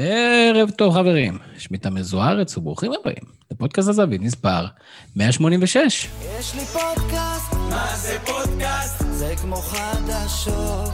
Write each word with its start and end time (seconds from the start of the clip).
ערב 0.00 0.70
טוב, 0.70 0.94
חברים. 0.94 1.38
שמי 1.58 1.78
תמיר 1.78 2.02
זוארץ, 2.02 2.56
וברוכים 2.56 2.92
הבאים 2.92 3.24
לפודקאסט 3.50 3.88
הזווית 3.88 4.20
מספר 4.20 4.66
186. 5.16 6.08
יש 6.38 6.54
לי 6.54 6.60
פודקאסט, 6.60 7.52
מה 7.52 7.86
זה 7.96 8.18
פודקאסט? 8.26 9.04
זה 9.10 9.34
כמו 9.42 9.56
חדשות. 9.56 10.90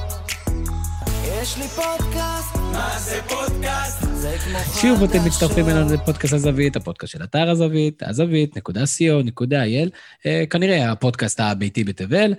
יש 1.25 1.59
לי 1.59 1.69
פודקאסט, 1.69 2.57
מה 2.73 2.99
זה 2.99 3.21
פודקאסט? 3.29 4.01
זה 4.13 4.37
כמו 4.45 4.59
חדשות. 4.59 4.83
שוב 4.83 5.03
אתם 5.03 5.25
מצטרפים 5.25 5.69
אלינו 5.69 5.95
לפודקאסט 5.95 6.35
הזווית, 6.35 6.77
הפודקאסט 6.77 7.13
של 7.13 7.23
אתר 7.25 7.51
הזווית, 7.51 8.03
הזווית.co.il, 8.03 9.91
אה, 10.27 10.45
כנראה 10.51 10.93
הפודקאסט 10.93 11.41
הביתי 11.41 11.85
בתבל, 11.85 12.35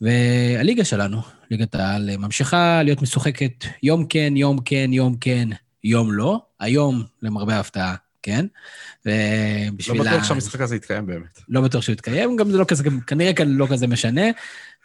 והליגה 0.00 0.84
שלנו, 0.84 1.20
ליגת 1.50 1.74
העל, 1.74 2.16
ממשיכה 2.16 2.82
להיות 2.82 3.02
משוחקת 3.02 3.64
יום 3.82 4.06
כן, 4.06 4.36
יום 4.36 4.58
כן, 4.64 4.92
יום 4.92 5.16
כן, 5.20 5.48
יום 5.84 6.12
לא. 6.12 6.40
היום, 6.60 7.02
למרבה 7.22 7.56
ההפתעה, 7.56 7.94
כן. 8.22 8.46
ובשביל... 9.06 9.98
לא 9.98 10.04
בטוח 10.04 10.24
שהמשחק 10.24 10.60
הזה 10.60 10.76
יתקיים 10.76 11.06
באמת. 11.06 11.40
לא 11.48 11.60
בטוח 11.60 11.82
שהוא 11.82 11.92
יתקיים, 11.92 12.36
גם 12.36 12.50
זה 12.50 12.58
לא 12.58 12.64
כזה, 12.64 12.82
גם 12.82 13.00
כנראה 13.00 13.34
כאן 13.34 13.48
לא 13.48 13.66
כזה 13.70 13.86
משנה. 13.86 14.26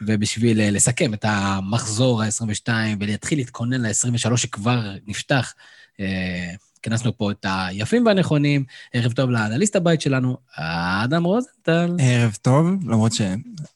ובשביל 0.01 0.61
אה, 0.61 0.71
לסכם 0.71 1.13
את 1.13 1.25
המחזור 1.27 2.23
ה-22 2.23 2.69
ולהתחיל 2.99 3.37
להתכונן 3.37 3.81
ל-23 3.81 4.37
שכבר 4.37 4.91
נפתח, 5.07 5.53
אה, 5.99 6.49
כנסנו 6.81 7.17
פה 7.17 7.31
את 7.31 7.45
היפים 7.49 8.05
והנכונים. 8.05 8.65
ערב 8.93 9.11
טוב 9.11 9.29
לאנליסט 9.29 9.75
הבית 9.75 10.01
שלנו, 10.01 10.37
אדם 10.55 11.23
רוזנטל. 11.23 11.95
ערב 11.99 12.37
טוב, 12.41 12.67
למרות 12.85 13.11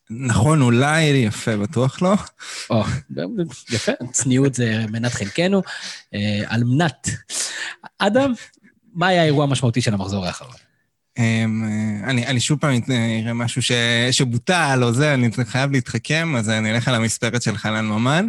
שנכון, 0.10 0.62
אולי 0.62 1.04
יפה, 1.04 1.58
בטוח 1.58 2.02
לא. 2.02 2.14
או, 2.70 2.84
יפה, 3.72 3.92
צניעות 4.12 4.54
זה 4.54 4.86
מנת 4.92 5.12
חלקנו. 5.12 5.62
אה, 6.14 6.42
על 6.46 6.64
מנת. 6.64 7.08
אדם, 8.00 8.34
מה 8.94 9.08
היה 9.08 9.22
האירוע 9.22 9.44
המשמעותי 9.44 9.82
של 9.82 9.94
המחזור 9.94 10.26
האחרון? 10.26 10.67
אמ, 11.18 11.64
אני, 12.04 12.28
אני 12.28 12.40
שוב 12.40 12.60
פעם 12.60 12.80
אראה 13.22 13.34
משהו 13.34 13.62
ש, 13.62 13.72
שבוטל 14.12 14.80
או 14.84 14.94
זה, 14.94 15.14
אני 15.14 15.30
חייב 15.46 15.72
להתחכם, 15.72 16.36
אז 16.36 16.50
אני 16.50 16.72
אלך 16.72 16.88
על 16.88 16.96
המספרת 16.96 17.42
של 17.42 17.58
חנן 17.58 17.86
ממן. 17.86 18.28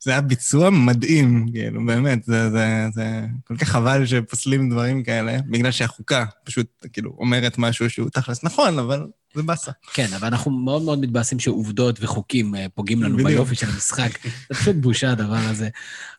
זה 0.00 0.10
היה 0.10 0.20
ביצוע 0.20 0.70
מדהים, 0.70 1.46
כאילו, 1.52 1.86
באמת, 1.86 2.24
זה, 2.24 2.50
זה, 2.50 2.86
זה 2.92 3.20
כל 3.44 3.56
כך 3.56 3.68
חבל 3.68 4.06
שפוסלים 4.06 4.70
דברים 4.70 5.02
כאלה, 5.02 5.38
בגלל 5.46 5.70
שהחוקה 5.70 6.24
פשוט, 6.44 6.66
כאילו, 6.92 7.14
אומרת 7.18 7.58
משהו 7.58 7.90
שהוא 7.90 8.10
תכלס 8.10 8.44
נכון, 8.44 8.78
אבל 8.78 9.06
זה 9.34 9.42
באסה. 9.42 9.72
כן, 9.94 10.06
אבל 10.16 10.26
אנחנו 10.26 10.50
מאוד 10.50 10.82
מאוד 10.82 11.00
מתבאסים 11.00 11.38
שעובדות 11.38 11.98
וחוקים 12.02 12.54
אה, 12.54 12.66
פוגעים 12.74 13.02
לנו 13.02 13.16
ביופי 13.16 13.54
של 13.54 13.66
המשחק. 13.66 14.18
זה 14.48 14.54
פשוט 14.54 14.76
בושה, 14.76 15.10
הדבר 15.10 15.38
הזה. 15.50 15.68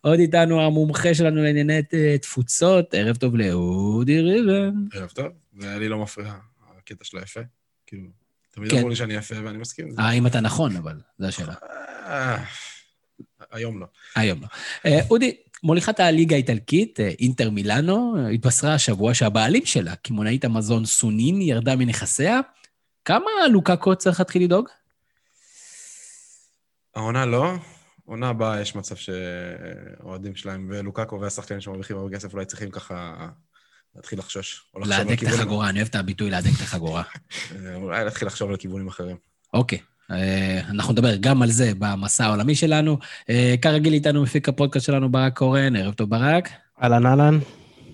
עוד 0.02 0.20
איתנו 0.20 0.62
המומחה 0.62 1.14
שלנו 1.14 1.44
לענייני 1.44 1.82
אה, 1.94 2.18
תפוצות, 2.18 2.86
ערב 2.94 3.16
טוב 3.16 3.36
לאודי 3.36 4.22
ריבן. 4.22 4.74
ערב 4.94 5.10
טוב, 5.10 5.26
ולי 5.54 5.90
לא 5.90 6.00
מפריע, 6.00 6.34
הקטע 6.78 7.04
שלו 7.04 7.22
יפה. 7.22 7.40
כאילו, 7.88 8.10
תמיד 8.52 8.72
כן. 8.72 8.78
אמרו 8.78 8.90
לי 8.90 8.96
שאני 8.96 9.14
יפה 9.14 9.36
ואני 9.44 9.58
מסכים 9.58 9.86
עם 9.86 9.92
זה. 9.92 10.02
האם 10.02 10.28
אתה 10.28 10.42
נכון, 10.42 10.76
אבל, 10.76 11.00
זו 11.20 11.28
השאלה. 11.28 11.54
אה, 12.06 12.44
היום 13.52 13.80
לא. 13.80 13.86
היום 14.16 14.42
לא. 14.42 14.48
אה, 14.86 15.00
אודי, 15.10 15.36
מוליכת 15.64 16.00
הליגה 16.00 16.36
האיטלקית, 16.36 17.00
אה, 17.00 17.10
אינטר 17.20 17.50
מילאנו, 17.50 18.16
אה, 18.18 18.30
התבשרה 18.30 18.74
השבוע 18.74 19.14
שהבעלים 19.14 19.66
שלה, 19.66 19.96
קמעונאית 19.96 20.46
המזון 20.46 20.86
סונין, 20.86 21.42
ירדה 21.42 21.76
מנכסיה. 21.76 22.40
כמה 23.06 23.32
לוקאקו 23.52 23.96
צריך 23.96 24.20
להתחיל 24.20 24.44
לדאוג? 24.44 24.70
העונה 26.96 27.26
לא. 27.26 27.54
עונה 28.06 28.30
הבאה 28.30 28.62
יש 28.62 28.76
מצב 28.76 28.96
שהאוהדים 28.96 30.36
שלהם 30.36 30.68
ולוקאקו 30.70 31.22
והשחקנים 31.22 31.62
שמרוויחים 31.62 31.98
הרבה 31.98 32.16
כסף 32.16 32.34
אולי 32.34 32.46
צריכים 32.46 32.72
ככה 32.72 33.28
להתחיל 33.96 34.20
לחשוש. 34.20 34.66
להדק 34.76 35.24
את 35.24 35.28
החגורה, 35.28 35.70
אני 35.70 35.80
אוהב 35.80 35.88
את 35.88 35.96
הביטוי 35.96 36.30
להדק 36.30 36.52
את 36.56 36.62
החגורה. 36.62 37.04
אה, 37.56 37.76
אולי 37.76 38.06
להתחיל 38.06 38.28
לחשוב 38.28 38.50
על 38.50 38.58
כיוונים 38.58 38.88
אחרים. 38.88 39.18
אוקיי, 39.54 39.80
אה, 40.12 40.62
אנחנו 40.70 40.94
נדבר 40.94 41.16
גם 41.16 41.42
על 41.42 41.52
זה 41.52 41.72
במסע 41.80 42.26
העולמי 42.26 42.56
שלנו. 42.56 42.98
אה, 43.30 43.56
כרגיל 43.62 43.94
איתנו 43.94 44.24
מפיק 44.24 44.50
הפודקאסט 44.50 44.86
שלנו 44.86 45.12
ברק 45.12 45.38
קורן, 45.38 45.76
ערב 45.76 45.94
טוב 45.94 46.10
ברק. 46.10 46.50
אהלן 46.84 47.06
אהלן. 47.06 47.40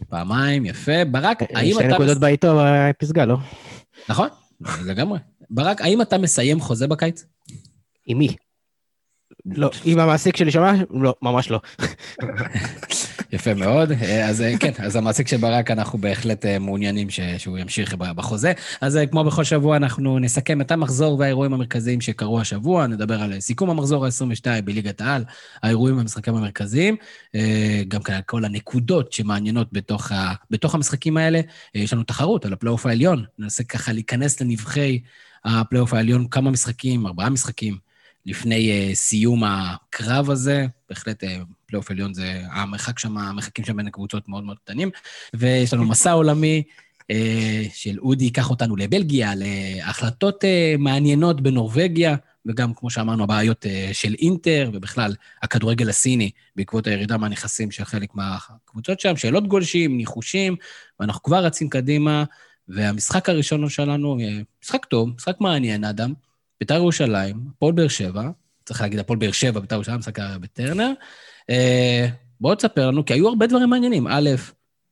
פעמיים, 0.10 0.66
יפה. 0.66 1.06
ברק, 1.12 1.44
האם 1.56 1.74
שתי 1.74 1.86
אתה... 1.86 1.94
נקודות 1.94 2.18
בעיתו 2.18 2.62
בפסגה, 2.64 3.26
לא? 3.26 3.38
נכון, 4.10 4.30
לגמרי. 4.86 5.20
ברק, 5.50 5.82
האם 5.82 6.02
אתה 6.02 6.18
מסיים 6.18 6.60
חוזה 6.60 6.88
בקיץ? 6.88 7.26
עם 8.06 8.18
מי? 8.18 8.36
לא, 9.46 9.70
אם 9.86 10.00
המעסיק 10.00 10.38
שלי 10.38 10.52
שומע? 10.52 10.72
לא, 10.90 11.16
ממש 11.22 11.52
לא. 11.52 11.60
יפה 13.32 13.54
מאוד. 13.54 13.92
אה, 13.92 14.30
אז 14.30 14.42
אה, 14.42 14.58
כן, 14.60 14.72
אז 14.78 14.96
המעסיק 14.96 15.28
של 15.28 15.38
ברק, 15.38 15.72
אנחנו 15.72 15.98
בהחלט 15.98 16.46
אה, 16.46 16.60
מעוניינים 16.60 17.08
שהוא 17.38 17.58
ימשיך 17.58 17.94
בחוזה. 17.94 18.54
אז 18.82 19.00
כמו 19.12 19.24
בכל 19.24 19.44
שבוע, 19.44 19.78
אנחנו 19.78 20.20
נסכם 20.20 20.62
את 20.62 20.72
המחזור 20.72 21.20
והאירועים 21.20 21.54
המרכזיים 21.54 22.02
שקרו 22.02 22.40
השבוע, 22.42 22.88
נדבר 22.88 23.22
על 23.22 23.40
סיכום 23.40 23.70
המחזור 23.70 24.06
ה-22 24.06 24.62
בליגת 24.62 25.02
העל, 25.02 25.24
האירועים 25.64 25.98
והמשחקים 25.98 26.36
המרכזיים, 26.36 26.96
גם 27.88 28.02
כאן 28.02 28.20
כל 28.26 28.46
הנקודות 28.46 29.14
שמעניינות 29.14 29.68
בתוך, 29.72 30.12
ה- 30.12 30.34
בתוך 30.52 30.76
המשחקים 30.76 31.18
האלה. 31.18 31.42
יש 31.76 31.94
לנו 31.94 32.04
תחרות 32.04 32.46
על 32.46 32.54
הפלייאוף 32.54 32.86
העליון, 32.86 33.26
ננסה 33.40 33.64
ככה 33.64 33.92
להיכנס 33.92 34.42
לנבכי 34.42 35.00
הפלייאוף 35.46 35.94
העליון, 35.94 36.28
כמה 36.28 36.52
משחקים, 36.52 37.08
ארבעה 37.08 37.30
משחקים. 37.30 37.90
לפני 38.26 38.90
uh, 38.92 38.96
סיום 38.96 39.44
הקרב 39.44 40.30
הזה, 40.30 40.68
בהחלט 40.90 41.24
uh, 41.24 41.28
פלייאוף 41.66 41.92
עליון 41.92 42.14
זה, 42.14 42.42
המרחק 42.52 43.00
שם, 43.00 43.18
המרחקים 43.18 43.66
שם 43.66 43.78
בין 43.78 43.88
הקבוצות 43.88 44.30
מאוד 44.30 44.44
מאוד 44.44 44.60
קטנים, 44.60 44.90
ויש 45.34 45.74
לנו 45.74 45.86
מסע 45.86 46.12
עולמי 46.12 46.64
uh, 47.02 47.16
של 47.74 48.00
אודי 48.00 48.24
ייקח 48.24 48.50
אותנו 48.50 48.76
לבלגיה, 48.76 49.32
להחלטות 49.36 50.44
uh, 50.44 50.48
מעניינות 50.78 51.42
בנורבגיה, 51.42 52.16
וגם, 52.46 52.74
כמו 52.74 52.90
שאמרנו, 52.90 53.24
הבעיות 53.24 53.66
של 53.94 54.16
אינטר, 54.20 54.72
ובכלל, 54.74 55.16
הכדורגל 55.44 55.90
הסיני, 55.90 56.32
בעקבות 56.56 56.88
הירידה 56.88 57.18
מהנכסים 57.18 57.72
של 57.72 57.86
חלק 57.86 58.16
מהקבוצות 58.16 59.00
שם, 59.00 59.18
שאלות 59.18 59.48
גולשים, 59.48 59.98
ניחושים, 59.98 60.56
ואנחנו 61.00 61.24
כבר 61.24 61.46
רצים 61.46 61.70
קדימה, 61.70 62.24
והמשחק 62.68 63.30
הראשון 63.30 63.70
שלנו, 63.70 64.18
משחק 64.64 64.86
טוב, 64.86 65.10
משחק 65.16 65.42
מעניין, 65.42 65.84
אדם, 65.84 66.14
בית"ר 66.60 66.76
ירושלים, 66.76 67.40
הפועל 67.56 67.74
באר 67.74 67.88
שבע, 67.88 68.30
צריך 68.70 68.82
להגיד 68.82 69.00
הפועל 69.00 69.20
באר 69.20 69.32
שבע, 69.32 69.60
בית"ר 69.60 69.76
ירושלים, 69.76 70.00
משחק 70.00 70.20
בטרנר. 70.20 70.92
אה, 71.50 72.08
בואו 72.42 72.56
תספר 72.56 72.88
לנו, 72.88 73.06
כי 73.06 73.14
היו 73.14 73.28
הרבה 73.28 73.48
דברים 73.48 73.70
מעניינים. 73.70 74.08
א', 74.08 74.30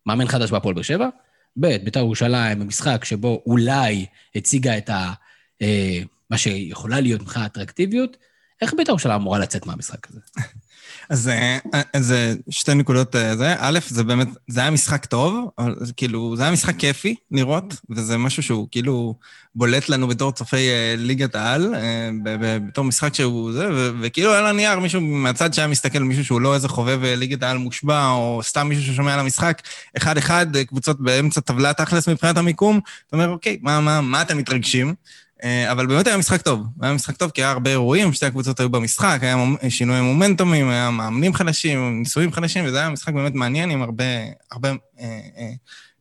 מאמן 0.06 0.28
חדש 0.28 0.52
בהפועל 0.52 0.76
באר 0.76 0.84
שבע, 0.84 1.10
ב', 1.58 1.68
בית"ר 1.84 2.00
ירושלים, 2.00 2.60
במשחק 2.60 3.06
שבו 3.06 3.44
אולי 3.46 4.06
הציגה 4.36 4.78
את 4.78 4.90
ה... 4.90 5.14
אה, 5.62 6.00
מה 6.30 6.38
שיכולה 6.38 7.00
להיות 7.00 7.22
מבחינת 7.22 7.52
אטרקטיביות. 7.52 8.18
איך 8.62 8.74
בית"ר 8.74 8.92
ירושלים 8.92 9.16
אמורה 9.16 9.40
לצאת 9.40 9.66
מהמשחק 9.66 10.08
הזה? 10.10 10.20
אז 11.10 11.30
אה, 11.30 11.58
אה, 11.74 12.34
שתי 12.50 12.74
נקודות 12.74 13.16
אה, 13.16 13.36
זה. 13.36 13.56
א', 13.58 13.80
זה 13.88 14.04
באמת, 14.04 14.28
זה 14.48 14.62
היה 14.62 14.72
משחק 14.72 15.06
טוב, 15.06 15.50
אבל 15.58 15.76
זה 15.80 15.94
כאילו, 15.94 16.36
זה 16.36 16.44
היה 16.44 16.52
משחק 16.52 16.76
כיפי 16.78 17.16
לראות, 17.32 17.76
וזה 17.90 18.18
משהו 18.18 18.44
שהוא 18.44 18.68
כאילו 18.72 19.16
בולט 19.56 19.90
לנו 19.90 20.08
בתור 20.08 20.32
צופי 20.32 20.70
ליגת 20.98 21.36
העל, 21.36 21.76
בתור 22.24 22.86
משחק 22.86 23.14
שהוא 23.14 23.52
זה, 23.54 23.92
וכאילו 24.02 24.34
על 24.34 24.46
הנייר 24.46 24.80
מישהו 24.80 25.02
מהצד 25.02 25.54
שהיה 25.54 25.68
מסתכל, 25.68 26.00
מישהו 26.00 26.26
שהוא 26.26 26.42
לא 26.42 26.56
איזה 26.56 26.68
חובב 26.68 27.00
ליגת 27.04 27.44
העל 27.44 27.58
מושבע, 27.58 28.10
או 28.10 28.40
סתם 28.44 28.68
מישהו 28.70 28.94
ששומע 28.94 29.14
על 29.14 29.20
המשחק, 29.20 29.62
אחד-אחד, 29.98 30.58
קבוצות 30.68 31.02
באמצע 31.02 31.42
טבלה 31.42 31.74
תכלס 31.74 32.10
מבחינת 32.10 32.38
המיקום, 32.38 32.80
אתה 33.08 33.16
אומר, 33.16 33.30
אוקיי, 33.30 33.58
מה, 33.62 33.80
מה, 33.80 34.02
מה 34.02 34.22
אתם 34.22 34.38
מתרגשים? 34.38 34.94
אה, 35.44 35.72
אבל 35.72 35.88
באמת 35.88 36.08
היה 36.08 36.18
משחק 36.18 36.42
טוב. 36.42 36.64
היה 36.82 36.94
משחק 36.94 37.18
טוב 37.18 37.32
כי 37.32 37.42
היה 37.42 37.52
הרבה 37.52 37.72
אירועים, 37.72 38.14
שתי 38.14 38.26
הקבוצות 38.26 38.60
היו 38.60 38.70
במשחק, 38.70 39.20
היה 39.22 39.36
שינוי 39.70 40.02
מומנטומים, 40.02 40.70
היה 40.70 40.92
מאמנים 40.92 41.34
חדשים, 41.34 42.00
ניסויים 42.00 42.32
חדשים, 42.32 42.66
וזה 42.66 42.80
היה 42.80 42.90
משחק 42.90 43.14
באמת 43.14 43.34
מעניין 43.34 43.72
עם 43.72 43.82
הרבה, 43.82 44.04
הרבה 44.52 44.70
אה, 44.70 45.20
אה, 45.38 45.52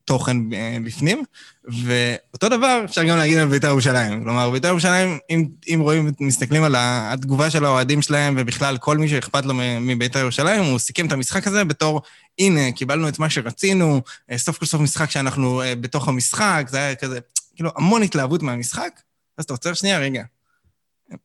תוכן 0.06 0.36
אה, 0.52 0.76
בפנים. 0.84 1.22
ואותו 1.68 2.48
דבר 2.48 2.82
אפשר 2.84 3.04
גם 3.04 3.16
להגיד 3.16 3.38
על 3.38 3.48
בית"ר 3.48 3.66
ירושלים. 3.66 4.24
כלומר, 4.24 4.50
בית"ר 4.50 4.68
ירושלים, 4.68 5.18
אם, 5.30 5.46
אם 5.74 5.78
רואים, 5.82 6.12
מסתכלים 6.20 6.62
על 6.62 6.74
התגובה 6.78 7.50
של 7.50 7.64
האוהדים 7.64 8.02
שלהם, 8.02 8.34
ובכלל 8.38 8.76
כל 8.76 8.98
מי 8.98 9.08
שאכפת 9.08 9.46
לו 9.46 9.54
מבית"ר 9.80 10.18
ירושלים, 10.18 10.64
הוא 10.64 10.78
סיכם 10.78 11.06
את 11.06 11.12
המשחק 11.12 11.46
הזה 11.46 11.64
בתור, 11.64 12.02
הנה, 12.38 12.72
קיבלנו 12.72 13.08
את 13.08 13.18
מה 13.18 13.30
שרצינו, 13.30 14.02
אה, 14.30 14.38
סוף 14.38 14.58
כל 14.58 14.66
סוף 14.66 14.80
משחק 14.80 15.10
שאנחנו 15.10 15.62
אה, 15.62 15.74
בתוך 15.74 16.08
המשחק, 16.08 16.66
זה 16.68 16.78
היה 16.78 16.94
כזה, 16.94 17.18
כאילו, 17.56 17.70
המון 17.76 18.02
התלהבות 18.02 18.42
מהמשחק. 18.42 19.00
אז 19.38 19.44
אתה 19.44 19.52
עוצר 19.52 19.74
שנייה, 19.74 19.98
רגע. 19.98 20.24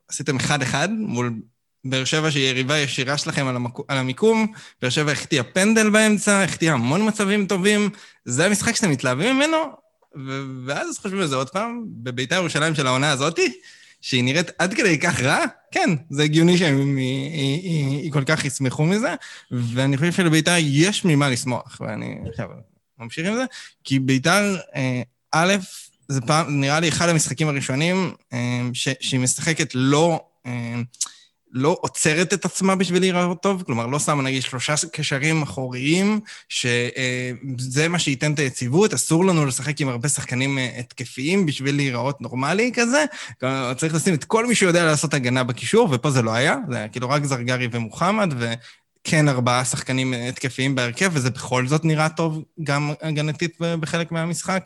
עשיתם 0.07 0.35
אחד-אחד 0.35 0.89
מול 0.91 1.33
באר 1.85 2.05
שבע 2.05 2.31
שהיא 2.31 2.49
יריבה 2.49 2.77
ישירה 2.77 3.17
שלכם 3.17 3.47
על, 3.47 3.55
המק... 3.55 3.77
על 3.87 3.97
המיקום, 3.97 4.53
באר 4.81 4.89
שבע 4.89 5.11
החטיאה 5.11 5.43
פנדל 5.43 5.89
באמצע, 5.89 6.43
החטיאה 6.43 6.73
המון 6.73 7.07
מצבים 7.07 7.45
טובים, 7.47 7.89
זה 8.25 8.45
המשחק 8.45 8.75
שאתם 8.75 8.91
מתלהבים 8.91 9.35
ממנו, 9.35 9.57
ו... 10.15 10.41
ואז 10.65 10.97
חושבים 10.97 11.21
על 11.21 11.27
זה 11.27 11.35
עוד 11.35 11.49
פעם, 11.49 11.83
בביתר 11.87 12.35
ירושלים 12.35 12.75
של 12.75 12.87
העונה 12.87 13.11
הזאתי, 13.11 13.53
שהיא 14.01 14.23
נראית 14.23 14.47
עד 14.59 14.73
כדי 14.73 14.99
כך 14.99 15.21
רע, 15.21 15.45
כן, 15.71 15.89
זה 16.09 16.23
הגיוני 16.23 16.57
שהם 16.57 16.97
היא, 16.97 17.31
היא, 17.31 17.61
היא, 17.61 18.01
היא 18.01 18.11
כל 18.11 18.23
כך 18.23 18.45
ישמחו 18.45 18.85
מזה, 18.85 19.15
ואני 19.51 19.97
חושב 19.97 20.11
שלביתר 20.11 20.55
יש 20.59 21.05
ממה 21.05 21.29
לשמוח, 21.29 21.81
ואני 21.81 22.15
עכשיו 22.29 22.47
ממשיך 22.99 23.27
עם 23.27 23.35
זה, 23.35 23.45
כי 23.83 23.99
ביתר, 23.99 24.57
אה, 24.75 25.01
א', 25.31 25.55
זה 26.11 26.21
פעם, 26.21 26.61
נראה 26.61 26.79
לי 26.79 26.89
אחד 26.89 27.09
המשחקים 27.09 27.47
הראשונים 27.47 28.11
אה, 28.33 28.61
ש, 28.73 28.89
שהיא 28.99 29.19
משחקת 29.19 29.71
לא... 29.75 30.23
אה, 30.45 30.81
לא 31.53 31.77
עוצרת 31.81 32.33
את 32.33 32.45
עצמה 32.45 32.75
בשביל 32.75 33.01
להיראות 33.01 33.41
טוב, 33.41 33.63
כלומר, 33.63 33.85
לא 33.85 33.99
שמה 33.99 34.23
נגיד 34.23 34.43
שלושה 34.43 34.73
קשרים 34.91 35.41
אחוריים, 35.41 36.19
שזה 36.49 37.87
מה 37.89 37.99
שייתן 37.99 38.33
את 38.33 38.39
היציבות, 38.39 38.93
אסור 38.93 39.25
לנו 39.25 39.45
לשחק 39.45 39.81
עם 39.81 39.89
הרבה 39.89 40.09
שחקנים 40.09 40.57
אה, 40.57 40.69
התקפיים 40.79 41.45
בשביל 41.45 41.75
להיראות 41.75 42.21
נורמלי 42.21 42.71
כזה, 42.73 43.05
צריך 43.77 43.93
לשים 43.93 44.13
את 44.13 44.23
כל 44.23 44.45
מי 44.45 44.55
שיודע 44.55 44.85
לעשות 44.85 45.13
הגנה 45.13 45.43
בקישור, 45.43 45.89
ופה 45.91 46.11
זה 46.11 46.21
לא 46.21 46.31
היה, 46.31 46.55
זה 46.69 46.77
היה 46.77 46.87
כאילו 46.87 47.09
רק 47.09 47.25
זרגרי 47.25 47.67
ומוחמד, 47.71 48.33
וכן 48.37 49.29
ארבעה 49.29 49.65
שחקנים 49.65 50.13
אה, 50.13 50.27
התקפיים 50.27 50.75
בהרכב, 50.75 51.09
וזה 51.13 51.29
בכל 51.29 51.67
זאת 51.67 51.85
נראה 51.85 52.09
טוב 52.09 52.43
גם 52.63 52.93
הגנתית 53.01 53.57
בחלק 53.59 54.11
מהמשחק. 54.11 54.65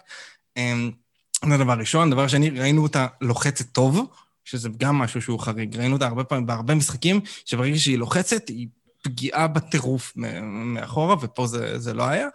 זה 1.49 1.57
דבר 1.57 1.73
ראשון. 1.73 2.09
דבר 2.09 2.27
שני, 2.27 2.49
ראינו 2.49 2.83
אותה 2.83 3.07
לוחצת 3.21 3.65
טוב. 3.71 4.07
שזה 4.45 4.69
גם 4.77 4.97
משהו 4.97 5.21
שהוא 5.21 5.39
חריג. 5.39 5.77
ראינו 5.77 5.93
אותה 5.93 6.07
הרבה 6.07 6.23
פעמים, 6.23 6.45
בהרבה 6.45 6.75
משחקים, 6.75 7.19
שברגע 7.45 7.77
שהיא 7.77 7.97
לוחצת, 7.97 8.49
היא 8.49 8.67
פגיעה 9.01 9.47
בטירוף 9.47 10.13
מאחורה, 10.15 11.15
ופה 11.21 11.47
זה, 11.47 11.79
זה 11.79 11.93
לא 11.93 12.03
היה. 12.03 12.27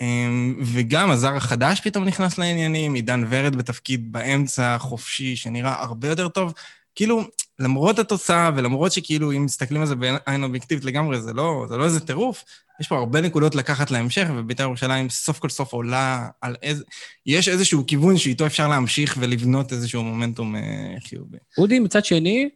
אמ, 0.00 0.56
וגם 0.64 1.10
הזר 1.10 1.36
החדש 1.36 1.80
פתאום 1.80 2.04
נכנס 2.04 2.38
לעניינים, 2.38 2.94
עידן 2.94 3.24
ורד 3.28 3.56
בתפקיד 3.56 4.12
באמצע, 4.12 4.78
חופשי, 4.78 5.36
שנראה 5.36 5.82
הרבה 5.82 6.08
יותר 6.08 6.28
טוב. 6.28 6.52
כאילו, 6.98 7.22
למרות 7.58 7.98
התוצאה, 7.98 8.50
ולמרות 8.56 8.92
שכאילו, 8.92 9.32
אם 9.32 9.44
מסתכלים 9.44 9.80
על 9.80 9.86
זה 9.86 9.94
בעין 9.96 10.44
אובייקטיבית 10.44 10.84
לגמרי, 10.84 11.20
זה 11.20 11.32
לא, 11.32 11.66
זה 11.68 11.76
לא 11.76 11.84
איזה 11.84 12.00
טירוף, 12.00 12.44
יש 12.80 12.88
פה 12.88 12.98
הרבה 12.98 13.20
נקודות 13.20 13.54
לקחת 13.54 13.90
להמשך, 13.90 14.28
ובית"ר 14.36 14.62
ירושלים 14.62 15.10
סוף 15.10 15.38
כל 15.38 15.48
סוף 15.48 15.72
עולה 15.72 16.28
על 16.40 16.56
איזה... 16.62 16.84
יש 17.26 17.48
איזשהו 17.48 17.86
כיוון 17.86 18.16
שאיתו 18.16 18.46
אפשר 18.46 18.68
להמשיך 18.68 19.16
ולבנות 19.20 19.72
איזשהו 19.72 20.02
מומנטום 20.02 20.56
אה, 20.56 20.60
חיובי. 21.08 21.38
אודי, 21.58 21.78
מצד 21.78 22.04
שני, 22.04 22.48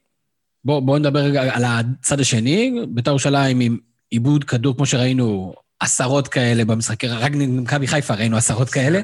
בואו 0.64 0.80
בוא 0.80 0.98
נדבר 0.98 1.20
רגע 1.20 1.42
על 1.54 1.64
הצד 1.64 2.20
השני, 2.20 2.74
בית"ר 2.88 3.10
ירושלים 3.10 3.60
עם 3.60 3.76
עיבוד 4.10 4.44
כדור, 4.44 4.76
כמו 4.76 4.86
שראינו, 4.86 5.54
עשרות 5.82 6.28
כאלה 6.28 6.64
במשחקי, 6.64 7.08
רק 7.08 7.32
במכבי 7.32 7.86
חיפה 7.86 8.14
ראינו 8.14 8.36
עשרות 8.36 8.70
כאלה, 8.70 9.00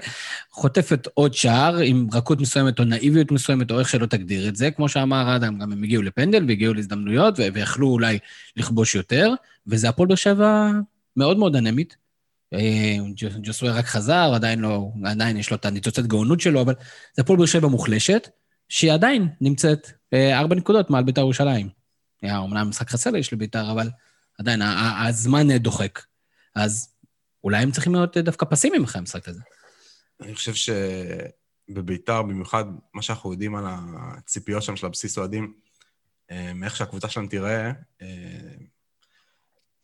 חוטפת 0.50 1.08
עוד 1.14 1.34
שער 1.34 1.76
עם 1.76 2.08
רכות 2.12 2.40
מסוימת 2.40 2.78
או 2.78 2.84
נאיביות 2.84 3.30
מסוימת, 3.30 3.70
או 3.70 3.78
איך 3.78 3.88
שלא 3.88 4.06
תגדיר 4.06 4.48
את 4.48 4.56
זה. 4.56 4.70
כמו 4.70 4.88
שאמר 4.88 5.36
אדם, 5.36 5.58
גם 5.58 5.72
הם 5.72 5.82
הגיעו 5.82 6.02
לפנדל 6.02 6.44
והגיעו 6.48 6.75
להזדמנויות, 6.75 7.38
ויכלו 7.38 7.88
אולי 7.88 8.19
לכבוש 8.56 8.94
יותר, 8.94 9.32
וזה 9.66 9.88
הפועל 9.88 10.08
באר 10.08 10.16
שבע 10.16 10.70
מאוד 11.16 11.38
מאוד 11.38 11.56
אנמית. 11.56 11.96
אה, 12.54 12.96
ג'וסווה 13.42 13.72
רק 13.72 13.84
חזר, 13.84 14.32
עדיין 14.34 14.58
לא, 14.58 14.90
עדיין 15.04 15.36
יש 15.36 15.50
לו 15.50 15.56
את 15.56 15.64
הניצוצת 15.64 16.06
גאונות 16.06 16.40
שלו, 16.40 16.60
אבל 16.60 16.75
זה 17.16 17.22
הפועל 17.22 17.36
באר 17.36 17.46
שבע 17.46 17.69
מוחלשת, 17.69 18.28
שהיא 18.69 18.92
עדיין 18.92 19.28
נמצאת 19.40 19.90
אה, 20.12 20.38
ארבע 20.38 20.56
נקודות 20.56 20.90
מעל 20.90 21.04
בית"ר 21.04 21.20
ירושלים. 21.20 21.69
אומנם 22.25 22.69
משחק 22.69 22.90
חסר 22.90 23.16
יש 23.16 23.32
לבית"ר, 23.32 23.72
אבל 23.72 23.90
עדיין 24.38 24.62
הזמן 24.62 25.56
דוחק. 25.56 26.00
אז 26.54 26.94
אולי 27.44 27.62
הם 27.62 27.70
צריכים 27.70 27.94
להיות 27.94 28.16
דווקא 28.16 28.46
פסימיים 28.50 28.84
אחרי 28.84 28.98
המשחק 28.98 29.28
הזה. 29.28 29.40
אני 30.20 30.34
חושב 30.34 30.74
שבביתר, 31.68 32.22
במיוחד 32.22 32.64
מה 32.94 33.02
שאנחנו 33.02 33.32
יודעים 33.32 33.54
על 33.56 33.64
הציפיות 33.68 34.62
שם 34.62 34.76
של 34.76 34.86
הבסיס 34.86 35.18
אוהדים, 35.18 35.54
אה, 36.30 36.52
מאיך 36.54 36.76
שהקבוצה 36.76 37.08
שלהם 37.08 37.26
תיראה, 37.26 37.72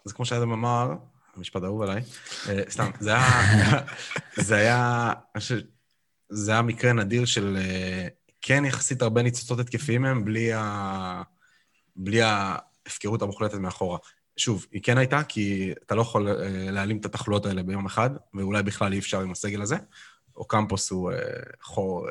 אז 0.06 0.12
כמו 0.12 0.25
שאדם 0.25 0.52
אמר, 0.52 0.93
המשפט 1.37 1.62
האהוב 1.62 1.82
עליי, 1.82 2.02
אה, 2.49 2.62
סתם, 2.70 2.90
זה 3.00 3.10
היה, 3.10 3.22
זה 4.46 4.56
היה, 4.56 5.12
זה 6.28 6.52
היה 6.52 6.62
מקרה 6.62 6.93
נדיר 6.93 7.25
של 7.25 7.56
אה, 7.60 8.08
כן 8.43 8.64
יחסית 8.64 9.02
הרבה 9.02 9.22
ניצוצות 9.22 9.58
התקפיים 9.58 10.02
מהם, 10.02 10.25
בלי, 10.25 10.52
ה... 10.52 11.22
בלי 11.96 12.22
ההפקרות 12.22 13.22
המוחלטת 13.22 13.55
מאחורה. 13.55 13.99
שוב, 14.36 14.66
היא 14.72 14.82
כן 14.82 14.98
הייתה, 14.98 15.22
כי 15.22 15.72
אתה 15.86 15.94
לא 15.94 16.02
יכול 16.02 16.28
אה, 16.28 16.70
להעלים 16.70 16.96
את 16.96 17.04
התחלואות 17.04 17.46
האלה 17.46 17.62
ביום 17.62 17.86
אחד, 17.86 18.10
ואולי 18.34 18.62
בכלל 18.62 18.92
אי 18.92 18.98
אפשר 18.98 19.20
עם 19.20 19.31
הסגל 19.31 19.62
הזה. 19.62 19.76
או 20.36 20.44
קמפוס 20.44 20.90
הוא 20.90 21.12
חור 21.62 22.08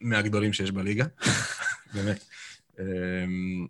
מהגדולים 0.00 0.52
שיש 0.52 0.70
בליגה, 0.70 1.04
באמת. 1.94 2.24
אמ, 2.80 3.66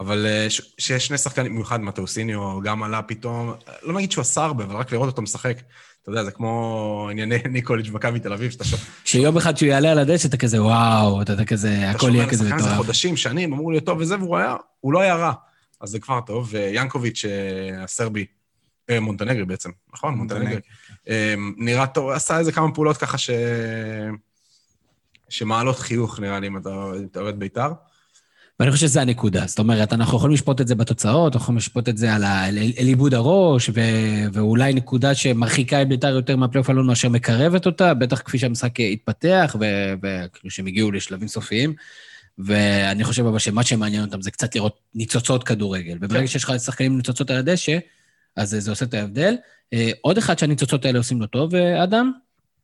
אבל 0.00 0.26
אה, 0.26 0.46
שיש 0.78 1.06
שני 1.06 1.18
שחקנים, 1.18 1.52
במיוחד 1.52 1.80
מטאוסיניו, 1.80 2.60
גם 2.60 2.82
עלה 2.82 3.02
פתאום, 3.02 3.52
לא 3.82 3.94
נגיד 3.94 4.12
שהוא 4.12 4.22
עשה 4.22 4.44
הרבה, 4.44 4.64
אבל 4.64 4.76
רק 4.76 4.92
לראות 4.92 5.06
אותו 5.06 5.22
משחק. 5.22 5.56
אתה 6.02 6.10
יודע, 6.10 6.24
זה 6.24 6.30
כמו 6.30 7.08
ענייני 7.10 7.38
ניקוליץ' 7.50 7.88
במכבי 7.88 8.20
תל 8.20 8.32
אביב, 8.32 8.50
שאתה 8.50 8.64
שומע... 8.64 8.82
שיום 9.04 9.36
אחד 9.36 9.56
שהוא 9.56 9.68
יעלה 9.68 9.92
על 9.92 9.98
הדשא, 9.98 10.28
אתה 10.28 10.36
כזה, 10.36 10.62
וואו, 10.62 11.22
אתה 11.22 11.44
כזה, 11.44 11.90
הכל 11.90 12.10
יהיה 12.14 12.28
כזה 12.28 12.44
מטורף. 12.44 12.54
אתה 12.54 12.62
שומע 12.62 12.76
על 12.76 12.82
חודשים, 12.82 13.16
שנים, 13.16 13.52
אמור 13.52 13.72
להיות 13.72 13.84
טוב 13.86 13.98
וזה, 13.98 14.18
והוא 14.18 14.36
היה, 14.36 14.56
הוא 14.80 14.92
לא 14.92 15.00
היה 15.00 15.14
רע. 15.14 15.32
אז 15.80 15.90
זה 15.90 16.00
כבר 16.00 16.20
טוב. 16.20 16.48
ויאנקוביץ', 16.52 17.24
אה, 17.24 17.82
הסרבי, 17.84 18.26
אה, 18.90 19.00
מונטנגרי 19.00 19.44
בעצם, 19.44 19.70
נכון? 19.92 20.14
מונטנגרי. 20.14 20.60
נראה 21.56 21.86
טוב, 21.86 22.10
עשה 22.10 22.38
איזה 22.38 22.52
כמה 22.52 22.74
פעולות 22.74 22.96
ככה 22.96 23.18
ש... 23.18 23.30
שמעלות 25.28 25.78
חיוך, 25.78 26.20
נראה 26.20 26.40
לי, 26.40 26.46
אם 26.46 26.56
אתה 26.56 26.68
אוהד 27.16 27.38
בית"ר. 27.38 27.72
ואני 28.60 28.70
חושב 28.70 28.86
שזו 28.86 29.00
הנקודה. 29.00 29.46
זאת 29.46 29.58
אומרת, 29.58 29.92
אנחנו 29.92 30.16
יכולים 30.16 30.34
לשפוט 30.34 30.60
את 30.60 30.68
זה 30.68 30.74
בתוצאות, 30.74 31.32
אנחנו 31.32 31.44
יכולים 31.44 31.56
לשפוט 31.56 31.88
את 31.88 31.96
זה 31.96 32.14
על, 32.14 32.24
ה... 32.24 32.44
על 32.78 32.86
עיבוד 32.86 33.14
הראש, 33.14 33.70
ו... 33.74 33.80
ואולי 34.32 34.72
נקודה 34.72 35.14
שמרחיקה 35.14 35.82
את 35.82 35.88
בית"ר 35.88 36.08
יותר 36.08 36.36
מהפלייאוף 36.36 36.68
העליון 36.68 36.86
מאשר 36.86 37.08
מקרבת 37.08 37.66
אותה, 37.66 37.94
בטח 37.94 38.20
כפי 38.20 38.38
שהמשחק 38.38 38.80
התפתח, 38.80 39.56
וכאילו 40.02 40.50
שהם 40.50 40.66
הגיעו 40.66 40.92
לשלבים 40.92 41.28
סופיים. 41.28 41.74
ואני 42.38 43.04
חושב 43.04 43.26
אבל 43.26 43.38
שמה 43.38 43.62
שמעניין 43.62 44.04
אותם 44.04 44.22
זה 44.22 44.30
קצת 44.30 44.54
לראות 44.54 44.80
ניצוצות 44.94 45.44
כדורגל. 45.44 45.96
וברגע 46.00 46.20
כן. 46.20 46.26
שיש 46.26 46.44
לך 46.44 46.52
שחקנים 46.64 46.92
עם 46.92 46.96
ניצוצות 46.96 47.30
על 47.30 47.36
הדשא, 47.36 47.78
אז 48.36 48.56
זה 48.58 48.70
עושה 48.70 48.84
את 48.84 48.94
ההבדל. 48.94 49.36
אה, 49.72 49.90
עוד 50.00 50.18
אחד 50.18 50.38
שהניצוצות 50.38 50.84
האלה 50.84 50.98
עושים 50.98 51.20
לו 51.20 51.26
טוב, 51.26 51.54
אה, 51.54 51.84
אדם, 51.84 52.12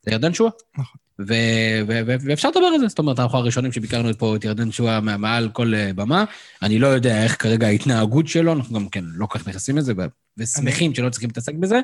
זה 0.01 0.11
ירדן 0.11 0.33
שואה. 0.33 0.51
נכון. 0.77 1.06
ואפשר 1.19 2.49
לדבר 2.49 2.65
על 2.65 2.79
זה, 2.79 2.87
זאת 2.87 2.99
אומרת, 2.99 3.19
אנחנו 3.19 3.37
הראשונים 3.37 3.71
שביקרנו 3.71 4.09
פה 4.17 4.35
את 4.35 4.45
ירדן 4.45 4.71
שואה 4.71 4.99
מעל 5.01 5.49
כל 5.53 5.73
אה, 5.75 5.93
במה. 5.95 6.23
אני 6.61 6.79
לא 6.79 6.87
יודע 6.87 7.23
איך 7.23 7.41
כרגע 7.41 7.67
ההתנהגות 7.67 8.27
שלו, 8.27 8.53
אנחנו 8.53 8.79
גם 8.79 8.89
כן 8.89 9.03
לא 9.13 9.25
כל 9.25 9.39
כך 9.39 9.47
נכנסים 9.47 9.77
לזה, 9.77 9.93
ושמחים 10.37 10.95
שלא 10.95 11.09
צריכים 11.09 11.29
להתעסק 11.29 11.53
בזה, 11.53 11.79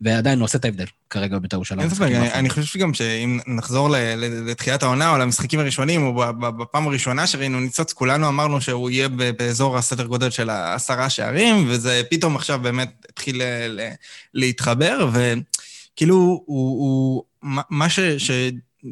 ועדיין 0.00 0.38
הוא 0.38 0.44
עושה 0.44 0.58
את 0.58 0.64
ההבדל 0.64 0.84
כרגע 1.10 1.38
בבית"ר 1.38 1.56
ירושלים. 1.56 1.88
אני 2.34 2.50
חושב 2.50 2.62
שגם 2.62 2.94
שאם 2.94 3.38
נחזור 3.46 3.88
לתחילת 4.46 4.82
העונה 4.82 5.12
או 5.12 5.18
למשחקים 5.18 5.60
הראשונים, 5.60 6.02
או 6.02 6.24
בפעם 6.58 6.86
הראשונה 6.86 7.26
שראינו 7.26 7.60
ניצוץ, 7.60 7.92
כולנו 7.92 8.28
אמרנו 8.28 8.60
שהוא 8.60 8.90
יהיה 8.90 9.08
באזור 9.08 9.78
הסדר 9.78 10.06
גודל 10.06 10.30
של 10.30 10.50
העשרה 10.50 11.10
שערים, 11.10 11.64
וזה 11.68 12.02
פתאום 12.10 12.36
עכשיו 12.36 12.58
באמת 12.62 13.06
התחיל 13.08 13.42
להתחבר, 14.34 15.10
וכאילו, 15.12 16.42
הוא... 16.46 17.22
מה 17.70 17.88
ש... 17.88 18.00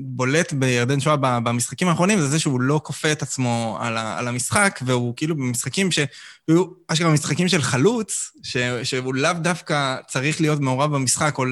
בולט 0.04 0.52
בירדן 0.52 1.00
שואה 1.00 1.16
במשחקים 1.16 1.88
האחרונים 1.88 2.20
זה 2.20 2.28
זה 2.28 2.38
שהוא 2.38 2.60
לא 2.60 2.80
כופה 2.84 3.12
את 3.12 3.22
עצמו 3.22 3.78
על, 3.80 3.96
ה, 3.96 4.18
על 4.18 4.28
המשחק, 4.28 4.80
והוא 4.86 5.14
כאילו 5.16 5.36
במשחקים 5.36 5.90
שהיו 5.92 6.64
אשכרה 6.88 7.12
משחקים 7.12 7.48
של 7.48 7.62
חלוץ, 7.62 8.32
ש, 8.42 8.56
שהוא 8.82 9.14
לאו 9.14 9.32
דווקא 9.32 9.96
צריך 10.08 10.40
להיות 10.40 10.60
מעורב 10.60 10.94
במשחק 10.94 11.38
או 11.38 11.44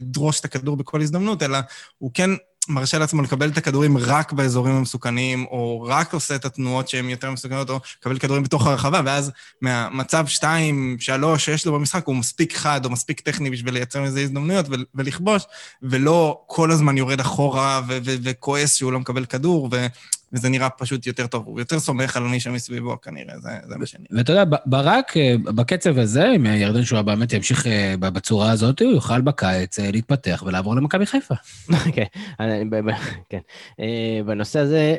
לדרוש 0.00 0.40
את 0.40 0.44
הכדור 0.44 0.76
בכל 0.76 1.00
הזדמנות, 1.00 1.42
אלא 1.42 1.58
הוא 1.98 2.10
כן 2.14 2.30
מרשה 2.68 2.98
לעצמו 2.98 3.22
לקבל 3.22 3.48
את 3.48 3.58
הכדורים 3.58 3.98
רק 3.98 4.32
באזורים 4.32 4.74
המסוכנים, 4.74 5.44
או 5.44 5.86
רק 5.88 6.14
עושה 6.14 6.34
את 6.34 6.44
התנועות 6.44 6.88
שהן 6.88 7.10
יותר 7.10 7.30
מסוכנות, 7.30 7.70
או 7.70 7.80
לקבל 8.00 8.18
כדורים 8.18 8.42
בתוך 8.42 8.66
הרחבה, 8.66 9.00
ואז 9.04 9.32
מהמצב 9.60 10.26
2, 10.26 10.96
3 11.00 11.44
שיש 11.44 11.66
לו 11.66 11.72
במשחק, 11.72 12.06
הוא 12.06 12.16
מספיק 12.16 12.56
חד 12.56 12.84
או 12.84 12.90
מספיק 12.90 13.20
טכני 13.20 13.50
בשביל 13.50 13.74
לייצר 13.74 14.02
מזה 14.02 14.20
הזדמנויות 14.20 14.66
ולכבוש, 14.94 15.42
ולא 15.82 16.42
כל 16.46 16.70
הזמן 16.70 16.96
יורד 16.96 17.20
אחורה 17.20 17.80
וכועס 18.04 18.74
שהוא 18.74 18.92
לא 18.92 19.00
מקבל 19.00 19.24
כדור, 19.24 19.68
וזה 20.34 20.48
נראה 20.48 20.70
פשוט 20.70 21.06
יותר 21.06 21.26
טוב. 21.26 21.46
הוא 21.46 21.60
יותר 21.60 21.80
סומך 21.80 22.16
על 22.16 22.22
מי 22.22 22.40
שמסביבו 22.40 23.00
כנראה, 23.00 23.38
זה, 23.38 23.50
זה 23.68 23.76
מה 23.76 23.86
שאני... 23.86 24.04
ואתה 24.10 24.32
יודע, 24.32 24.56
ברק, 24.66 25.16
אה, 25.16 25.34
בקצב 25.44 25.98
הזה, 25.98 26.32
אם 26.36 26.46
ירדן 26.46 26.84
שואה 26.84 27.02
באמת 27.02 27.32
ימשיך 27.32 27.66
אה, 27.66 27.94
בצורה 27.98 28.50
הזאת, 28.50 28.82
הוא 28.82 28.92
יוכל 28.92 29.20
בקיץ 29.20 29.78
אה, 29.78 29.90
להתפתח 29.90 30.42
ולעבור 30.46 30.76
למכבי 30.76 31.06
חיפה. 31.06 31.34
כן, 31.96 32.04
כן. 33.28 33.38
בנושא 34.26 34.58
הזה, 34.58 34.96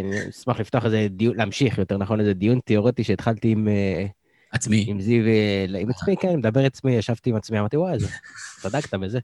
אני 0.00 0.30
אשמח 0.30 0.60
לפתוח 0.60 0.84
איזה 0.84 1.06
דיון, 1.10 1.36
להמשיך, 1.36 1.78
יותר 1.78 1.96
נכון, 1.96 2.20
איזה 2.20 2.32
דיון 2.32 2.60
תיאורטי 2.64 3.04
שהתחלתי 3.04 3.48
עם... 3.48 3.68
עצמי. 4.52 4.84
עם 4.88 5.00
זיו, 5.00 5.22
עם 5.78 5.90
עצמי, 5.90 6.16
כן, 6.16 6.36
מדבר 6.36 6.64
עצמי, 6.66 6.92
ישבתי 6.92 7.30
עם 7.30 7.36
עצמי, 7.36 7.58
אמרתי, 7.58 7.76
וואי, 7.76 7.98
צדקת 8.60 8.94
בזה. 8.94 9.18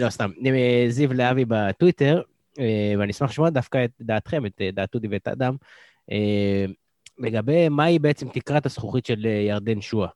לא, 0.00 0.10
סתם. 0.10 0.30
זיו 0.88 1.12
להבי 1.12 1.44
בטוויטר, 1.48 2.20
ואני 2.98 3.10
אשמח 3.10 3.30
לשמוע 3.30 3.50
דווקא 3.50 3.84
את 3.84 3.90
דעתכם, 4.00 4.46
את 4.46 4.60
אה, 4.60 4.70
דעת 4.70 4.94
אודי 4.94 5.08
ואת 5.10 5.28
אדם. 5.28 5.56
אה, 6.12 6.64
לגבי 7.18 7.68
מהי 7.68 7.98
בעצם 7.98 8.28
תקרת 8.28 8.66
הזכוכית 8.66 9.06
של 9.06 9.26
אה, 9.26 9.30
ירדן 9.30 9.80
שואה. 9.80 10.08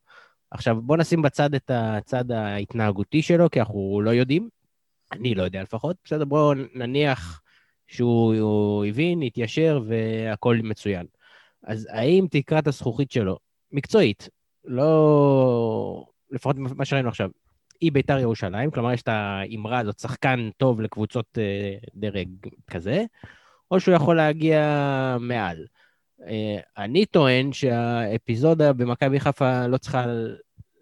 עכשיו, 0.50 0.82
בואו 0.82 0.98
נשים 0.98 1.22
בצד 1.22 1.54
את 1.54 1.70
הצד 1.74 2.30
ההתנהגותי 2.30 3.22
שלו, 3.22 3.50
כי 3.50 3.60
אנחנו 3.60 4.00
לא 4.04 4.10
יודעים. 4.10 4.48
אני 5.12 5.34
לא 5.34 5.42
יודע 5.42 5.62
לפחות. 5.62 5.96
בסדר, 6.04 6.24
בואו 6.24 6.52
נניח 6.74 7.40
שהוא 7.86 8.84
הבין, 8.84 9.22
התיישר 9.22 9.82
והכול 9.86 10.60
מצוין. 10.62 11.06
אז 11.66 11.88
האם 11.90 12.26
תקרת 12.30 12.66
הזכוכית 12.66 13.10
שלו, 13.10 13.38
מקצועית, 13.72 14.28
לא... 14.64 16.06
לפחות 16.30 16.56
מה 16.56 16.84
שראינו 16.84 17.08
עכשיו, 17.08 17.30
היא 17.82 17.92
ביתר 17.92 18.18
ירושלים, 18.18 18.70
כלומר 18.70 18.92
יש 18.92 19.02
את 19.02 19.08
האמרה 19.08 19.78
הזאת, 19.78 19.98
שחקן 19.98 20.50
טוב 20.56 20.80
לקבוצות 20.80 21.38
אה, 21.38 21.76
דרג 21.94 22.28
כזה, 22.70 23.04
או 23.70 23.80
שהוא 23.80 23.94
יכול 23.94 24.16
להגיע 24.16 24.60
מעל. 25.20 25.66
אה, 26.26 26.58
אני 26.78 27.06
טוען 27.06 27.52
שהאפיזודה 27.52 28.72
במכבי 28.72 29.20
חיפה 29.20 29.66
לא 29.66 29.78
צריכה 29.78 30.04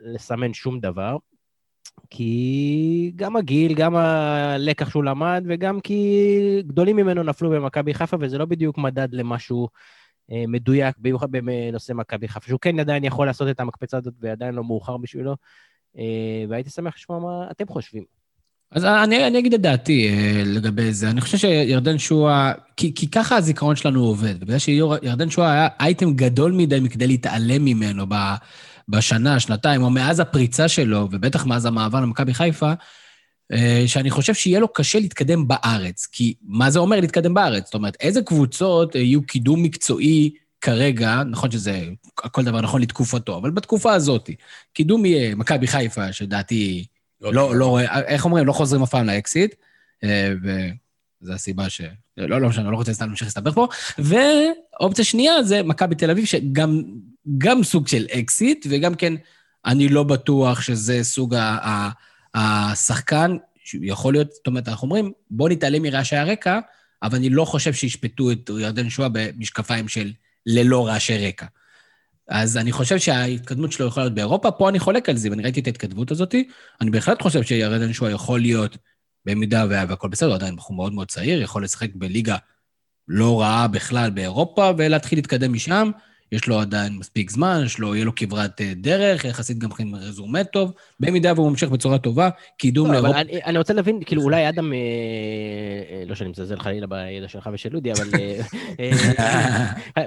לסמן 0.01 0.53
שום 0.53 0.81
דבר, 0.81 1.17
כי 2.11 3.13
גם 3.17 3.37
הגיל, 3.37 3.75
גם 3.75 3.97
הלקח 3.97 4.91
שהוא 4.91 5.05
למד, 5.05 5.45
וגם 5.49 5.81
כי 5.81 6.63
גדולים 6.67 6.97
ממנו 6.97 7.23
נפלו 7.23 7.51
במכבי 7.51 7.95
חיפה, 7.95 8.17
וזה 8.21 8.39
לא 8.39 8.45
בדיוק 8.45 8.79
מדד 8.79 9.09
למשהו 9.15 9.69
אה, 10.33 10.45
מדויק, 10.49 10.97
במיוחד 10.99 11.31
בנושא 11.31 11.93
מכבי 11.93 12.29
חיפה, 12.29 12.47
שהוא 12.47 12.61
כן 12.61 12.81
עדיין 12.81 13.05
יכול 13.05 13.27
לעשות 13.27 13.49
את 13.51 13.61
המקפצה 13.61 13.97
הזאת 13.97 14.15
ועדיין 14.21 14.55
לא 14.55 14.65
מאוחר 14.65 14.97
בשבילו, 14.97 15.37
והייתי 16.49 16.71
שמח 16.71 16.95
לשמוע 16.97 17.19
מה 17.19 17.51
אתם 17.51 17.67
חושבים. 17.67 18.21
אז 18.73 18.85
אני, 18.85 19.27
אני 19.27 19.39
אגיד 19.39 19.55
את 19.55 19.61
דעתי 19.61 20.09
אה, 20.09 20.43
לגבי 20.47 20.93
זה. 20.93 21.11
אני 21.11 21.21
חושב 21.21 21.39
שירדן 21.39 21.99
שואה, 21.99 22.53
כי, 22.77 22.95
כי 22.95 23.11
ככה 23.11 23.37
הזיכרון 23.37 23.77
שלנו 23.77 24.05
עובד. 24.05 24.41
בגלל 24.41 24.59
שירדן 24.59 25.31
שואה 25.31 25.53
היה 25.53 25.69
אייטם 25.81 26.15
גדול 26.15 26.53
מדי 26.53 26.81
מכדי 26.81 27.07
להתעלם 27.07 27.65
ממנו 27.65 28.07
בשנה, 28.89 29.41
שנתיים, 29.41 29.83
או 29.83 29.91
מאז 29.91 30.21
הפריצה 30.21 30.69
שלו, 30.69 31.09
ובטח 31.11 31.47
מאז 31.47 31.67
המעבר 31.67 32.01
למכבי 32.01 32.35
חיפה, 32.35 32.73
אה, 33.53 33.83
שאני 33.87 34.11
חושב 34.11 34.35
שיהיה 34.35 34.61
לו 34.61 34.73
קשה 34.73 34.99
להתקדם 34.99 35.49
בארץ. 35.49 36.07
כי 36.13 36.35
מה 36.43 36.71
זה 36.71 36.79
אומר 36.79 37.01
להתקדם 37.01 37.35
בארץ? 37.35 37.65
זאת 37.65 37.75
אומרת, 37.75 37.97
איזה 38.01 38.23
קבוצות 38.23 38.95
יהיו 38.95 39.27
קידום 39.27 39.63
מקצועי 39.63 40.31
כרגע, 40.61 41.23
נכון 41.25 41.51
שזה, 41.51 41.89
כל 42.15 42.45
דבר 42.45 42.61
נכון 42.61 42.83
לתקופתו, 42.83 43.39
אבל 43.39 43.51
בתקופה 43.51 43.93
הזאת, 43.93 44.31
קידום 44.73 45.05
יהיה 45.05 45.35
מכבי 45.35 45.67
חיפה, 45.67 46.13
שדעתי... 46.13 46.87
לא, 47.21 47.35
לא, 47.35 47.57
לא, 47.57 47.81
איך 48.07 48.25
אומרים? 48.25 48.47
לא 48.47 48.53
חוזרים 48.53 48.83
אף 48.83 48.91
פעם 48.91 49.07
לאקסיט, 49.07 49.55
אה, 50.05 50.33
וזו 51.23 51.33
הסיבה 51.33 51.69
ש... 51.71 51.81
לא, 52.17 52.41
לא 52.41 52.49
משנה, 52.49 52.71
לא 52.71 52.77
רוצה 52.77 52.93
סתם 52.93 53.07
להמשיך 53.07 53.27
להסתבך 53.27 53.55
פה. 53.55 53.69
ואופציה 53.99 55.05
שנייה 55.05 55.43
זה 55.43 55.63
מכבי 55.63 55.95
תל 55.95 56.11
אביב, 56.11 56.25
שגם 56.25 56.83
גם 57.39 57.63
סוג 57.63 57.89
של 57.89 58.07
אקסיט, 58.19 58.67
וגם 58.71 58.95
כן, 58.95 59.15
אני 59.65 59.89
לא 59.89 60.03
בטוח 60.03 60.61
שזה 60.61 61.05
סוג 61.05 61.35
השחקן, 62.35 63.37
יכול 63.83 64.13
להיות, 64.13 64.33
זאת 64.33 64.47
אומרת, 64.47 64.69
אנחנו 64.69 64.85
אומרים, 64.87 65.13
בוא 65.31 65.49
נתעלם 65.49 65.83
מרעשי 65.83 66.17
הרקע, 66.17 66.59
אבל 67.03 67.17
אני 67.17 67.31
לא 67.31 67.45
חושב 67.45 67.73
שישפטו 67.73 68.33
את 68.33 68.51
ירדן 68.61 68.91
שואה 68.91 69.09
במשקפיים 69.13 69.89
של 69.89 70.13
ללא 70.47 70.87
רעשי 70.87 71.29
רקע. 71.29 71.47
אז 72.29 72.57
אני 72.57 72.73
חושב 72.73 72.99
שההתקדמות 72.99 73.73
שלו 73.73 73.87
יכולה 73.87 74.05
להיות 74.05 74.15
באירופה, 74.15 74.51
פה 74.51 74.69
אני 74.69 74.79
חולק 74.79 75.09
על 75.09 75.17
זה, 75.17 75.31
ואני 75.31 75.43
ראיתי 75.43 75.61
את 75.61 75.67
ההתכתבות 75.67 76.11
הזאת. 76.11 76.35
אני 76.81 76.91
בהחלט 76.91 77.23
חושב 77.23 77.43
שירדן 77.43 77.93
שואה 77.93 78.11
יכול 78.11 78.41
להיות, 78.41 78.77
במידה 79.25 79.65
והכל 79.69 80.09
בסדר, 80.09 80.35
עדיין 80.35 80.57
בחור 80.57 80.77
מאוד 80.77 80.93
מאוד 80.93 81.11
צעיר, 81.11 81.43
יכול 81.43 81.65
לשחק 81.65 81.91
בליגה 81.95 82.37
לא 83.09 83.41
רעה 83.41 83.69
בכלל 83.69 84.11
באירופה, 84.11 84.71
ולהתחיל 84.79 85.19
להתקדם 85.19 85.53
משם. 85.53 85.91
יש 86.33 86.47
לו 86.47 86.61
עדיין 86.61 86.93
מספיק 86.93 87.31
זמן, 87.31 87.63
יש 87.67 87.79
לו, 87.79 87.95
יהיה 87.95 88.05
לו 88.05 88.15
כברת 88.15 88.61
אה, 88.61 88.73
דרך, 88.77 89.25
יחסית 89.25 89.59
גם 89.59 89.71
כן 89.71 89.95
רזומה 89.95 90.45
טוב, 90.45 90.73
במידה 91.01 91.33
והוא 91.37 91.51
ממשיך 91.51 91.71
בצורה 91.71 91.99
טובה, 91.99 92.31
קידום 92.59 92.87
לא, 92.87 92.93
לאירופה. 92.93 93.21
אני, 93.21 93.45
אני 93.45 93.59
רוצה 93.59 93.73
להבין, 93.73 94.05
כאילו 94.05 94.23
אולי 94.23 94.49
אדם, 94.49 94.73
אה, 94.73 94.79
אה, 95.91 96.05
לא 96.07 96.15
שאני 96.15 96.31
מזלזל 96.31 96.59
חלילה 96.59 96.87
בידע 96.87 97.29
שלך 97.29 97.51
ושל 97.53 97.69
לודי, 97.73 97.93
אבל 97.93 98.09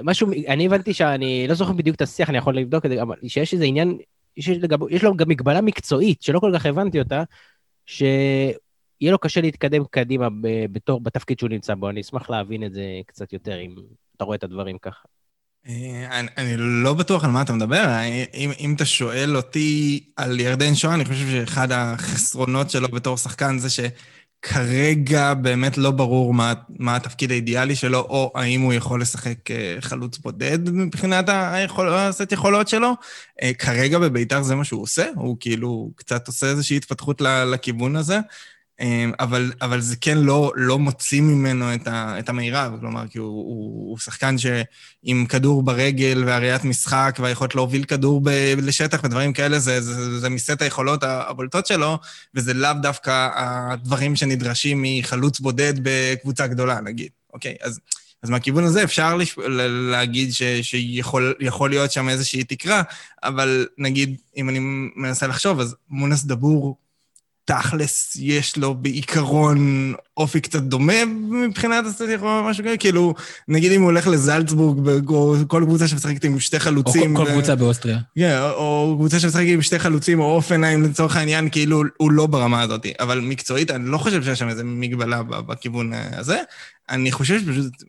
משהו, 0.02 0.30
אני 0.48 0.66
הבנתי 0.66 0.94
שאני 0.94 1.48
לא 1.48 1.54
זוכר 1.54 1.72
בדיוק 1.72 1.96
את 1.96 2.02
השיח, 2.02 2.30
אני 2.30 2.38
יכול 2.38 2.56
לבדוק 2.56 2.86
את 2.86 2.90
זה, 2.90 3.02
אבל 3.02 3.16
שיש 3.26 3.52
איזה 3.52 3.64
עניין, 3.64 3.98
יש, 4.36 4.48
לגב, 4.48 4.78
יש 4.90 5.04
לו 5.04 5.16
גם 5.16 5.28
מגבלה 5.28 5.60
מקצועית, 5.60 6.22
שלא 6.22 6.40
כל 6.40 6.52
כך 6.54 6.66
הבנתי 6.66 6.98
אותה, 6.98 7.22
שיהיה 7.86 9.12
לו 9.12 9.18
קשה 9.18 9.40
להתקדם 9.40 9.84
קדימה 9.90 10.28
בתור, 10.72 11.00
בתפקיד 11.00 11.38
שהוא 11.38 11.50
נמצא 11.50 11.74
בו. 11.74 11.90
אני 11.90 12.00
אשמח 12.00 12.30
להבין 12.30 12.64
את 12.64 12.72
זה 12.72 12.82
קצת 13.06 13.32
יותר, 13.32 13.60
אם 13.60 13.74
אתה 14.16 14.24
רואה 14.24 14.36
את 14.36 14.44
הדברים 14.44 14.78
ככה. 14.78 15.04
אה, 15.68 16.18
אני, 16.20 16.28
אני 16.36 16.54
לא 16.56 16.94
בטוח 16.94 17.24
על 17.24 17.30
מה 17.30 17.42
אתה 17.42 17.52
מדבר. 17.52 17.84
אם, 18.34 18.50
אם 18.60 18.74
אתה 18.74 18.84
שואל 18.84 19.36
אותי 19.36 20.04
על 20.16 20.40
ירדן 20.40 20.74
שואה, 20.74 20.94
אני 20.94 21.04
חושב 21.04 21.30
שאחד 21.30 21.72
החסרונות 21.72 22.70
שלו 22.70 22.88
בתור 22.88 23.16
שחקן 23.16 23.58
זה 23.58 23.68
שכרגע 23.70 25.34
באמת 25.34 25.78
לא 25.78 25.90
ברור 25.90 26.34
מה, 26.34 26.52
מה 26.78 26.96
התפקיד 26.96 27.30
האידיאלי 27.30 27.76
שלו, 27.76 27.98
או 27.98 28.32
האם 28.34 28.60
הוא 28.60 28.72
יכול 28.72 29.00
לשחק 29.00 29.50
אה, 29.50 29.76
חלוץ 29.80 30.18
בודד 30.18 30.70
מבחינת 30.70 31.24
היכול, 31.28 31.94
הסט 31.94 32.32
יכולות 32.32 32.68
שלו. 32.68 32.92
אה, 33.42 33.54
כרגע 33.54 33.98
בביתר 33.98 34.42
זה 34.42 34.54
מה 34.54 34.64
שהוא 34.64 34.82
עושה, 34.82 35.06
הוא 35.14 35.36
כאילו 35.40 35.90
קצת 35.96 36.26
עושה 36.26 36.46
איזושהי 36.46 36.76
התפתחות 36.76 37.20
לכיוון 37.20 37.96
הזה. 37.96 38.18
אמ, 38.80 39.12
אבל, 39.20 39.52
אבל 39.62 39.80
זה 39.80 39.96
כן 39.96 40.18
לא, 40.18 40.52
לא 40.56 40.78
מוציא 40.78 41.20
ממנו 41.20 41.74
את, 41.74 41.86
ה, 41.86 42.18
את 42.18 42.28
המירב, 42.28 42.72
כלומר, 42.80 43.08
כי 43.08 43.18
הוא, 43.18 43.28
הוא, 43.28 43.90
הוא 43.90 43.98
שחקן 43.98 44.38
שעם 44.38 45.26
כדור 45.26 45.62
ברגל 45.62 46.24
והראיית 46.26 46.64
משחק 46.64 47.18
והיכולת 47.22 47.54
להוביל 47.54 47.84
כדור 47.84 48.20
ב, 48.24 48.30
לשטח 48.62 49.00
ודברים 49.04 49.32
כאלה, 49.32 49.58
זה, 49.58 49.80
זה, 49.80 50.20
זה 50.20 50.28
מסט 50.28 50.62
היכולות 50.62 51.02
הבולטות 51.02 51.66
שלו, 51.66 51.98
וזה 52.34 52.54
לאו 52.54 52.72
דווקא 52.82 53.28
הדברים 53.34 54.16
שנדרשים 54.16 54.84
מחלוץ 54.86 55.40
בודד 55.40 55.74
בקבוצה 55.82 56.46
גדולה, 56.46 56.80
נגיד. 56.80 57.08
אוקיי? 57.32 57.54
אז, 57.62 57.80
אז 58.22 58.30
מהכיוון 58.30 58.64
הזה 58.64 58.84
אפשר 58.84 59.16
לש... 59.16 59.38
להגיד 59.90 60.32
ש... 60.32 60.42
שיכול 60.42 61.70
להיות 61.70 61.92
שם 61.92 62.08
איזושהי 62.08 62.44
תקרה, 62.44 62.82
אבל 63.22 63.66
נגיד, 63.78 64.16
אם 64.36 64.48
אני 64.48 64.58
מנסה 64.96 65.26
לחשוב, 65.26 65.60
אז 65.60 65.76
מונס 65.88 66.24
דבור 66.24 66.83
תכלס 67.44 68.16
יש 68.20 68.56
לו 68.56 68.74
בעיקרון 68.74 69.92
אופי 70.16 70.40
קצת 70.40 70.62
דומה 70.62 71.04
מבחינת 71.30 71.84
אסתטיקה 71.86 72.22
או 72.22 72.44
משהו 72.44 72.64
כזה, 72.64 72.76
כאילו, 72.76 73.14
נגיד 73.48 73.72
אם 73.72 73.80
הוא 73.80 73.90
הולך 73.90 74.06
לזלצבורג, 74.06 75.08
או 75.08 75.34
כל 75.46 75.62
קבוצה 75.66 75.88
שמשחקת 75.88 76.24
עם 76.24 76.40
שתי 76.40 76.58
חלוצים. 76.58 77.16
או 77.16 77.20
כל, 77.20 77.26
כל 77.26 77.32
קבוצה 77.32 77.54
באוסטריה. 77.54 77.98
כן, 78.18 78.38
או, 78.40 78.50
או 78.50 78.94
קבוצה 78.96 79.20
שמשחקת 79.20 79.46
עם 79.48 79.62
שתי 79.62 79.78
חלוצים, 79.78 80.20
או 80.20 80.34
אופניים 80.34 80.82
לצורך 80.82 81.16
העניין, 81.16 81.48
כאילו, 81.50 81.82
הוא 81.96 82.12
לא 82.12 82.26
ברמה 82.26 82.62
הזאת. 82.62 82.86
אבל 83.00 83.20
מקצועית, 83.20 83.70
אני 83.70 83.90
לא 83.90 83.98
חושב 83.98 84.22
שיש 84.22 84.38
שם 84.38 84.48
איזו 84.48 84.62
מגבלה 84.64 85.22
בכיוון 85.22 85.92
הזה. 86.16 86.38
אני 86.90 87.12
חושב 87.12 87.40
שפשוט, 87.40 87.84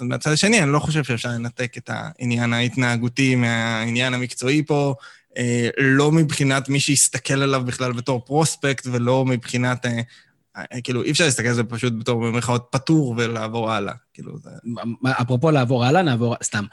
מהצד 0.00 0.32
השני, 0.32 0.62
אני 0.62 0.72
לא 0.72 0.78
חושב 0.78 1.04
שאפשר 1.04 1.28
לנתק 1.28 1.72
את 1.78 1.90
העניין 1.92 2.52
ההתנהגותי 2.52 3.34
מהעניין 3.34 4.14
המקצועי 4.14 4.62
פה. 4.66 4.94
אה, 5.38 5.68
לא 5.78 6.12
מבחינת 6.12 6.68
מי 6.68 6.80
שיסתכל 6.80 7.42
עליו 7.42 7.62
בכלל 7.64 7.92
בתור 7.92 8.20
פרוספקט, 8.26 8.86
ולא 8.92 9.24
מבחינת... 9.24 9.86
אה, 9.86 10.00
אה, 10.56 10.80
כאילו, 10.80 11.02
אי 11.02 11.10
אפשר 11.10 11.24
להסתכל 11.24 11.48
על 11.48 11.54
זה 11.54 11.64
פשוט 11.64 11.92
בתור 11.98 12.20
במירכאות 12.20 12.68
פטור 12.70 13.14
ולעבור 13.16 13.72
הלאה. 13.72 13.92
כאילו, 14.14 14.38
זה... 14.38 14.50
אפרופו 15.10 15.50
לעבור 15.50 15.84
הלאה, 15.84 16.02
נעבור... 16.02 16.34
סתם. 16.42 16.64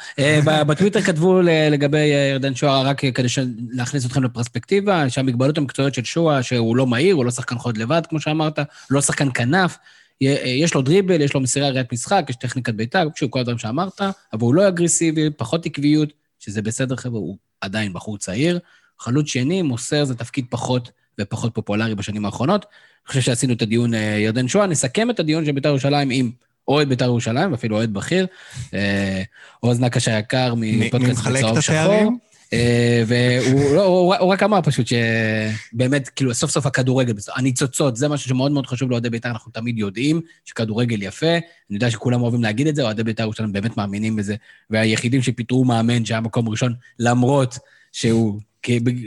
בטוויטר 0.46 1.02
כתבו 1.02 1.42
לגבי 1.42 2.06
ירדן 2.32 2.56
שואה, 2.56 2.82
רק 2.82 3.00
כדי 3.00 3.28
להכניס 3.70 4.06
אתכם 4.06 4.24
לפרספקטיבה, 4.24 5.10
שהמגבלות 5.10 5.58
המקצועיות 5.58 5.94
של 5.94 6.04
שואה, 6.04 6.44
שהוא 6.44 6.76
לא 6.76 6.88
מהיר, 6.88 7.16
הוא 7.16 7.26
לא 7.26 7.32
שחקן 7.32 7.58
חוד 7.58 7.78
לבד, 7.78 8.02
כמו 8.10 8.20
שאמרת, 8.20 8.60
לא 8.90 9.02
שחקן 9.02 9.28
כנף. 9.34 9.78
יש 10.22 10.74
לו 10.74 10.82
דריבל, 10.82 11.22
יש 11.22 11.34
לו 11.34 11.40
מסירה 11.40 11.70
ראיית 11.70 11.94
משחק, 11.94 12.26
יש 12.30 12.36
טכניקת 12.36 12.74
שוב, 13.16 13.30
כל 13.30 13.40
הדברים 13.40 13.58
שאמרת, 13.58 14.02
אבל 14.34 14.42
הוא 14.42 14.56
לא 14.56 14.68
אגרסיבי, 14.68 15.30
פחות 15.38 15.66
עקביות, 15.66 16.14
שזה 16.40 16.62
בסדר, 16.62 16.96
חבר'ה, 16.96 17.20
הוא 17.20 17.38
עדיין 17.62 17.94
בחור 17.94 18.18
צעיר. 18.18 18.60
חלוץ 19.00 19.28
שני, 19.28 19.62
מוסר 19.62 20.06
זה 20.06 20.16
תפקיד 20.16 20.46
פחות 20.50 20.92
ופחות 21.22 21.56
פופולרי 21.56 21.96
בשנים 21.96 22.26
האחרונות. 22.26 22.66
אני 22.66 23.08
חושב 23.08 23.22
שעשינו 23.22 23.54
את 23.54 23.62
הדיון 23.62 23.94
אה, 23.94 24.00
ירדן 24.00 24.48
שואה, 24.48 24.68
נסכם 24.68 25.10
את 25.10 25.20
הדיון 25.20 25.46
של 25.46 25.52
בית"ר 25.52 25.70
ירושלים 25.70 26.10
עם 26.12 26.32
אוהד 26.68 26.90
בית"ר 26.90 27.06
ירושלים, 27.06 27.52
ואפילו 27.52 27.78
אוהד 27.78 27.94
בכיר, 27.94 28.28
אה, 28.74 29.24
עוז 29.60 29.80
נקש 29.80 30.08
היקר 30.08 30.54
מפודקאסט 30.58 31.28
בצהוב 31.28 31.62
שחור. 31.62 32.12
אה, 32.56 33.04
והוא 33.08 33.76
לא, 33.76 33.84
הוא, 33.84 34.16
הוא 34.16 34.34
רק 34.34 34.44
אמר 34.44 34.62
פשוט 34.62 34.88
שבאמת, 34.88 36.10
כאילו, 36.10 36.34
סוף 36.34 36.52
סוף 36.52 36.66
הכדורגל, 36.66 37.14
הניצוצות, 37.36 37.96
זה 37.96 38.08
משהו 38.08 38.30
שמאוד 38.30 38.52
מאוד 38.52 38.68
חשוב 38.68 38.90
לאוהדי 38.90 39.10
בית"ר, 39.10 39.30
אנחנו 39.30 39.52
תמיד 39.52 39.80
יודעים 39.80 40.22
שכדורגל 40.46 41.04
יפה. 41.04 41.32
אני 41.32 41.42
יודע 41.70 41.92
שכולם 41.92 42.22
אוהבים 42.22 42.44
להגיד 42.44 42.68
את 42.68 42.76
זה, 42.76 42.84
אוהדי 42.84 43.04
בית"ר 43.04 43.24
ירושלים 43.24 43.54
באמת 43.54 43.78
מאמינים 43.78 44.16
בזה, 44.16 44.36
והיחידים 44.70 45.22
שפיטרו 45.22 45.66
מאמן 45.66 46.06
שהיה 46.06 46.22
מקום 46.22 46.50
ראשון, 46.50 46.74
למרות 47.00 47.58
שהוא... 47.92 48.40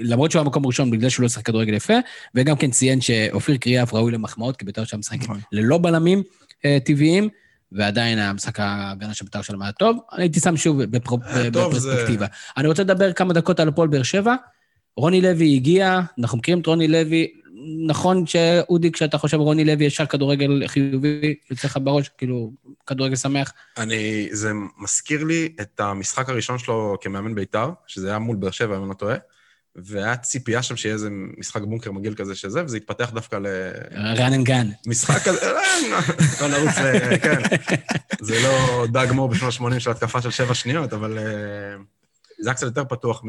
למרות 0.02 0.30
שהוא 0.30 0.40
היה 0.40 0.48
מקום 0.48 0.66
ראשון, 0.66 0.90
בגלל 0.90 1.08
שהוא 1.08 1.22
לא 1.22 1.28
שחק 1.28 1.46
כדורגל 1.46 1.74
יפה, 1.74 1.94
וגם 2.34 2.56
כן 2.56 2.70
ציין 2.70 3.00
שאופיר 3.00 3.56
קריאף 3.56 3.94
ראוי 3.94 4.12
למחמאות, 4.12 4.56
כי 4.56 4.64
בית"ר 4.64 4.84
שם 4.84 4.98
משחק 4.98 5.22
נכון. 5.22 5.40
ללא 5.52 5.78
בלמים 5.78 6.22
אה, 6.64 6.78
טבעיים, 6.84 7.28
ועדיין 7.72 8.18
המשחק 8.18 8.60
ההגנה 8.60 9.14
של 9.14 9.24
בית"ר 9.24 9.42
שלהם 9.42 9.62
היה 9.62 9.72
טוב. 9.72 9.98
הייתי 10.12 10.40
שם 10.40 10.56
שוב 10.56 10.82
בפרו- 10.82 11.18
אה, 11.26 11.48
טוב, 11.52 11.74
זה- 11.78 11.88
בפרספקטיבה. 11.90 12.26
אני 12.56 12.68
רוצה 12.68 12.82
לדבר 12.82 13.12
כמה 13.12 13.32
דקות 13.32 13.60
על 13.60 13.68
הפועל 13.68 13.88
באר 13.88 14.02
שבע. 14.02 14.34
רוני 14.96 15.20
לוי 15.20 15.54
הגיע, 15.54 16.00
אנחנו 16.18 16.38
מכירים 16.38 16.60
את 16.60 16.66
רוני 16.66 16.88
לוי. 16.88 17.28
נכון 17.86 18.26
שאודי, 18.26 18.92
כשאתה 18.92 19.18
חושב 19.18 19.36
רוני 19.36 19.64
לוי 19.64 19.84
ישר 19.84 20.06
כדורגל 20.06 20.66
חיובי, 20.66 21.34
יוצא 21.50 21.68
לך 21.68 21.78
בראש, 21.82 22.10
כאילו, 22.18 22.52
כדורגל 22.86 23.16
שמח. 23.16 23.52
אני, 23.78 24.28
זה 24.32 24.50
מזכיר 24.78 25.24
לי 25.24 25.48
את 25.60 25.80
המשחק 25.80 26.28
הראשון 26.28 26.58
שלו 26.58 26.96
כמאמן 27.00 27.34
בית"ר, 27.34 27.70
שזה 27.86 28.08
היה 28.08 28.18
מול 28.18 28.36
באר 28.36 28.50
שבע, 28.50 28.76
אם 28.76 28.80
אני 28.80 28.88
לא 28.88 28.94
טועה, 28.94 29.16
והיה 29.84 30.16
ציפייה 30.16 30.62
שם 30.62 30.76
שיהיה 30.76 30.94
איזה 30.94 31.08
משחק 31.38 31.62
בונקר 31.62 31.92
מגעיל 31.92 32.14
כזה 32.14 32.34
שזה, 32.34 32.64
וזה 32.64 32.76
התפתח 32.76 33.10
דווקא 33.10 33.38
רן 33.94 34.44
גן. 34.44 34.68
למשחק 34.86 35.22
כזה, 35.22 35.52
לא, 36.40 36.48
נרוץ 36.48 36.78
ל... 36.78 37.18
כן. 37.18 37.42
זה 38.20 38.40
לא 38.42 38.86
דג 38.86 39.06
מור 39.12 39.28
בשנות 39.28 39.54
ה-80 39.60 39.80
של 39.80 39.90
התקפה 39.90 40.22
של 40.22 40.30
שבע 40.30 40.54
שניות, 40.54 40.92
אבל 40.92 41.18
אה, 41.18 41.24
זה 42.40 42.48
היה 42.50 42.54
קצת 42.54 42.66
יותר 42.66 42.84
פתוח 42.84 43.22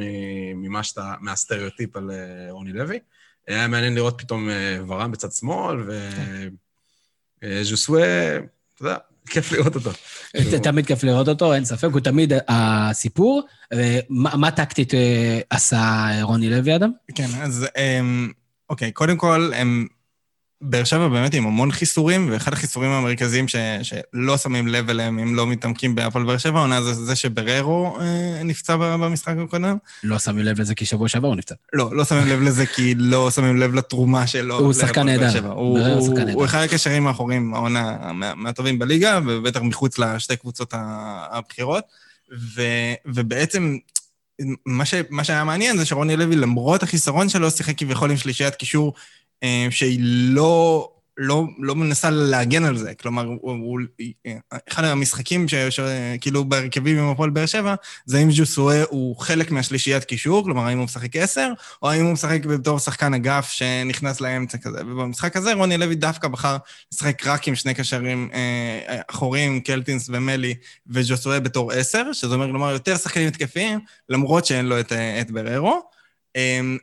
ממה 0.56 0.84
שאתה, 0.84 1.14
מהסטריאוטיפ 1.22 1.96
על 1.96 2.12
אה, 2.12 2.52
רוני 2.52 2.74
לוי. 2.74 3.00
היה 3.48 3.68
מעניין 3.68 3.96
לראות 3.96 4.22
פתאום 4.22 4.50
אה, 4.50 4.78
ורן 4.88 5.12
בצד 5.12 5.32
שמאל, 5.32 5.78
וז'וסווה, 7.44 8.38
אתה 8.38 8.82
יודע, 8.82 8.98
כיף 9.28 9.52
לראות 9.52 9.76
אותו. 9.76 9.92
תמיד 10.64 10.86
כיף 10.86 11.04
לראות 11.04 11.28
אותו, 11.28 11.54
אין 11.54 11.66
ספק, 11.66 11.88
הוא 11.92 12.00
תמיד 12.00 12.34
הסיפור. 12.48 13.42
אה, 13.74 14.00
מה 14.10 14.36
מה 14.36 14.52
טקטית 14.52 14.94
אה, 14.94 15.40
עשה 15.50 16.08
רוני 16.22 16.50
לוי, 16.50 16.76
אדם? 16.76 16.92
כן, 17.16 17.28
אז 17.42 17.68
אמ, 17.78 18.32
אוקיי, 18.70 18.92
קודם 18.92 19.18
כל, 19.18 19.52
הם... 19.56 19.88
באר 20.62 20.84
שבע 20.84 21.08
באמת 21.08 21.34
עם 21.34 21.46
המון 21.48 21.72
חיסורים, 21.72 22.30
ואחד 22.32 22.54
החיסורים 22.54 22.92
המרכזיים 22.92 23.48
ש, 23.48 23.56
שלא 23.84 24.38
שמים 24.38 24.68
לב 24.68 24.90
אליהם 24.90 25.20
אם 25.20 25.36
לא 25.36 25.48
מתעמקים 25.48 25.96
בהפועל 25.96 26.26
באר 26.26 26.38
שבע, 26.38 26.60
העונה 26.60 26.82
זה 26.82 26.94
זה 26.94 27.16
שבררו 27.16 27.98
אה, 28.02 28.44
נפצע 28.44 28.76
במשחק 28.76 29.34
הקודם. 29.44 29.78
לא 30.04 30.20
שמים 30.20 30.46
לב 30.46 30.60
לזה 30.60 30.76
כי 30.76 30.86
שבוע 30.86 31.08
שעבר 31.08 31.28
הוא 31.28 31.36
נפצע. 31.36 31.56
לא, 31.74 31.96
לא 31.96 32.06
שמים 32.06 32.28
לב 32.28 32.42
לזה 32.42 32.66
כי 32.66 32.96
לא 32.98 33.32
שמים 33.32 33.58
לב 33.58 33.74
לתרומה 33.76 34.28
שלו. 34.28 34.60
הוא 34.60 34.74
שחקן 34.74 35.06
נהדר. 35.06 35.52
הוא, 35.52 35.80
הוא, 35.80 36.08
הוא. 36.20 36.32
הוא 36.34 36.46
אחד 36.46 36.62
הקשרים 36.62 37.08
האחוריים, 37.08 37.54
העונה 37.54 37.98
מה- 38.14 38.36
מהטובים 38.36 38.80
בליגה, 38.80 39.20
ובטח 39.28 39.62
מחוץ 39.62 39.98
לשתי 39.98 40.36
קבוצות 40.36 40.74
הבכירות. 41.32 41.84
ו, 42.56 42.62
ובעצם, 43.06 43.78
מה, 44.66 44.86
ש, 44.86 44.94
מה 45.10 45.24
שהיה 45.24 45.44
מעניין 45.44 45.78
זה 45.78 45.86
שרוני 45.86 46.18
לוי, 46.18 46.36
למרות 46.36 46.84
החיסרון 46.84 47.30
שלו, 47.30 47.52
שיחק 47.52 47.78
כביכול 47.78 48.12
עם 48.12 48.18
שלישיית 48.18 48.56
קישור 48.56 48.94
שהיא 49.70 50.00
לא... 50.02 50.90
לא, 51.22 51.44
לא 51.60 51.76
מנסה 51.76 52.10
להגן 52.10 52.64
על 52.64 52.78
זה, 52.78 52.94
כלומר, 52.94 53.26
הוא, 53.26 53.40
הוא, 53.42 53.80
אחד 54.70 54.84
המשחקים 54.84 55.46
שכאילו 55.70 56.46
בהרכבים 56.46 56.98
עם 56.98 57.10
הפועל 57.10 57.30
באר 57.30 57.46
שבע, 57.46 57.76
זה 58.06 58.20
אם 58.20 58.32
ז'וסואה 58.32 58.84
הוא 58.90 59.16
חלק 59.16 59.52
מהשלישיית 59.52 60.04
קישור, 60.04 60.44
כלומר, 60.44 60.64
האם 60.64 60.78
הוא 60.78 60.86
משחק 60.86 61.16
עשר, 61.16 61.52
או 61.82 61.90
האם 61.90 62.06
הוא 62.06 62.14
משחק 62.14 62.46
בתור 62.46 62.80
שחקן 62.80 63.14
אגף 63.14 63.50
שנכנס 63.50 64.22
לאמצע 64.22 64.58
כזה. 64.58 64.82
ובמשחק 64.82 65.36
הזה 65.36 65.54
רוני 65.54 65.78
לוי 65.78 65.96
דווקא 65.96 66.28
בחר 66.28 66.58
לשחק 66.94 67.28
רק 67.28 67.48
עם 67.48 67.56
שני 67.56 67.74
קשרים 67.74 68.30
אה, 68.34 69.02
אחוריים, 69.08 69.60
קלטינס 69.60 70.10
ומלי, 70.10 70.56
וג'וסואה 70.88 71.40
בתור 71.40 71.72
עשר, 71.72 72.14
שזה 72.14 72.36
אומר, 72.36 72.48
כלומר, 72.48 72.72
יותר 72.72 72.98
שחקנים 72.98 73.28
התקפיים, 73.28 73.80
למרות 74.10 74.46
שאין 74.46 74.66
לו 74.66 74.80
את, 74.80 74.92
אה, 74.92 75.22
את 75.22 75.32
בררו. 75.32 75.99
אמ, 76.40 76.78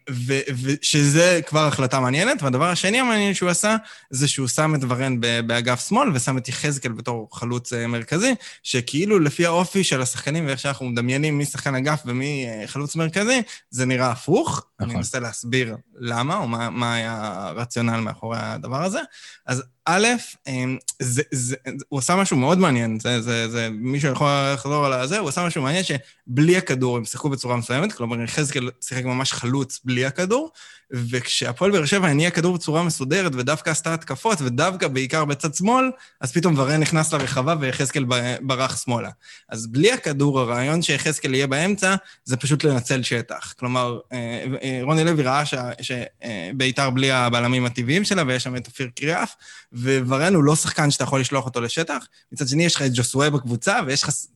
ושזה 0.63 1.41
כבר 1.47 1.67
החלטה 1.67 2.01
מעניינת, 2.01 2.43
והדבר 2.43 2.65
השני 2.65 3.01
המעניין 3.01 3.35
שהוא 3.35 3.51
עשה, 3.51 3.77
זה 4.11 4.29
שהוא 4.29 4.49
שם 4.49 4.75
את 4.75 4.81
ורן 4.89 5.21
באגף 5.21 5.89
שמאל, 5.89 6.09
ושם 6.15 6.39
את 6.39 6.49
יחזקאל 6.49 6.93
בתור 6.93 7.29
חלוץ 7.33 7.73
אה, 7.73 7.87
מרכזי, 7.87 8.35
שכאילו 8.63 9.19
לפי 9.19 9.47
האופי 9.47 9.85
של 9.85 10.03
השחקנים 10.03 10.47
ואיך 10.47 10.59
שאנחנו 10.59 10.87
מדמיינים 10.87 11.39
מי 11.39 11.45
שחקן 11.45 11.75
אגף 11.75 12.03
ומי 12.07 12.47
אה, 12.49 12.67
חלוץ 12.67 12.97
מרכזי, 12.97 13.43
זה 13.71 13.87
נראה 13.87 14.11
הפוך. 14.11 14.67
נכון. 14.81 14.91
אני 14.91 14.99
אנסה 14.99 15.19
להסביר 15.19 15.77
למה, 15.99 16.37
או 16.37 16.49
מה, 16.49 16.71
מה 16.71 16.95
היה 16.95 17.33
הרציונל 17.37 18.01
מאחורי 18.01 18.39
הדבר 18.41 18.83
הזה. 18.85 19.01
אז 19.47 19.63
א', 19.89 20.07
אמ, 20.47 20.79
זה, 21.03 21.23
זה, 21.31 21.57
הוא 21.89 21.99
עשה 21.99 22.17
משהו 22.17 22.37
מאוד 22.37 22.59
מעניין, 22.59 23.01
זה, 23.01 23.21
זה, 23.21 23.49
זה, 23.49 23.69
מישהו 23.73 24.13
יכול 24.13 24.29
לחזור 24.55 24.87
על 24.87 25.07
זה, 25.07 25.19
הוא 25.19 25.29
עשה 25.29 25.47
משהו 25.47 25.63
מעניין 25.63 25.85
שבלי 25.85 26.57
הכדור 26.57 26.97
הם 26.97 27.05
שיחקו 27.05 27.29
בצורה 27.29 27.57
מסוימת, 27.57 27.93
כלומר, 27.93 28.23
יחזקאל 28.23 28.71
שיחק 28.81 29.05
ממש 29.05 29.33
חלוץ 29.33 29.81
בלי 29.85 30.07
הכדור, 30.07 30.51
וכשהפועל 30.91 31.71
באר 31.71 31.85
שבע 31.85 32.09
הניע 32.09 32.31
כדור 32.31 32.55
בצורה 32.55 32.83
מסודרת 32.83 33.35
ודווקא 33.35 33.71
עשתה 33.71 33.95
התקפות, 33.95 34.41
ודווקא 34.41 34.89
בעיקר 34.89 35.25
בצד 35.25 35.55
שמאל, 35.55 35.91
אז 36.21 36.33
פתאום 36.33 36.55
ורן 36.59 36.81
נכנס 36.81 37.13
לרחבה 37.13 37.55
ויחזקאל 37.61 38.05
ברח 38.41 38.85
שמאלה. 38.85 39.11
אז 39.49 39.67
בלי 39.67 39.93
הכדור, 39.93 40.41
הרעיון 40.41 40.83
שיחזקאל 40.83 41.35
יהיה 41.35 41.47
באמצע, 41.47 41.95
זה 42.25 42.37
פשוט 42.37 42.65
לנצל 42.65 43.03
שטח. 43.03 43.55
כלומר, 43.59 43.99
אה, 44.13 44.45
אה, 44.63 44.81
רוני 44.83 45.05
לוי 45.05 45.23
ראה 45.23 45.43
שביתר 45.81 46.91
בלי 46.91 47.11
הבלמים 47.11 47.65
הטבעיים 47.65 48.05
שלה, 48.05 48.23
ויש 48.27 48.43
שם 48.43 48.57
את 48.57 48.67
אופיר 48.67 48.89
קריאף, 48.95 49.35
וורן 49.73 50.35
הוא 50.35 50.45
לא 50.45 50.57
שחקן 50.57 50.91
שאתה 50.91 51.05
יכול 51.05 51.21
לשלוח 51.21 51.45
אותו 51.45 51.61
לשטח. 51.61 52.07
מצד 52.33 52.49
שני, 52.49 52.65
יש 52.65 52.75
לך 52.75 52.83
את 52.83 52.91
ג'וסואה 52.95 53.31
בקבוצה, 53.31 53.81
ויש 53.87 54.03
לך 54.03 54.09
אה, 54.09 54.15
אה, 54.15 54.36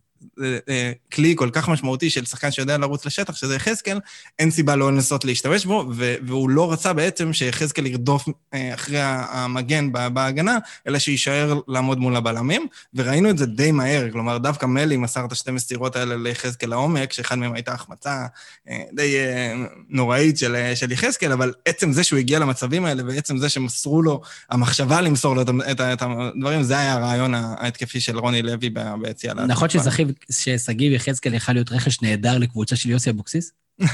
כלי 1.12 1.34
כל 1.36 1.50
כך 1.52 1.68
משמעותי 1.68 2.10
של 2.10 2.24
שחקן 2.24 2.50
שיודע 2.50 2.78
לרוץ 2.78 3.06
לשטח, 3.06 3.36
שזה 3.36 3.54
יחזקאל, 3.54 4.00
אין 4.38 4.50
סיבה 4.50 4.76
לא 4.76 4.92
לנסות 4.92 5.24
להשתמש 5.24 5.66
בו, 5.66 5.90
והוא 6.26 6.50
לא 6.50 6.72
רצה 6.72 6.92
בעצם 6.92 7.32
שיחזקאל 7.32 7.86
ירדוף 7.86 8.28
אה, 8.54 8.74
אחרי 8.74 8.98
המגן 9.02 9.92
בהגנה, 9.92 10.58
אלא 10.86 10.98
שיישאר 10.98 11.60
לעמוד 11.68 11.98
מול 11.98 12.16
הבלמים, 12.16 12.66
וראינו 12.94 13.30
את 13.30 13.38
זה 13.38 13.46
די 13.46 13.72
מהר, 13.72 14.10
כלומר, 14.12 14.38
דווקא 14.38 14.66
מלי 14.66 14.96
מסר 14.96 15.24
את 15.24 15.32
השתי 15.32 15.50
מסירות 15.50 15.96
האלה 15.96 16.16
ליחזקאל 16.16 16.70
לעומק, 16.70 17.12
שאחד 17.12 17.38
מהם 17.38 17.52
הייתה 17.54 17.72
החמצה 17.72 18.26
אה, 18.68 18.82
די 18.92 19.18
אה, 19.18 19.54
נוראית 19.88 20.38
של, 20.38 20.56
אה, 20.56 20.76
של 20.76 20.92
יחזקאל, 20.92 21.32
אבל 21.32 21.52
עצם 21.64 21.92
זה 21.92 22.04
שהוא 22.04 22.18
הגיע 22.18 22.38
למצבים 22.38 22.84
האלה, 22.84 23.02
ועצם 23.06 23.38
זה 23.38 23.48
שמסרו 23.48 24.02
לו, 24.02 24.20
המחשבה 24.50 25.00
למסור 25.00 25.36
לו 25.36 25.42
את, 25.42 26.02
הדברים, 26.02 26.62
זה 26.62 26.78
היה 26.78 26.92
הרעיון 26.92 27.34
ההתקפי 27.34 28.00
של 28.00 28.18
רוני 28.18 28.42
לוי 28.42 28.70
ביציאה. 29.00 29.34
נכון 29.34 29.68
ששגיב- 29.68 30.09
ששגיב 30.30 30.92
יחזקאל 30.92 31.34
יכל 31.34 31.52
להיות 31.52 31.72
רכש 31.72 32.02
נהדר 32.02 32.38
לקבוצה 32.38 32.76
של 32.76 32.90
יוסי 32.90 33.10
אבוקסיס? 33.10 33.52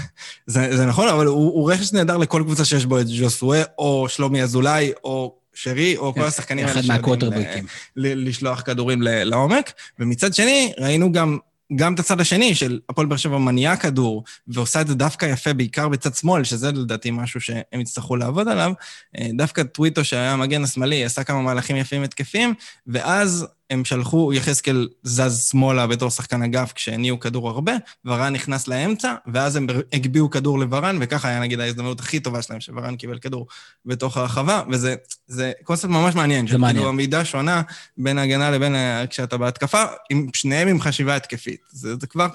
זה, 0.47 0.77
זה 0.77 0.87
נכון, 0.87 1.09
אבל 1.09 1.27
הוא, 1.27 1.53
הוא 1.53 1.73
רכש 1.73 1.93
נהדר 1.93 2.17
לכל 2.17 2.43
קבוצה 2.45 2.65
שיש 2.65 2.87
בו 2.87 3.01
את 3.01 3.07
ג'וסואה, 3.19 3.63
או 3.79 4.07
שלומי 4.09 4.43
אזולאי, 4.43 4.93
או 5.05 5.35
שרי, 5.55 5.97
או 5.97 6.15
כל 6.15 6.25
השחקנים 6.25 6.67
האלה 6.67 6.83
שיודעים 6.83 7.67
ל- 7.97 8.29
לשלוח 8.29 8.61
כדורים 8.61 9.03
ל- 9.03 9.25
לעומק. 9.25 9.73
ומצד 9.99 10.35
שני, 10.35 10.73
ראינו 10.79 11.13
גם... 11.13 11.39
גם 11.77 11.95
את 11.95 11.99
הצד 11.99 12.21
השני 12.21 12.55
של 12.55 12.81
הפועל 12.89 13.07
באר 13.07 13.17
שבע 13.17 13.39
מניעה 13.39 13.77
כדור, 13.77 14.25
ועושה 14.49 14.81
את 14.81 14.87
זה 14.87 14.95
דווקא 14.95 15.27
יפה, 15.27 15.53
בעיקר 15.53 15.89
בצד 15.89 16.15
שמאל, 16.15 16.45
שזה 16.45 16.73
לדעתי 16.73 17.11
משהו 17.11 17.41
שהם 17.41 17.81
יצטרכו 17.81 18.17
לעבוד 18.17 18.49
עליו. 18.49 18.73
אה, 19.19 19.29
דווקא 19.37 19.63
טוויטו, 19.63 20.05
שהיה 20.05 20.33
המגן 20.33 20.65
השמאלי, 20.65 21.05
עשה 21.05 21.25
כמה 21.25 21.43
מהלכים 21.43 21.77
יפים 21.77 22.03
התקפיים, 22.03 22.55
ואז 22.87 23.47
הם 23.71 23.85
שלחו, 23.85 24.33
יחזקאל 24.33 24.89
זז 25.03 25.49
שמאלה 25.51 25.87
בתור 25.87 26.11
שחקן 26.11 26.43
אגף 26.43 26.73
כשהניעו 26.73 27.21
כדור 27.21 27.51
הרבה, 27.51 27.73
ורן 28.05 28.33
נכנס 28.33 28.69
לאמצע, 28.69 29.15
ואז 29.33 29.57
הם 29.57 29.67
הגביהו 29.93 30.31
כדור 30.31 30.59
לוורן, 30.59 30.99
וככה 31.01 31.29
היה 31.29 31.41
נגיד 31.41 31.61
ההזדמנות 31.61 32.01
הכי 32.01 32.21
טובה 32.21 32.43
שלהם, 32.43 32.61
שוורן 32.61 32.97
קיבל 32.97 33.19
כדור 33.19 33.47
בתוך 33.87 34.17
הרחבה, 34.17 34.63
וזה 34.71 34.95
זה 35.27 35.53
קונספט 35.65 35.91
ממש 35.91 36.15
מעניין. 36.15 36.47
זה 36.47 36.59
מעניין. 36.59 36.77
כאילו 36.77 36.89
המידה 36.89 37.25
שונה 37.25 37.63
בין 37.99 38.19
ההגנה 38.19 38.51
לבין 38.51 38.75
ה- 38.75 39.05
כשאתה 39.11 39.37
בהתקפה, 39.37 39.83
עם 40.11 40.27
שניהם 40.35 40.69
עם 40.69 40.81
חשיבה 40.81 41.17
התקפית. 41.17 41.61
זה, 41.71 41.95
זה 42.01 42.07
כבר 42.07 42.27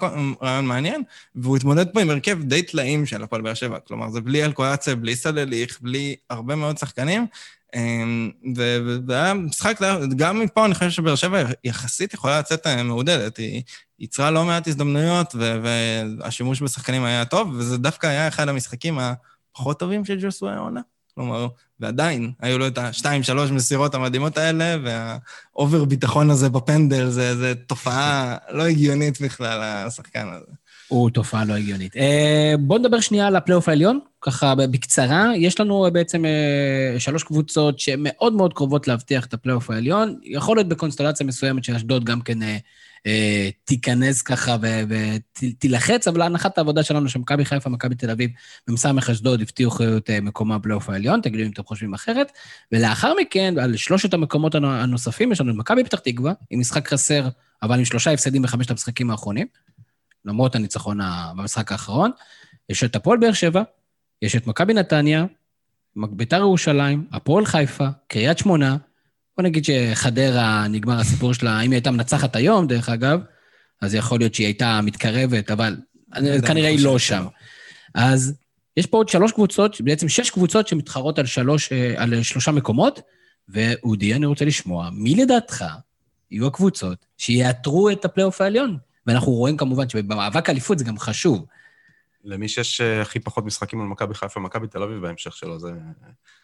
רעיון 0.41 0.65
מעניין, 0.65 1.03
והוא 1.35 1.57
התמודד 1.57 1.89
פה 1.93 2.01
עם 2.01 2.09
הרכב 2.09 2.37
די 2.43 2.61
טלאים 2.63 3.05
של 3.05 3.23
הפועל 3.23 3.41
באר 3.41 3.53
שבע. 3.53 3.77
כלומר, 3.87 4.09
זה 4.09 4.21
בלי 4.21 4.45
אלקואצה, 4.45 4.95
בלי 4.95 5.15
סלליך, 5.15 5.79
בלי 5.81 6.15
הרבה 6.29 6.55
מאוד 6.55 6.77
שחקנים. 6.77 7.25
אמ, 7.75 8.31
ו- 8.57 8.77
ו- 8.85 8.97
והיה 9.07 9.33
משחק, 9.33 9.79
גם 10.15 10.39
מפה 10.39 10.65
אני 10.65 10.73
חושב 10.73 10.89
שבאר 10.89 11.15
שבע 11.15 11.43
יחסית 11.63 12.13
יכולה 12.13 12.39
לצאת 12.39 12.67
אה, 12.67 12.83
מעודדת. 12.83 13.37
היא 13.37 13.63
ייצרה 13.99 14.31
לא 14.31 14.45
מעט 14.45 14.67
הזדמנויות, 14.67 15.35
והשימוש 15.35 16.61
בשחקנים 16.61 17.03
היה 17.03 17.25
טוב, 17.25 17.55
וזה 17.57 17.77
דווקא 17.77 18.07
היה 18.07 18.27
אחד 18.27 18.49
המשחקים 18.49 18.99
הפחות 18.99 19.79
טובים 19.79 20.05
של 20.05 20.19
ז'וסואה 20.21 20.53
העונה. 20.53 20.81
כלומר, 21.15 21.47
ועדיין, 21.79 22.31
היו 22.39 22.57
לו 22.57 22.67
את 22.67 22.77
השתיים, 22.77 23.23
שלוש 23.23 23.51
מסירות 23.51 23.95
המדהימות 23.95 24.37
האלה, 24.37 24.75
והאובר 24.83 25.85
ביטחון 25.85 26.29
הזה 26.29 26.49
בפנדל, 26.49 27.09
זה, 27.09 27.35
זה 27.35 27.53
תופעה 27.55 28.37
לא 28.49 28.63
הגיונית 28.63 29.21
בכלל, 29.21 29.61
השחקן 29.61 30.27
הזה. 30.27 30.51
הוא 30.91 31.09
תופעה 31.09 31.45
לא 31.45 31.53
הגיונית. 31.53 31.97
אה, 31.97 32.53
בואו 32.59 32.79
נדבר 32.79 32.99
שנייה 32.99 33.27
על 33.27 33.35
הפלייאוף 33.35 33.69
העליון, 33.69 33.99
ככה 34.21 34.55
בקצרה. 34.55 35.31
יש 35.37 35.59
לנו 35.59 35.87
בעצם 35.93 36.25
אה, 36.25 36.99
שלוש 36.99 37.23
קבוצות 37.23 37.79
שמאוד 37.79 38.33
מאוד 38.33 38.53
קרובות 38.53 38.87
להבטיח 38.87 39.25
את 39.25 39.33
הפלייאוף 39.33 39.69
העליון. 39.69 40.19
יכול 40.23 40.57
להיות 40.57 40.67
בקונסטלציה 40.67 41.25
מסוימת 41.25 41.63
שאשדוד 41.63 42.03
גם 42.03 42.21
כן 42.21 42.43
אה, 42.43 42.57
אה, 43.05 43.49
תיכנס 43.63 44.21
ככה 44.21 44.57
ותילחץ, 45.41 46.07
אבל 46.07 46.21
הנחת 46.21 46.57
העבודה 46.57 46.83
שלנו 46.83 47.09
שמכבי 47.09 47.45
חיפה, 47.45 47.69
מכבי 47.69 47.95
תל 47.95 48.09
אביב 48.09 48.29
ומ"ס 48.67 48.85
אשדוד 49.11 49.41
הבטיחו 49.41 49.83
את 49.97 50.09
אה, 50.09 50.21
מקומה 50.21 50.57
בפלייאוף 50.57 50.89
העליון, 50.89 51.21
תגידו 51.21 51.43
אם 51.43 51.51
אתם 51.53 51.63
חושבים 51.63 51.93
אחרת. 51.93 52.31
ולאחר 52.71 53.13
מכן, 53.21 53.53
על 53.59 53.77
שלושת 53.77 54.13
המקומות 54.13 54.55
הנוספים, 54.55 55.31
יש 55.31 55.41
לנו 55.41 55.51
את 55.51 55.57
מכבי 55.57 55.83
פתח 55.83 55.99
תקווה, 55.99 56.33
עם 56.49 56.59
משחק 56.59 56.87
חסר, 56.87 57.27
אבל 57.63 57.79
עם 57.79 57.85
שלושה 57.85 58.11
הפסדים 58.11 58.41
בחמשת 58.41 58.71
המשחקים 58.71 59.11
האחרונים. 59.11 59.47
למרות 60.25 60.55
הניצחון 60.55 60.99
במשחק 61.35 61.71
האחרון. 61.71 62.11
יש 62.69 62.83
את 62.83 62.95
הפועל 62.95 63.19
באר 63.19 63.33
שבע, 63.33 63.63
יש 64.21 64.35
את 64.35 64.47
מכבי 64.47 64.73
נתניה, 64.73 65.25
ביתר 65.95 66.37
ירושלים, 66.37 67.07
הפועל 67.11 67.45
חיפה, 67.45 67.87
קריית 68.07 68.37
שמונה. 68.37 68.77
בוא 69.37 69.43
נגיד 69.43 69.65
שחדרה, 69.65 70.67
נגמר 70.67 70.99
הסיפור 70.99 71.33
שלה, 71.33 71.61
אם 71.61 71.71
היא 71.71 71.77
הייתה 71.77 71.91
מנצחת 71.91 72.35
היום, 72.35 72.67
דרך 72.67 72.89
אגב, 72.89 73.19
אז 73.81 73.95
יכול 73.95 74.19
להיות 74.19 74.33
שהיא 74.33 74.47
הייתה 74.47 74.79
מתקרבת, 74.83 75.51
אבל 75.51 75.77
כנראה 76.47 76.69
היא 76.69 76.85
לא 76.85 76.99
שם. 76.99 77.25
אז 77.95 78.33
יש 78.77 78.85
פה 78.85 78.97
עוד 78.97 79.09
שלוש 79.09 79.31
קבוצות, 79.31 79.81
בעצם 79.81 80.09
שש 80.09 80.29
קבוצות 80.29 80.67
שמתחרות 80.67 81.19
על, 81.19 81.25
שלוש, 81.25 81.71
אה, 81.71 81.93
על 81.97 82.23
שלושה 82.23 82.51
מקומות, 82.51 83.01
ואודי, 83.49 84.13
אני 84.13 84.25
רוצה 84.25 84.45
לשמוע, 84.45 84.89
מי 84.93 85.15
לדעתך 85.15 85.65
יהיו 86.31 86.47
הקבוצות 86.47 87.05
שיאתרו 87.17 87.89
את 87.89 88.05
הפלייאוף 88.05 88.41
העליון? 88.41 88.77
ואנחנו 89.07 89.31
רואים 89.31 89.57
כמובן 89.57 89.89
שבמאבק 89.89 90.49
האליפות 90.49 90.79
זה 90.79 90.85
גם 90.85 90.97
חשוב. 90.97 91.45
למי 92.23 92.47
שיש 92.47 92.81
אה, 92.81 93.01
הכי 93.01 93.19
פחות 93.19 93.45
משחקים 93.45 93.81
על 93.81 93.87
מכבי 93.87 94.13
חיפה 94.13 94.39
ומכבי 94.39 94.67
תל 94.67 94.83
אביב 94.83 95.01
בהמשך 95.01 95.35
שלו, 95.35 95.59
זה... 95.59 95.71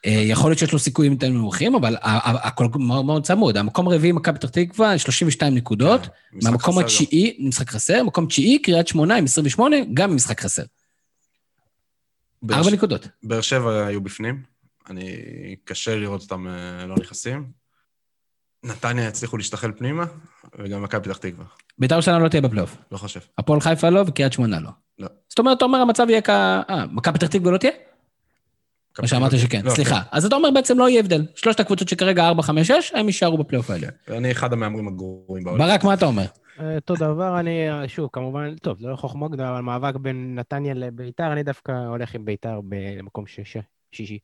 אה, 0.05 0.11
יכול 0.11 0.49
להיות 0.49 0.59
שיש 0.59 0.73
לו 0.73 0.79
סיכויים 0.79 1.11
יותר 1.11 1.29
נמוכים, 1.29 1.75
אבל 1.75 1.95
הכל 2.01 2.67
מאוד 2.75 3.05
מאוד 3.05 3.25
צמוד. 3.25 3.57
המקום 3.57 3.87
הרביעי, 3.87 4.11
מכבי 4.11 4.39
פתח 4.39 4.49
תקווה, 4.49 4.97
32 4.97 5.55
נקודות. 5.55 6.01
כן, 6.01 6.09
מהמקום 6.43 6.79
התשיעי, 6.79 7.37
משחק 7.39 7.69
חסר. 7.69 8.03
מקום 8.03 8.25
תשיעי, 8.25 8.61
קריית 8.61 8.87
שמונה 8.87 9.15
עם 9.15 9.23
28, 9.23 9.75
גם 9.93 10.15
משחק 10.15 10.41
חסר. 10.41 10.63
ארבע 12.51 12.71
נקודות. 12.71 13.07
באר 13.23 13.41
שבע 13.41 13.85
היו 13.85 14.01
בפנים. 14.01 14.41
אני... 14.89 15.15
קשה 15.63 15.95
לראות 15.95 16.21
אותם 16.21 16.47
אה, 16.47 16.85
לא 16.85 16.95
נכנסים. 16.99 17.66
נתניה 18.67 19.07
הצליחו 19.07 19.37
להשתחל 19.37 19.71
פנימה, 19.71 20.05
וגם 20.59 20.83
מכבי 20.83 21.03
פתח 21.03 21.17
תקווה. 21.17 21.45
בית"ר 21.79 21.95
ירושלים 21.95 22.21
לא 22.21 22.29
תהיה 22.29 22.41
בפלייאוף. 22.41 22.77
לא 22.91 22.97
חושב. 22.97 23.19
הפועל 23.37 23.61
חיפה 23.61 23.89
לא 23.89 24.03
וקריית 24.07 24.33
שמונה 24.33 24.59
לא. 24.59 24.69
לא. 24.99 25.07
זאת 25.29 25.39
אומרת, 25.39 25.57
אתה 25.57 25.65
אומר, 25.65 25.79
המצב 25.79 26.05
יהיה 26.09 26.21
כ... 26.21 26.29
אה, 26.29 26.85
מכבי 26.91 27.13
פתח 27.13 27.27
תקווה 27.27 27.51
לא 27.51 27.57
תהיה? 27.57 27.71
מה 29.01 29.07
שאמרת 29.07 29.31
שכן, 29.37 29.65
לא, 29.65 29.69
סליחה. 29.69 29.95
כן. 29.95 30.07
אז 30.11 30.25
אתה 30.25 30.35
אומר 30.35 30.51
בעצם 30.51 30.79
לא 30.79 30.89
יהיה 30.89 30.99
הבדל. 30.99 31.25
שלושת 31.35 31.59
הקבוצות 31.59 31.89
שכרגע 31.89 32.27
4, 32.27 32.43
5, 32.43 32.67
6, 32.67 32.91
הם 32.95 33.05
יישארו 33.07 33.37
בפלייאוף 33.37 33.69
העליון. 33.69 33.91
אני 34.07 34.31
אחד 34.31 34.53
המהמרים 34.53 34.87
הגרועים 34.87 35.43
בעולם. 35.43 35.57
ברק, 35.57 35.83
מה 35.83 35.93
אתה 35.93 36.05
אומר? 36.05 36.25
אותו 36.75 36.95
דבר, 36.95 37.39
אני, 37.39 37.67
שוב, 37.87 38.09
כמובן, 38.13 38.55
טוב, 38.55 38.79
זה 38.79 38.87
לא 38.87 38.95
חוכמה 38.95 39.27
גדולה, 39.27 39.49
אבל 39.49 39.61
מאבק 39.61 39.95
בין 39.95 40.35
נתניה 40.35 40.73
לביתר, 40.73 41.33
אני 41.33 41.43
דווקא 41.43 41.71
הולך 41.71 42.15
עם 42.15 42.25
ביתר 42.25 42.59
במקום 42.63 43.25
שישי. 43.91 44.19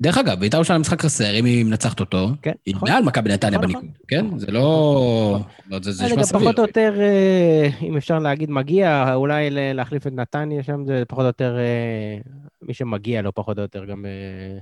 דרך 0.00 0.18
אגב, 0.18 0.40
בית"ר 0.40 0.56
ירושלים 0.56 0.80
משחק 0.80 1.02
חסר, 1.02 1.38
אם 1.38 1.44
היא 1.44 1.64
מנצחת 1.64 2.00
אותו, 2.00 2.28
כן, 2.42 2.52
היא 2.66 2.74
נכון. 2.74 2.90
מעל 2.90 3.04
מכבי 3.04 3.32
נתניה 3.32 3.58
נכון, 3.58 3.62
בניקוד, 3.62 3.84
נכון. 3.84 4.04
כן? 4.08 4.38
זה 4.38 4.52
לא... 4.52 5.40
זה 5.80 6.06
נשמע 6.06 6.24
סביר. 6.24 6.40
פחות 6.40 6.58
או 6.58 6.64
יותר, 6.64 6.94
אה, 7.00 7.68
אם 7.82 7.96
אפשר 7.96 8.18
להגיד 8.18 8.50
מגיע, 8.50 9.14
אולי 9.14 9.48
להחליף 9.50 10.06
את 10.06 10.12
נתניה 10.12 10.62
שם, 10.62 10.84
זה 10.86 11.02
פחות 11.08 11.22
או 11.22 11.26
יותר 11.26 11.58
אה, 11.58 12.18
מי 12.62 12.74
שמגיע 12.74 13.22
לו 13.22 13.34
פחות 13.34 13.58
או 13.58 13.62
יותר 13.62 13.84
גם 13.84 14.04
אה, 14.06 14.58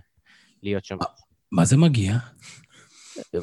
להיות 0.63 0.85
שם. 0.85 0.97
מה 1.53 1.65
זה 1.65 1.77
מגיע? 1.77 2.17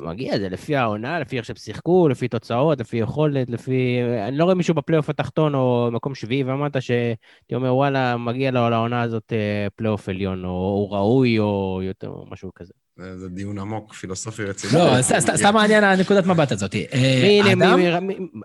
מגיע, 0.02 0.40
זה 0.40 0.50
לפי 0.50 0.76
העונה, 0.76 1.20
לפי 1.20 1.38
איך 1.38 1.46
שהם 1.46 1.56
שיחקו, 1.56 2.08
לפי 2.10 2.28
תוצאות, 2.28 2.80
לפי 2.80 2.98
יכולת, 2.98 3.50
לפי... 3.50 4.00
אני 4.28 4.38
לא 4.38 4.44
רואה 4.44 4.56
מישהו 4.56 4.74
בפלייאוף 4.74 5.10
התחתון 5.10 5.56
או 5.56 5.90
מקום 5.92 6.16
שביעי 6.16 6.44
ומטה 6.44 6.82
שהייתי 6.82 7.56
אומר, 7.56 7.76
וואלה, 7.76 8.18
מגיע 8.18 8.52
לו 8.52 8.70
לעונה 8.70 9.02
הזאת 9.02 9.34
אה, 9.34 9.68
פלייאוף 9.76 10.10
עליון, 10.10 10.46
או 10.46 10.50
הוא 10.50 10.92
ראוי, 10.92 11.40
או 11.40 11.80
יותר, 11.84 12.14
משהו 12.32 12.52
כזה. 12.56 12.74
זה 13.16 13.30
דיון 13.30 13.60
עמוק, 13.60 13.94
פילוסופי 13.94 14.44
רציני. 14.44 14.74
לא, 14.74 15.02
סתם 15.20 15.54
מעניין 15.54 15.84
הנקודת 15.84 16.26
מבט 16.26 16.52
הזאת. 16.52 16.76
אה, 16.76 17.42
אדם... 17.54 17.80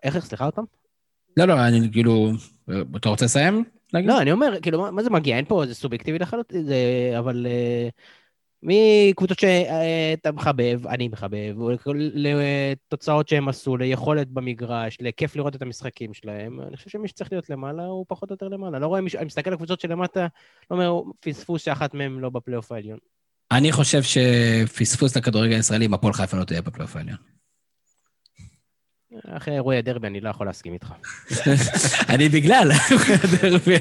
איך, 0.02 0.18
סליחה 0.18 0.46
אותם? 0.46 0.62
לא, 1.36 1.44
לא, 1.44 1.66
אני 1.66 1.92
כאילו... 1.92 2.32
אתה 2.96 3.08
רוצה 3.08 3.24
לסיים? 3.24 3.64
לא, 3.94 4.20
אני 4.20 4.32
אומר, 4.32 4.54
כאילו, 4.62 4.92
מה 4.92 5.02
זה 5.02 5.10
מגיע? 5.10 5.36
אין 5.36 5.44
פה, 5.44 5.62
זה 5.66 5.74
סובייקטיבי 5.74 6.18
לחלוטין, 6.18 6.66
אבל... 7.18 7.46
אה, 8.70 9.08
מקבוצות 9.10 9.38
שאתה 9.38 10.32
מחבב, 10.32 10.86
אני 10.86 11.08
מחבב, 11.08 11.56
לתוצאות 12.14 13.28
שהם 13.28 13.48
עשו, 13.48 13.76
ליכולת 13.76 14.28
במגרש, 14.28 14.98
לכיף 15.00 15.36
לראות 15.36 15.56
את 15.56 15.62
המשחקים 15.62 16.14
שלהם. 16.14 16.60
אני 16.60 16.76
חושב 16.76 16.90
שמי 16.90 17.08
שצריך 17.08 17.32
להיות 17.32 17.50
למעלה 17.50 17.84
הוא 17.84 18.06
פחות 18.08 18.30
או 18.30 18.34
יותר 18.34 18.48
למעלה. 18.48 18.78
לא 18.78 18.86
רואה 18.86 19.00
אני 19.00 19.24
מסתכל 19.24 19.50
על 19.50 19.56
קבוצות 19.56 19.80
שלמטה, 19.80 20.26
לא 20.70 20.76
אומר, 20.76 21.10
פספוס 21.20 21.62
שאחת 21.62 21.94
מהן 21.94 22.18
לא 22.18 22.30
בפלייאוף 22.30 22.72
העליון. 22.72 22.98
אני 23.52 23.72
חושב 23.72 24.02
שפספוס 24.02 25.16
לכדורגל 25.16 25.56
הישראלי, 25.56 25.86
אם 25.86 25.94
הפועל 25.94 26.12
חיפה 26.12 26.36
לא 26.36 26.44
תהיה 26.44 26.62
בפלייאוף 26.62 26.96
העליון. 26.96 27.18
אחרי 29.28 29.54
אירועי 29.54 29.78
הדרבי 29.78 30.06
אני 30.06 30.20
לא 30.20 30.30
יכול 30.30 30.46
להסכים 30.46 30.72
איתך. 30.72 30.92
אני 32.14 32.28
בגלל 32.28 32.70
הדרבי, 33.24 33.76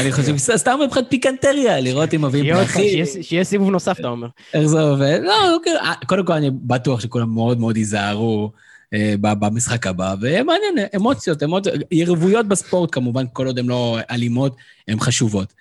אני 0.00 0.12
חושב, 0.12 0.36
סתם 0.62 0.78
מבחינת 0.84 1.06
פיקנטריה, 1.10 1.80
לראות 1.80 2.14
אם 2.14 2.24
מביאים 2.24 2.54
פרחים. 2.54 3.04
שיהיה 3.22 3.44
סיבוב 3.44 3.70
נוסף, 3.70 4.00
אתה 4.00 4.08
אומר. 4.08 4.28
איך 4.54 4.66
זה 4.66 4.80
עובד? 4.80 5.20
לא, 5.22 5.54
אוקיי, 5.54 5.76
אה, 5.76 5.94
קודם 6.06 6.26
כל 6.26 6.32
אני 6.32 6.50
בטוח 6.50 7.00
שכולם 7.00 7.34
מאוד 7.34 7.60
מאוד 7.60 7.76
ייזהרו 7.76 8.52
אה, 8.94 9.14
במשחק 9.18 9.86
הבא, 9.86 10.14
ומעניין, 10.20 10.74
אמוציות, 10.96 11.42
אמוציות, 11.42 11.76
יריבויות 11.90 12.48
בספורט 12.48 12.94
כמובן, 12.94 13.24
כל 13.32 13.46
עוד 13.46 13.58
הן 13.58 13.66
לא 13.66 13.98
אלימות, 14.10 14.56
הן 14.88 15.00
חשובות. 15.00 15.54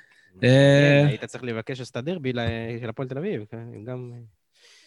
אה, 0.43 1.05
היית 1.07 1.25
צריך 1.25 1.43
לבקש 1.43 1.89
את 1.89 1.95
הדרבי 1.95 2.33
של 2.81 2.89
הפועל 2.89 3.07
תל 3.07 3.17
אביב, 3.17 3.43
גם... 3.85 4.11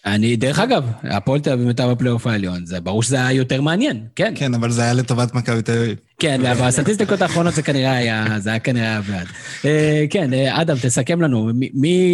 אני, 0.07 0.37
דרך 0.37 0.59
אגב, 0.59 0.85
הפועל 1.03 1.41
תל 1.41 1.53
אביב 1.53 1.67
הייתה 1.67 1.89
בפלייאוף 1.89 2.27
העליון, 2.27 2.67
זה 2.67 2.81
ברור 2.81 3.03
שזה 3.03 3.17
היה 3.17 3.33
יותר 3.33 3.61
מעניין, 3.61 4.07
כן. 4.17 4.33
כן, 4.37 4.55
אבל 4.55 4.71
זה 4.71 4.83
היה 4.83 4.93
לטובת 4.93 5.35
מכבי 5.35 5.63
תל 5.63 5.73
אביב. 5.73 5.97
כן, 6.19 6.41
בסטטיסטיקות 6.61 7.23
האחרונות 7.23 7.55
זה 7.55 7.63
כנראה 7.63 7.97
היה, 7.97 8.27
זה 8.39 8.51
היה 8.51 8.59
כנראה 8.59 8.91
היה 8.91 9.01
בעד. 9.01 9.27
אה, 9.65 10.05
כן, 10.11 10.35
אה, 10.35 10.63
אדם, 10.63 10.77
תסכם 10.83 11.23
לנו, 11.23 11.51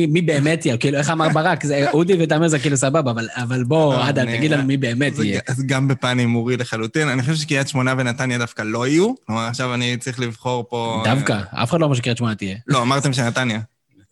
מי 0.09 0.23
באמת 0.25 0.67
יהיה, 0.67 0.77
כאילו, 0.77 0.99
איך 0.99 1.11
אמר 1.11 1.29
ברק, 1.29 1.65
זה 1.65 1.91
אודי 1.91 2.17
ותאמר 2.21 2.49
זה 2.49 2.59
כאילו 2.59 2.77
סבבה, 2.77 3.13
אבל 3.37 3.65
בוא, 3.65 3.95
לא, 3.95 4.09
אדם, 4.09 4.37
תגיד 4.37 4.51
לנו 4.51 4.65
מי 4.65 4.77
באמת 4.77 5.19
יהיה. 5.19 5.41
אז 5.49 5.63
גם 5.67 5.89
בפן 5.89 6.19
הימורי 6.19 6.57
לחלוטין, 6.57 7.09
אני 7.09 7.23
חושב 7.23 7.35
שקריית 7.35 7.69
שמונה 7.69 7.95
ונתניה 7.99 8.39
דווקא 8.39 8.63
לא 8.63 8.87
יהיו, 8.87 9.13
כלומר, 9.27 9.43
עכשיו 9.43 9.75
אני 9.75 9.97
צריך 9.97 10.21
לבחור 10.21 10.65
פה... 10.69 11.03
דווקא, 11.05 11.39
אף 11.51 11.71
אחד 11.71 11.81
לא 11.81 11.87
אמר 11.87 11.95
שקריית 11.95 12.19
שמונה 12.19 12.35
תהיה. 12.35 12.57
לא, 12.67 12.83
אמרתם 12.83 13.13
שנתניה. 13.13 13.61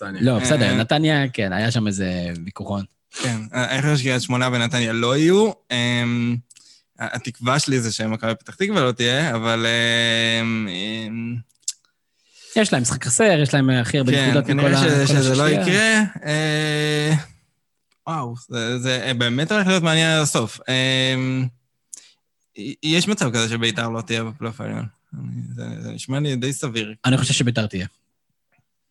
לא, 0.03 0.39
בסדר, 0.39 0.75
נתניה, 0.75 1.29
כן, 1.33 1.53
היה 1.53 1.71
שם 1.71 1.87
איזה 1.87 2.33
ויכוחון. 2.45 2.98
כן, 3.11 3.37
אני 3.53 3.83
חושב 3.83 3.97
שקריית 3.97 4.23
שמונה 4.23 4.49
ונתניה 4.53 4.93
לא 4.93 5.17
יהיו. 5.17 5.51
אמ, 5.71 6.37
התקווה 6.99 7.59
שלי 7.59 7.81
זה 7.81 7.93
שמכבי 7.93 8.35
פתח 8.35 8.55
תקווה 8.55 8.85
לא 8.85 8.93
תהיה, 8.93 9.35
אבל... 9.35 9.67
אמ, 10.43 10.69
אמ, 10.69 11.37
יש 12.57 12.73
להם 12.73 12.83
משחק 12.83 13.05
חסר, 13.05 13.39
יש 13.43 13.55
להם 13.55 13.71
הכי 13.71 13.99
הרבה 13.99 14.27
נקודות 14.27 14.45
מכל 14.49 14.67
ה... 14.67 14.75
כן, 14.75 14.89
כנראה 14.89 15.07
שזה 15.07 15.37
לא 15.37 15.49
יקרה. 15.49 16.03
אה, 16.25 17.13
וואו, 18.07 18.35
זה 18.79 19.13
באמת 19.19 19.53
הולך 19.53 19.67
להיות 19.67 19.83
מעניין 19.83 20.11
עד 20.11 20.23
הסוף. 20.23 20.61
יש 22.83 23.09
מצב 23.09 23.31
כזה 23.31 23.49
שביתר 23.49 23.89
לא 23.89 24.01
תהיה 24.01 24.25
בפלייאוף 24.25 24.61
העליון. 24.61 24.87
זה 25.55 25.93
נשמע 25.93 26.21
לי 26.21 26.37
די 26.37 26.53
סביר. 26.53 26.95
אני 27.05 27.17
חושב 27.17 27.35
שביתר 27.35 27.67
תהיה. 27.67 27.87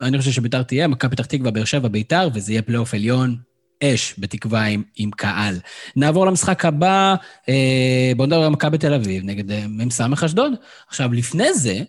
אני 0.02 0.18
חושב 0.18 0.32
שביתר 0.32 0.64
תהיה, 0.64 0.88
מכבי 0.88 1.16
פתח 1.16 1.26
תקווה, 1.26 1.52
באר 1.52 1.66
שבע, 1.66 1.88
ביתר, 1.88 2.30
וזה 2.34 2.52
יהיה 2.52 2.62
פלייאוף 2.62 2.94
עליון. 2.94 3.38
אש, 3.84 4.16
בתקווה 4.18 4.64
עם, 4.64 4.84
עם 4.96 5.12
קהל. 5.12 5.60
נעבור 5.96 6.26
למשחק 6.26 6.66
הבא, 6.66 7.16
אה, 7.50 8.12
בואו 8.16 8.28
נדבר 8.28 8.44
על 8.44 8.50
מכבי 8.50 8.78
תל 8.78 8.94
אביב 8.94 9.24
נגד 9.26 9.52
אה, 9.52 9.66
מ"ס 9.68 10.02
אשדוד. 10.26 10.54
עכשיו, 10.88 11.14
לפני 11.14 11.54
זה, 11.54 11.80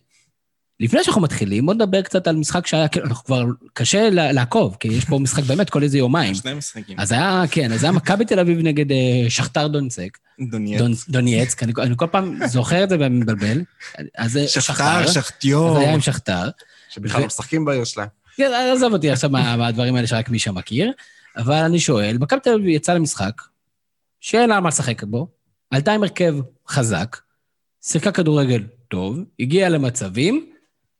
לפני 0.80 1.04
שאנחנו 1.04 1.22
מתחילים, 1.22 1.66
בואו 1.66 1.76
נדבר 1.76 2.02
קצת 2.02 2.26
על 2.26 2.36
משחק 2.36 2.66
שהיה, 2.66 2.88
כאילו, 2.88 3.06
אנחנו 3.06 3.24
כבר, 3.24 3.44
קשה 3.72 4.10
לעקוב, 4.10 4.76
כי 4.80 4.88
יש 4.88 5.04
פה 5.04 5.18
משחק 5.24 5.42
באמת 5.42 5.70
כל 5.70 5.82
איזה 5.82 5.98
יומיים. 5.98 6.34
שני 6.34 6.54
משחקים. 6.54 7.00
אז 7.00 7.12
היה, 7.12 7.42
כן, 7.50 7.72
אז 7.72 7.84
היה 7.84 7.92
מכבי 7.92 8.24
תל 8.24 8.38
אביב 8.38 8.58
נגד 8.62 8.92
אה, 8.92 9.30
שחטאר 9.30 9.66
דונצק. 9.66 10.18
דונייצק. 10.50 11.08
דונייצק, 11.08 11.62
אני, 11.62 11.72
אני 11.78 11.94
כל 11.96 12.06
פעם 12.06 12.38
זוכר 12.46 12.84
את 12.84 12.88
זה 12.88 12.96
ומבלבל. 13.00 13.62
אז 14.16 14.38
שכתר, 14.46 15.06
שכתיור. 15.06 15.76
אז 15.76 15.82
היה 15.82 15.94
עם 15.94 16.00
שכתר. 16.00 16.48
שבכלל 16.90 17.20
לא 17.20 17.26
משחקים 17.26 17.64
בעיר 17.64 17.84
שלהם. 17.84 18.08
כן, 18.36 18.50
עזוב 18.74 18.92
אותי 18.92 19.10
עכשיו 19.10 19.30
מהדברים 19.30 19.94
האלה 19.94 20.06
שרק 20.06 20.28
מי 20.28 20.38
שמכיר. 20.38 20.92
אבל 21.36 21.54
אני 21.54 21.80
שואל, 21.80 22.16
מכבי 22.20 22.40
תל 22.40 22.54
אביב 22.54 22.66
יצאה 22.66 22.94
למשחק, 22.94 23.42
שאין 24.20 24.48
לה 24.50 24.60
מה 24.60 24.68
לשחק 24.68 25.02
בו, 25.04 25.28
עלתה 25.70 25.92
עם 25.92 26.02
הרכב 26.02 26.34
חזק, 26.68 27.16
שיחקה 27.82 28.12
כדורגל 28.12 28.62
טוב, 28.88 29.18
הגיעה 29.40 29.68
למצבים 29.68 30.46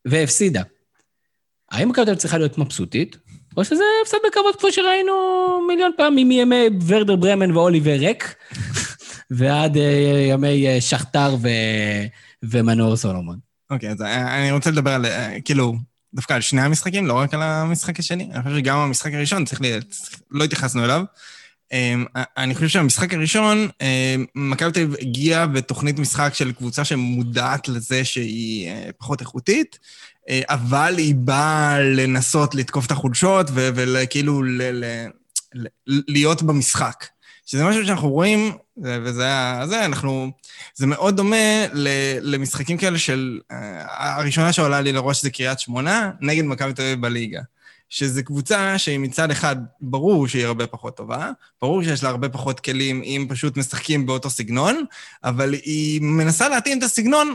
והפסידה. 0.04 0.62
האם 1.70 1.88
מכבי 1.88 2.04
תל 2.04 2.10
אביב 2.10 2.20
צריכה 2.20 2.38
להיות 2.38 2.58
מבסוטית, 2.58 3.16
או 3.56 3.64
שזה 3.64 3.84
הפסד 4.02 4.16
בכבוד 4.26 4.56
כמו 4.56 4.72
שראינו 4.72 5.12
מיליון 5.68 5.92
פעמים 5.96 6.28
מימי 6.28 6.66
ורדר 6.86 7.16
ברמן 7.16 7.56
ואוליבר 7.56 7.96
ריק, 7.98 8.34
ועד 9.30 9.76
אה, 9.76 10.26
ימי 10.30 10.66
אה, 10.68 10.80
שכתר 10.80 11.36
ו... 11.42 11.48
ומנור 12.42 12.96
סולומון. 12.96 13.38
אוקיי, 13.70 13.90
אז 13.90 14.02
אה, 14.02 14.42
אני 14.42 14.52
רוצה 14.52 14.70
לדבר 14.70 14.90
על, 14.90 15.06
כאילו, 15.44 15.74
דווקא 16.14 16.32
על 16.32 16.40
שני 16.40 16.60
המשחקים, 16.60 17.06
לא 17.06 17.12
רק 17.12 17.34
על 17.34 17.42
המשחק 17.42 17.98
השני. 17.98 18.28
אני 18.34 18.42
חושב 18.42 18.56
שגם 18.56 18.78
המשחק 18.78 19.14
הראשון, 19.14 19.44
צריך 19.44 19.60
ל... 19.62 19.78
לא 20.30 20.44
התייחסנו 20.44 20.84
אליו. 20.84 21.02
אמ, 21.72 22.04
אני 22.36 22.54
חושב 22.54 22.68
שהמשחק 22.68 23.14
הראשון, 23.14 23.68
אמ, 23.80 24.24
מכבי 24.34 24.72
תל 24.72 24.80
אביב 24.80 24.94
הגיעה 25.00 25.46
בתוכנית 25.46 25.98
משחק 25.98 26.34
של 26.34 26.52
קבוצה 26.52 26.84
שמודעת 26.84 27.68
לזה 27.68 28.04
שהיא 28.04 28.68
אה, 28.68 28.90
פחות 28.98 29.20
איכותית, 29.20 29.78
אבל 30.48 30.94
היא 30.98 31.14
באה 31.14 31.80
לנסות 31.80 32.54
לתקוף 32.54 32.86
את 32.86 32.90
החולשות 32.90 33.46
וכאילו 33.54 34.42
להיות 35.86 36.42
במשחק. 36.42 37.04
שזה 37.48 37.64
משהו 37.64 37.86
שאנחנו 37.86 38.10
רואים, 38.10 38.52
וזה 38.82 39.24
היה, 39.24 39.62
זה, 39.66 39.84
אנחנו, 39.84 40.30
זה 40.74 40.86
מאוד 40.86 41.16
דומה 41.16 41.66
למשחקים 42.22 42.76
כאלה 42.76 42.98
של, 42.98 43.40
אה, 43.50 44.16
הראשונה 44.16 44.52
שעולה 44.52 44.80
לי 44.80 44.92
לראש 44.92 45.22
זה 45.22 45.30
קריית 45.30 45.60
שמונה, 45.60 46.10
נגד 46.20 46.44
מכבי 46.44 46.72
תל 46.72 46.82
אביב 46.82 47.00
בליגה. 47.00 47.40
שזו 47.90 48.24
קבוצה 48.24 48.78
שהיא 48.78 48.98
מצד 48.98 49.30
אחד, 49.30 49.56
ברור 49.80 50.28
שהיא 50.28 50.46
הרבה 50.46 50.66
פחות 50.66 50.96
טובה, 50.96 51.30
ברור 51.62 51.82
שיש 51.82 52.02
לה 52.02 52.08
הרבה 52.08 52.28
פחות 52.28 52.60
כלים 52.60 53.02
אם 53.04 53.26
פשוט 53.28 53.56
משחקים 53.56 54.06
באותו 54.06 54.30
סגנון, 54.30 54.84
אבל 55.24 55.52
היא 55.52 56.00
מנסה 56.02 56.48
להתאים 56.48 56.78
את 56.78 56.82
הסגנון 56.82 57.34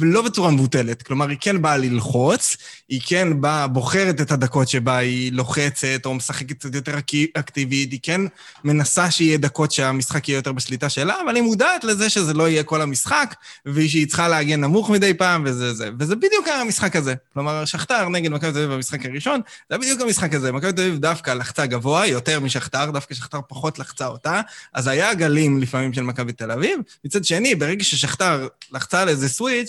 לא 0.00 0.22
בצורה 0.22 0.50
מבוטלת. 0.50 1.02
כלומר, 1.02 1.28
היא 1.28 1.38
כן 1.40 1.62
באה 1.62 1.76
ללחוץ, 1.76 2.56
היא 2.88 3.00
כן 3.06 3.40
באה, 3.40 3.66
בוחרת 3.66 4.20
את 4.20 4.32
הדקות 4.32 4.68
שבה 4.68 4.96
היא 4.96 5.32
לוחצת 5.32 6.02
או 6.04 6.14
משחקת 6.14 6.52
קצת 6.52 6.74
יותר 6.74 6.98
אקטיבית, 7.34 7.92
היא 7.92 8.00
כן 8.02 8.20
מנסה 8.64 9.10
שיהיה 9.10 9.38
דקות 9.38 9.72
שהמשחק 9.72 10.28
יהיה 10.28 10.38
יותר 10.38 10.52
בשליטה 10.52 10.88
שלה, 10.88 11.14
אבל 11.24 11.34
היא 11.34 11.42
מודעת 11.42 11.84
לזה 11.84 12.10
שזה 12.10 12.34
לא 12.34 12.48
יהיה 12.48 12.62
כל 12.62 12.82
המשחק, 12.82 13.34
ושהיא 13.66 14.06
צריכה 14.06 14.28
להגן 14.28 14.60
נמוך 14.60 14.90
מדי 14.90 15.14
פעם, 15.14 15.42
וזה 15.46 15.74
זה. 15.74 15.90
וזה 15.98 16.16
בדיוק 16.16 16.46
היה 16.46 16.60
המשחק 16.60 16.96
הזה. 16.96 17.14
כלומר, 17.34 17.64
שכתר 17.64 18.08
נגד 18.08 18.30
מכבי 18.30 18.52
תל 18.52 18.58
אביב 18.58 18.72
במשחק 18.72 19.06
הראשון, 19.06 19.40
זה 19.70 19.78
בדיוק 19.78 20.00
המשחק 20.00 20.34
הזה. 20.34 20.52
מכבי 20.52 20.72
תל 20.72 20.82
אביב 20.82 20.98
דווקא 20.98 21.30
לחצה 21.30 21.66
גבוה, 21.66 22.06
יותר 22.06 22.40
משכתר, 22.40 22.90
דווקא 22.90 23.14
שכתר 23.14 23.40
פחות 23.48 23.78
לחצה 23.78 24.06
אותה, 24.06 24.40
אז 24.74 24.86
היה 24.86 25.14
גלים 25.14 25.58
לפעמים 25.58 25.92
של 25.92 26.02
מכבי 26.02 26.32
תל 26.32 26.50
אביב. 26.50 26.80
מצד 27.04 27.24
שני, 27.24 27.54
ברגע 27.54 27.84
ששכתר 27.84 28.48
לחצה 28.72 29.02
על 29.02 29.08
איזה 29.08 29.28
סוויץ', 29.28 29.59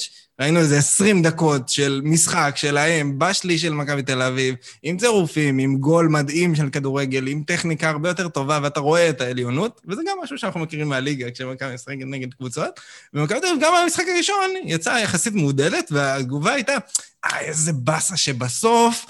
ראינו 0.41 0.59
איזה 0.59 0.77
20 0.77 1.21
דקות 1.21 1.69
של 1.69 2.01
משחק 2.03 2.53
שלהם 2.55 3.19
בשליש 3.19 3.61
של 3.61 3.73
מכבי 3.73 4.03
תל 4.03 4.21
אביב, 4.21 4.55
עם 4.83 4.97
צירופים, 4.97 5.57
עם 5.57 5.77
גול 5.77 6.07
מדהים 6.07 6.55
של 6.55 6.69
כדורגל, 6.69 7.27
עם 7.27 7.43
טכניקה 7.43 7.89
הרבה 7.89 8.09
יותר 8.09 8.29
טובה, 8.29 8.59
ואתה 8.63 8.79
רואה 8.79 9.09
את 9.09 9.21
העליונות, 9.21 9.81
וזה 9.87 10.01
גם 10.07 10.17
משהו 10.23 10.37
שאנחנו 10.37 10.59
מכירים 10.59 10.89
מהליגה, 10.89 11.31
כשמכבי 11.31 11.73
משחקת 11.73 11.97
נגד 12.05 12.33
קבוצות. 12.33 12.79
ומכבי 13.13 13.39
תל 13.39 13.47
אביב 13.47 13.63
גם 13.63 13.73
במשחק 13.83 14.03
הראשון 14.15 14.49
יצאה 14.63 15.01
יחסית 15.01 15.33
מעודדת, 15.33 15.87
והתגובה 15.91 16.53
הייתה, 16.53 16.77
אה, 17.25 17.39
איזה 17.39 17.73
באסה 17.73 18.17
שבסוף 18.17 19.05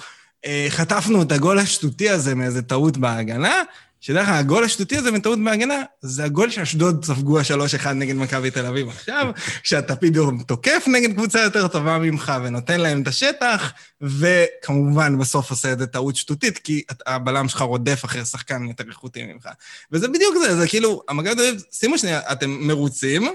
אה, 0.46 0.66
חטפנו 0.68 1.22
את 1.22 1.32
הגול 1.32 1.58
השטותי 1.58 2.10
הזה 2.10 2.34
מאיזה 2.34 2.62
טעות 2.62 2.96
בהגנה, 2.96 3.62
שדרך 4.02 4.28
אגב, 4.28 4.38
הגול 4.38 4.64
השטותי 4.64 4.96
הזה 4.96 5.10
מטעות 5.10 5.38
בהגנה, 5.44 5.82
זה 6.00 6.24
הגול 6.24 6.50
שאשדוד 6.50 7.04
ספגו 7.04 7.40
השלוש 7.40 7.74
אחד 7.74 7.92
נגד 7.92 8.14
מכבי 8.14 8.50
תל 8.50 8.66
אביב 8.66 8.88
עכשיו, 8.88 9.26
כשאתה 9.62 9.96
פתאום 9.96 10.42
תוקף 10.42 10.84
נגד 10.86 11.12
קבוצה 11.12 11.40
יותר 11.40 11.68
טובה 11.68 11.98
ממך 11.98 12.32
ונותן 12.44 12.80
להם 12.80 13.02
את 13.02 13.08
השטח, 13.08 13.72
וכמובן 14.00 15.18
בסוף 15.18 15.50
עושה 15.50 15.68
איזה 15.68 15.86
טעות 15.86 16.16
שטותית, 16.16 16.58
כי 16.58 16.82
הבלם 17.06 17.48
שלך 17.48 17.60
רודף 17.60 18.04
אחרי 18.04 18.24
שחקן 18.24 18.66
יותר 18.66 18.84
איכותי 18.88 19.22
ממך. 19.22 19.48
וזה 19.92 20.08
בדיוק 20.08 20.36
זה, 20.36 20.56
זה 20.56 20.68
כאילו, 20.68 21.02
המכבי 21.08 21.34
תל 21.34 21.40
אביב, 21.40 21.62
שימו 21.72 21.98
שנייה, 21.98 22.20
אתם 22.32 22.50
מרוצים, 22.50 23.28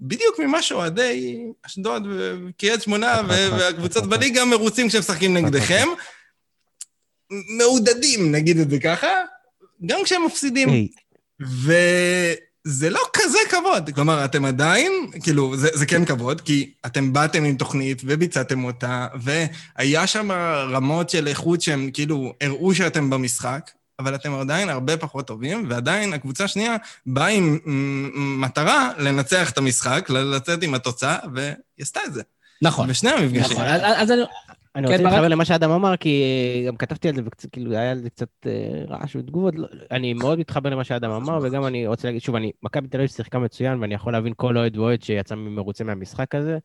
בדיוק 0.00 0.38
ממה 0.38 0.62
שאוהדי 0.62 1.42
אשדוד 1.66 2.06
וקריית 2.10 2.82
שמונה 2.82 3.20
והקבוצות 3.28 4.06
בליגה 4.06 4.44
מרוצים 4.44 4.88
כשהם 4.88 5.00
משחקים 5.00 5.34
נגדכם. 5.38 5.88
מעודדים, 7.30 8.32
נגיד 8.32 8.58
את 8.58 8.70
זה 8.70 8.78
ככה, 8.78 9.08
גם 9.86 10.00
כשהם 10.04 10.24
מפסידים. 10.26 10.68
Hey. 10.68 11.00
וזה 11.46 12.90
לא 12.90 13.00
כזה 13.12 13.38
כבוד. 13.50 13.90
כלומר, 13.94 14.24
אתם 14.24 14.44
עדיין, 14.44 14.92
כאילו, 15.22 15.56
זה, 15.56 15.68
זה 15.74 15.86
כן 15.86 16.04
כבוד, 16.04 16.40
כי 16.40 16.70
אתם 16.86 17.12
באתם 17.12 17.44
עם 17.44 17.56
תוכנית 17.56 18.02
וביצעתם 18.04 18.64
אותה, 18.64 19.06
והיה 19.14 20.06
שם 20.06 20.32
רמות 20.70 21.10
של 21.10 21.28
איכות 21.28 21.60
שהם 21.60 21.90
כאילו 21.90 22.32
הראו 22.40 22.74
שאתם 22.74 23.10
במשחק, 23.10 23.70
אבל 23.98 24.14
אתם 24.14 24.34
עדיין 24.34 24.68
הרבה 24.68 24.96
פחות 24.96 25.26
טובים, 25.26 25.66
ועדיין 25.68 26.12
הקבוצה 26.12 26.44
השנייה 26.44 26.76
באה 27.06 27.26
עם 27.26 27.58
מטרה 28.40 28.90
לנצח 28.98 29.50
את 29.50 29.58
המשחק, 29.58 30.10
לצאת 30.10 30.62
עם 30.62 30.74
התוצאה, 30.74 31.16
והיא 31.34 31.54
עשתה 31.80 32.00
את 32.06 32.14
זה. 32.14 32.22
נכון. 32.62 32.88
בשני 32.88 33.10
המפגשים. 33.10 33.56
נכון, 33.56 33.66
אז 33.66 34.10
אני... 34.10 34.22
אני 34.76 34.86
כן, 34.86 34.92
רוצה 34.92 35.04
להתחבר 35.04 35.28
למה 35.28 35.44
שאדם 35.44 35.70
אמר, 35.70 35.96
כי 35.96 36.22
אה, 36.22 36.66
גם 36.66 36.76
כתבתי 36.76 37.08
על 37.08 37.14
זה, 37.14 37.22
וקצת, 37.24 37.50
כאילו, 37.50 37.72
היה 37.72 37.94
לזה 37.94 38.10
קצת 38.10 38.28
אה, 38.46 38.84
רעש 38.88 39.16
ותגובות. 39.16 39.54
לא, 39.54 39.66
אני 39.90 40.14
מאוד 40.14 40.38
מתחבר 40.38 40.70
למה 40.70 40.84
שאדם 40.84 41.10
אמר, 41.10 41.38
וגם 41.42 41.66
אני 41.66 41.86
רוצה 41.86 42.08
להגיד, 42.08 42.22
שוב, 42.22 42.34
אני, 42.34 42.52
מכבי 42.62 42.88
תל 42.88 42.96
אביב 42.96 43.08
שיחקה 43.10 43.38
מצוין, 43.38 43.80
ואני 43.80 43.94
יכול 43.94 44.12
להבין 44.12 44.32
כל 44.36 44.58
אוהד 44.58 44.76
ואוהד 44.76 45.02
שיצא 45.02 45.34
מרוצה 45.34 45.84
מהמשחק 45.84 46.34
הזה, 46.34 46.58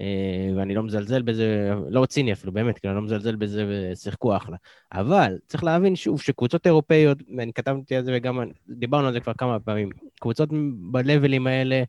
אה, 0.00 0.50
ואני 0.56 0.74
לא 0.74 0.82
מזלזל 0.82 1.22
בזה, 1.22 1.74
לא 1.88 2.06
ציני 2.06 2.32
אפילו, 2.32 2.52
באמת, 2.52 2.78
כאילו, 2.78 2.92
אני 2.92 2.96
לא 2.96 3.04
מזלזל 3.04 3.36
בזה, 3.36 3.64
ושיחקו 3.68 4.36
אחלה. 4.36 4.56
אבל 4.92 5.38
צריך 5.46 5.64
להבין, 5.64 5.96
שוב, 5.96 6.20
שקבוצות 6.20 6.66
אירופאיות, 6.66 7.18
ואני 7.36 7.52
כתבתי 7.52 7.96
על 7.96 8.04
זה 8.04 8.12
וגם 8.16 8.40
דיברנו 8.68 9.06
על 9.06 9.12
זה 9.12 9.20
כבר 9.20 9.32
כמה 9.38 9.60
פעמים, 9.60 9.88
קבוצות 10.20 10.48
בלבלים 10.90 11.46
האלה, 11.46 11.82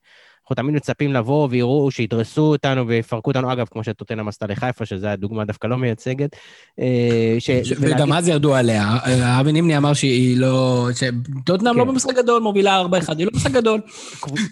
אנחנו 0.49 0.63
תמיד 0.63 0.75
מצפים 0.75 1.13
לבוא 1.13 1.47
ויראו, 1.51 1.91
שידרסו 1.91 2.41
אותנו 2.41 2.88
ויפרקו 2.88 3.29
אותנו, 3.29 3.53
אגב, 3.53 3.67
כמו 3.71 3.83
שטוטנאם 3.83 4.27
עשתה 4.27 4.47
לחיפה, 4.47 4.85
שזו 4.85 5.07
הדוגמה 5.07 5.45
דווקא 5.45 5.67
לא 5.67 5.77
מייצגת. 5.77 6.35
אה, 6.79 7.35
ש... 7.39 7.49
וגם 7.79 8.13
אז 8.13 8.27
ירדו 8.27 8.55
עליה. 8.55 8.97
אבי 9.39 9.51
נימני 9.51 9.77
אמר 9.77 9.93
שהיא 9.93 10.38
לא... 10.38 10.88
שטוטנאם 10.95 11.77
לא 11.77 11.83
כן. 11.83 11.89
במשחק 11.89 12.15
גדול, 12.15 12.41
מובילה 12.41 12.81
4-1, 12.81 12.85
היא 13.17 13.25
לא 13.25 13.31
במשחק 13.33 13.51
גדול. 13.51 13.81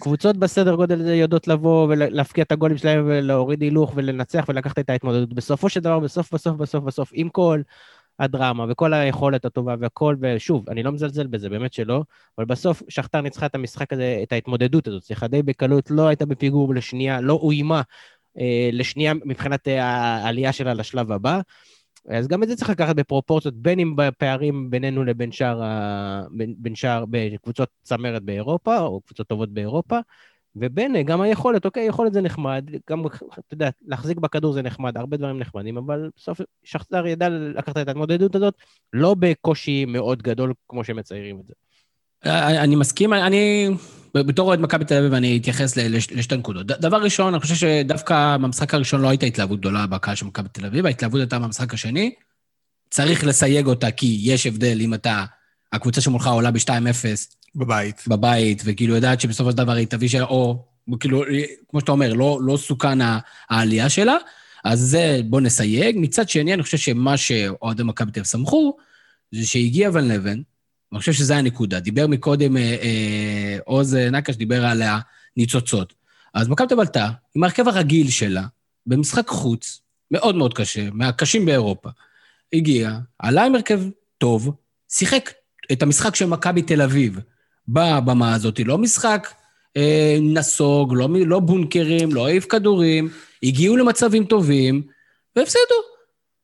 קבוצות 0.00 0.36
בסדר 0.36 0.74
גודל 0.74 1.00
הזה 1.00 1.16
יודעות 1.16 1.48
לבוא 1.48 1.86
ולהפקיע 1.88 2.44
את 2.44 2.52
הגולים 2.52 2.78
שלהם 2.78 3.04
ולהוריד 3.06 3.62
הילוך 3.62 3.92
ולנצח 3.94 4.44
ולקחת 4.48 4.78
את 4.78 4.90
ההתמודדות. 4.90 5.34
בסופו 5.34 5.68
של 5.68 5.80
דבר, 5.80 5.98
בסוף, 5.98 6.34
בסוף, 6.34 6.56
בסוף, 6.56 6.84
בסוף, 6.84 7.10
עם 7.12 7.28
כל... 7.28 7.60
הדרמה 8.18 8.66
וכל 8.68 8.94
היכולת 8.94 9.44
הטובה 9.44 9.74
והכל, 9.80 10.16
ושוב, 10.20 10.70
אני 10.70 10.82
לא 10.82 10.92
מזלזל 10.92 11.26
בזה, 11.26 11.48
באמת 11.48 11.72
שלא, 11.72 12.02
אבל 12.38 12.46
בסוף 12.46 12.82
שכתר 12.88 13.20
ניצחה 13.20 13.46
את 13.46 13.54
המשחק 13.54 13.92
הזה, 13.92 14.20
את 14.22 14.32
ההתמודדות 14.32 14.88
הזאת, 14.88 15.02
שיחה 15.02 15.28
די 15.28 15.42
בקלות, 15.42 15.90
לא 15.90 16.08
הייתה 16.08 16.26
בפיגור 16.26 16.74
לשנייה, 16.74 17.20
לא 17.20 17.34
אוימה 17.34 17.82
אה, 18.38 18.70
לשנייה 18.72 19.14
מבחינת 19.14 19.68
אה, 19.68 19.84
העלייה 19.84 20.52
שלה 20.52 20.74
לשלב 20.74 21.12
הבא. 21.12 21.40
אז 22.08 22.28
גם 22.28 22.42
את 22.42 22.48
זה 22.48 22.56
צריך 22.56 22.70
לקחת 22.70 22.96
בפרופורציות, 22.96 23.54
בין 23.54 23.80
אם 23.80 23.96
בפערים 23.96 24.70
בינינו 24.70 25.04
לבין 25.04 25.32
שאר, 25.32 25.60
בין, 26.30 26.54
בין 26.58 26.74
שאר, 26.74 27.04
בקבוצות 27.10 27.68
צמרת 27.82 28.22
באירופה, 28.22 28.78
או 28.78 29.00
קבוצות 29.00 29.28
טובות 29.28 29.52
באירופה, 29.52 29.98
ובן, 30.60 31.02
גם 31.02 31.20
היכולת, 31.20 31.64
אוקיי, 31.64 31.86
יכולת 31.86 32.12
זה 32.12 32.20
נחמד, 32.20 32.64
גם, 32.90 33.06
אתה 33.06 33.54
יודע, 33.54 33.70
להחזיק 33.86 34.18
בכדור 34.18 34.52
זה 34.52 34.62
נחמד, 34.62 34.96
הרבה 34.96 35.16
דברים 35.16 35.38
נחמדים, 35.38 35.76
אבל 35.76 36.10
בסוף 36.16 36.40
שחזר 36.64 37.06
ידע 37.06 37.28
לקחת 37.28 37.76
את 37.76 37.88
ההתמודדות 37.88 38.34
הזאת, 38.34 38.54
לא 38.92 39.14
בקושי 39.18 39.84
מאוד 39.84 40.22
גדול 40.22 40.52
כמו 40.68 40.84
שמציירים 40.84 41.40
את 41.40 41.46
זה. 41.46 41.54
אה, 42.26 42.64
אני 42.64 42.76
מסכים, 42.76 43.12
אני, 43.12 43.68
בתור 44.14 44.48
אוהד 44.48 44.60
מכבי 44.60 44.84
תל 44.84 44.94
אביב, 44.94 45.14
אני 45.14 45.38
אתייחס 45.38 45.76
לשתי 45.76 46.36
נקודות. 46.36 46.66
דבר 46.66 47.02
ראשון, 47.02 47.34
אני 47.34 47.40
חושב 47.40 47.54
שדווקא 47.54 48.36
במשחק 48.36 48.74
הראשון 48.74 49.00
לא 49.00 49.08
הייתה 49.08 49.26
התלהבות 49.26 49.60
גדולה 49.60 49.86
בקהל 49.86 50.14
של 50.14 50.26
מכבי 50.26 50.48
תל 50.48 50.66
אביב, 50.66 50.86
ההתלהבות 50.86 51.20
הייתה 51.20 51.38
במשחק 51.38 51.74
השני. 51.74 52.14
צריך 52.90 53.24
לסייג 53.24 53.66
אותה, 53.66 53.90
כי 53.90 54.18
יש 54.22 54.46
הבדל 54.46 54.78
אם 54.80 54.94
אתה, 54.94 55.24
הקבוצה 55.72 56.00
שמולך 56.00 56.26
עולה 56.26 56.50
ב-2-0, 56.50 57.37
בבית. 57.54 58.04
בבית, 58.08 58.62
וכאילו 58.64 58.94
יודעת 58.94 59.20
שבסופו 59.20 59.50
של 59.50 59.56
דבר 59.56 59.72
היא 59.72 59.86
תביא 59.86 60.08
שלה, 60.08 60.24
או 60.24 60.64
כאילו, 61.00 61.24
כמו 61.68 61.80
שאתה 61.80 61.92
אומר, 61.92 62.12
לא, 62.12 62.38
לא 62.42 62.56
סוכן 62.56 62.98
העלייה 63.50 63.88
שלה, 63.88 64.16
אז 64.64 64.80
זה, 64.80 65.20
בוא 65.24 65.40
נסייג. 65.40 65.96
מצד 65.98 66.28
שני, 66.28 66.54
אני 66.54 66.62
חושב 66.62 66.76
שמה 66.76 67.16
שאוהדי 67.16 67.82
מכבי 67.82 68.12
תל 68.12 68.24
שמחו, 68.24 68.76
זה 69.32 69.46
שהגיע 69.46 69.90
ון 69.92 70.08
לבן, 70.08 70.40
ואני 70.92 70.98
חושב 70.98 71.12
שזו 71.12 71.34
הנקודה. 71.34 71.80
דיבר 71.80 72.06
מקודם 72.06 72.56
אה, 72.56 72.62
אה, 72.62 73.58
עוז 73.64 73.94
נקש, 73.94 74.36
דיבר 74.36 74.66
על 74.66 74.82
הניצוצות. 75.36 75.94
אז 76.34 76.48
מכבי 76.48 76.68
תל 76.68 76.74
אביב 76.74 76.88
עם 77.34 77.44
ההרכב 77.44 77.68
הרגיל 77.68 78.10
שלה, 78.10 78.42
במשחק 78.86 79.28
חוץ, 79.28 79.80
מאוד 80.10 80.34
מאוד 80.34 80.54
קשה, 80.54 80.90
מהקשים 80.92 81.46
באירופה. 81.46 81.88
הגיע, 82.52 82.98
עלה 83.18 83.44
עם 83.44 83.54
הרכב 83.54 83.80
טוב, 84.18 84.54
שיחק 84.88 85.30
את 85.72 85.82
המשחק 85.82 86.14
של 86.14 86.26
מכבי 86.26 86.62
תל 86.62 86.82
אביב. 86.82 87.18
בבמה 87.68 88.34
הזאת, 88.34 88.60
לא 88.64 88.78
משחק 88.78 89.28
אה, 89.76 90.18
נסוג, 90.20 90.94
לא, 90.96 91.08
לא 91.26 91.40
בונקרים, 91.40 92.12
לא 92.12 92.26
העיף 92.26 92.46
כדורים, 92.46 93.08
הגיעו 93.42 93.76
למצבים 93.76 94.24
טובים, 94.24 94.82
והפסידו. 95.36 95.88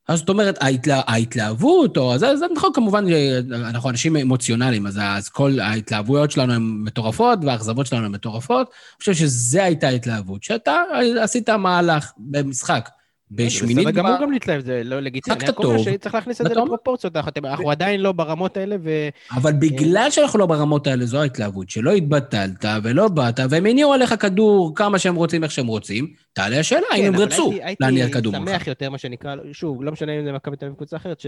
אז 0.08 0.18
זאת 0.18 0.28
אומרת, 0.28 0.58
ההתלה, 0.60 1.00
ההתלהבות, 1.06 1.96
או... 1.96 2.18
זה, 2.18 2.36
זה 2.36 2.46
נכון, 2.56 2.70
כמובן, 2.74 3.04
אנחנו 3.52 3.90
אנשים 3.90 4.16
אמוציונליים, 4.16 4.86
אז, 4.86 5.00
אז 5.02 5.28
כל 5.28 5.60
ההתלהבויות 5.60 6.30
שלנו 6.30 6.52
הן 6.52 6.62
מטורפות, 6.62 7.38
והאכזבות 7.42 7.86
שלנו 7.86 8.06
הן 8.06 8.12
מטורפות. 8.12 8.66
אני 8.66 8.98
חושב 8.98 9.14
שזו 9.14 9.60
הייתה 9.60 9.88
ההתלהבות, 9.88 10.42
שאתה 10.42 10.82
עשית 11.20 11.50
מהלך 11.50 12.12
במשחק. 12.18 12.88
בשמינית... 13.34 13.86
בסדר 13.86 13.90
גמור 13.90 14.16
גם 14.22 14.32
להתלהב, 14.32 14.60
זה 14.60 14.82
לא 14.84 15.00
לגיטימי. 15.00 15.36
רק 15.36 15.50
טוב. 15.50 15.78
שצריך 15.78 16.14
להכניס 16.14 16.40
את 16.40 16.46
זה 16.48 16.54
לפרופורציות, 16.54 17.16
אנחנו 17.16 17.70
עדיין 17.70 18.00
לא 18.00 18.12
ברמות 18.12 18.56
האלה, 18.56 18.76
ו... 18.82 19.08
אבל 19.30 19.52
בגלל 19.52 20.10
שאנחנו 20.10 20.38
לא 20.38 20.46
ברמות 20.46 20.86
האלה, 20.86 21.06
זו 21.06 21.20
ההתלהבות, 21.20 21.70
שלא 21.70 21.92
התבטלת 21.92 22.64
ולא 22.82 23.08
באת, 23.08 23.40
והם 23.50 23.66
הניעו 23.66 23.92
עליך 23.92 24.14
כדור 24.20 24.72
כמה 24.74 24.98
שהם 24.98 25.14
רוצים, 25.14 25.44
איך 25.44 25.52
שהם 25.52 25.66
רוצים, 25.66 26.12
תעלה 26.32 26.58
השאלה, 26.58 26.86
האם 26.92 27.04
הם 27.04 27.16
רצו 27.20 27.52
להניע 27.80 28.08
כדור 28.08 28.32
ממך. 28.32 28.48
הייתי 28.48 28.60
שמח 28.60 28.66
יותר, 28.66 28.90
מה 28.90 28.98
שנקרא, 28.98 29.34
שוב, 29.52 29.82
לא 29.82 29.92
משנה 29.92 30.18
אם 30.18 30.24
זה 30.24 30.32
מכבי 30.32 30.56
תל 30.56 30.66
אביב 30.66 30.76
קבוצה 30.76 30.96
אחרת, 30.96 31.20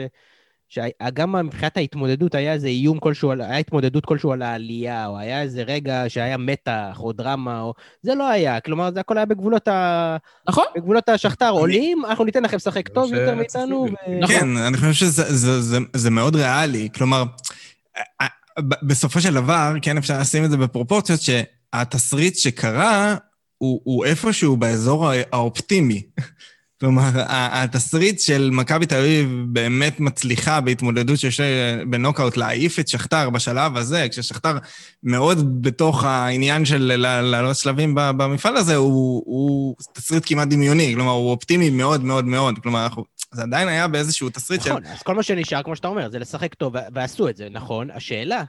שגם 0.69 1.47
מבחינת 1.47 1.77
ההתמודדות 1.77 2.35
היה 2.35 2.53
איזה 2.53 2.67
איום 2.67 2.99
כלשהו, 2.99 3.33
היה 3.33 3.57
התמודדות 3.57 4.05
כלשהו 4.05 4.33
על 4.33 4.43
העלייה, 4.43 5.07
או 5.07 5.19
היה 5.19 5.43
איזה 5.43 5.63
רגע 5.63 6.05
שהיה 6.09 6.37
מתח 6.37 6.97
או 7.01 7.13
דרמה, 7.13 7.61
או... 7.61 7.75
זה 8.03 8.15
לא 8.15 8.29
היה, 8.29 8.61
כלומר, 8.61 8.91
זה 8.95 9.01
הכל 9.01 9.17
היה 9.17 9.27
בגבולות 9.27 9.69
ה... 9.69 10.17
נכון. 10.49 10.65
בגבולות 10.77 11.09
השכתר, 11.09 11.51
עולים, 11.51 12.05
אנחנו 12.05 12.25
ניתן 12.25 12.43
לכם 12.43 12.57
לשחק 12.57 12.89
טוב 12.89 13.13
יותר 13.13 13.35
מאיתנו. 13.35 13.87
ו... 14.09 14.19
נכון. 14.21 14.37
כן, 14.37 14.57
אני 14.57 14.77
חושב 14.77 14.93
שזה 14.93 15.37
זה, 15.37 15.61
זה, 15.61 15.79
זה 15.93 16.11
מאוד 16.11 16.37
ריאלי, 16.37 16.89
כלומר, 16.95 17.25
בסופו 18.83 19.21
של 19.21 19.35
דבר, 19.35 19.73
כן 19.83 19.97
אפשר 19.97 20.21
לשים 20.21 20.45
את 20.45 20.51
זה 20.51 20.57
בפרופורציות, 20.57 21.21
שהתסריט 21.21 22.37
שקרה 22.37 23.17
הוא, 23.59 23.81
הוא 23.85 24.05
איפשהו 24.05 24.57
באזור 24.57 25.11
האופטימי. 25.33 26.03
כלומר, 26.81 27.11
התסריט 27.29 28.21
של 28.21 28.51
מכבי 28.53 28.87
תל 28.87 28.97
אביב 28.97 29.45
באמת 29.49 30.01
מצליחה 30.01 30.61
בהתמודדות 30.61 31.19
שיש 31.19 31.41
בנוקאוט 31.91 32.37
להעיף 32.37 32.79
את 32.79 32.89
שכתר 32.89 33.31
בשלב 33.31 33.77
הזה, 33.77 34.07
כששכתר 34.11 34.59
מאוד 35.03 35.63
בתוך 35.63 36.05
העניין 36.05 36.65
של 36.65 36.93
לעלות 37.23 37.57
שלבים 37.57 37.95
במפעל 37.95 38.57
הזה, 38.57 38.77
הוא, 38.77 39.23
הוא 39.27 39.77
תסריט 39.93 40.23
כמעט 40.27 40.49
דמיוני, 40.49 40.95
כלומר, 40.95 41.11
הוא 41.11 41.31
אופטימי 41.31 41.71
מאוד 41.71 42.05
מאוד 42.05 42.25
מאוד. 42.25 42.59
כלומר, 42.59 42.85
אנחנו, 42.85 43.05
זה 43.33 43.43
עדיין 43.43 43.69
היה 43.69 43.89
באיזשהו 43.89 44.31
תסריט 44.31 44.61
נכון, 44.61 44.73
של... 44.73 44.79
נכון, 44.79 44.93
אז 44.93 45.03
כל 45.03 45.15
מה 45.15 45.23
שנשאר, 45.23 45.63
כמו 45.63 45.77
שאתה 45.77 45.89
אומר, 45.89 46.11
זה 46.11 46.19
לשחק 46.19 46.55
טוב, 46.55 46.75
ועשו 46.95 47.29
את 47.29 47.37
זה, 47.37 47.49
נכון. 47.51 47.91
השאלה, 47.91 48.45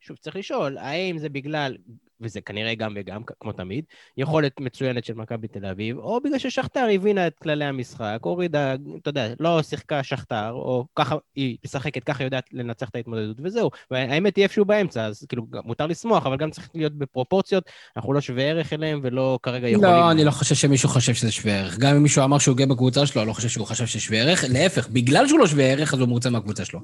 שוב, 0.00 0.16
צריך 0.16 0.36
לשאול, 0.36 0.78
האם 0.78 1.18
זה 1.18 1.28
בגלל 1.28 1.76
וזה 2.20 2.40
כנראה 2.40 2.74
גם 2.74 2.92
וגם, 2.96 3.22
כמו 3.40 3.52
תמיד, 3.52 3.84
יכולת 4.16 4.60
מצוינת 4.60 5.04
של 5.04 5.14
מכבי 5.14 5.48
תל 5.48 5.66
אביב, 5.66 5.98
או 5.98 6.20
בגלל 6.24 6.38
ששכתר 6.38 6.86
הבינה 6.94 7.26
את 7.26 7.38
כללי 7.42 7.64
המשחק, 7.64 8.18
הורידה, 8.22 8.74
אתה 9.02 9.10
יודע, 9.10 9.28
לא 9.40 9.62
שיחקה 9.62 10.02
שכתר, 10.02 10.50
או 10.50 10.86
ככה 10.96 11.16
היא 11.36 11.56
משחקת, 11.64 12.04
ככה 12.04 12.24
יודעת 12.24 12.44
לנצח 12.52 12.88
את 12.88 12.96
ההתמודדות, 12.96 13.36
וזהו. 13.42 13.70
והאמת 13.90 14.36
היא 14.36 14.42
איפשהו 14.42 14.64
באמצע, 14.64 15.04
אז 15.04 15.26
כאילו, 15.28 15.46
מותר 15.64 15.86
לשמוח, 15.86 16.26
אבל 16.26 16.36
גם 16.36 16.50
צריך 16.50 16.70
להיות 16.74 16.92
בפרופורציות, 16.92 17.64
אנחנו 17.96 18.12
לא 18.12 18.20
שווה 18.20 18.44
ערך 18.44 18.72
אליהם, 18.72 19.00
ולא 19.02 19.38
כרגע 19.42 19.68
יכולים... 19.68 19.90
לא, 19.90 20.10
אני 20.10 20.24
לא 20.24 20.30
חושב 20.30 20.54
שמישהו 20.54 20.88
חושב 20.88 21.14
שזה 21.14 21.32
שווה 21.32 21.60
ערך. 21.60 21.78
גם 21.78 21.96
אם 21.96 22.02
מישהו 22.02 22.24
אמר 22.24 22.38
שהוא 22.38 22.56
גאה 22.56 22.66
בקבוצה 22.66 23.06
שלו, 23.06 23.22
אני 23.22 23.28
לא 23.28 23.32
חושב 23.32 23.48
שהוא 23.48 23.66
חושב 23.66 23.86
שזה 23.86 24.00
שווה 24.00 24.18
ערך. 24.18 24.44
להפך, 24.48 24.88
בגלל 24.88 25.28
שהוא 25.28 25.38
לא 25.38 25.46
שווה 25.46 25.64
ערך, 25.64 25.94
אז 25.94 26.00
הוא 26.00 26.08
מרוצה 26.08 26.30
מהקבוצה 26.30 26.64
שלו. 26.64 26.80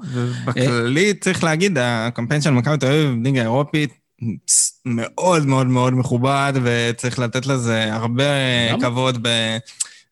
בכללי, 0.47 1.14
צריך 1.14 1.45
להגיד, 1.45 1.79
הקמפיין 1.81 2.40
של 2.40 2.51
מכבי 2.51 2.79
תל 2.79 2.87
אביב, 2.87 3.11
ליגה 3.25 3.42
אירופית, 3.42 4.02
מאוד 4.87 5.46
מאוד 5.46 5.66
מאוד 5.66 5.94
מכובד, 5.94 6.52
וצריך 6.62 7.18
לתת 7.18 7.46
לזה 7.46 7.94
הרבה 7.94 8.24
כבוד 8.80 9.18
ב... 9.22 9.28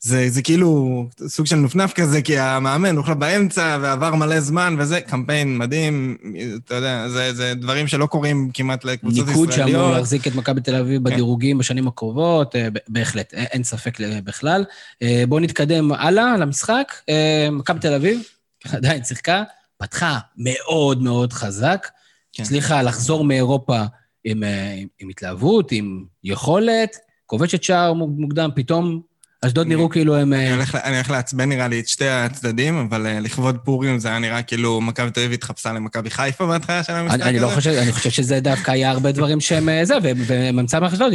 זה, 0.02 0.30
זה 0.30 0.42
כאילו 0.42 1.06
סוג 1.26 1.46
של 1.46 1.56
נופנף 1.56 1.92
כזה, 1.92 2.22
כי 2.22 2.38
המאמן 2.38 2.96
הוחלט 2.96 3.16
באמצע 3.16 3.78
ועבר 3.82 4.14
מלא 4.14 4.40
זמן 4.40 4.76
וזה, 4.78 5.00
קמפיין 5.00 5.58
מדהים, 5.58 6.16
אתה 6.64 6.74
יודע, 6.74 7.08
זה, 7.08 7.34
זה 7.34 7.54
דברים 7.54 7.86
שלא 7.86 8.06
קורים 8.06 8.50
כמעט 8.54 8.84
לקבוצות 8.84 9.28
ישראליות. 9.28 9.48
ניקוד 9.48 9.68
שאמור 9.68 9.90
להחזיק 9.90 10.26
את 10.26 10.34
מכבי 10.34 10.60
תל 10.60 10.74
אביב 10.74 10.98
כן. 10.98 11.04
בדירוגים 11.04 11.58
בשנים 11.58 11.88
הקרובות, 11.88 12.56
אה, 12.56 12.68
בהחלט, 12.88 13.34
אין 13.34 13.64
ספק 13.64 13.98
בכלל. 14.00 14.64
אה, 15.02 15.24
בואו 15.28 15.40
נתקדם 15.40 15.92
הלאה 15.92 16.36
למשחק. 16.36 16.92
אה, 17.08 17.48
מכבי 17.52 17.80
תל 17.80 17.94
אביב 17.94 18.20
עדיין 18.76 19.04
שיחקה, 19.04 19.42
פתחה 19.78 20.18
מאוד 20.36 21.02
מאוד 21.02 21.32
חזק, 21.32 21.86
כן. 22.32 22.42
הצליחה 22.42 22.82
לחזור 22.82 23.24
מאירופה 23.24 23.82
עם, 24.24 24.44
אה, 24.44 24.74
עם, 24.76 24.88
עם 24.98 25.08
התלהבות, 25.08 25.72
עם 25.72 26.04
יכולת, 26.24 26.96
כובשת 27.26 27.62
שער 27.62 27.92
מוקדם, 27.92 28.50
פתאום 28.56 29.02
אשדוד 29.46 29.66
נראו 29.66 29.88
כאילו 29.88 30.16
הם... 30.16 30.33
אני 30.33 30.48
אה, 30.48 30.55
הולך, 30.55 30.74
אני 30.74 30.96
הולך 30.96 31.11
לעצבן 31.11 31.48
נראה 31.48 31.68
לי 31.68 31.81
את 31.81 31.88
שתי 31.88 32.09
הצדדים, 32.09 32.76
אבל 32.76 33.07
uh, 33.07 33.20
לכבוד 33.20 33.59
פורים 33.64 33.98
זה 33.98 34.09
היה 34.09 34.18
נראה 34.18 34.42
כאילו 34.42 34.81
מכבי 34.81 35.11
תל 35.11 35.20
אביב 35.20 35.33
התחפשה 35.33 35.72
למכבי 35.72 36.11
חיפה 36.11 36.46
בהתחלה 36.46 36.83
של 36.83 36.92
המשחק 36.92 37.20
הזה. 37.20 37.29
אני 37.29 37.38
לא 37.38 37.48
חושב, 37.48 37.70
אני 37.70 37.92
חושב 37.92 38.11
שזה 38.11 38.40
דווקא 38.40 38.70
היה 38.70 38.90
הרבה 38.90 39.12
דברים 39.12 39.40
שהם 39.40 39.68
זה, 39.85 39.94
וממצא 40.03 40.81
מאשדוד 40.81 41.12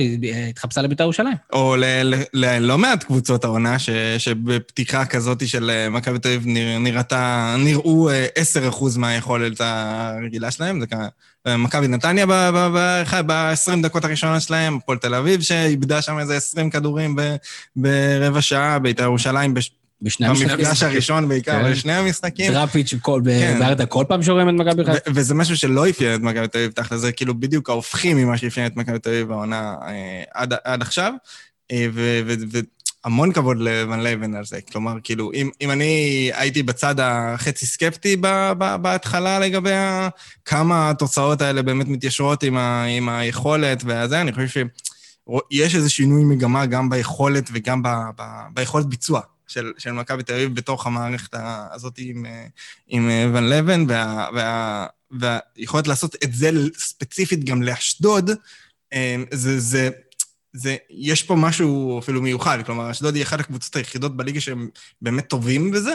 התחפשה 0.50 0.82
לבית"ר 0.82 1.04
ירושלים. 1.04 1.36
או 1.54 1.76
ללא 2.34 2.78
מעט 2.78 3.04
קבוצות 3.04 3.44
העונה, 3.44 3.78
שבפתיחה 4.18 5.06
כזאת 5.06 5.48
של 5.48 5.88
מכבי 5.92 6.20
תל 6.20 6.30
אביב 6.30 6.44
נראתה, 6.80 7.56
נראו 7.60 8.10
10% 8.72 8.98
מהיכולת 8.98 9.62
הרגילה 9.62 10.52
שלהם, 10.52 10.80
זה 10.80 10.88
ככה... 10.88 11.08
מכבי 11.48 11.88
נתניה 11.88 12.26
ב-20 12.26 13.82
דקות 13.84 14.06
הראשונות 14.06 14.42
שלהם, 14.42 14.78
הפועל 14.78 14.98
תל 14.98 15.16
אביב 15.16 15.42
שאיבדה 15.42 16.02
שם 16.02 16.20
איזה 16.20 16.38
20 16.38 16.70
כדורים 16.70 17.16
ברבע 17.76 18.42
שעה, 18.42 18.80
בית"ר 18.80 19.04
ירושלים 19.04 19.54
בשני 20.02 20.28
המשחקים. 20.28 20.58
במפגש 20.58 20.84
הראשון 20.84 21.28
בעיקר, 21.28 21.64
כן. 21.64 21.72
בשני 21.72 21.94
המשחקים. 21.94 22.54
דראפיץ' 22.54 22.94
כן. 23.42 23.60
בארדה 23.60 23.86
כל 23.86 24.06
פעם 24.08 24.24
שרואים 24.24 24.50
את 24.50 24.54
מכבי 24.54 24.86
חיפה. 24.86 25.12
וזה 25.14 25.34
משהו 25.34 25.58
שלא 25.58 25.90
אפיין 25.90 26.16
את 26.16 26.22
מכבי 26.22 26.48
תל 26.48 26.58
אביב 26.58 26.72
תחת 26.72 26.98
זה, 26.98 27.12
כאילו 27.12 27.40
בדיוק 27.40 27.70
ההופכים 27.70 28.18
ממה 28.18 28.38
שאפיין 28.38 28.68
את 28.68 28.76
מכבי 28.76 29.00
תל 29.00 29.10
אביב 29.10 29.28
בעונה 29.28 29.76
אה, 29.88 30.24
עד 30.64 30.82
עכשיו. 30.82 31.14
המון 33.06 33.32
כבוד 33.32 33.58
לוון 33.58 34.00
לייבן 34.00 34.36
על 34.36 34.46
זה. 34.46 34.62
כלומר, 34.72 34.94
כאילו, 35.04 35.32
אם, 35.34 35.50
אם 35.62 35.72
אני 35.72 36.32
הייתי 36.34 36.64
בצד 36.64 36.96
החצי 37.00 37.66
סקפטי 37.66 38.16
ב, 38.22 38.28
ב, 38.58 38.76
בהתחלה 38.82 39.40
לגבי 39.40 39.72
כמה 40.46 40.90
התוצאות 40.90 41.42
האלה 41.42 41.62
באמת 41.62 41.88
מתיישרות 41.88 42.44
עם, 42.44 42.58
ה, 42.58 42.84
עם 42.84 43.10
היכולת 43.10 43.84
והזה, 43.86 44.22
אני 44.22 44.32
חושב 44.34 44.48
שיש 44.48 45.76
איזה 45.76 45.90
שינוי 45.90 46.24
מגמה 46.24 46.66
גם 46.66 46.90
ביכולת 46.90 47.50
וגם 47.54 47.84
ב, 47.84 47.88
ב, 48.18 48.24
ביכולת 48.54 48.86
ביצוע 48.86 49.22
של, 49.48 49.72
של 49.78 49.92
מכבי 49.92 50.24
תל 50.24 50.34
אביב 50.34 50.56
בתוך 50.56 50.88
המערכת 50.88 51.36
הזאת 51.72 51.94
עם, 51.98 52.26
עם 52.88 53.10
ון 53.34 53.86
וה, 53.90 54.88
והיכולת 55.12 55.88
לעשות 55.88 56.16
את 56.24 56.34
זה 56.34 56.50
ספציפית 56.78 57.44
גם 57.44 57.64
לאשדוד, 57.64 58.32
אה, 58.94 59.16
זה, 59.32 59.60
זה 59.60 59.90
זה, 60.56 60.76
יש 60.90 61.24
פה 61.24 61.36
משהו 61.36 62.00
אפילו 62.00 62.22
מיוחד, 62.22 62.58
כלומר, 62.66 62.92
אשדוד 62.92 63.16
היא 63.16 63.24
אחת 63.24 63.40
הקבוצות 63.40 63.76
היחידות 63.76 64.18
בליגה 64.18 64.42
שהם 64.42 64.70
באמת 65.02 65.28
טובים 65.28 65.72
בזה, 65.72 65.94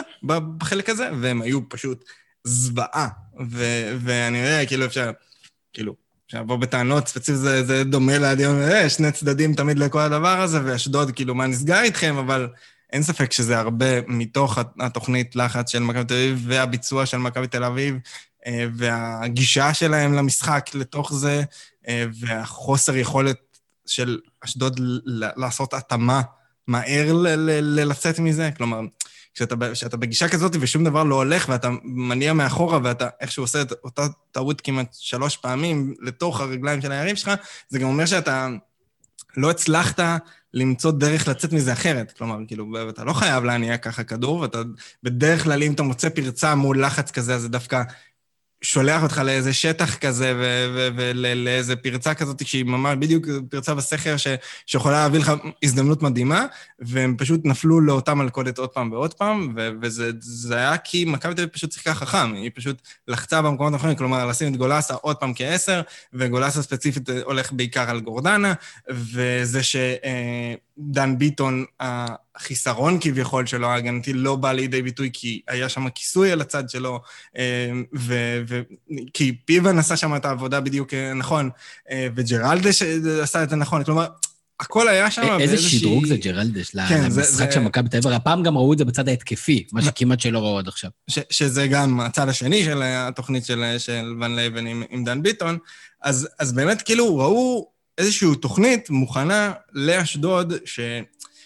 בחלק 0.57 0.89
הזה, 0.89 1.09
והם 1.21 1.41
היו 1.41 1.69
פשוט 1.69 2.03
זוועה. 2.43 3.07
ו- 3.49 3.95
ואני 3.99 4.37
יודע, 4.37 4.65
כאילו 4.65 4.85
אפשר, 4.85 5.11
כאילו, 5.73 5.95
אפשר 6.27 6.41
לבוא 6.41 6.55
בטענות, 6.55 7.07
ספציפית 7.07 7.41
זה, 7.41 7.63
זה 7.63 7.83
דומה 7.83 8.17
לדיון, 8.17 8.61
אה, 8.61 8.89
שני 8.89 9.11
צדדים 9.11 9.53
תמיד 9.53 9.79
לכל 9.79 9.99
הדבר 9.99 10.41
הזה, 10.41 10.59
ואשדוד, 10.65 11.11
כאילו, 11.11 11.35
מה 11.35 11.47
נסגר 11.47 11.81
איתכם, 11.81 12.15
אבל 12.17 12.47
אין 12.93 13.03
ספק 13.03 13.31
שזה 13.31 13.59
הרבה 13.59 14.01
מתוך 14.07 14.57
התוכנית 14.79 15.35
לחץ 15.35 15.71
של 15.71 15.79
מכבי 15.79 16.03
תל 16.05 16.13
אביב 16.13 16.43
והביצוע 16.47 17.05
של 17.05 17.17
מכבי 17.17 17.47
תל 17.47 17.63
אביב, 17.63 17.95
אה, 18.47 18.65
והגישה 18.75 19.73
שלהם 19.73 20.13
למשחק 20.13 20.69
לתוך 20.73 21.13
זה, 21.13 21.43
אה, 21.87 22.05
והחוסר 22.19 22.95
יכולת 22.95 23.50
של 23.85 24.19
אשדוד 24.45 24.79
לעשות 25.35 25.73
התאמה 25.73 26.21
מהר 26.67 27.13
לצאת 27.61 28.19
מזה. 28.19 28.49
כלומר, 28.57 28.79
כשאתה, 29.33 29.55
כשאתה 29.73 29.97
בגישה 29.97 30.29
כזאת 30.29 30.55
ושום 30.59 30.83
דבר 30.83 31.03
לא 31.03 31.15
הולך 31.15 31.49
ואתה 31.49 31.69
מניע 31.83 32.33
מאחורה 32.33 32.79
ואתה 32.83 33.07
איכשהו 33.21 33.43
עושה 33.43 33.61
את 33.61 33.73
אותה 33.83 34.07
טעות 34.31 34.61
כמעט 34.61 34.95
שלוש 34.99 35.37
פעמים 35.37 35.93
לתוך 36.01 36.41
הרגליים 36.41 36.81
של 36.81 36.91
היריב 36.91 37.15
שלך, 37.15 37.31
זה 37.69 37.79
גם 37.79 37.87
אומר 37.87 38.05
שאתה 38.05 38.49
לא 39.37 39.49
הצלחת 39.49 39.99
למצוא 40.53 40.91
דרך 40.91 41.27
לצאת 41.27 41.53
מזה 41.53 41.73
אחרת. 41.73 42.11
כלומר, 42.11 42.37
כאילו, 42.47 42.89
אתה 42.89 43.03
לא 43.03 43.13
חייב 43.13 43.43
להניע 43.43 43.77
ככה 43.77 44.03
כדור, 44.03 44.39
ואתה 44.39 44.57
בדרך 45.03 45.43
כלל, 45.43 45.63
אם 45.63 45.73
אתה 45.73 45.83
מוצא 45.83 46.09
פרצה 46.09 46.55
מול 46.55 46.85
לחץ 46.85 47.11
כזה, 47.11 47.35
אז 47.35 47.41
זה 47.41 47.49
דווקא 47.49 47.83
שולח 48.61 49.03
אותך 49.03 49.21
לאיזה 49.25 49.53
שטח 49.53 49.95
כזה 49.95 50.33
ולאיזה 50.95 51.75
פרצה 51.75 52.13
כזאת 52.13 52.47
שהיא 52.47 52.65
ממש 52.65 52.95
בדיוק 52.99 53.25
פרצה 53.49 53.75
בסכר 53.75 54.17
ש, 54.17 54.27
שיכולה 54.65 55.03
להביא 55.03 55.19
לך 55.19 55.31
הזדמנות 55.63 56.01
מדהימה, 56.01 56.45
והם 56.79 57.15
פשוט 57.17 57.41
נפלו 57.43 57.81
לאותה 57.81 58.13
מלכודת 58.13 58.57
עוד 58.57 58.69
פעם 58.69 58.91
ועוד 58.91 59.13
פעם, 59.13 59.53
ו, 59.55 59.69
וזה 59.81 60.55
היה 60.55 60.77
כי 60.77 61.05
מכבי 61.05 61.33
תל 61.33 61.41
אביב 61.41 61.53
פשוט 61.53 61.71
שיחקה 61.71 61.93
חכם, 61.93 62.33
היא 62.33 62.51
פשוט 62.55 62.81
לחצה 63.07 63.41
במקומות 63.41 63.73
האחרונים, 63.73 63.97
כלומר 63.97 64.25
לשים 64.25 64.53
את 64.53 64.57
גולסה 64.57 64.93
עוד 64.93 65.15
פעם 65.15 65.33
כעשר, 65.35 65.81
וגולסה 66.13 66.61
ספציפית 66.61 67.09
הולך 67.23 67.51
בעיקר 67.51 67.89
על 67.89 67.99
גורדנה, 67.99 68.53
וזה 68.89 69.63
ש... 69.63 69.75
אה, 69.75 70.53
ביטון, 71.17 71.65
החיסרון 72.35 72.97
כביכול 73.01 73.45
שלו 73.45 73.67
ההגנתי 73.67 74.13
לא 74.13 74.35
בא 74.35 74.51
לידי 74.51 74.81
ביטוי 74.81 75.09
כי 75.13 75.41
היה 75.47 75.69
שם 75.69 75.89
כיסוי 75.89 76.31
על 76.31 76.41
הצד 76.41 76.69
שלו, 76.69 77.01
אה, 77.37 77.71
ו, 77.95 78.15
ו, 78.47 78.61
כי 79.13 79.37
פיבן 79.45 79.77
עשה 79.77 79.97
שם 79.97 80.15
את 80.15 80.25
העבודה 80.25 80.59
בדיוק 80.59 80.93
אה, 80.93 81.13
נכון, 81.13 81.49
אה, 81.91 82.07
וג'רלדש 82.15 82.81
עשה 83.21 83.43
את 83.43 83.49
זה 83.49 83.55
נכון, 83.55 83.83
כלומר, 83.83 84.07
הכל 84.59 84.87
היה 84.87 85.11
שם 85.11 85.37
באיזושהי... 85.37 85.65
איזה 85.65 85.79
שדרוג 85.79 86.05
זה 86.05 86.17
ג'רלדש 86.17 86.75
כן, 86.89 87.03
למשחק 87.03 87.51
של 87.51 87.59
מכבי 87.59 87.89
תל 87.89 87.97
אביב, 87.97 88.11
הפעם 88.11 88.43
גם 88.43 88.57
ראו 88.57 88.73
את 88.73 88.77
זה 88.77 88.85
בצד 88.85 89.07
ההתקפי, 89.07 89.65
מה 89.71 89.81
שכמעט 89.81 90.19
שלא 90.19 90.39
ראו 90.39 90.59
עד 90.59 90.67
עכשיו. 90.67 90.89
ש, 91.07 91.19
שזה 91.29 91.67
גם 91.67 91.99
הצד 91.99 92.29
השני 92.29 92.63
של 92.63 92.81
התוכנית 92.83 93.45
של, 93.45 93.75
של 93.77 94.15
ון 94.21 94.35
לייבן 94.35 94.67
עם, 94.67 94.83
עם 94.89 95.03
דן 95.03 95.23
ביטון, 95.23 95.57
אז, 96.01 96.27
אז 96.39 96.53
באמת 96.53 96.81
כאילו 96.81 97.17
ראו 97.17 97.71
איזושהי 97.97 98.35
תוכנית 98.41 98.89
מוכנה 98.89 99.51
לאשדוד, 99.73 100.53
ש... 100.65 100.79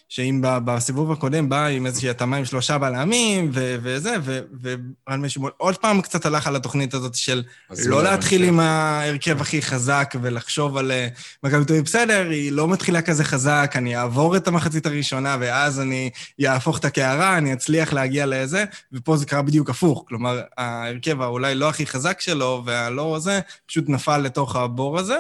שאם 0.10 0.42
בסיבוב 0.42 1.12
הקודם 1.12 1.50
בא 1.50 1.66
עם 1.66 1.86
איזושהי 1.86 2.10
התאמה 2.10 2.38
עם 2.38 2.46
שלושה 2.46 2.78
בלמים 2.78 3.50
ו- 3.54 3.76
וזה, 3.82 4.16
ורן 4.62 5.22
משמעון 5.22 5.52
עוד 5.58 5.78
פעם 5.78 6.02
קצת 6.02 6.26
הלך 6.26 6.48
על 6.48 6.56
התוכנית 6.56 6.94
הזאת 6.94 7.16
של 7.16 7.44
לא 7.86 8.04
להתחיל 8.04 8.44
עם 8.44 8.60
ההרכב 8.60 9.42
הכי 9.42 9.62
חזק 9.62 10.16
ולחשוב 10.22 10.78
על 10.78 10.92
אה, 10.92 11.08
מכבי 11.44 11.66
תל 11.66 11.82
בסדר, 11.82 12.30
היא 12.30 12.52
לא 12.52 12.68
מתחילה 12.68 13.02
כזה 13.02 13.24
חזק, 13.24 13.74
אני 13.76 13.98
אעבור 13.98 14.38
את 14.38 14.48
המחצית 14.48 14.86
הראשונה 14.86 15.38
ואז 15.40 15.80
אני 15.80 16.10
אהפוך 16.46 16.80
את 16.80 16.86
הקערה, 16.86 17.38
אני 17.38 17.54
אצליח 17.54 17.94
להגיע 17.94 18.26
לזה, 18.26 18.66
ופה 18.94 19.18
זה 19.18 19.26
קרה 19.26 19.42
בדיוק 19.42 19.70
הפוך. 19.70 20.04
כלומר, 20.08 20.42
ההרכב 20.58 21.22
האולי 21.22 21.56
לא 21.56 21.70
הכי 21.70 21.86
חזק 21.86 22.22
שלו 22.22 22.64
והלא 22.66 23.20
זה, 23.20 23.40
פשוט 23.66 23.90
נפל 23.90 24.18
לתוך 24.18 24.56
הבור 24.56 25.00
הזה. 25.00 25.18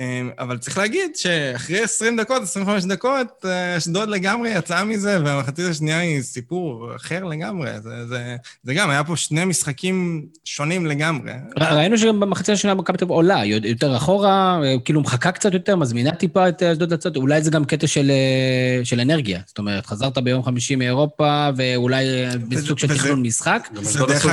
אמ, 0.00 0.30
אבל 0.38 0.58
צריך 0.58 0.78
להגיד 0.78 1.16
שאחרי 1.16 1.80
20 1.80 2.20
דקות, 2.20 2.42
25 2.42 2.84
דקות, 2.84 3.44
אה, 3.44 3.76
אשדוד 3.76 4.08
לגמרי 4.08 4.50
יצאה 4.50 4.84
מזה, 4.84 5.18
והמחצית 5.24 5.66
השנייה 5.70 5.98
היא 5.98 6.22
סיפור 6.22 6.96
אחר 6.96 7.24
לגמרי. 7.24 7.70
זה, 7.80 8.06
זה, 8.06 8.36
זה 8.62 8.74
גם, 8.74 8.90
היה 8.90 9.04
פה 9.04 9.16
שני 9.16 9.44
משחקים 9.44 10.26
שונים 10.44 10.86
לגמרי. 10.86 11.32
ראינו 11.56 11.98
שגם 11.98 12.20
במחצית 12.20 12.48
השנייה 12.48 12.74
מכבי 12.74 12.98
תל 12.98 13.04
אביב 13.04 13.12
עולה, 13.12 13.44
יותר 13.44 13.96
אחורה, 13.96 14.60
אה, 14.64 14.74
כאילו 14.84 15.00
מחכה 15.00 15.32
קצת 15.32 15.54
יותר, 15.54 15.76
מזמינה 15.76 16.14
טיפה 16.14 16.48
את 16.48 16.62
אשדוד 16.62 16.92
לצאת, 16.92 17.16
אולי 17.16 17.42
זה 17.42 17.50
גם 17.50 17.64
קטע 17.64 17.86
של, 17.86 18.10
אה, 18.10 18.84
של 18.84 19.00
אנרגיה. 19.00 19.40
זאת 19.46 19.58
אומרת, 19.58 19.86
חזרת 19.86 20.18
ביום 20.18 20.42
חמישי 20.42 20.76
מאירופה, 20.76 21.48
ואולי 21.56 22.04
בסוג 22.48 22.78
של 22.78 22.88
תכנון 22.88 23.22
משחק. 23.22 23.68
גם 23.74 23.82
אשדוד 23.82 24.10
עשו 24.10 24.28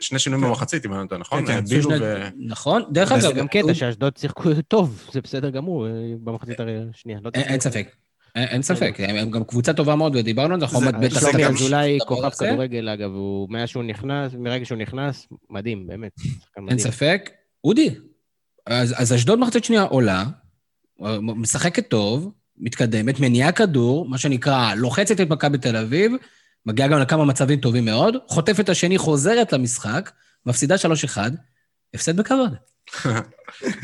שני 0.00 0.18
שינויים 0.18 0.44
במחצית, 0.44 0.86
אם 0.86 0.92
אני 0.92 1.00
לא 1.10 1.18
נכון? 1.18 1.46
כן, 1.46 1.60
כן. 1.98 2.28
נכון, 2.38 2.82
דרך 2.90 3.12
אגב... 3.12 3.34
גם 3.34 3.48
קטע 3.48 3.74
שאשדוד 3.74 4.16
שיחקו 4.16 4.50
טוב. 4.68 4.97
זה 5.12 5.20
בסדר 5.20 5.50
גמור 5.50 5.86
אה, 5.86 5.92
במחצית 6.24 6.56
השנייה. 6.60 7.18
לא 7.22 7.30
אין 7.34 7.60
ספק. 7.60 7.88
אין 8.36 8.62
ספק, 8.62 8.96
הם 8.98 9.30
גם 9.30 9.44
קבוצה 9.44 9.72
טובה 9.72 9.96
מאוד, 9.96 10.16
ודיברנו 10.16 10.54
על 10.54 10.60
זה, 10.60 10.66
חומד 10.66 10.94
בטח... 11.00 11.20
שלומי 11.20 11.46
אזולאי 11.46 11.98
כוכב 12.06 12.30
כדורגל, 12.30 12.88
אגב, 12.88 13.10
הוא 13.10 13.50
מאז 13.50 13.68
שהוא 13.68 13.84
נכנס, 13.84 14.32
מרגע 14.34 14.64
שהוא 14.64 14.78
נכנס, 14.78 15.26
מדהים, 15.50 15.86
באמת. 15.86 16.12
אין 16.68 16.78
ספק. 16.78 17.30
אודי, 17.64 17.94
אז 18.66 19.14
אשדוד 19.14 19.38
מחצית 19.38 19.64
שנייה 19.64 19.82
עולה, 19.82 20.24
משחקת 21.20 21.88
טוב, 21.88 22.32
מתקדמת, 22.58 23.20
מניעה 23.20 23.52
כדור, 23.52 24.08
מה 24.08 24.18
שנקרא, 24.18 24.74
לוחצת 24.74 25.20
את 25.20 25.28
מכבי 25.28 25.58
תל 25.58 25.76
אביב, 25.76 26.12
מגיעה 26.66 26.88
גם 26.88 26.98
לכמה 26.98 27.24
מצבים 27.24 27.60
טובים 27.60 27.84
מאוד, 27.84 28.16
חוטפת 28.28 28.68
השני, 28.68 28.98
חוזרת 28.98 29.52
למשחק, 29.52 30.10
מפסידה 30.46 30.74
3-1, 30.74 31.18
הפסד 31.94 32.16
בכבוד. 32.16 32.54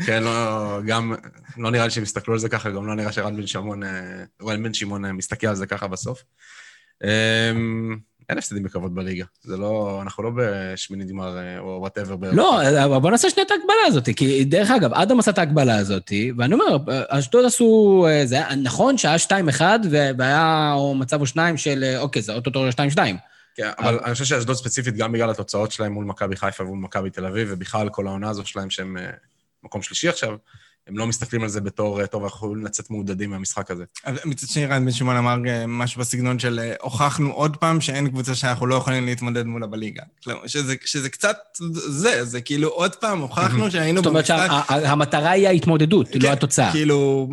כן, 0.05 0.23
לא, 0.23 0.79
גם, 0.85 1.13
לא 1.57 1.71
נראה 1.71 1.85
לי 1.85 1.91
שהם 1.91 2.03
יסתכלו 2.03 2.33
על 2.33 2.39
זה 2.39 2.49
ככה, 2.49 2.69
גם 2.69 2.87
לא 2.87 2.95
נראה 2.95 3.11
שרן 3.11 3.35
בן 3.35 3.47
שמעון, 3.47 3.83
אה, 3.83 4.23
רן 4.41 4.63
בן 4.63 4.73
שמעון 4.73 5.05
אה, 5.05 5.13
מסתכל 5.13 5.47
על 5.47 5.55
זה 5.55 5.65
ככה 5.67 5.87
בסוף. 5.87 6.23
אמ, 7.03 7.97
אין 8.29 8.37
הפסדים 8.37 8.63
בכבוד 8.63 8.95
בליגה. 8.95 9.25
זה 9.43 9.57
לא, 9.57 9.99
אנחנו 10.01 10.23
לא 10.23 10.31
בשמינית 10.35 11.07
גמר 11.07 11.37
אה, 11.37 11.59
או 11.59 11.77
whatever. 11.79 12.31
לא, 12.31 12.61
אבל 12.85 12.97
בוא 12.97 13.11
נעשה 13.11 13.29
שנייה 13.29 13.45
את 13.45 13.51
ההקבלה 13.51 13.85
הזאת, 13.87 14.09
כי 14.15 14.45
דרך 14.45 14.71
אגב, 14.71 14.93
אדם 14.93 15.19
עשה 15.19 15.31
את 15.31 15.37
ההקבלה 15.37 15.77
הזאת, 15.77 16.11
ואני 16.37 16.53
אומר, 16.53 16.77
אשדוד 17.09 17.45
עשו, 17.45 18.05
זה 18.25 18.35
היה 18.35 18.55
נכון 18.55 18.97
שהיה 18.97 19.15
2-1, 19.59 19.61
והיה 19.91 20.75
מצב 20.95 21.21
או 21.21 21.25
שניים 21.25 21.57
של, 21.57 21.95
אוקיי, 21.97 22.21
זה 22.21 22.33
אוטוטו 22.33 22.69
2-2. 22.69 22.99
כן, 23.55 23.69
אבל 23.77 23.99
אני 24.03 24.13
חושב 24.13 24.25
שאשדוד 24.25 24.55
ספציפית, 24.55 24.95
גם 24.95 25.11
בגלל 25.11 25.29
התוצאות 25.29 25.71
שלהם 25.71 25.91
מול 25.91 26.05
מכבי 26.05 26.35
חיפה 26.35 26.63
ומול 26.63 26.79
מכבי 26.79 27.09
תל 27.09 27.25
אביב, 27.25 27.47
ובכלל 27.51 27.89
כל 27.89 28.07
העונה 28.07 28.29
הזו 28.29 28.45
שלהם 28.45 28.69
שהם 28.69 28.97
אה, 28.97 29.11
מקום 29.63 29.81
שלישי 29.81 30.09
עכשיו, 30.09 30.37
הם 30.87 30.97
לא 30.97 31.07
מסתכלים 31.07 31.43
על 31.43 31.49
זה 31.49 31.61
בתור, 31.61 32.01
אה, 32.01 32.07
טוב, 32.07 32.23
אנחנו 32.23 32.37
יכולים 32.37 32.65
לצאת 32.65 32.89
מעודדים 32.89 33.29
מהמשחק 33.29 33.71
הזה. 33.71 33.83
מצד 34.25 34.47
שני, 34.47 34.65
רן 34.65 34.85
בן 34.85 34.91
שמעון 34.91 35.17
אמר 35.17 35.35
אה, 35.47 35.67
משהו 35.67 36.01
בסגנון 36.01 36.39
של 36.39 36.71
הוכחנו 36.81 37.31
עוד 37.31 37.57
פעם 37.57 37.81
שאין 37.81 38.09
קבוצה 38.09 38.35
שאנחנו 38.35 38.65
לא 38.65 38.75
יכולים 38.75 39.05
להתמודד 39.05 39.45
מולה 39.45 39.67
בליגה. 39.67 40.03
שזה, 40.45 40.75
שזה 40.85 41.09
קצת 41.09 41.37
זה, 41.73 42.25
זה 42.25 42.41
כאילו 42.41 42.69
עוד 42.69 42.95
פעם 42.95 43.19
הוכחנו 43.19 43.71
שהיינו 43.71 44.01
במשחק... 44.01 44.35
זאת 44.37 44.49
אומרת 44.49 44.83
שהמטרה 44.85 45.31
היא 45.31 45.47
ההתמודדות, 45.47 46.15
לא 46.15 46.21
כן, 46.21 46.31
התוצאה. 46.31 46.71
כאילו, 46.71 47.29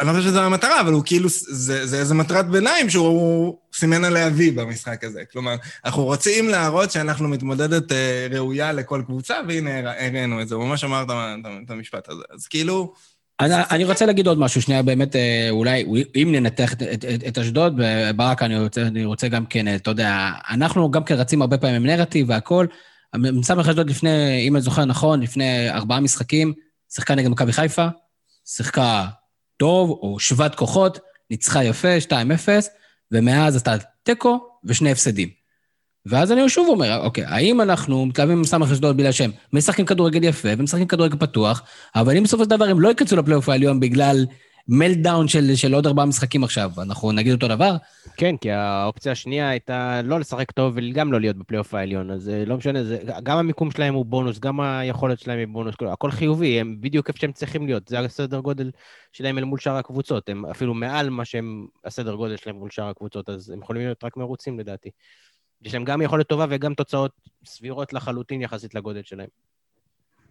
אני 0.00 0.08
לא 0.08 0.12
חושב 0.12 0.28
שזו 0.28 0.40
המטרה, 0.40 0.80
אבל 0.80 0.92
הוא 0.92 1.02
כאילו, 1.06 1.28
זה, 1.28 1.86
זה 1.86 1.98
איזה 1.98 2.14
מטרת 2.14 2.48
ביניים 2.48 2.90
שהוא... 2.90 3.56
סימן 3.78 4.04
עליה 4.04 4.30
וי 4.34 4.50
במשחק 4.50 5.04
הזה. 5.04 5.22
כלומר, 5.32 5.54
אנחנו 5.84 6.04
רוצים 6.04 6.48
להראות 6.48 6.90
שאנחנו 6.90 7.28
מתמודדת 7.28 7.92
אה, 7.92 8.26
ראויה 8.30 8.72
לכל 8.72 9.02
קבוצה, 9.06 9.34
והנה 9.48 9.78
הראינו 9.78 10.42
את 10.42 10.48
זה. 10.48 10.54
הוא 10.54 10.64
ממש 10.64 10.84
אמר 10.84 11.04
את 11.64 11.70
המשפט 11.70 12.08
הזה. 12.08 12.22
אז 12.36 12.46
כאילו... 12.46 12.92
אני, 13.40 13.54
אני 13.70 13.84
רוצה 13.84 14.06
להגיד 14.06 14.26
עוד 14.26 14.38
משהו, 14.38 14.62
שנייה, 14.62 14.82
באמת, 14.82 15.16
אה, 15.16 15.46
אולי, 15.50 15.84
אם 16.22 16.28
ננתח 16.32 16.72
את, 16.72 16.82
את, 16.82 17.04
את, 17.04 17.24
את 17.28 17.38
אשדוד, 17.38 17.80
ברק, 18.16 18.42
אני 18.42 18.58
רוצה, 18.58 18.82
אני 18.82 19.04
רוצה 19.04 19.28
גם 19.28 19.46
כן, 19.46 19.74
אתה 19.74 19.90
יודע, 19.90 20.30
אנחנו 20.50 20.90
גם 20.90 21.04
כן 21.04 21.14
רצים 21.14 21.42
הרבה 21.42 21.58
פעמים 21.58 21.76
עם 21.76 21.86
נרטיב 21.86 22.30
והכול. 22.30 22.66
מסמך 23.14 23.68
אשדוד 23.68 23.90
לפני, 23.90 24.44
אם 24.48 24.56
אני 24.56 24.62
זוכר 24.62 24.84
נכון, 24.84 25.20
לפני 25.20 25.70
ארבעה 25.70 26.00
משחקים, 26.00 26.52
שיחקה 26.94 27.14
נגד 27.14 27.28
מכבי 27.28 27.52
חיפה, 27.52 27.86
שיחקה 28.46 29.06
טוב, 29.56 29.90
או 29.90 30.20
שוות 30.20 30.54
כוחות, 30.54 30.98
ניצחה 31.30 31.64
יפה, 31.64 31.88
2-0, 32.08 32.12
ומאז 33.12 33.56
עשתה 33.56 33.74
תיקו 34.02 34.48
ושני 34.64 34.90
הפסדים. 34.90 35.28
ואז 36.08 36.32
אני 36.32 36.48
שוב 36.48 36.68
אומר, 36.68 37.00
אוקיי, 37.02 37.24
האם 37.24 37.60
אנחנו 37.60 38.06
מתלהבים 38.06 38.38
עם 38.38 38.44
סמך 38.44 38.72
אשדוד 38.72 38.96
בגלל 38.96 39.12
שהם 39.12 39.30
משחקים 39.52 39.86
כדורגל 39.86 40.24
יפה 40.24 40.48
ומשחקים 40.58 40.86
כדורגל 40.86 41.16
פתוח, 41.18 41.62
אבל 41.94 42.16
אם 42.16 42.22
בסופו 42.22 42.44
של 42.44 42.50
דבר 42.50 42.64
הם 42.64 42.80
לא 42.80 42.88
ייכנסו 42.88 43.16
לפלייאוף 43.16 43.48
העליון 43.48 43.80
בגלל 43.80 44.26
מלדאון 44.68 45.28
של, 45.28 45.54
של 45.54 45.74
עוד 45.74 45.86
ארבעה 45.86 46.06
משחקים 46.06 46.44
עכשיו, 46.44 46.70
אנחנו 46.82 47.12
נגיד 47.12 47.32
אותו 47.32 47.48
דבר? 47.48 47.76
כן, 48.16 48.36
כי 48.36 48.50
האופציה 48.50 49.12
השנייה 49.12 49.48
הייתה 49.48 50.00
לא 50.04 50.20
לשחק 50.20 50.50
טוב 50.50 50.72
וגם 50.76 51.12
לא 51.12 51.20
להיות 51.20 51.36
בפלייאוף 51.36 51.74
העליון, 51.74 52.10
אז 52.10 52.28
אה, 52.28 52.44
לא 52.44 52.56
משנה, 52.56 52.84
זה, 52.84 52.98
גם 53.22 53.38
המיקום 53.38 53.70
שלהם 53.70 53.94
הוא 53.94 54.06
בונוס, 54.06 54.38
גם 54.38 54.60
היכולת 54.60 55.18
שלהם 55.18 55.38
היא 55.38 55.46
בונוס, 55.46 55.74
הכל 55.92 56.10
חיובי, 56.10 56.60
הם 56.60 56.76
בדיוק 56.80 57.08
איפה 57.08 57.18
שהם 57.18 57.32
צריכים 57.32 57.66
להיות, 57.66 57.88
זה 57.88 58.00
הסדר 58.00 58.40
גודל 58.40 58.70
שלהם 59.12 59.38
אל 59.38 59.44
מול 59.44 59.58
שאר 59.58 59.76
הקבוצות, 59.76 60.28
הם 60.28 60.46
אפילו 60.46 60.74
מעל 60.74 61.10
מה 61.10 61.24
שהם, 61.24 61.66
הסדר 61.84 62.14
גודל 62.14 62.36
שלהם 62.36 62.56
מול 62.56 62.70
שאר 62.70 62.88
הקבוצות, 62.88 63.28
אז 63.28 63.50
הם 63.50 63.62
יכולים 63.62 63.82
להיות 63.82 64.04
רק 64.04 64.16
מרוצים 64.16 64.58
לדעתי. 64.58 64.90
יש 65.62 65.74
להם 65.74 65.84
גם 65.84 66.02
יכולת 66.02 66.28
טובה 66.28 66.46
וגם 66.50 66.74
תוצאות 66.74 67.12
סבירות 67.46 67.92
לחלוטין 67.92 68.42
יחסית 68.42 68.74
לגודל 68.74 69.02
שלהם. 69.04 69.28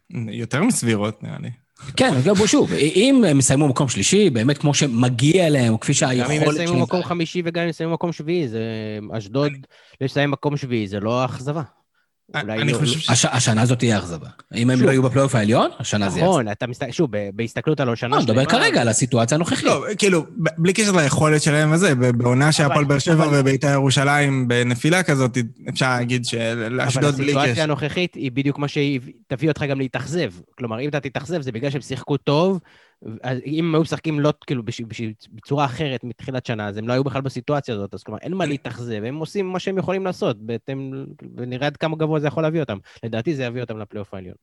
יותר 0.09 0.63
מסבירות, 0.63 1.23
נראה 1.23 1.37
לי. 1.39 1.49
כן, 1.97 2.11
בוא 2.37 2.47
שוב, 2.47 2.73
אם 2.73 3.23
הם 3.27 3.39
יסיימו 3.39 3.67
מקום 3.67 3.87
שלישי, 3.87 4.29
באמת 4.29 4.57
כמו 4.57 4.73
שמגיע 4.73 5.49
להם, 5.49 5.77
כפי 5.77 5.93
שהיכולת... 5.93 6.25
גם 6.25 6.31
אם 6.31 6.51
יסיימו 6.51 6.79
מקום 6.79 7.03
חמישי 7.03 7.41
וגם 7.45 7.63
אם 7.63 7.69
יסיימו 7.69 7.93
מקום 7.93 8.11
שביעי, 8.11 8.47
זה... 8.47 8.61
אשדוד 9.17 9.51
לסיים 10.01 10.31
מקום 10.31 10.57
שביעי, 10.57 10.87
זה 10.87 10.99
לא 10.99 11.25
אכזבה. 11.25 11.61
אני 12.33 12.71
לא- 12.71 12.77
חושב 12.77 12.99
ש... 12.99 13.25
השנה 13.25 13.61
הזאת 13.61 13.79
תהיה 13.79 13.97
אכזבה. 13.97 14.27
אם 14.55 14.69
הם 14.69 14.81
לא 14.81 14.91
יהיו 14.91 15.03
בפלייאוף 15.03 15.35
העליון, 15.35 15.69
השנה 15.79 16.09
זה 16.09 16.19
יהיה 16.19 16.29
נכון, 16.29 16.51
אתה 16.51 16.67
מסתכל, 16.67 16.91
שוב, 16.91 17.11
בהסתכלות 17.33 17.79
על 17.79 17.89
השנה 17.89 18.21
שלמה... 18.21 18.33
לא, 18.33 18.41
מדבר 18.41 18.59
כרגע 18.59 18.81
על 18.81 18.87
הסיטואציה 18.87 19.35
הנוכחית. 19.35 19.63
לא, 19.63 19.85
כאילו, 19.97 20.25
בלי 20.57 20.73
קשר 20.73 20.91
ליכולת 20.91 21.41
שלהם 21.41 21.71
וזה, 21.71 21.95
בעונה 21.95 22.51
שהפועל 22.51 22.85
באר 22.85 22.99
שבע 22.99 23.27
ובית"ר 23.31 23.67
ירושלים 23.67 24.47
בנפילה 24.47 25.03
כזאת, 25.03 25.37
אפשר 25.69 25.89
להגיד 25.89 26.25
שלאשדוד 26.25 27.15
בלי 27.15 27.27
קשר. 27.27 27.33
אבל 27.33 27.41
הסיטואציה 27.41 27.63
הנוכחית 27.63 28.15
היא 28.15 28.31
בדיוק 28.31 28.59
מה 28.59 28.67
שתביא 28.67 29.49
אותך 29.49 29.63
גם 29.69 29.79
להתאכזב. 29.79 30.31
כלומר, 30.57 30.79
אם 30.79 30.89
אתה 30.89 30.99
תתאכזב, 30.99 31.41
זה 31.41 31.51
בגלל 31.51 31.69
שהם 31.71 31.81
שיחקו 31.81 32.17
טוב, 32.17 32.59
אם 33.45 33.65
הם 33.65 33.75
היו 33.75 33.81
משחקים 33.81 34.19
לא, 34.19 34.33
כאילו, 34.47 34.63
בש, 34.63 34.81
בש, 34.81 35.01
בצורה 35.31 35.65
אחרת 35.65 36.03
מתחילת 36.03 36.45
שנה, 36.45 36.67
אז 36.67 36.77
הם 36.77 36.87
לא 36.87 36.93
היו 36.93 37.03
בכלל 37.03 37.21
בסיטואציה 37.21 37.75
הזאת, 37.75 37.93
אז 37.93 38.03
כלומר, 38.03 38.19
אין 38.21 38.33
מה 38.33 38.45
להתאכזב, 38.45 39.03
הם 39.03 39.15
עושים 39.15 39.47
מה 39.47 39.59
שהם 39.59 39.77
יכולים 39.77 40.05
לעשות, 40.05 40.37
בהתאם, 40.45 41.05
ונראה 41.37 41.67
עד 41.67 41.77
כמה 41.77 41.95
גבוה 41.95 42.19
זה 42.19 42.27
יכול 42.27 42.43
להביא 42.43 42.59
אותם. 42.59 42.77
לדעתי 43.03 43.35
זה 43.35 43.43
יביא 43.43 43.61
אותם 43.61 43.77
לפלייאוף 43.77 44.13
העליון. 44.13 44.35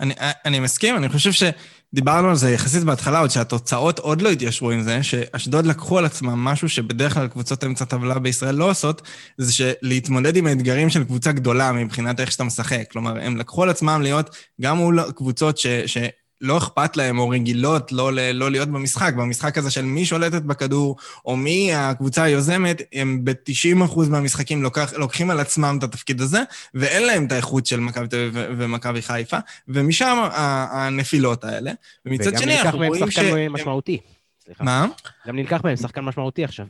אני, 0.00 0.14
אני 0.44 0.60
מסכים, 0.60 0.96
אני 0.96 1.08
חושב 1.08 1.30
שדיברנו 1.32 2.28
על 2.28 2.34
זה 2.36 2.50
יחסית 2.50 2.84
בהתחלה, 2.84 3.20
עוד 3.20 3.30
שהתוצאות 3.30 3.98
עוד 3.98 4.22
לא 4.22 4.28
התיישרו 4.28 4.70
עם 4.70 4.82
זה, 4.82 5.02
שאשדוד 5.02 5.66
לקחו 5.66 5.98
על 5.98 6.04
עצמם 6.04 6.44
משהו 6.44 6.68
שבדרך 6.68 7.14
כלל 7.14 7.28
קבוצות 7.28 7.64
אמצע 7.64 7.84
טבלה 7.84 8.18
בישראל 8.18 8.54
לא 8.54 8.70
עושות, 8.70 9.02
זה 9.38 9.52
שלהתמודד 9.52 10.36
עם 10.36 10.46
האתגרים 10.46 10.90
של 10.90 11.04
קבוצה 11.04 11.32
גדולה 11.32 11.72
מבחינת 11.72 12.20
איך 12.20 12.32
שאתה 12.32 12.44
משחק. 12.44 12.90
כלומר, 12.90 13.20
הם 13.20 13.36
לקחו 13.36 13.62
על 13.62 13.68
עצמם 13.68 14.00
להיות 14.02 14.36
גם 14.60 14.76
מול 14.76 15.12
קבוצות 15.12 15.58
ש, 15.58 15.66
ש, 15.66 15.98
לא 16.40 16.58
אכפת 16.58 16.96
להם, 16.96 17.18
או 17.18 17.28
רגילות 17.28 17.92
לא, 17.92 18.12
לא 18.12 18.50
להיות 18.50 18.68
במשחק. 18.68 19.14
במשחק 19.14 19.58
הזה 19.58 19.70
של 19.70 19.84
מי 19.84 20.04
שולטת 20.04 20.42
בכדור, 20.42 20.96
או 21.24 21.36
מי 21.36 21.74
הקבוצה 21.74 22.22
היוזמת, 22.22 22.82
הם 22.92 23.24
ב-90% 23.24 24.08
מהמשחקים 24.10 24.62
לוקח, 24.62 24.92
לוקחים 24.96 25.30
על 25.30 25.40
עצמם 25.40 25.76
את 25.78 25.82
התפקיד 25.82 26.20
הזה, 26.20 26.42
ואין 26.74 27.02
להם 27.06 27.26
את 27.26 27.32
האיכות 27.32 27.66
של 27.66 27.80
מכבי 27.80 28.08
תל 28.08 28.16
אביב 28.16 28.54
ומכבי 28.58 29.02
חיפה, 29.02 29.36
ומשם 29.68 30.28
הנפילות 30.70 31.44
האלה. 31.44 31.72
ומצד 32.06 32.38
שני, 32.38 32.60
אנחנו 32.60 32.78
רואים 32.78 33.10
ש... 33.10 33.18
וגם 33.18 33.26
נלקח 33.26 33.32
מהם 33.32 33.46
שחקן 33.46 33.52
משמעותי. 33.52 34.00
סליחה. 34.44 34.64
מה? 34.64 34.86
גם 35.26 35.36
נלקח 35.36 35.60
מהם 35.64 35.76
שחקן 35.76 36.00
משמעותי 36.00 36.44
עכשיו. 36.44 36.66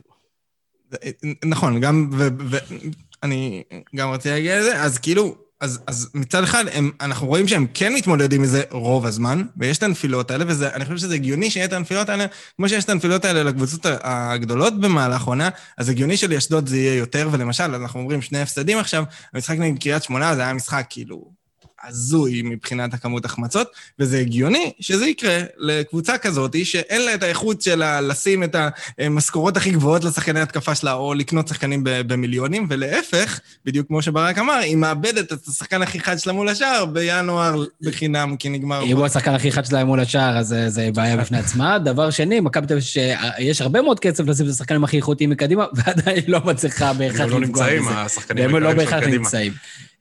נכון, 1.45 1.79
גם, 1.79 2.09
ואני 2.11 3.63
גם 3.95 4.11
רציתי 4.11 4.29
להגיע 4.29 4.59
לזה, 4.59 4.83
אז 4.83 4.97
כאילו, 4.97 5.48
אז, 5.61 5.79
אז 5.87 6.09
מצד 6.13 6.43
אחד, 6.43 6.65
הם, 6.73 6.91
אנחנו 7.01 7.27
רואים 7.27 7.47
שהם 7.47 7.67
כן 7.73 7.93
מתמודדים 7.93 8.41
עם 8.41 8.47
זה 8.47 8.63
רוב 8.71 9.05
הזמן, 9.05 9.43
ויש 9.57 9.77
את 9.77 9.83
הנפילות 9.83 10.31
האלה, 10.31 10.45
ואני 10.47 10.85
חושב 10.85 10.97
שזה 10.97 11.15
הגיוני 11.15 11.51
שיהיה 11.51 11.65
את 11.65 11.73
הנפילות 11.73 12.09
האלה, 12.09 12.25
כמו 12.57 12.69
שיש 12.69 12.83
את 12.83 12.89
הנפילות 12.89 13.25
האלה 13.25 13.43
לקבוצות 13.43 13.85
הגדולות 14.03 14.81
במהלך 14.81 15.23
עונה, 15.23 15.49
אז 15.77 15.89
הגיוני 15.89 16.17
שלאשדוד 16.17 16.67
זה 16.67 16.77
יהיה 16.77 16.95
יותר, 16.95 17.29
ולמשל, 17.31 17.75
אנחנו 17.75 17.99
אומרים 17.99 18.21
שני 18.21 18.41
הפסדים 18.41 18.77
עכשיו, 18.77 19.03
המשחק 19.33 19.57
נגד 19.57 19.81
קריית 19.81 20.03
שמונה 20.03 20.35
זה 20.35 20.41
היה 20.41 20.53
משחק 20.53 20.85
כאילו 20.89 21.38
הזוי 21.87 22.41
מבחינת 22.41 22.93
הכמות 22.93 23.25
החמצות, 23.25 23.67
וזה 23.99 24.19
הגיוני 24.19 24.71
שזה 24.79 25.07
יקרה 25.07 25.39
לקבוצה 25.57 26.17
כזאת, 26.17 26.55
שאין 26.63 27.05
לה 27.05 27.13
את 27.13 27.23
האיכות 27.23 27.61
שלה 27.61 28.01
לשים 28.01 28.43
את 28.43 28.55
המשכורות 28.99 29.57
הכי 29.57 29.71
גבוהות 29.71 30.03
לשחקני 30.03 30.39
התקפה 30.39 30.75
שלה, 30.75 30.93
או 30.93 31.13
לקנות 31.13 31.47
שחקנים 31.47 31.81
במיליונים, 31.83 32.67
ולהפך, 32.69 33.39
בדיוק 33.65 33.87
כמו 33.87 34.01
שברק 34.01 34.37
אמר, 34.37 34.53
היא 34.53 34.75
מאבדת 34.75 35.33
את 35.33 35.47
השחקן 35.47 35.81
הכי 35.81 35.99
חד 35.99 36.17
שלה 36.17 36.33
מול 36.33 36.49
השער 36.49 36.85
בינואר 36.85 37.63
בחינם, 37.81 38.35
כי 38.37 38.49
נגמר... 38.49 38.83
אם 38.83 38.97
הוא 38.97 39.05
השחקן 39.05 39.33
הכי 39.33 39.51
חד 39.51 39.65
שלה 39.65 39.83
מול 39.83 39.99
השער, 39.99 40.37
אז 40.37 40.55
זה 40.67 40.89
בעיה 40.93 41.17
בפני 41.17 41.37
עצמה. 41.37 41.79
דבר 41.79 42.09
שני, 42.09 42.39
מכבי 42.39 42.67
תל 42.67 42.73
אביב, 42.73 42.85
שיש 42.85 43.61
הרבה 43.61 43.81
מאוד 43.81 43.99
קצב 43.99 44.29
לשים 44.29 44.45
את 44.45 44.51
השחקנים 44.51 44.83
הכי 44.83 44.97
איכותיים 44.97 45.29
מקדימה, 45.29 45.65
ועדיין 45.73 46.23
לא 46.27 46.41
מצליחה 46.45 46.93
בהכרח 46.93 47.19
לפגוע 47.19 47.29
בזה. 47.29 47.35
הם 47.35 47.41
לא 47.41 47.47
נמצאים, 47.47 47.87
השחקנים 47.87 48.55
לא 48.55 48.73
בהכרח 48.73 49.03
נמצאים. 49.03 49.53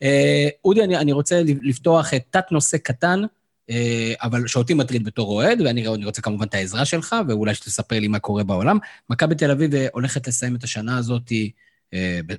אה, 0.02 0.48
אודי, 0.64 0.84
אני, 0.84 0.96
אני 0.96 1.12
רוצה 1.12 1.42
לפתוח 1.62 2.10
תת-נושא 2.30 2.76
קטן, 2.76 3.22
אה, 3.70 4.14
אבל 4.22 4.46
שאותי 4.46 4.74
מטריד 4.74 5.04
בתור 5.04 5.32
אוהד, 5.32 5.60
ואני 5.60 6.04
רוצה 6.04 6.22
כמובן 6.22 6.46
את 6.46 6.54
העזרה 6.54 6.84
שלך, 6.84 7.16
ואולי 7.28 7.54
שתספר 7.54 7.98
לי 8.00 8.08
מה 8.08 8.18
קורה 8.18 8.44
בעולם. 8.44 8.78
מכבי 9.10 9.34
תל 9.34 9.50
אביב 9.50 9.74
אה, 9.74 9.86
הולכת 9.92 10.28
לסיים 10.28 10.56
את 10.56 10.64
השנה 10.64 10.98
הזאת 10.98 11.32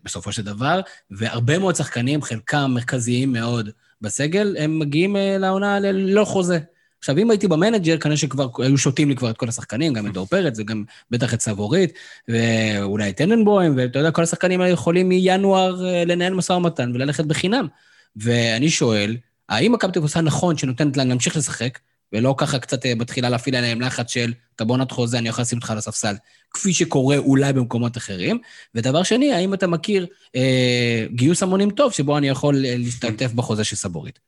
בסופו 0.03 0.31
של 0.31 0.41
דבר, 0.43 0.81
והרבה 1.11 1.57
מאוד 1.59 1.75
שחקנים, 1.75 2.21
חלקם 2.21 2.71
מרכזיים 2.73 3.33
מאוד 3.33 3.69
בסגל, 4.01 4.55
הם 4.59 4.79
מגיעים 4.79 5.15
לעונה 5.39 5.79
ללא 5.79 6.25
חוזה. 6.25 6.59
עכשיו, 6.99 7.17
אם 7.17 7.31
הייתי 7.31 7.47
במנג'ר, 7.47 7.97
כנראה 7.97 8.17
שכבר 8.17 8.47
היו 8.57 8.77
שותים 8.77 9.09
לי 9.09 9.15
כבר 9.15 9.29
את 9.29 9.37
כל 9.37 9.49
השחקנים, 9.49 9.93
גם 9.93 10.07
את 10.07 10.13
דור 10.13 10.25
פרץ 10.25 10.59
וגם 10.59 10.83
בטח 11.11 11.33
את 11.33 11.41
סבורית, 11.41 11.93
ואולי 12.27 13.09
את 13.09 13.17
טננבוים, 13.17 13.73
ואתה 13.77 13.99
יודע, 13.99 14.11
כל 14.11 14.23
השחקנים 14.23 14.61
האלה 14.61 14.73
יכולים 14.73 15.09
מינואר 15.09 15.85
אה, 15.85 16.05
לנהל 16.05 16.33
משא 16.33 16.53
ומתן 16.53 16.91
וללכת 16.95 17.25
בחינם. 17.25 17.67
ואני 18.15 18.69
שואל, 18.69 19.17
האם 19.49 19.71
מכבי 19.71 19.99
עושה 19.99 20.21
נכון 20.21 20.57
שנותנת 20.57 20.97
להם 20.97 21.09
להמשיך 21.09 21.37
לשחק, 21.37 21.79
ולא 22.13 22.35
ככה 22.37 22.59
קצת 22.59 22.85
אה, 22.85 22.95
מתחילה 22.95 23.29
להפעיל 23.29 23.55
עליהם 23.55 23.81
לחץ 23.81 24.11
של, 24.11 24.33
אתה 24.55 24.65
בוא 24.65 24.77
נת 24.77 24.91
חוזה, 24.91 25.17
אני 25.17 25.29
יכול 25.29 25.41
לשים 25.41 25.57
אותך 25.57 25.71
על 25.71 25.77
הספסל, 25.77 26.15
כפי 26.51 26.73
שקורה 26.73 27.17
אולי 27.17 27.53
במקומות 27.53 27.97
אחרים. 27.97 28.39
ודבר 28.75 29.03
שני, 29.03 29.33
האם 29.33 29.53
אתה 29.53 29.67
מכיר 29.67 30.07
אה, 30.35 31.05
גיוס 31.11 31.43
המונים 31.43 31.71
טוב, 31.71 31.93
שבו 31.93 32.17
אני 32.17 32.29
יכול 32.29 32.65
אה, 32.65 32.75
להשתתף 32.77 33.33
בחוזה 33.33 33.63
של 33.63 33.75
סבורית? 33.75 34.19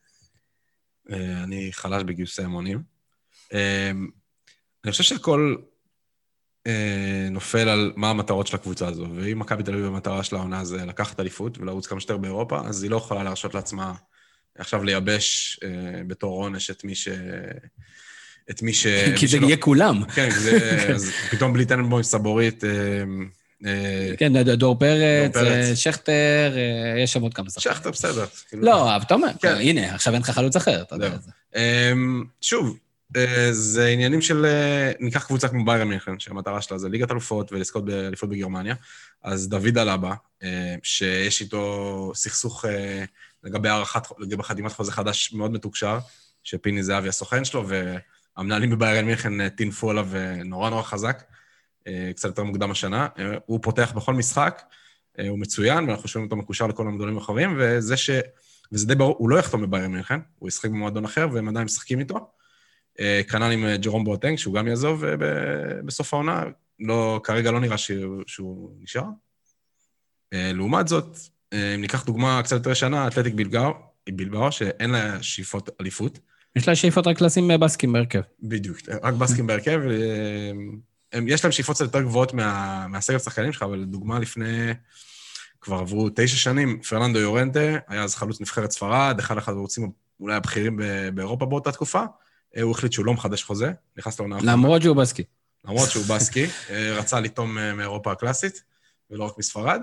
אה, 1.12 1.44
אני 1.44 1.70
חלש 1.74 2.04
בגיוסי 2.04 2.42
המונים. 2.42 2.82
אה, 3.54 3.92
אני 4.84 4.92
חושב 4.92 5.04
שהכל 5.04 5.56
אה, 6.68 7.28
נופל 7.32 7.70
על 7.70 7.94
מה 7.96 8.10
המטרות 8.10 8.48
של 8.48 8.56
הקבוצה 8.56 8.88
הזו, 8.88 9.08
ואם 9.16 9.40
מכבי 9.40 9.64
תל 9.64 9.74
אביב 9.74 9.86
המטרה 9.86 10.24
של 10.24 10.36
העונה 10.36 10.66
זה 10.66 10.86
לקחת 10.86 11.20
אליפות 11.20 11.58
ולרוץ 11.58 11.88
כמה 11.88 12.00
שיותר 12.00 12.18
באירופה, 12.18 12.62
אז 12.66 12.84
היא 12.84 12.92
לא 12.92 12.96
יכולה 12.96 13.24
להרשות 13.24 13.54
לעצמה 13.54 13.94
עכשיו 14.58 14.84
לייבש 14.84 15.60
בתור 16.08 16.44
עונש 16.44 16.72
את 16.72 16.84
מי 16.84 16.96
ש... 16.96 17.08
את 18.50 18.62
מי 18.62 18.74
ש... 18.74 18.88
כי 19.20 19.28
זה 19.28 19.38
יהיה 19.38 19.58
כולם. 19.58 20.04
כן. 20.16 20.30
אז 20.96 21.12
פתאום 21.32 21.54
בלי 21.54 21.66
טננבוים 21.66 22.04
סבורית... 22.04 22.64
אה, 23.66 24.14
כן, 24.18 24.44
דור 24.44 24.80
פרץ, 24.80 25.36
אה, 25.36 25.76
שכטר, 25.76 26.54
אה, 26.56 27.02
יש 27.04 27.14
שם 27.14 27.22
עוד 27.22 27.34
כמה 27.34 27.50
שחקנים. 27.50 27.76
שכטר 27.76 27.92
בסדר. 27.92 28.26
כאילו. 28.50 28.64
לא, 28.64 28.96
אבל 28.96 29.04
אתה 29.04 29.14
אומר, 29.14 29.32
כן. 29.42 29.56
הנה, 29.56 29.96
עכשיו 29.96 30.14
אין 30.14 30.22
לך 30.22 30.30
חלוץ 30.30 30.56
אחר, 30.56 30.82
אתה 30.82 30.96
יודע 30.96 31.08
את 31.08 31.22
זה. 31.24 31.32
אמ, 31.56 32.24
שוב, 32.42 32.78
זה 33.52 33.88
עניינים 33.88 34.22
של... 34.22 34.46
ניקח 35.00 35.26
קבוצה 35.26 35.48
כמו 35.48 35.66
ביירן 35.66 35.88
מינכן, 35.88 36.20
שהמטרה 36.20 36.62
שלה 36.62 36.78
זה 36.78 36.90
ליגת 36.90 37.12
אלופות 37.12 37.52
ולזכות 37.52 37.86
באליפות 37.86 38.30
בגרמניה. 38.30 38.76
אז 39.24 39.50
דוד 39.50 39.78
אלבה, 39.78 40.14
שיש 40.84 41.42
איתו 41.42 42.12
סכסוך 42.16 42.66
לגבי 43.44 43.70
הערכת, 43.70 44.08
לגבי 44.20 44.44
חתימת 44.44 44.72
חוזה 44.72 44.92
חדש 44.92 45.34
מאוד 45.34 45.52
מתוקשר, 45.52 46.00
שפיני 46.44 46.84
זהבי 46.84 47.10
הסוכן 47.10 47.46
שלו, 47.46 47.66
והמנהלים 48.38 48.70
בביירן 48.70 49.06
מינכן 49.06 49.50
טינפו 49.50 49.90
עליו 49.90 50.08
נורא 50.46 50.70
נורא 50.70 50.84
חזק. 50.84 51.24
אה, 51.88 52.12
קצת 52.16 52.28
יותר 52.28 52.44
מוקדם 52.44 52.72
השנה. 52.72 53.08
אה, 53.20 53.38
הוא 53.46 53.60
פותח 53.62 53.94
בכל 53.96 54.14
משחק, 54.14 54.62
אה, 55.20 55.28
הוא 55.30 55.40
מצוין, 55.40 55.90
ואנחנו 55.90 56.10
שומעים 56.10 56.32
אותו 56.32 56.36
מקושר 56.36 56.68
לכל 56.68 56.88
המגדולים 56.88 57.18
האחרים, 57.18 57.56
וזה 57.60 57.98
ש... 57.98 58.10
וזה 58.72 58.88
די 58.88 58.96
ברור, 58.96 59.16
הוא 59.20 59.30
לא 59.30 59.40
יחתום 59.40 59.62
בביירן 59.62 59.92
מינכן, 59.92 60.20
הוא 60.40 60.50
ישחק 60.50 60.70
במועדון 60.70 61.06
אחר, 61.06 61.28
והם 61.34 61.48
עדיין 61.48 61.66
משחקים 61.66 62.00
איתו. 62.00 62.32
כנ"ל 63.30 63.52
עם 63.52 63.76
ג'רום 63.76 64.04
בואטנג, 64.04 64.38
שהוא 64.38 64.54
גם 64.54 64.68
יעזוב 64.68 65.06
בסוף 65.86 66.14
העונה, 66.14 66.44
לא, 66.80 67.22
כרגע 67.24 67.52
לא 67.52 67.60
נראה 67.60 67.78
שהוא, 67.78 68.24
שהוא 68.28 68.72
נשאר. 68.80 69.04
לעומת 70.32 70.88
זאת, 70.88 71.18
אם 71.54 71.82
ניקח 71.82 72.06
דוגמה 72.06 72.42
קצת 72.44 72.56
יותר 72.56 72.74
שנה, 72.74 73.08
אתלטיק 73.08 73.34
בלגאו, 73.34 73.74
בלבאו, 74.10 74.52
שאין 74.52 74.90
לה 74.90 75.24
שאיפות 75.24 75.70
אליפות. 75.82 76.20
יש 76.56 76.68
לה 76.68 76.76
שאיפות 76.76 77.08
רק 77.08 77.22
לשים 77.22 77.52
בסקים 77.60 77.94
בהרכב. 77.94 78.22
בדיוק, 78.44 78.78
רק 79.04 79.14
בסקים 79.14 79.48
בהרכב. 79.48 79.80
הם, 81.14 81.28
יש 81.28 81.44
להם 81.44 81.52
שאיפות 81.52 81.76
קצת 81.76 81.86
יותר 81.86 82.02
גבוהות 82.02 82.34
מה, 82.34 82.88
מהסגל 82.88 83.16
השחקנים 83.16 83.54
שלך, 83.54 83.64
אבל 83.64 83.78
לדוגמה, 83.78 84.20
לפני... 84.20 84.74
כבר 85.62 85.76
עברו 85.76 86.10
תשע 86.16 86.38
שנים, 86.38 86.82
פרננדו 86.82 87.20
יורנטה, 87.20 87.78
היה 87.88 88.04
אז 88.04 88.16
חלוץ 88.16 88.42
נבחרת 88.42 88.72
ספרד, 88.72 89.16
אחד 89.20 89.38
החלוצים 89.38 89.92
אולי 90.20 90.36
הבכירים 90.36 90.80
באירופה 91.14 91.46
באותה 91.46 91.72
תקופה. 91.72 92.04
אה, 92.58 92.62
הוא 92.62 92.72
החליט 92.72 92.92
שהוא 92.92 93.06
לא 93.06 93.14
מחדש 93.14 93.44
חוזה, 93.44 93.72
נכנס 93.98 94.20
לעונה 94.20 94.36
האחרונה. 94.36 94.54
למרות 94.54 94.82
שהוא 94.82 94.96
בסקי. 94.96 95.24
למרות 95.66 95.90
שהוא 95.90 96.06
בסקי, 96.06 96.46
אה, 96.70 96.96
רצה 96.98 97.20
לטעום 97.20 97.58
אה, 97.58 97.74
מאירופה 97.74 98.12
הקלאסית, 98.12 98.64
ולא 99.12 99.24
רק 99.24 99.38
מספרד. 99.38 99.82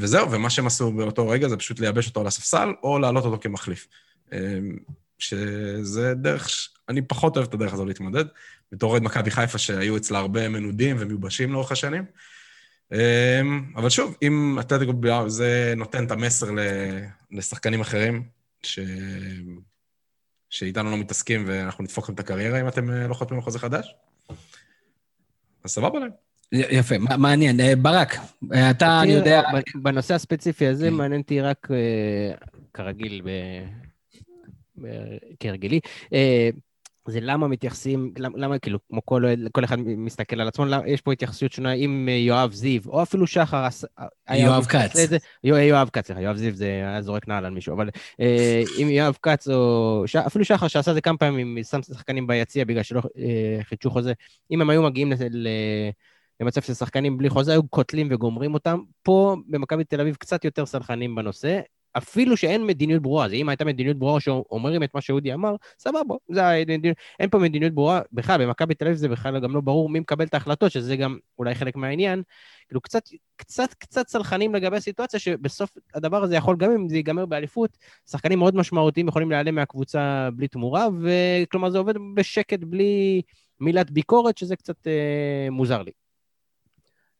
וזהו, 0.00 0.30
ומה 0.30 0.50
שהם 0.50 0.66
עשו 0.66 0.92
באותו 0.92 1.28
רגע 1.28 1.48
זה 1.48 1.56
פשוט 1.56 1.80
לייבש 1.80 2.06
אותו 2.08 2.20
על 2.20 2.26
הספסל, 2.26 2.68
או 2.82 2.98
להעלות 2.98 3.24
אותו 3.24 3.38
כמחליף. 3.40 3.88
שזה 5.18 6.14
דרך, 6.14 6.50
אני 6.88 7.02
פחות 7.02 7.36
אוהב 7.36 7.48
את 7.48 7.54
הדרך 7.54 7.72
הזו 7.72 7.86
להתמודד. 7.86 8.24
בתור 8.72 8.90
אוהד 8.90 9.02
מכבי 9.02 9.30
חיפה 9.30 9.58
שהיו 9.58 9.96
אצלה 9.96 10.18
הרבה 10.18 10.48
מנודים 10.48 10.96
ומיובשים 10.98 11.52
לאורך 11.52 11.72
השנים. 11.72 12.04
אמ, 12.92 13.72
אבל 13.76 13.90
שוב, 13.90 14.16
אם 14.22 14.56
אתלטיקו 14.60 14.92
ביאר, 14.92 15.28
זה 15.28 15.74
נותן 15.76 16.06
את 16.06 16.10
המסר 16.10 16.46
לשחקנים 17.30 17.80
אחרים, 17.80 18.22
ש... 18.62 18.78
שאיתנו 20.50 20.90
לא 20.90 20.96
מתעסקים 20.96 21.44
ואנחנו 21.46 21.84
נדפוק 21.84 22.04
לכם 22.04 22.14
את 22.14 22.20
הקריירה 22.20 22.60
אם 22.60 22.68
אתם 22.68 22.90
אה, 22.90 23.08
לא 23.08 23.14
חותמים 23.14 23.38
על 23.38 23.44
חוזה 23.44 23.58
חדש. 23.58 23.94
אז 25.64 25.70
סבבה 25.70 25.98
להם. 25.98 26.10
יפה, 26.52 26.98
מעניין. 26.98 27.60
אה, 27.60 27.76
ברק, 27.76 28.14
אה, 28.52 28.70
אתה, 28.70 29.00
אני 29.02 29.12
יודע... 29.12 29.42
בנושא 29.74 30.14
הספציפי 30.14 30.66
הזה, 30.66 30.86
כן. 30.86 30.94
מעניין 30.94 31.20
אותי 31.20 31.40
רק, 31.40 31.68
כרגיל, 32.74 33.22
כהרגלי, 35.40 35.80
זה 37.10 37.18
למה 37.22 37.48
מתייחסים, 37.48 38.12
למה, 38.18 38.38
למה 38.38 38.58
כאילו, 38.58 38.78
כמו 38.88 39.00
כל, 39.04 39.24
כל 39.52 39.64
אחד 39.64 39.78
מסתכל 39.80 40.40
על 40.40 40.48
עצמו, 40.48 40.64
למה, 40.64 40.88
יש 40.88 41.00
פה 41.00 41.12
התייחסות 41.12 41.52
שונה 41.52 41.72
אם 41.72 42.08
יואב 42.08 42.52
זיו, 42.52 42.80
או 42.86 43.02
אפילו 43.02 43.26
שחר... 43.26 43.66
יואב 44.30 44.64
כץ. 44.64 44.94
יואב 45.44 45.88
כץ, 45.92 46.06
סליחה, 46.06 46.20
יואב 46.20 46.36
זיו 46.36 46.54
זה 46.54 46.66
היה 46.66 47.02
זורק 47.02 47.28
נעל 47.28 47.44
על 47.44 47.52
מישהו, 47.52 47.74
אבל 47.74 47.90
אה, 48.20 48.62
אם 48.82 48.88
יואב 48.90 49.16
כץ 49.22 49.48
או... 49.48 50.02
ש, 50.06 50.16
אפילו 50.16 50.44
שחר 50.44 50.68
שעשה 50.68 50.94
זה 50.94 51.00
כמה 51.00 51.18
פעמים, 51.18 51.58
שם 51.62 51.82
שחקנים 51.82 52.26
ביציע 52.26 52.64
בגלל 52.64 52.82
שלא 52.82 53.00
אה, 53.18 53.58
חידשו 53.62 53.90
חוזה, 53.90 54.12
אם 54.50 54.60
הם 54.60 54.70
היו 54.70 54.82
מגיעים 54.82 55.12
ל... 55.30 55.48
למצב 56.40 56.62
של 56.62 56.74
שחקנים 56.74 57.18
בלי 57.18 57.30
חוזה, 57.30 57.52
היו 57.52 57.68
קוטלים 57.68 58.08
וגומרים 58.10 58.54
אותם. 58.54 58.78
פה 59.02 59.36
במכבי 59.48 59.84
תל 59.84 60.00
אביב 60.00 60.14
קצת 60.14 60.44
יותר 60.44 60.66
סלחנים 60.66 61.14
בנושא. 61.14 61.60
אפילו 61.92 62.36
שאין 62.36 62.66
מדיניות 62.66 63.02
ברורה, 63.02 63.24
אז 63.24 63.32
אם 63.32 63.48
הייתה 63.48 63.64
מדיניות 63.64 63.98
ברורה 63.98 64.20
שאומרים 64.20 64.82
את 64.82 64.94
מה 64.94 65.00
שאודי 65.00 65.34
אמר, 65.34 65.54
סבבה, 65.78 66.14
זה 66.28 66.46
המדיניות, 66.48 66.96
אין 67.20 67.30
פה 67.30 67.38
מדיניות 67.38 67.72
ברורה, 67.74 68.00
בכלל, 68.12 68.44
במכבי 68.44 68.74
תל 68.74 68.84
אביב 68.84 68.96
זה 68.96 69.08
בכלל 69.08 69.40
גם 69.40 69.54
לא 69.54 69.60
ברור 69.60 69.88
מי 69.88 70.00
מקבל 70.00 70.24
את 70.24 70.34
ההחלטות, 70.34 70.70
שזה 70.72 70.96
גם 70.96 71.18
אולי 71.38 71.54
חלק 71.54 71.76
מהעניין. 71.76 72.22
כאילו, 72.68 72.80
קצת, 72.80 73.02
קצת, 73.36 73.74
קצת 73.74 74.08
סלחנים 74.08 74.54
לגבי 74.54 74.76
הסיטואציה, 74.76 75.20
שבסוף 75.20 75.70
הדבר 75.94 76.22
הזה 76.22 76.36
יכול, 76.36 76.56
גם 76.56 76.70
אם 76.70 76.88
זה 76.88 76.96
ייגמר 76.96 77.26
באליפות, 77.26 77.78
שחקנים 78.10 78.38
מאוד 78.38 78.56
משמעותיים 78.56 79.08
יכולים 79.08 79.30
להיעלם 79.30 79.54
מהקבוצה 79.54 80.28
בלי 80.34 80.48
תמורה, 80.48 80.88
וכלומר 81.02 81.70
זה 81.70 81.78
עובד 81.78 81.94
בשקט 82.14 82.60
בלי 82.60 83.22
מילת 83.60 83.90
ביקורת, 83.90 84.38
שזה 84.38 84.56
קצת 84.56 84.86
אה, 84.86 85.50
מוזר 85.50 85.82
לי. 85.82 85.90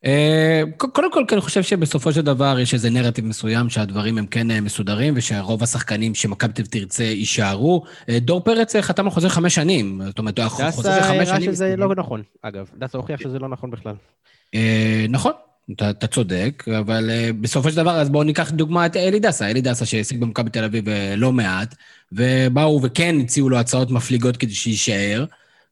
אה, 0.04 0.62
קודם 0.76 1.12
כל, 1.12 1.22
אני 1.32 1.40
חושב 1.40 1.62
שבסופו 1.62 2.12
של 2.12 2.20
דבר 2.20 2.58
יש 2.58 2.74
איזה 2.74 2.90
נרטיב 2.90 3.24
מסוים 3.24 3.70
שהדברים 3.70 4.18
הם 4.18 4.26
כן 4.26 4.50
אה, 4.50 4.60
מסודרים, 4.60 5.14
ושרוב 5.16 5.62
השחקנים 5.62 6.14
שמכבי 6.14 6.62
תרצה 6.62 7.04
יישארו. 7.04 7.84
אה, 8.08 8.18
דור 8.18 8.40
פרץ 8.40 8.76
חתם 8.76 9.04
על 9.04 9.10
חוזה 9.10 9.28
חמש 9.28 9.54
שנים, 9.54 10.00
זאת 10.06 10.18
אומרת, 10.18 10.38
החוזה 10.38 10.72
של 10.82 11.02
חמש 11.02 11.28
שנים... 11.28 11.40
דסה 11.40 11.52
שזה 11.52 11.76
לא 11.76 11.94
נכון, 11.94 12.22
אגב. 12.42 12.70
דסה 12.78 12.98
הוכיח 12.98 13.20
שזה 13.20 13.38
לא 13.38 13.48
נכון 13.48 13.70
בכלל. 13.70 13.94
נכון, 15.08 15.32
אתה, 15.72 15.90
אתה 15.90 16.06
צודק, 16.06 16.64
אבל 16.78 17.10
uh, 17.10 17.32
בסופו 17.32 17.70
של 17.70 17.76
דבר, 17.76 18.00
אז 18.00 18.10
בואו 18.10 18.22
ניקח 18.22 18.50
דוגמא 18.50 18.86
את 18.86 18.96
אלי 18.96 19.20
דסה. 19.20 19.50
אלי 19.50 19.60
דסה 19.60 19.86
שהשיג 19.86 20.20
במכבי 20.20 20.50
תל 20.50 20.64
אביב 20.64 20.84
לא 21.16 21.32
מעט, 21.32 21.74
ובאו 22.12 22.80
וכן 22.82 23.16
הציעו 23.20 23.48
לו 23.48 23.58
הצעות 23.58 23.90
מפליגות 23.90 24.36
כדי 24.36 24.54
שיישאר, 24.54 25.24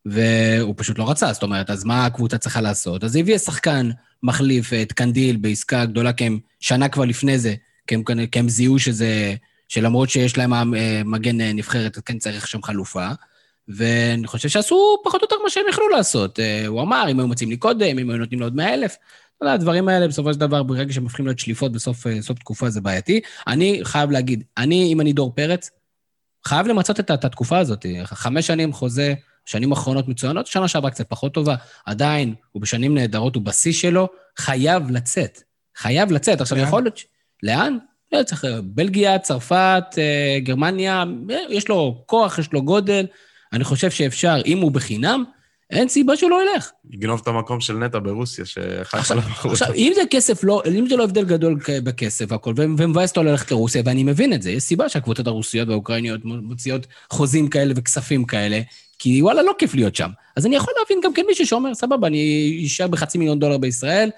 והוא 0.07 0.74
פשוט 0.76 0.98
לא 0.98 1.11
רצה, 1.11 1.32
זאת 1.32 1.42
אומרת, 1.42 1.70
אז 1.70 1.84
מה 1.84 2.07
הקבוצה 2.07 2.38
צריכה 2.38 2.61
לעשות? 2.61 3.04
אז 3.04 3.16
היא 3.16 3.22
הביאה 3.22 3.38
שחקן 3.38 3.90
מחליף 4.22 4.72
את 4.72 4.92
קנדיל 4.92 5.36
בעסקה 5.36 5.84
גדולה, 5.84 6.12
כי 6.12 6.24
הם 6.24 6.38
שנה 6.61 6.88
כבר 6.88 7.04
לפני 7.04 7.38
זה, 7.38 7.54
כי 7.86 7.94
הם, 7.94 8.02
כי 8.32 8.38
הם 8.38 8.48
זיהו 8.48 8.78
שזה, 8.78 9.34
שלמרות 9.68 10.11
שיש 10.11 10.38
להם 10.38 10.74
אה, 10.74 11.02
מגן 11.04 11.40
אה, 11.40 11.52
נבחרת, 11.52 11.98
כן 12.04 12.18
צריך 12.18 12.48
שם 12.48 12.62
חלופה. 12.62 13.09
ואני 13.68 14.26
חושב 14.26 14.48
שעשו 14.48 14.96
פחות 15.04 15.22
או 15.22 15.24
יותר 15.24 15.36
מה 15.42 15.50
שהם 15.50 15.64
יכלו 15.70 15.88
לעשות. 15.88 16.40
אה, 16.40 16.66
הוא 16.66 16.82
אמר, 16.82 17.07
אם 17.11 17.18
היו 17.18 17.26
מוצאים 17.28 17.50
לי 17.50 17.57
קודם, 17.57 17.98
אם 17.98 18.11
היו 18.11 18.18
נותנים 18.18 18.40
לו 18.40 18.46
עוד 18.46 18.57
100 18.57 18.74
אלף. 18.74 18.96
אתה 19.36 19.44
יודע, 19.44 19.52
הדברים 19.52 19.88
האלה, 19.88 20.09
בסופו 20.09 20.32
של 20.32 20.40
דבר, 20.40 20.62
ברגע 20.62 20.92
שהם 20.92 21.02
הופכים 21.02 21.26
להיות 21.26 21.38
שליפות 21.38 21.72
בסוף 21.72 22.07
תקופה, 22.38 22.70
זה 22.70 22.80
בעייתי. 22.80 23.20
אני 23.46 23.80
חייב 23.82 24.11
להגיד, 24.11 24.44
אני, 24.57 24.92
אם 24.92 25.00
אני 25.00 25.12
דור 25.12 25.32
פרץ, 25.34 25.70
חייב 26.44 26.66
למצות 26.66 27.00
את, 27.00 27.11
את 27.11 27.24
התקופה 27.24 27.59
הזאת. 27.59 27.86
חמש 28.04 28.46
שנים 28.46 28.72
חוזה, 28.72 29.14
שנים 29.47 29.72
אחרונות 29.72 30.09
מצוינות, 30.09 30.47
שנה 30.47 30.68
שעברה 30.68 30.90
קצת 30.90 31.09
פחות 31.09 31.34
טובה, 31.34 31.55
עדיין 31.86 32.34
הוא 32.53 32.62
בשנים 32.62 32.94
נהדרות, 32.94 33.34
הוא 33.34 33.42
בשיא 33.42 33.72
שלו, 33.72 34.09
חייב 34.38 34.90
לצאת. 34.90 35.42
חייב 35.76 36.12
לצאת. 36.12 36.40
עכשיו, 36.40 36.59
יכול 36.59 36.82
להיות... 36.82 37.01
לאן? 37.42 37.78
לא 38.12 38.22
צריך, 38.22 38.44
בלגיה, 38.64 39.18
צרפת, 39.18 39.84
אה, 39.99 40.38
גרמניה, 40.42 41.05
יש 41.49 41.68
לו 41.68 42.03
כוח, 42.07 42.38
יש 42.38 42.53
לו 42.53 42.62
גודל. 42.62 43.07
אני 43.53 43.64
חושב 43.64 43.90
שאפשר, 43.90 44.36
אם 44.47 44.59
הוא 44.59 44.72
בחינם, 44.72 45.24
אין 45.70 45.88
סיבה 45.88 46.16
שהוא 46.16 46.30
לא 46.30 46.40
ילך. 46.42 46.70
יגנוב 46.90 47.20
את 47.22 47.28
המקום 47.28 47.61
של 47.61 47.74
נטע 47.74 47.99
ברוסיה, 47.99 48.44
שחיפה 48.44 49.14
לא 49.14 49.20
בחוץ. 49.20 49.53
עכשיו, 49.62 49.74
אם 49.74 49.92
זה 49.94 50.01
כסף 50.11 50.44
לא, 50.44 50.62
אם 50.78 50.88
זה 50.88 50.97
לא 50.97 51.05
הבדל 51.05 51.24
גדול 51.24 51.59
בכסף 51.82 52.24
והכול, 52.28 52.55
ומבאס 52.57 53.11
אותו 53.11 53.22
ללכת 53.22 53.51
לרוסיה, 53.51 53.82
ואני 53.84 54.05
מבין 54.05 54.32
את 54.32 54.42
זה, 54.42 54.51
יש 54.51 54.62
סיבה 54.62 54.88
שהקבוצות 54.88 55.26
הרוסיות 55.26 55.68
והאוקראיניות 55.68 56.20
מוציאות 56.24 56.86
חוזים 57.11 57.49
כאלה 57.49 57.74
וכספים 57.76 58.24
כאלה, 58.24 58.61
כי 59.07 59.22
וואלה, 59.22 59.42
לא 59.42 59.54
כיף 59.59 59.74
להיות 59.74 59.96
שם. 59.96 60.11
אז 60.36 60.46
אני 60.46 60.57
יכול 60.57 60.74
להבין 60.78 61.00
גם 61.04 61.12
כן 61.12 61.22
מישהו 61.26 61.46
שאומר, 61.46 61.74
סבבה, 61.74 62.07
אני 62.07 62.62
אשאר 62.66 62.86
בחצי 62.86 63.18
מיליון 63.18 63.38
דולר 63.38 63.59
בישראל, 63.59 64.11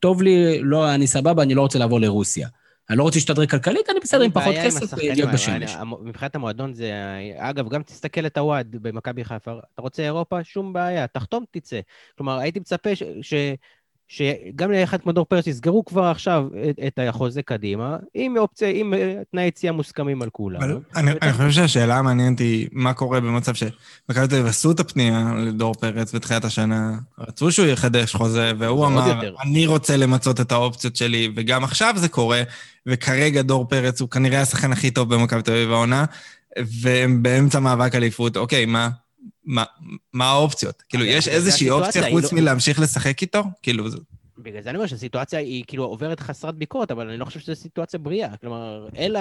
טוב 0.00 0.22
לי, 0.22 0.58
לא, 0.62 0.94
אני 0.94 1.06
סבבה, 1.06 1.42
אני 1.42 1.54
לא 1.54 1.60
רוצה 1.60 1.78
לעבור 1.78 2.00
לרוסיה. 2.00 2.48
אני 2.90 2.98
לא 2.98 3.02
רוצה 3.02 3.16
להשתדרג 3.16 3.50
כלכלית, 3.50 3.90
אני 3.90 4.00
בסדר 4.00 4.22
עם 4.22 4.30
פחות 4.30 4.54
כסף 4.64 4.98
להיות 4.98 5.30
בשמש. 5.32 5.76
מבחינת 6.02 6.34
המועדון 6.34 6.74
זה... 6.74 6.92
אגב, 7.36 7.68
גם 7.68 7.82
תסתכל 7.82 8.26
את 8.26 8.38
הוואד 8.38 8.76
במכבי 8.82 9.24
חיפה, 9.24 9.52
אתה 9.74 9.82
רוצה 9.82 10.02
אירופה? 10.02 10.44
שום 10.44 10.72
בעיה, 10.72 11.06
תחתום, 11.06 11.44
תצא. 11.50 11.80
כלומר, 12.16 12.38
הייתי 12.38 12.60
מצפה 12.60 12.90
ש... 13.22 13.34
שגם 14.08 14.72
לאחד 14.72 15.00
כמו 15.00 15.12
דור 15.12 15.24
פרץ 15.24 15.46
יסגרו 15.46 15.84
כבר 15.84 16.04
עכשיו 16.04 16.46
את, 16.70 16.78
את 16.86 16.98
החוזה 17.08 17.42
קדימה, 17.42 17.96
עם 18.14 18.36
אופציה, 18.36 18.68
עם 18.68 18.94
אה, 18.94 19.14
תנאי 19.30 19.44
יציאה 19.44 19.72
מוסכמים 19.72 20.22
על 20.22 20.30
כולם. 20.30 20.62
אבל 20.62 20.78
אני, 20.96 21.10
אני 21.22 21.32
חושב 21.32 21.50
שהשאלה 21.50 21.98
המעניינת 21.98 22.38
היא 22.38 22.68
מה 22.72 22.92
קורה 22.92 23.20
במצב 23.20 23.54
שמכבי 23.54 24.28
תל 24.28 24.34
אביב 24.34 24.46
עשו 24.46 24.70
את 24.70 24.80
הפנייה 24.80 25.32
לדור 25.38 25.74
פרץ 25.74 26.14
בתחילת 26.14 26.44
השנה, 26.44 26.98
רצו 27.18 27.52
שהוא 27.52 27.66
יחדש 27.66 28.14
חוזה, 28.14 28.52
והוא 28.58 28.86
אמר, 28.86 29.08
יותר. 29.08 29.34
אני 29.42 29.66
רוצה 29.66 29.96
למצות 29.96 30.40
את 30.40 30.52
האופציות 30.52 30.96
שלי, 30.96 31.32
וגם 31.36 31.64
עכשיו 31.64 31.94
זה 31.96 32.08
קורה, 32.08 32.42
וכרגע 32.86 33.42
דור 33.42 33.68
פרץ 33.68 34.00
הוא 34.00 34.08
כנראה 34.08 34.40
השחקן 34.40 34.72
הכי 34.72 34.90
טוב 34.90 35.14
במכבי 35.14 35.42
תל 35.42 35.52
אביב 35.52 35.72
העונה, 35.72 36.04
והם 36.80 37.22
באמצע 37.22 37.60
מאבק 37.60 37.94
אליפות, 37.94 38.36
אוקיי, 38.36 38.66
מה? 38.66 38.88
מה, 39.44 39.64
מה 40.12 40.30
האופציות? 40.30 40.82
כאילו, 40.88 41.04
יש 41.04 41.28
איזושהי 41.28 41.70
אופציה 41.70 42.10
חוץ 42.10 42.32
לא... 42.32 42.38
מלהמשיך 42.38 42.80
לשחק 42.80 43.22
איתו? 43.22 43.42
כאילו, 43.62 43.90
זה... 43.90 43.98
בגלל 44.38 44.62
זה 44.62 44.70
אני 44.70 44.78
אומר 44.78 44.86
שהסיטואציה 44.86 45.38
היא 45.38 45.64
כאילו 45.66 45.84
עוברת 45.84 46.20
חסרת 46.20 46.54
ביקורת, 46.54 46.90
אבל 46.90 47.08
אני 47.08 47.16
לא 47.16 47.24
חושב 47.24 47.40
שזו 47.40 47.54
סיטואציה 47.54 47.98
בריאה. 47.98 48.36
כלומר, 48.36 48.88
אלא 48.98 49.20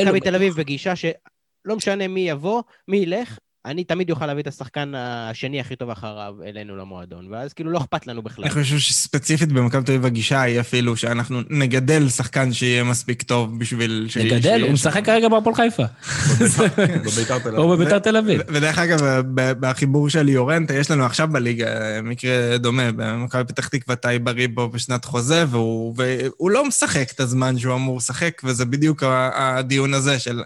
מכבי 0.00 0.20
תל 0.20 0.34
אביב 0.34 0.54
בגישה 0.54 0.96
שלא 0.96 1.76
משנה 1.76 2.08
מי 2.08 2.20
יבוא, 2.20 2.62
מי 2.88 2.96
ילך, 2.96 3.38
אני 3.66 3.84
תמיד 3.84 4.10
אוכל 4.10 4.26
להביא 4.26 4.42
את 4.42 4.46
השחקן 4.46 4.92
השני 4.96 5.60
הכי 5.60 5.76
טוב 5.76 5.90
אחריו 5.90 6.34
אלינו 6.46 6.76
למועדון, 6.76 7.32
ואז 7.32 7.52
כאילו 7.52 7.70
לא 7.70 7.78
אכפת 7.78 8.06
לנו 8.06 8.22
בכלל. 8.22 8.44
אני 8.44 8.54
חושב 8.54 8.78
שספציפית 8.78 9.52
במכבי 9.52 9.82
תל 9.82 9.92
אביב 9.92 10.06
הגישה 10.06 10.42
היא 10.42 10.60
אפילו 10.60 10.96
שאנחנו 10.96 11.40
נגדל 11.50 12.08
שחקן 12.08 12.52
שיהיה 12.52 12.84
מספיק 12.84 13.22
טוב 13.22 13.58
בשביל... 13.58 14.08
נגדל? 14.24 14.62
הוא 14.62 14.70
משחק 14.70 15.04
כרגע 15.04 15.28
בהפועל 15.28 15.54
חיפה. 15.54 15.82
או 17.56 17.68
בביתר 17.68 17.98
תל 17.98 18.16
אביב. 18.16 18.40
ודרך 18.48 18.78
אגב, 18.78 19.00
בחיבור 19.34 20.08
של 20.08 20.28
יורנטה, 20.28 20.74
יש 20.74 20.90
לנו 20.90 21.04
עכשיו 21.04 21.28
בליגה 21.32 22.00
מקרה 22.02 22.58
דומה, 22.58 22.92
במכבי 22.92 23.44
פתח 23.44 23.68
תקווה 23.68 23.96
טאי 23.96 24.24
בריבו 24.24 24.68
בשנת 24.68 25.04
חוזה, 25.04 25.44
והוא 25.48 26.50
לא 26.50 26.68
משחק 26.68 27.10
את 27.14 27.20
הזמן 27.20 27.58
שהוא 27.58 27.74
אמור 27.74 27.96
לשחק, 27.96 28.42
וזה 28.44 28.64
בדיוק 28.64 29.02
הדיון 29.06 29.94
הזה 29.94 30.18
של... 30.18 30.42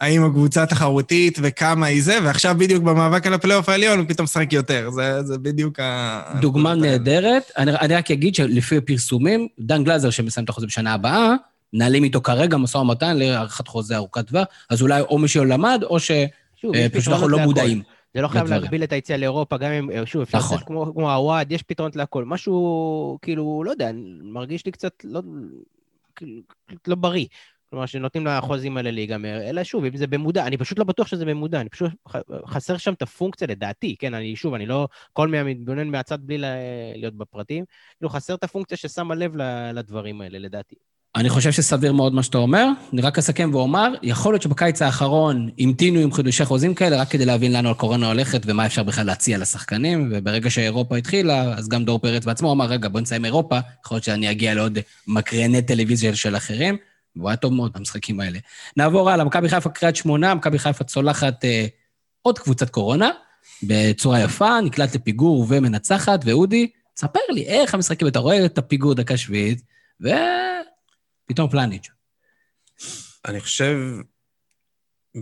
האם 0.00 0.24
הקבוצה 0.24 0.66
תחרותית 0.66 1.38
וכמה 1.42 1.86
היא 1.86 2.02
זה, 2.02 2.18
ועכשיו 2.24 2.54
בדיוק 2.58 2.82
במאבק 2.82 3.26
על 3.26 3.34
הפלייאוף 3.34 3.68
העליון 3.68 3.98
הוא 3.98 4.06
פתאום 4.08 4.24
משחק 4.24 4.52
יותר. 4.52 4.90
זה, 4.90 5.22
זה 5.22 5.38
בדיוק 5.38 5.80
ה... 5.80 6.22
דוגמה 6.40 6.74
נהדרת. 6.74 7.50
אני, 7.58 7.72
אני 7.72 7.94
רק 7.94 8.10
אגיד 8.10 8.34
שלפי 8.34 8.76
הפרסומים, 8.76 9.48
דן 9.58 9.84
גלזר, 9.84 10.10
שמסיים 10.10 10.44
את 10.44 10.48
החוזה 10.48 10.66
בשנה 10.66 10.94
הבאה, 10.94 11.34
מנהלים 11.72 12.04
איתו 12.04 12.20
כרגע 12.20 12.56
משא 12.56 12.76
ומתן 12.78 13.16
להארכת 13.16 13.68
חוזה 13.68 13.96
ארוכת 13.96 14.26
טווח, 14.26 14.46
אז 14.70 14.82
אולי 14.82 15.00
או 15.00 15.18
מישהו 15.18 15.44
למד, 15.44 15.80
או 15.82 16.00
שפשוט 16.00 17.08
אנחנו 17.08 17.28
לא 17.28 17.38
מודעים. 17.38 17.82
זה 18.14 18.20
לא 18.20 18.28
חייב 18.28 18.46
להגביל 18.46 18.84
את 18.84 18.92
היציאה 18.92 19.18
לאירופה, 19.18 19.56
גם 19.56 19.70
אם, 19.72 20.06
שוב, 20.06 20.22
אפשר 20.22 20.38
נכון. 20.38 20.54
לעשות 20.56 20.66
כמו, 20.66 20.92
כמו 20.94 21.12
הוואד, 21.12 21.52
יש 21.52 21.62
פתרונות 21.62 21.96
להכל. 21.96 22.24
משהו, 22.24 23.18
כאילו, 23.22 23.62
לא 23.66 23.70
יודע, 23.70 23.90
מרגיש 24.22 24.66
לי 24.66 24.72
קצת 24.72 24.92
לא, 25.04 25.22
כאילו, 26.16 26.40
לא 26.86 26.94
בריא. 26.94 27.26
כלומר, 27.70 27.86
שנותנים 27.86 28.26
לחוזים 28.26 28.76
האלה 28.76 28.90
להיגמר, 28.90 29.40
אלא 29.42 29.64
שוב, 29.64 29.84
אם 29.84 29.96
זה 29.96 30.06
במודע, 30.06 30.46
אני 30.46 30.56
פשוט 30.56 30.78
לא 30.78 30.84
בטוח 30.84 31.06
שזה 31.06 31.24
במודע, 31.24 31.60
אני 31.60 31.68
פשוט 31.68 31.90
חסר 32.46 32.76
שם 32.76 32.92
את 32.92 33.02
הפונקציה 33.02 33.46
לדעתי, 33.46 33.96
כן, 33.98 34.14
אני 34.14 34.36
שוב, 34.36 34.54
אני 34.54 34.66
לא, 34.66 34.88
כל 35.12 35.28
מי 35.28 35.38
המתבונן 35.38 35.88
מהצד 35.88 36.18
בלי 36.22 36.38
להיות 36.96 37.14
בפרטים, 37.14 37.64
כאילו 37.98 38.10
חסר 38.10 38.34
את 38.34 38.44
הפונקציה 38.44 38.76
ששמה 38.76 39.14
לב 39.14 39.32
לדברים 39.74 40.20
האלה, 40.20 40.38
לדעתי. 40.38 40.74
אני 41.16 41.28
חושב 41.28 41.52
שסביר 41.52 41.92
מאוד 41.92 42.14
מה 42.14 42.22
שאתה 42.22 42.38
אומר. 42.38 42.66
אני 42.92 43.02
רק 43.02 43.18
אסכם 43.18 43.50
ואומר, 43.52 43.92
יכול 44.02 44.32
להיות 44.32 44.42
שבקיץ 44.42 44.82
האחרון 44.82 45.48
המתינו 45.58 46.00
עם 46.00 46.12
חידושי 46.12 46.44
חוזים 46.44 46.74
כאלה, 46.74 47.00
רק 47.00 47.08
כדי 47.08 47.24
להבין 47.24 47.52
לאן 47.52 47.66
הקורונה 47.66 48.08
הולכת 48.08 48.42
ומה 48.46 48.66
אפשר 48.66 48.82
בכלל 48.82 49.06
להציע 49.06 49.38
לשחקנים, 49.38 50.08
וברגע 50.12 50.50
שאירופה 50.50 50.96
התחילה, 50.96 51.42
אז 51.42 51.68
גם 51.68 51.84
דור 51.84 51.98
פרץ 51.98 52.24
בעצמו 52.24 52.52
אמר, 52.52 52.64
רגע, 52.64 52.88
בוא 52.88 53.00
נסיים 53.00 53.24
אירופה, 53.24 53.58
יכול 53.84 53.94
להיות 53.94 54.04
שאני 54.04 54.30
אגיע 54.30 54.54
לעוד 54.54 54.78
מקרני 55.06 55.62
טלוויזיה 55.62 56.16
של 56.16 56.36
אחרים. 56.36 56.76
והוא 57.16 57.28
היה 57.28 57.36
טוב 57.36 57.52
מאוד 57.52 57.72
במשחקים 57.72 58.20
האלה. 58.20 58.38
נעבור 58.76 59.10
הלאה, 59.10 59.24
מכבי 59.24 59.48
חיפה 59.48 59.70
קריית 59.70 59.96
שמונה, 59.96 60.34
מכבי 60.34 60.58
חיפה 60.58 60.84
צולחת 60.84 61.44
אה, 61.44 61.66
עוד 62.22 62.38
קבוצת 62.38 62.70
קורונה, 62.70 63.10
בצורה 63.62 64.20
יפה, 64.20 64.60
נקלט 64.60 64.94
לפיגור 64.94 65.46
ומנצחת, 65.48 66.20
ואודי, 66.24 66.70
ספר 66.96 67.20
לי, 67.28 67.46
איך 67.46 67.74
המשחקים, 67.74 68.08
אתה 68.08 68.18
רואה 68.18 68.44
את 68.44 68.58
הפיגור 68.58 68.94
דקה 68.94 69.16
שביעית, 69.16 69.62
ופתאום 70.00 71.50
פלניץ'. 71.50 71.88
אני 73.24 73.40
חושב 73.40 73.78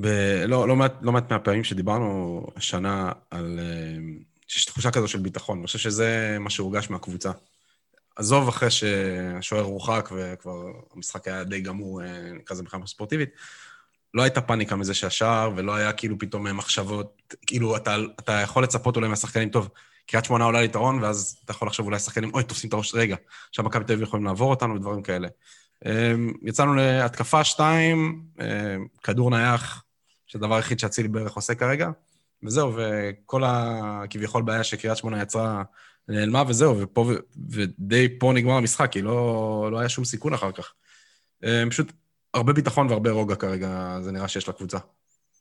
ב- 0.01 0.45
לא, 0.47 0.68
לא, 0.68 0.76
מעט, 0.76 0.93
לא 1.03 1.12
מעט 1.12 1.32
מהפעמים 1.32 1.64
שדיברנו 1.64 2.47
השנה 2.57 3.12
על... 3.30 3.59
אה, 3.62 3.97
שיש 4.49 4.64
תחושה 4.64 4.91
כזו 4.91 5.09
של 5.09 5.18
ביטחון. 5.18 5.59
אני 5.59 5.66
חושב 5.66 5.78
שזה 5.78 6.36
מה 6.41 6.51
שהורגש 6.51 6.91
מהקבוצה. 6.91 7.30
עזוב 8.18 8.48
אחרי 8.48 8.70
שהשוער 8.70 9.64
הורחק 9.64 10.08
וכבר 10.16 10.72
המשחק 10.94 11.28
היה 11.28 11.44
די 11.44 11.60
גמור, 11.60 12.02
אה, 12.02 12.32
נקרא 12.32 12.54
לזה 12.54 12.62
מבחינה 12.62 12.86
ספורטיבית, 12.86 13.30
לא 14.14 14.22
הייתה 14.22 14.40
פאניקה 14.40 14.76
מזה 14.76 14.94
שהשער, 14.94 15.50
ולא 15.56 15.74
היה 15.74 15.92
כאילו 15.92 16.18
פתאום 16.18 16.56
מחשבות, 16.56 17.22
כאילו 17.46 17.76
אתה, 17.76 17.96
אתה 18.20 18.32
יכול 18.32 18.62
לצפות 18.62 18.96
אולי 18.96 19.08
מהשחקנים, 19.08 19.48
טוב, 19.50 19.68
קריית 20.06 20.24
שמונה 20.24 20.44
עולה 20.44 20.60
ליתרון, 20.60 21.02
ואז 21.02 21.38
אתה 21.44 21.52
יכול 21.52 21.68
לחשוב 21.68 21.86
אולי 21.86 21.98
שחקנים, 21.98 22.30
אוי, 22.34 22.44
תופסים 22.44 22.68
את 22.68 22.74
הראש, 22.74 22.94
רגע, 22.94 23.16
עכשיו 23.48 23.64
מכבי 23.64 23.84
תל 23.84 23.92
אביב 23.92 24.02
יכולים 24.02 24.26
לעבור 24.26 24.50
אותנו 24.50 24.74
ודברים 24.74 25.02
כאלה. 25.02 25.28
אמ, 25.86 26.32
יצאנו 26.42 26.74
להתקפה 26.74 27.44
שתיים, 27.44 28.22
כדור 29.02 29.30
נייח, 29.30 29.84
שזה 30.26 30.38
הדבר 30.38 30.56
היחיד 30.56 30.78
שאצילי 30.78 31.08
בערך 31.08 31.32
עושה 31.32 31.54
כרגע, 31.54 31.90
וזהו, 32.42 32.72
וכל 32.76 33.42
הכביכול 33.46 34.42
בעיה 34.42 34.64
שקריית 34.64 34.96
שמונה 34.96 35.22
יצרה 35.22 35.62
נעלמה, 36.09 36.42
וזהו, 36.48 36.80
ופה, 36.80 37.12
ודי 37.50 38.09
פה 38.18 38.32
נגמר 38.34 38.52
המשחק, 38.52 38.92
כי 38.92 39.02
לא, 39.02 39.68
לא 39.72 39.78
היה 39.78 39.88
שום 39.88 40.04
סיכון 40.04 40.34
אחר 40.34 40.52
כך. 40.52 40.72
אמ, 41.44 41.70
פשוט 41.70 41.92
הרבה 42.34 42.52
ביטחון 42.52 42.86
והרבה 42.88 43.11
רוגע 43.11 43.34
כרגע, 43.34 43.98
זה 44.02 44.12
נראה 44.12 44.28
שיש 44.28 44.48
לקבוצה. 44.48 44.78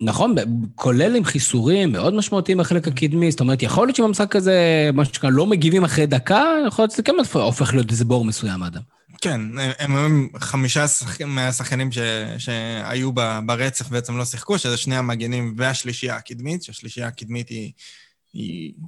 נכון, 0.01 0.35
כולל 0.75 1.15
עם 1.15 1.23
חיסורים 1.23 1.91
מאוד 1.91 2.13
משמעותיים 2.13 2.57
בחלק 2.57 2.87
הקדמי, 2.87 3.31
זאת 3.31 3.39
אומרת, 3.39 3.63
יכול 3.63 3.87
להיות 3.87 3.95
שבמשחק 3.95 4.35
הזה, 4.35 4.89
מה 4.93 5.05
שנקרא, 5.05 5.29
לא 5.29 5.45
מגיבים 5.45 5.83
אחרי 5.83 6.05
דקה, 6.05 6.43
יכול 6.67 6.83
להיות 6.83 6.91
שזה 6.91 7.03
כן 7.03 7.13
הופך 7.33 7.73
להיות 7.73 7.91
איזה 7.91 8.05
בור 8.05 8.25
מסוים, 8.25 8.63
אדם. 8.63 8.81
כן, 9.21 9.41
הם 9.79 9.95
היו 9.95 10.39
חמישה 10.39 10.85
מהשחקנים 11.25 11.91
ש... 11.91 11.97
שהיו 12.37 13.11
ברצף 13.45 13.89
בעצם 13.89 14.17
לא 14.17 14.25
שיחקו, 14.25 14.57
שזה 14.57 14.77
שני 14.77 14.95
המגנים 14.95 15.53
והשלישייה 15.57 16.15
הקדמית, 16.15 16.63
שהשלישייה 16.63 17.07
הקדמית 17.07 17.49
היא 17.49 17.71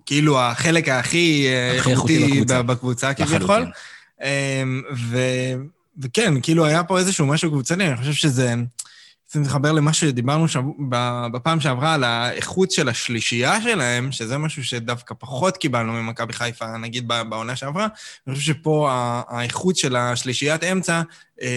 כאילו 0.06 0.40
החלק 0.40 0.90
הכי 0.90 1.48
אה, 1.48 1.72
איכותי 1.72 2.44
בקבוצה, 2.66 3.14
כביכול. 3.14 3.66
אמ, 4.24 4.82
ו... 4.96 5.20
וכן, 6.02 6.34
כאילו 6.42 6.66
היה 6.66 6.84
פה 6.84 7.00
איזשהו 7.00 7.26
משהו 7.26 7.50
קבוצני, 7.50 7.88
אני 7.88 7.98
חושב 7.98 8.14
שזה... 8.14 8.56
זה 9.32 9.40
מתחבר 9.40 9.72
למה 9.72 9.94
שדיברנו 9.94 10.48
שב... 10.48 10.62
בפעם 11.32 11.60
שעברה 11.60 11.94
על 11.94 12.04
האיכות 12.04 12.72
של 12.72 12.90
השלישייה 12.90 13.62
שלהם, 13.62 14.12
שזה 14.12 14.38
משהו 14.38 14.64
שדווקא 14.64 15.16
פחות 15.20 15.58
קיבלנו 15.58 15.94
ממכבי 15.94 16.34
חיפה, 16.34 16.78
נגיד 16.78 17.08
בעונה 17.08 17.56
שעברה. 17.56 17.88
אני 18.28 18.36
חושב 18.36 18.54
שפה 18.54 18.90
האיכות 19.30 19.78
של 19.78 19.96
השלישיית 19.96 20.64
אמצע 20.64 21.02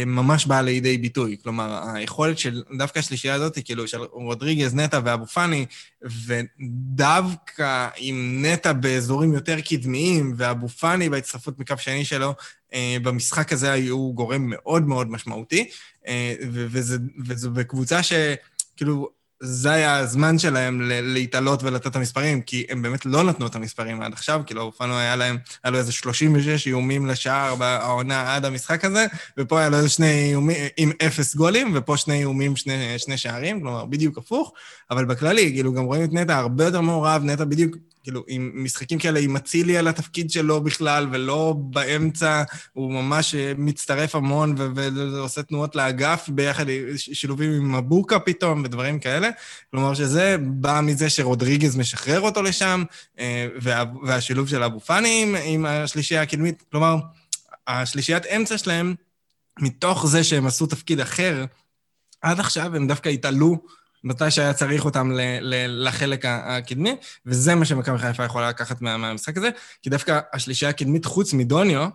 ממש 0.06 0.46
באה 0.46 0.62
לידי 0.62 0.98
ביטוי. 0.98 1.36
כלומר, 1.42 1.80
היכולת 1.94 2.38
של 2.38 2.62
דווקא 2.78 2.98
השלישייה 2.98 3.34
הזאת, 3.34 3.58
כאילו, 3.64 3.88
של 3.88 3.98
רודריגז, 3.98 4.74
נטע 4.74 5.00
ואבו 5.04 5.26
פאני, 5.26 5.66
ודווקא 6.02 7.88
עם 7.96 8.42
נטע 8.44 8.72
באזורים 8.72 9.32
יותר 9.32 9.60
קדמיים, 9.60 10.34
ואבו 10.36 10.68
פאני 10.68 11.08
בהצטרפות 11.08 11.58
מקו 11.58 11.74
שני 11.78 12.04
שלו, 12.04 12.34
אה, 12.74 12.96
במשחק 13.02 13.52
הזה 13.52 13.72
היו 13.72 14.12
גורם 14.12 14.46
מאוד 14.50 14.86
מאוד 14.86 15.10
משמעותי. 15.10 15.70
אה, 16.06 16.34
וזו 17.20 17.50
בקבוצה 17.50 18.00
שכאילו, 18.02 19.21
זה 19.44 19.72
היה 19.72 19.96
הזמן 19.96 20.38
שלהם 20.38 20.80
להתעלות 20.84 21.62
ולתת 21.62 21.86
את 21.86 21.96
המספרים, 21.96 22.42
כי 22.42 22.66
הם 22.68 22.82
באמת 22.82 23.06
לא 23.06 23.22
נתנו 23.22 23.46
את 23.46 23.54
המספרים 23.54 24.02
עד 24.02 24.12
עכשיו, 24.12 24.42
כאילו, 24.46 24.62
אופנו 24.62 24.98
היה 24.98 25.16
להם, 25.16 25.38
היה 25.64 25.70
לו 25.70 25.78
איזה 25.78 25.92
36 25.92 26.66
איומים 26.66 27.06
לשער 27.06 27.54
בעונה 27.54 28.34
עד 28.34 28.44
המשחק 28.44 28.84
הזה, 28.84 29.06
ופה 29.38 29.60
היה 29.60 29.68
לו 29.68 29.76
איזה 29.76 29.88
שני 29.88 30.30
איומים 30.30 30.56
עם 30.76 30.92
אפס 31.06 31.34
גולים, 31.34 31.72
ופה 31.74 31.96
שני 31.96 32.18
איומים, 32.18 32.56
שני, 32.56 32.98
שני 32.98 33.16
שערים, 33.16 33.60
כלומר, 33.60 33.84
בדיוק 33.84 34.18
הפוך, 34.18 34.52
אבל 34.90 35.04
בכללי, 35.04 35.52
כאילו, 35.52 35.72
גם 35.72 35.84
רואים 35.84 36.04
את 36.04 36.12
נטע 36.12 36.36
הרבה 36.36 36.64
יותר 36.64 36.80
מעורב, 36.80 37.22
נטע 37.24 37.44
בדיוק 37.44 37.76
כאילו, 38.02 38.24
עם 38.28 38.50
משחקים 38.54 38.98
כאלה, 38.98 39.20
עם 39.20 39.36
אצילי 39.36 39.78
על 39.78 39.88
התפקיד 39.88 40.30
שלו 40.30 40.60
בכלל, 40.60 41.08
ולא 41.12 41.54
באמצע, 41.58 42.42
הוא 42.72 42.92
ממש 42.92 43.34
אה, 43.34 43.52
מצטרף 43.56 44.14
המון 44.14 44.54
ועושה 44.74 45.42
תנועות 45.42 45.76
לאגף 45.76 46.28
ביחד, 46.28 46.64
שילובים 46.96 47.52
עם 47.52 47.76
מבוקה 47.76 48.18
פתאום 48.18 48.62
ודברים 48.64 48.98
כאלה. 48.98 49.28
כלומר, 49.70 49.94
שזה 49.94 50.36
בא 50.40 50.80
מזה 50.82 51.10
שרודריגז 51.10 51.76
משחרר 51.76 52.20
אותו 52.20 52.42
לשם, 52.42 52.84
אה, 53.18 53.46
וה, 53.60 53.84
והשילוב 54.02 54.48
של 54.48 54.62
אבו 54.62 54.80
פאני 54.80 55.22
עם, 55.22 55.36
עם 55.44 55.66
השלישייה 55.66 56.22
הקדמית. 56.22 56.62
כלומר, 56.70 56.96
השלישיית 57.66 58.26
אמצע 58.26 58.58
שלהם, 58.58 58.94
מתוך 59.58 60.06
זה 60.06 60.24
שהם 60.24 60.46
עשו 60.46 60.66
תפקיד 60.66 61.00
אחר, 61.00 61.44
עד 62.22 62.40
עכשיו 62.40 62.76
הם 62.76 62.86
דווקא 62.86 63.08
התעלו 63.08 63.58
מתי 64.04 64.30
שהיה 64.30 64.52
צריך 64.52 64.84
אותם 64.84 65.12
ל- 65.12 65.38
ל- 65.40 65.88
לחלק 65.88 66.24
הקדמי, 66.26 66.96
וזה 67.26 67.54
מה 67.54 67.64
שמכבי 67.64 67.98
חיפה 67.98 68.24
יכולה 68.24 68.48
לקחת 68.48 68.80
מה- 68.80 68.96
מהמשחק 68.96 69.36
הזה, 69.36 69.50
כי 69.82 69.90
דווקא 69.90 70.20
השלישייה 70.32 70.70
הקדמית, 70.70 71.04
חוץ 71.04 71.32
מדוניו, 71.32 71.88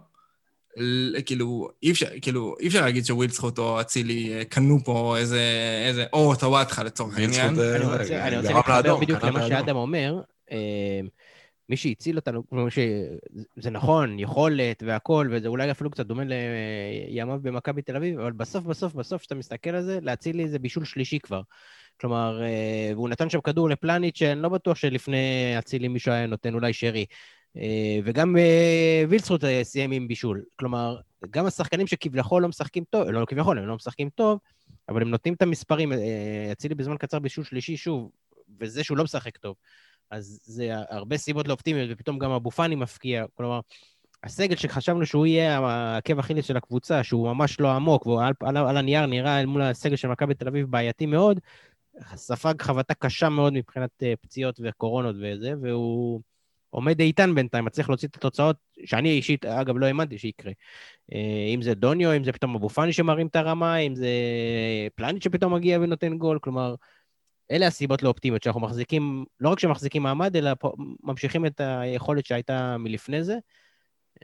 כאילו, 1.26 1.70
אי 1.84 1.92
אפשר, 1.92 2.06
כאילו, 2.22 2.56
אי 2.60 2.68
אפשר 2.68 2.82
להגיד 2.82 3.06
שווילדסחוט 3.06 3.58
או 3.58 3.82
אצילי 3.82 4.34
אה, 4.34 4.46
קנו 4.46 4.80
פה 4.84 5.18
איזה, 5.18 5.42
איזה, 5.88 6.06
או 6.14 6.36
טוואטחה 6.36 6.84
לצורך 6.84 7.18
העניין. 7.18 7.60
אה, 7.60 7.76
אני 7.76 8.38
רוצה 8.38 8.54
להתחבר 8.54 8.98
בדיוק 8.98 9.24
למה 9.24 9.48
שאדם 9.48 9.76
אומר. 9.76 10.22
אה, 10.52 11.00
מי 11.70 11.78
שהציל 11.78 12.18
אותנו, 12.18 12.50
כלומר 12.50 12.70
שזה 12.70 13.70
נכון, 13.70 14.20
יכולת 14.20 14.84
והכול, 14.86 15.30
וזה 15.34 15.48
אולי 15.48 15.72
אפילו 15.72 15.92
קצת 15.92 16.06
דומה 16.06 16.24
לימיו 16.26 17.40
במכבי 17.42 17.82
תל 17.82 17.96
אביב, 17.96 18.20
אבל 18.20 18.32
בסוף, 18.32 18.66
בסוף, 18.66 18.94
בסוף, 18.94 19.22
כשאתה 19.22 19.36
מסתכל 19.36 19.70
על 19.70 19.84
זה, 19.84 20.00
להציל 20.02 20.38
לי 20.38 20.48
זה 20.48 20.60
בישול 20.60 20.86
שלישי 20.86 21.20
כבר. 21.20 21.42
כלומר, 22.02 22.42
אה, 22.44 22.92
והוא 22.94 23.10
נתן 23.10 23.30
שם 23.30 23.42
כדור 23.42 23.70
לפלניץ' 23.70 24.18
שאני 24.18 24.42
לא 24.42 24.50
בטוח 24.50 24.78
שלפני 24.78 25.56
אצילי 25.60 25.88
מישהו 25.88 26.12
היה 26.12 26.26
נותן 26.26 26.54
אולי 26.54 26.74
שרי. 26.74 27.06
אה, 27.58 28.00
וגם 28.04 28.38
אה, 28.38 29.04
וילצרוט 29.10 29.44
סיים 29.64 29.92
עם 29.92 30.08
בישול. 30.08 30.44
כלומר, 30.56 30.98
גם 31.30 31.46
השחקנים 31.46 31.88
שכביכול 31.88 32.42
לא 32.42 32.48
משחקים 32.48 32.84
טוב, 32.90 33.08
לא 33.10 33.26
כביכול, 33.26 33.60
הם 33.60 33.68
לא 33.68 33.76
משחקים 33.76 34.10
טוב, 34.10 34.40
אבל 34.90 35.02
הם 35.02 35.10
נותנים 35.10 35.34
את 35.34 35.42
המספרים. 35.42 35.92
אצילי 36.52 36.76
בזמן 36.76 36.98
קצר 36.98 37.20
בישול 37.20 37.44
שלישי 37.44 37.78
שוב, 37.78 38.12
וזה 38.60 38.84
שהוא 38.84 38.98
לא 38.98 39.04
משחק 39.04 39.38
טוב. 39.38 39.56
אז 40.12 40.40
זה 40.44 40.70
הרבה 40.90 41.18
סיבות 41.18 41.48
לאופטימיות, 41.48 41.90
ופתאום 41.94 42.20
גם 42.20 42.32
אבו 42.32 42.52
פאני 42.52 42.76
מפקיע. 42.76 43.26
כלומר, 43.34 43.60
הסגל 44.24 44.56
שחשבנו 44.56 45.06
שהוא 45.06 45.26
יהיה 45.26 45.60
העקב 45.60 46.20
אכילס 46.20 46.46
של 46.46 46.58
הקבוצה, 46.58 47.04
שהוא 47.04 47.34
ממש 47.34 47.60
לא 47.60 47.72
עמוק, 47.72 48.06
והוא 48.06 48.22
על, 48.22 48.34
על, 48.42 48.58
על 48.58 48.78
הנייר 48.78 49.06
נראה 49.06 49.46
מול 49.46 49.62
הסגל 49.62 49.96
של 49.96 50.08
מכבי 50.08 50.34
תל 50.34 50.48
אביב 50.48 50.72
בעייתי 50.72 51.06
מאוד, 51.06 51.40
ספג 52.16 52.62
חבטה 52.62 52.94
קשה 52.94 53.30
מאוד 53.30 53.54
מבחינת 53.54 54.04
אה, 54.04 54.14
פציעות 54.22 54.60
וקורונות 54.64 55.16
וזה, 55.20 55.54
והוא 55.62 56.22
עומד 56.70 57.00
איתן 57.00 57.36
בינתיים, 57.36 57.66
מצליח 57.66 57.90
להוציא 57.90 58.08
את 58.08 58.16
התוצאות, 58.16 58.56
שאני 58.86 59.10
אישית, 59.10 59.46
אגב, 59.46 59.78
לא 59.78 59.86
האמנתי 59.86 60.18
שיקרה. 60.18 60.52
אה, 61.14 61.52
אם 61.56 61.62
זה 61.62 61.74
דוניו, 61.74 62.16
אם 62.16 62.24
זה 62.24 62.32
פתאום 62.32 62.56
אבו 62.56 62.70
פאני 62.70 62.94
שמרים 62.94 63.28
את 63.28 63.36
הרמה, 63.36 63.78
אם 63.78 63.96
זה 63.96 64.10
פלניץ' 64.96 65.24
שפתאום 65.24 65.54
מגיע 65.54 65.80
ונותן 65.80 66.18
גול, 66.18 66.40
כלומר, 66.40 66.76
אלה 67.52 67.68
הסיבות 67.68 68.04
לאופטימיות, 68.04 68.44
שאנחנו 68.44 68.62
מחזיקים, 68.62 69.26
לא 69.40 69.50
רק 69.50 69.60
שמחזיקים 69.60 70.04
מעמד, 70.04 70.36
אלא 70.36 70.52
ממשיכים 71.04 71.46
את 71.46 71.62
היכולת 71.64 72.26
שהייתה 72.26 72.78
מלפני 72.78 73.24
זה, 73.24 73.38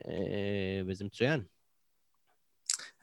אה, 0.07 0.81
וזה 0.87 1.05
מצוין. 1.05 1.41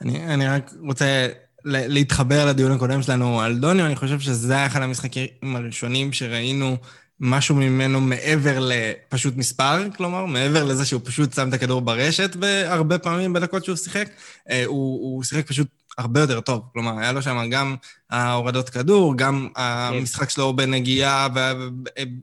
אני, 0.00 0.34
אני 0.34 0.46
רק 0.46 0.70
רוצה 0.88 1.28
להתחבר 1.64 2.46
לדיון 2.46 2.72
הקודם 2.72 3.02
שלנו 3.02 3.40
על 3.40 3.58
דוניו, 3.58 3.86
אני 3.86 3.96
חושב 3.96 4.20
שזה 4.20 4.54
היה 4.54 4.66
אחד 4.66 4.82
המשחקים 4.82 5.56
הראשונים 5.56 6.12
שראינו 6.12 6.76
משהו 7.20 7.54
ממנו 7.54 8.00
מעבר 8.00 8.58
לפשוט 8.60 9.36
מספר, 9.36 9.90
כלומר, 9.96 10.26
מעבר 10.26 10.64
לזה 10.64 10.84
שהוא 10.84 11.00
פשוט 11.04 11.32
שם 11.32 11.48
את 11.48 11.54
הכדור 11.54 11.80
ברשת 11.80 12.36
בהרבה 12.36 12.98
פעמים 12.98 13.32
בדקות 13.32 13.64
שהוא 13.64 13.76
שיחק, 13.76 14.08
אה, 14.50 14.64
הוא, 14.66 15.00
הוא 15.00 15.24
שיחק 15.24 15.46
פשוט 15.46 15.68
הרבה 16.00 16.20
יותר 16.20 16.40
טוב. 16.40 16.62
כלומר, 16.72 16.98
היה 16.98 17.12
לו 17.12 17.22
שם 17.22 17.50
גם 17.50 17.76
ההורדות 18.10 18.68
כדור, 18.68 19.16
גם 19.16 19.48
המשחק 19.56 20.30
שלו 20.30 20.52
בנגיעה 20.52 21.28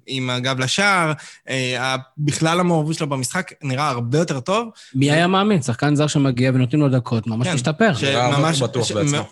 עם 0.07 0.29
הגב 0.29 0.59
לשער, 0.59 1.13
אה, 1.49 1.95
בכלל 2.17 2.59
המעורבות 2.59 2.95
שלו 2.95 3.07
במשחק 3.07 3.51
נראה 3.63 3.89
הרבה 3.89 4.17
יותר 4.17 4.39
טוב. 4.39 4.69
מי 4.95 5.11
היה 5.11 5.27
מאמין? 5.27 5.61
שחקן 5.61 5.95
זר 5.95 6.07
שמגיע 6.07 6.51
ונותנים 6.53 6.81
לו 6.81 6.89
דקות, 6.89 7.27
ממש 7.27 7.47
כן, 7.47 7.53
משתפר. 7.53 7.91
ממש 8.37 8.61
בטוח 8.61 8.91
בעצמו. 8.91 9.23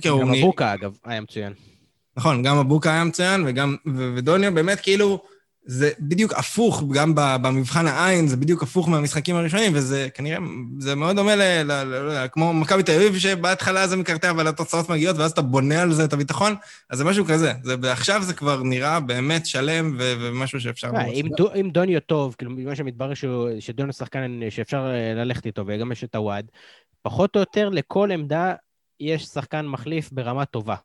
כן, 0.00 0.10
גם 0.20 0.34
אבוקה, 0.34 0.74
אגב, 0.74 0.92
היה 1.04 1.20
מצוין. 1.20 1.52
נכון, 2.16 2.42
גם 2.42 2.56
אבוקה 2.58 2.92
היה 2.92 3.04
מצוין, 3.04 3.44
וגם, 3.46 3.76
ודוניו 4.16 4.54
באמת 4.54 4.80
כאילו... 4.80 5.33
זה 5.66 5.90
בדיוק 6.00 6.32
הפוך, 6.32 6.82
גם 6.94 7.12
במבחן 7.14 7.86
העין, 7.86 8.28
זה 8.28 8.36
בדיוק 8.36 8.62
הפוך 8.62 8.88
מהמשחקים 8.88 9.36
הראשונים, 9.36 9.72
וזה 9.74 10.08
כנראה, 10.14 10.38
זה 10.78 10.94
מאוד 10.94 11.16
דומה 11.16 11.36
ל... 11.36 11.42
ל, 11.42 11.72
ל, 11.72 11.94
ל 11.94 12.26
כמו 12.32 12.52
מכבי 12.52 12.82
תל 12.82 12.92
אביב, 12.92 13.18
שבהתחלה 13.18 13.86
זה 13.86 13.96
מקרטע, 13.96 14.30
אבל 14.30 14.48
התוצאות 14.48 14.88
מגיעות, 14.88 15.16
ואז 15.16 15.30
אתה 15.30 15.42
בונה 15.42 15.82
על 15.82 15.92
זה 15.92 16.04
את 16.04 16.12
הביטחון, 16.12 16.54
אז 16.90 16.98
זה 16.98 17.04
משהו 17.04 17.24
כזה. 17.24 17.52
זה, 17.62 17.74
ועכשיו 17.82 18.22
זה 18.22 18.34
כבר 18.34 18.62
נראה 18.62 19.00
באמת 19.00 19.46
שלם, 19.46 19.96
ו, 19.98 20.14
ומשהו 20.20 20.60
שאפשר... 20.60 20.90
אה, 20.96 21.06
אם, 21.06 21.28
דו, 21.36 21.54
אם 21.54 21.70
דוניו 21.72 22.00
טוב, 22.00 22.34
כאילו, 22.38 22.50
מה 22.50 22.76
שמתברר 22.76 23.12
שדוניו 23.60 23.92
שחקן 23.92 24.40
שאפשר 24.50 24.92
אה, 24.94 25.14
ללכת 25.14 25.46
איתו, 25.46 25.64
וגם 25.66 25.92
יש 25.92 26.04
את 26.04 26.14
הוואד, 26.14 26.46
פחות 27.02 27.36
או 27.36 27.40
יותר 27.40 27.68
לכל 27.68 28.10
עמדה 28.10 28.54
יש 29.00 29.24
שחקן 29.24 29.66
מחליף 29.66 30.12
ברמה 30.12 30.44
טובה. 30.44 30.76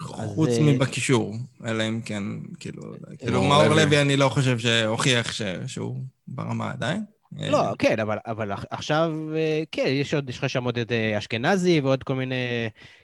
חוץ 0.00 0.50
אה, 0.50 0.62
מבקישור, 0.62 1.34
אלא 1.66 1.88
אם 1.88 2.00
כן, 2.04 2.22
כאילו, 2.60 2.82
כאילו, 3.18 3.42
מאור 3.42 3.48
מאור 3.64 3.74
לוי. 3.74 4.00
אני 4.02 4.16
לא 4.16 4.28
חושב 4.28 4.58
שהוכיח 4.58 5.32
ש- 5.32 5.42
שהוא 5.66 5.96
ברמה 6.28 6.70
עדיין. 6.70 7.02
לא, 7.32 7.66
אה, 7.66 7.72
כן, 7.78 8.00
אבל, 8.00 8.18
אבל 8.26 8.50
עכשיו, 8.70 9.12
אה, 9.36 9.62
כן, 9.72 9.84
יש 9.86 10.14
עוד, 10.14 10.30
יש 10.30 10.38
לך 10.38 10.50
שם 10.50 10.64
עוד 10.64 10.78
את 10.78 10.92
אה, 10.92 11.18
אשכנזי 11.18 11.80
ועוד 11.80 12.02
כל 12.02 12.14
מיני 12.14 12.34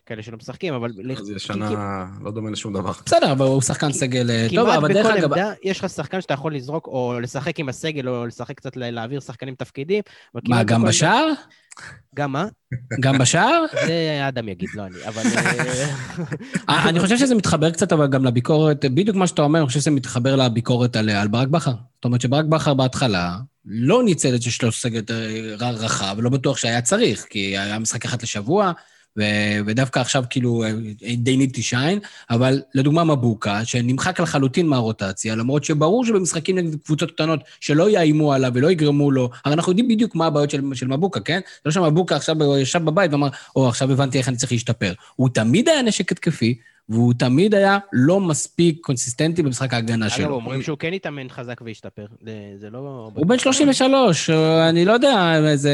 כאלה 0.07 0.23
שלא 0.23 0.37
משחקים, 0.37 0.75
אבל... 0.75 0.91
אז 1.19 1.29
היא 1.29 1.37
השנה 1.37 2.07
לא 2.23 2.31
דומה 2.31 2.51
לשום 2.51 2.73
דבר. 2.73 2.93
בסדר, 3.07 3.33
אבל 3.33 3.47
הוא 3.47 3.63
שחקן 3.63 3.93
סגל 3.93 4.31
אה, 4.31 4.47
טוב, 4.55 4.65
כמעט 4.67 4.79
אבל 4.79 4.93
דרך 4.93 5.07
בכל 5.07 5.19
אגב... 5.19 5.33
עמדה 5.33 5.53
יש 5.63 5.79
לך 5.79 5.91
שחקן 5.91 6.21
שאתה 6.21 6.35
יכול 6.35 6.55
לזרוק, 6.55 6.87
או 6.87 7.21
לשחק 7.23 7.61
עם 7.61 7.69
הסגל, 7.69 8.09
או 8.09 8.27
לשחק 8.27 8.57
קצת, 8.57 8.77
לה- 8.77 8.91
להעביר 8.91 9.21
שחקנים 9.21 9.55
תפקידים. 9.55 10.03
מה, 10.35 10.41
כמעט 10.41 10.67
גם 10.67 10.81
בכל 10.81 10.89
בשער? 10.89 11.33
גם 12.15 12.33
מה? 12.33 12.47
גם 13.01 13.19
בשער? 13.19 13.65
זה 13.87 14.25
אדם 14.29 14.49
יגיד, 14.49 14.69
לא 14.75 14.83
אני, 14.83 14.97
אבל... 15.07 15.23
אה, 15.37 15.87
אה, 16.69 16.89
אני 16.89 17.01
חושב 17.01 17.17
שזה 17.17 17.35
מתחבר 17.35 17.71
קצת 17.71 17.93
אבל 17.93 18.07
גם 18.07 18.25
לביקורת, 18.25 18.85
בדיוק 18.85 19.17
מה 19.17 19.27
שאתה 19.27 19.43
אומר, 19.43 19.59
אני 19.59 19.67
חושב 19.67 19.81
שזה 19.81 19.91
מתחבר 19.91 20.37
לביקורת 20.37 20.97
על, 20.97 21.11
על 21.11 21.29
ברק 21.29 21.49
בכר. 21.49 21.71
זאת 21.71 22.05
אומרת 22.05 22.21
שברק 22.21 22.45
בכר 22.45 22.75
בהתחלה 22.75 23.37
לא 23.65 24.03
ניצל 24.03 24.35
את 24.35 24.43
שיש 24.43 24.63
לו 24.63 24.73
סגל 24.73 25.03
רחב, 25.61 26.17
לא 26.19 26.31
בטוח 26.31 26.57
שהיה 26.57 26.83
צריך, 26.83 27.27
כי 27.31 27.59
היה 27.59 27.79
משחק 27.79 28.05
אחד 28.05 28.23
לשבוע, 28.23 28.73
ו, 29.19 29.23
ודווקא 29.67 29.99
עכשיו 30.01 30.25
כאילו 30.31 30.65
אה, 30.65 30.71
they 31.03 31.41
need 31.41 31.57
to 31.57 31.61
shine, 31.71 32.07
אבל 32.31 32.63
לדוגמה 32.75 33.05
מבוקה, 33.05 33.65
שנמחק 33.65 34.21
לחלוטין 34.21 34.67
מהרוטציה, 34.67 35.35
למרות 35.35 35.65
שברור 35.65 36.05
שבמשחקים 36.05 36.59
נגד 36.59 36.75
קבוצות 36.85 37.11
קטנות 37.11 37.41
שלא 37.61 37.91
יאיימו 37.91 38.33
עליו 38.33 38.51
ולא 38.55 38.71
יגרמו 38.71 39.11
לו, 39.11 39.31
הרי 39.45 39.55
אנחנו 39.55 39.73
יודעים 39.73 39.89
בדיוק 39.89 40.15
מה 40.15 40.27
הבעיות 40.27 40.51
של, 40.51 40.61
של 40.75 40.87
מבוקה, 40.87 41.21
כן? 41.21 41.41
זה 41.45 41.61
לא 41.65 41.73
שמבוקה 41.73 42.17
עכשיו 42.17 42.37
ישב 42.59 42.85
בבית 42.85 43.13
ואמר, 43.13 43.29
או, 43.57 43.69
עכשיו 43.69 43.93
הבנתי 43.93 44.19
איך 44.19 44.29
אני 44.29 44.37
צריך 44.37 44.53
להשתפר. 44.53 44.93
הוא 45.17 45.29
תמיד 45.29 45.69
היה 45.69 45.83
נשק 45.83 46.13
התקפי, 46.13 46.59
והוא 46.89 47.15
תמיד 47.19 47.55
היה 47.55 47.79
לא 47.93 48.21
מספיק 48.21 48.79
קונסיסטנטי 48.87 49.43
במשחק 49.43 49.75
ההגנה 49.75 50.07
אגב, 50.07 50.15
שלו. 50.15 50.35
אומרים 50.35 50.63
שהוא 50.63 50.79
כן 50.79 50.93
יתאמן 50.95 51.29
חזק 51.29 51.61
וישתפר. 51.65 52.07
זה- 52.57 52.71
לא... 52.71 53.11
הוא 53.15 53.27
בן 53.27 53.39
33, 53.39 54.31
אני 54.71 54.85
לא 54.85 54.93
יודע 54.93 55.33
איזה... 55.45 55.73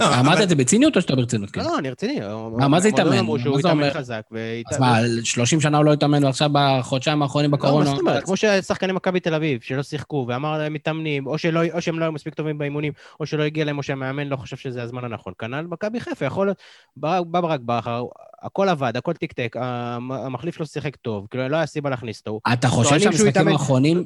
לא, 0.00 0.06
אתה 0.06 0.20
אמרת 0.20 0.40
את 0.40 0.48
זה 0.48 0.54
בציניות 0.54 0.96
או 0.96 1.00
שאתה 1.00 1.16
ברצינות? 1.16 1.50
כן. 1.50 1.60
לא, 1.60 1.78
אני 1.78 1.90
רציני. 1.90 2.20
מה, 2.56 2.68
מה 2.68 2.80
זה 2.80 2.88
התאמן? 2.88 3.18
אמרו 3.18 3.38
שהוא 3.38 3.58
אומר? 3.64 3.90
חזק. 3.94 4.22
אז 4.70 4.78
מה, 4.80 4.96
30 5.24 5.60
שנה 5.60 5.76
הוא 5.78 5.84
לא 5.84 5.92
התאמן, 5.92 6.24
ועכשיו 6.24 6.50
בחודשיים 6.52 7.22
האחרונים 7.22 7.50
לא, 7.50 7.56
בקורונה? 7.56 7.84
מה 7.84 7.90
זאת 7.90 8.00
אומרת? 8.00 8.24
כמו 8.24 8.36
ששחקני 8.36 8.92
מכבי 8.92 9.20
תל 9.20 9.34
אביב, 9.34 9.60
שלא 9.62 9.82
שיחקו, 9.82 10.24
ואמר 10.28 10.58
להם 10.58 10.72
מתאמנים, 10.72 11.26
או 11.26 11.38
שהם 11.38 11.98
לא 11.98 12.04
היו 12.04 12.12
מספיק 12.12 12.34
טובים 12.34 12.58
באימונים, 12.58 12.92
או 13.20 13.26
שלא 13.26 13.42
הגיע 13.42 13.64
להם, 13.64 13.78
או 13.78 13.82
שהמאמן 13.82 14.26
לא 14.28 14.36
חושב 14.36 14.56
שזה 14.56 14.82
הזמן 14.82 15.04
הנכון. 15.04 15.32
כנ"ל 15.38 15.66
מכבי 15.70 16.00
חיפה, 16.00 16.24
יכול 16.24 16.46
להיות... 16.46 16.56
בא 16.96 17.20
ברק 17.20 17.60
בכר, 17.64 18.04
הכל 18.42 18.68
עבד, 18.68 18.96
הכל 18.96 19.12
המ- 19.54 20.12
המחליף 20.12 20.60
לא 20.60 20.66
שיחק 20.66 20.96
טוב, 20.96 21.26
כאילו 21.30 21.48
לא 21.48 21.56
היה 21.56 21.66
סיבה 21.66 21.90
להכניס 21.90 22.18
אותו. 22.20 22.40
אתה 22.52 22.68
חושב 22.68 22.98
שהמשחקים 23.00 23.48
האחרונים... 23.48 24.04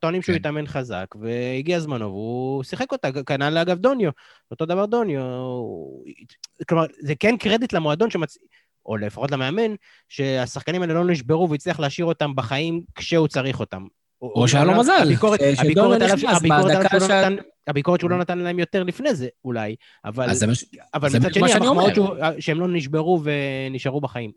טוענים 0.00 0.22
שהוא 0.22 0.34
ש- 0.34 0.34
כן. 0.34 0.40
יתאמן 0.40 0.66
חזק, 0.66 1.06
והגיע 1.20 1.80
זמנו, 1.80 2.04
והוא 2.06 2.62
שיחק 2.62 2.92
אותה, 2.92 3.08
כנ"ל 3.26 3.58
אגב 3.58 3.78
דוניו, 3.78 4.10
אותו 4.50 4.66
דבר 4.66 4.86
דוניו. 4.86 5.20
כלומר, 6.68 6.84
זה 7.00 7.14
כן 7.20 7.36
קרדיט 7.36 7.72
למועדון 7.72 8.10
שמצ... 8.10 8.36
או 8.86 8.96
לפחות 8.96 9.30
למאמן, 9.30 9.74
שהשחקנים 10.08 10.82
האלה 10.82 10.94
לא 10.94 11.04
נשברו 11.04 11.50
והצליח 11.50 11.80
להשאיר 11.80 12.06
אותם 12.06 12.34
בחיים 12.34 12.80
כשהוא 12.94 13.28
צריך 13.28 13.60
אותם. 13.60 13.82
או 14.22 14.48
שהיה 14.48 14.64
לו 14.64 14.72
מזל, 14.78 14.92
הביקורת, 15.02 15.40
ש- 15.40 15.42
שדוניו 15.42 15.66
הביקורת 15.66 16.02
עליו, 16.02 16.16
נכנס 16.16 16.42
בדקה 16.42 16.98
לא 16.98 17.08
שה- 17.08 17.28
הביקורת 17.68 18.00
שהוא 18.00 18.10
לא 18.10 18.18
נתן 18.18 18.38
להם 18.38 18.58
יותר 18.58 18.82
לפני 18.82 19.14
זה, 19.14 19.28
אולי, 19.44 19.74
אבל, 20.04 20.26
אבל 20.94 21.08
מצד 21.18 21.34
שני, 21.34 21.48
שאני 21.48 21.66
המחמאות. 21.66 21.94
שהוא- 21.94 22.14
שהם 22.40 22.60
לא 22.60 22.68
נשברו 22.68 23.22
ונשארו 23.70 24.00
בחיים. 24.00 24.30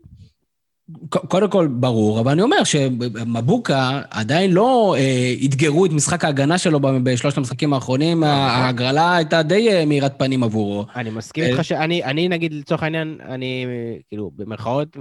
קודם 1.08 1.50
כל, 1.50 1.68
ברור, 1.70 2.20
אבל 2.20 2.32
אני 2.32 2.42
אומר 2.42 2.64
שמבוקה 2.64 4.02
עדיין 4.10 4.52
לא 4.52 4.94
אה, 4.98 5.34
אתגרו 5.44 5.86
את 5.86 5.90
משחק 5.90 6.24
ההגנה 6.24 6.58
שלו 6.58 6.80
בשלושת 7.02 7.38
המשחקים 7.38 7.72
האחרונים, 7.72 8.24
ההגרלה 8.24 9.16
הייתה 9.16 9.42
די 9.42 9.68
אה, 9.72 9.84
מאירת 9.84 10.18
פנים 10.18 10.42
עבורו. 10.42 10.84
אני 10.96 11.10
מסכים 11.10 11.44
אה, 11.44 11.48
איתך 11.50 11.64
שאני, 11.64 12.04
אני 12.04 12.28
נגיד, 12.28 12.52
לצורך 12.52 12.82
העניין, 12.82 13.18
אני, 13.28 13.64
אה, 13.66 13.96
כאילו, 14.08 14.30
במרכאות, 14.36 14.96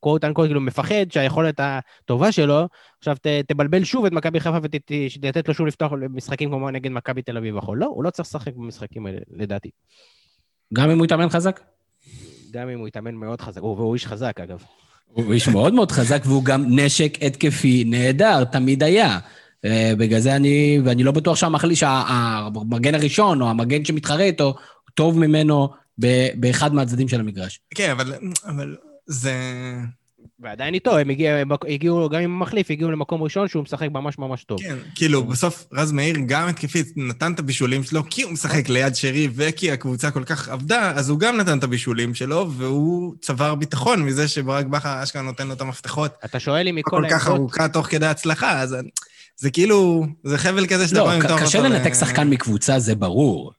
קוואט 0.00 0.24
אנקוואט, 0.24 0.48
כאילו, 0.48 0.60
מפחד 0.60 1.12
שהיכולת 1.12 1.60
הטובה 1.62 2.32
שלו, 2.32 2.68
עכשיו 2.98 3.16
ת, 3.16 3.26
תבלבל 3.26 3.84
שוב 3.84 4.04
את 4.04 4.12
מכבי 4.12 4.40
חיפה 4.40 4.58
ותתת 4.62 5.48
לו 5.48 5.54
שוב 5.54 5.66
לפתוח 5.66 5.92
משחקים 6.10 6.50
כמו 6.50 6.70
נגד 6.70 6.90
מכבי 6.90 7.22
תל 7.22 7.36
אביב 7.36 7.56
יכול. 7.56 7.78
לא, 7.78 7.86
הוא 7.86 8.04
לא 8.04 8.10
צריך 8.10 8.28
לשחק 8.28 8.56
במשחקים 8.56 9.06
האלה, 9.06 9.18
לדעתי. 9.36 9.70
גם 10.74 10.90
אם 10.90 10.98
הוא 10.98 11.06
יתאמן 11.06 11.28
חזק? 11.28 11.60
גם 12.50 12.68
אם 12.68 12.78
הוא 12.78 12.88
יתאמן 12.88 13.14
מאוד 13.14 13.40
חזק, 13.40 13.60
הוא, 13.60 13.76
והוא 13.76 13.94
איש 13.94 14.06
חזק, 14.06 14.40
אגב. 14.40 14.62
הוא 15.06 15.32
איש 15.32 15.48
מאוד 15.48 15.74
מאוד 15.74 15.92
חזק, 15.92 16.22
והוא 16.24 16.44
גם 16.44 16.64
נשק 16.68 17.22
התקפי 17.22 17.84
נהדר, 17.84 18.44
תמיד 18.44 18.82
היה. 18.82 19.18
אה, 19.64 19.92
בגלל 19.98 20.20
זה 20.20 20.36
אני, 20.36 20.80
ואני 20.84 21.02
לא 21.02 21.12
בטוח 21.12 21.36
שהמחליט, 21.36 21.78
שהמגן 21.78 22.94
הראשון, 22.94 23.42
או 23.42 23.50
המגן 23.50 23.84
שמתחרה 23.84 24.22
איתו, 24.22 24.54
טוב 24.94 25.18
ממנו 25.18 25.68
ב- 26.00 26.28
באחד 26.34 26.74
מהצדדים 26.74 27.08
של 27.08 27.20
המגרש. 27.20 27.60
כן, 27.74 27.90
אבל, 27.90 28.14
אבל 28.44 28.76
זה... 29.10 29.34
ועדיין 30.40 30.74
איתו, 30.74 30.98
הם 30.98 31.10
הגיעו, 31.10 31.36
הם 31.36 31.50
הגיעו, 31.68 32.08
גם 32.08 32.20
עם 32.20 32.30
המחליף, 32.36 32.70
הגיעו 32.70 32.90
למקום 32.90 33.22
ראשון 33.22 33.48
שהוא 33.48 33.62
משחק 33.62 33.88
ממש 33.90 34.18
ממש 34.18 34.44
טוב. 34.44 34.60
כן, 34.62 34.76
כאילו, 34.94 35.24
בסוף 35.24 35.66
רז 35.72 35.92
מאיר 35.92 36.16
גם 36.26 36.48
התקפית 36.48 36.86
נתן 36.96 37.32
את 37.32 37.38
הבישולים 37.38 37.82
שלו, 37.82 38.02
כי 38.10 38.22
הוא 38.22 38.32
משחק 38.32 38.68
ליד 38.68 38.94
שרי 38.94 39.28
וכי 39.34 39.72
הקבוצה 39.72 40.10
כל 40.10 40.24
כך 40.24 40.48
עבדה, 40.48 40.92
אז 40.94 41.10
הוא 41.10 41.18
גם 41.18 41.36
נתן 41.36 41.58
את 41.58 41.64
הבישולים 41.64 42.14
שלו, 42.14 42.50
והוא 42.52 43.14
צבר 43.20 43.54
ביטחון 43.54 44.02
מזה 44.02 44.28
שברק 44.28 44.66
בכר 44.66 45.02
אשכרה 45.02 45.22
נותן 45.22 45.46
לו 45.46 45.52
את 45.52 45.60
המפתחות 45.60 46.12
אתה 46.24 46.40
שואל 46.40 46.68
אם 46.68 46.74
מכל 46.74 46.90
כל 46.90 47.06
כך 47.10 47.26
העמדות, 47.26 47.40
ארוכה 47.40 47.68
תוך 47.68 47.86
כדי 47.86 48.06
הצלחה, 48.06 48.60
אז 48.60 48.76
זה 49.36 49.50
כאילו, 49.50 50.06
זה 50.24 50.38
חבל 50.38 50.66
כזה 50.66 50.88
שאתה 50.88 50.98
לא, 50.98 51.04
בא 51.04 51.12
עם 51.12 51.28
תור 51.28 51.40
קשה 51.40 51.58
אותו 51.58 51.70
ל- 51.70 51.72
לנתק 51.72 51.94
שחקן 51.94 52.30
מקבוצה, 52.30 52.78
זה 52.78 52.94
ברור. 52.94 53.52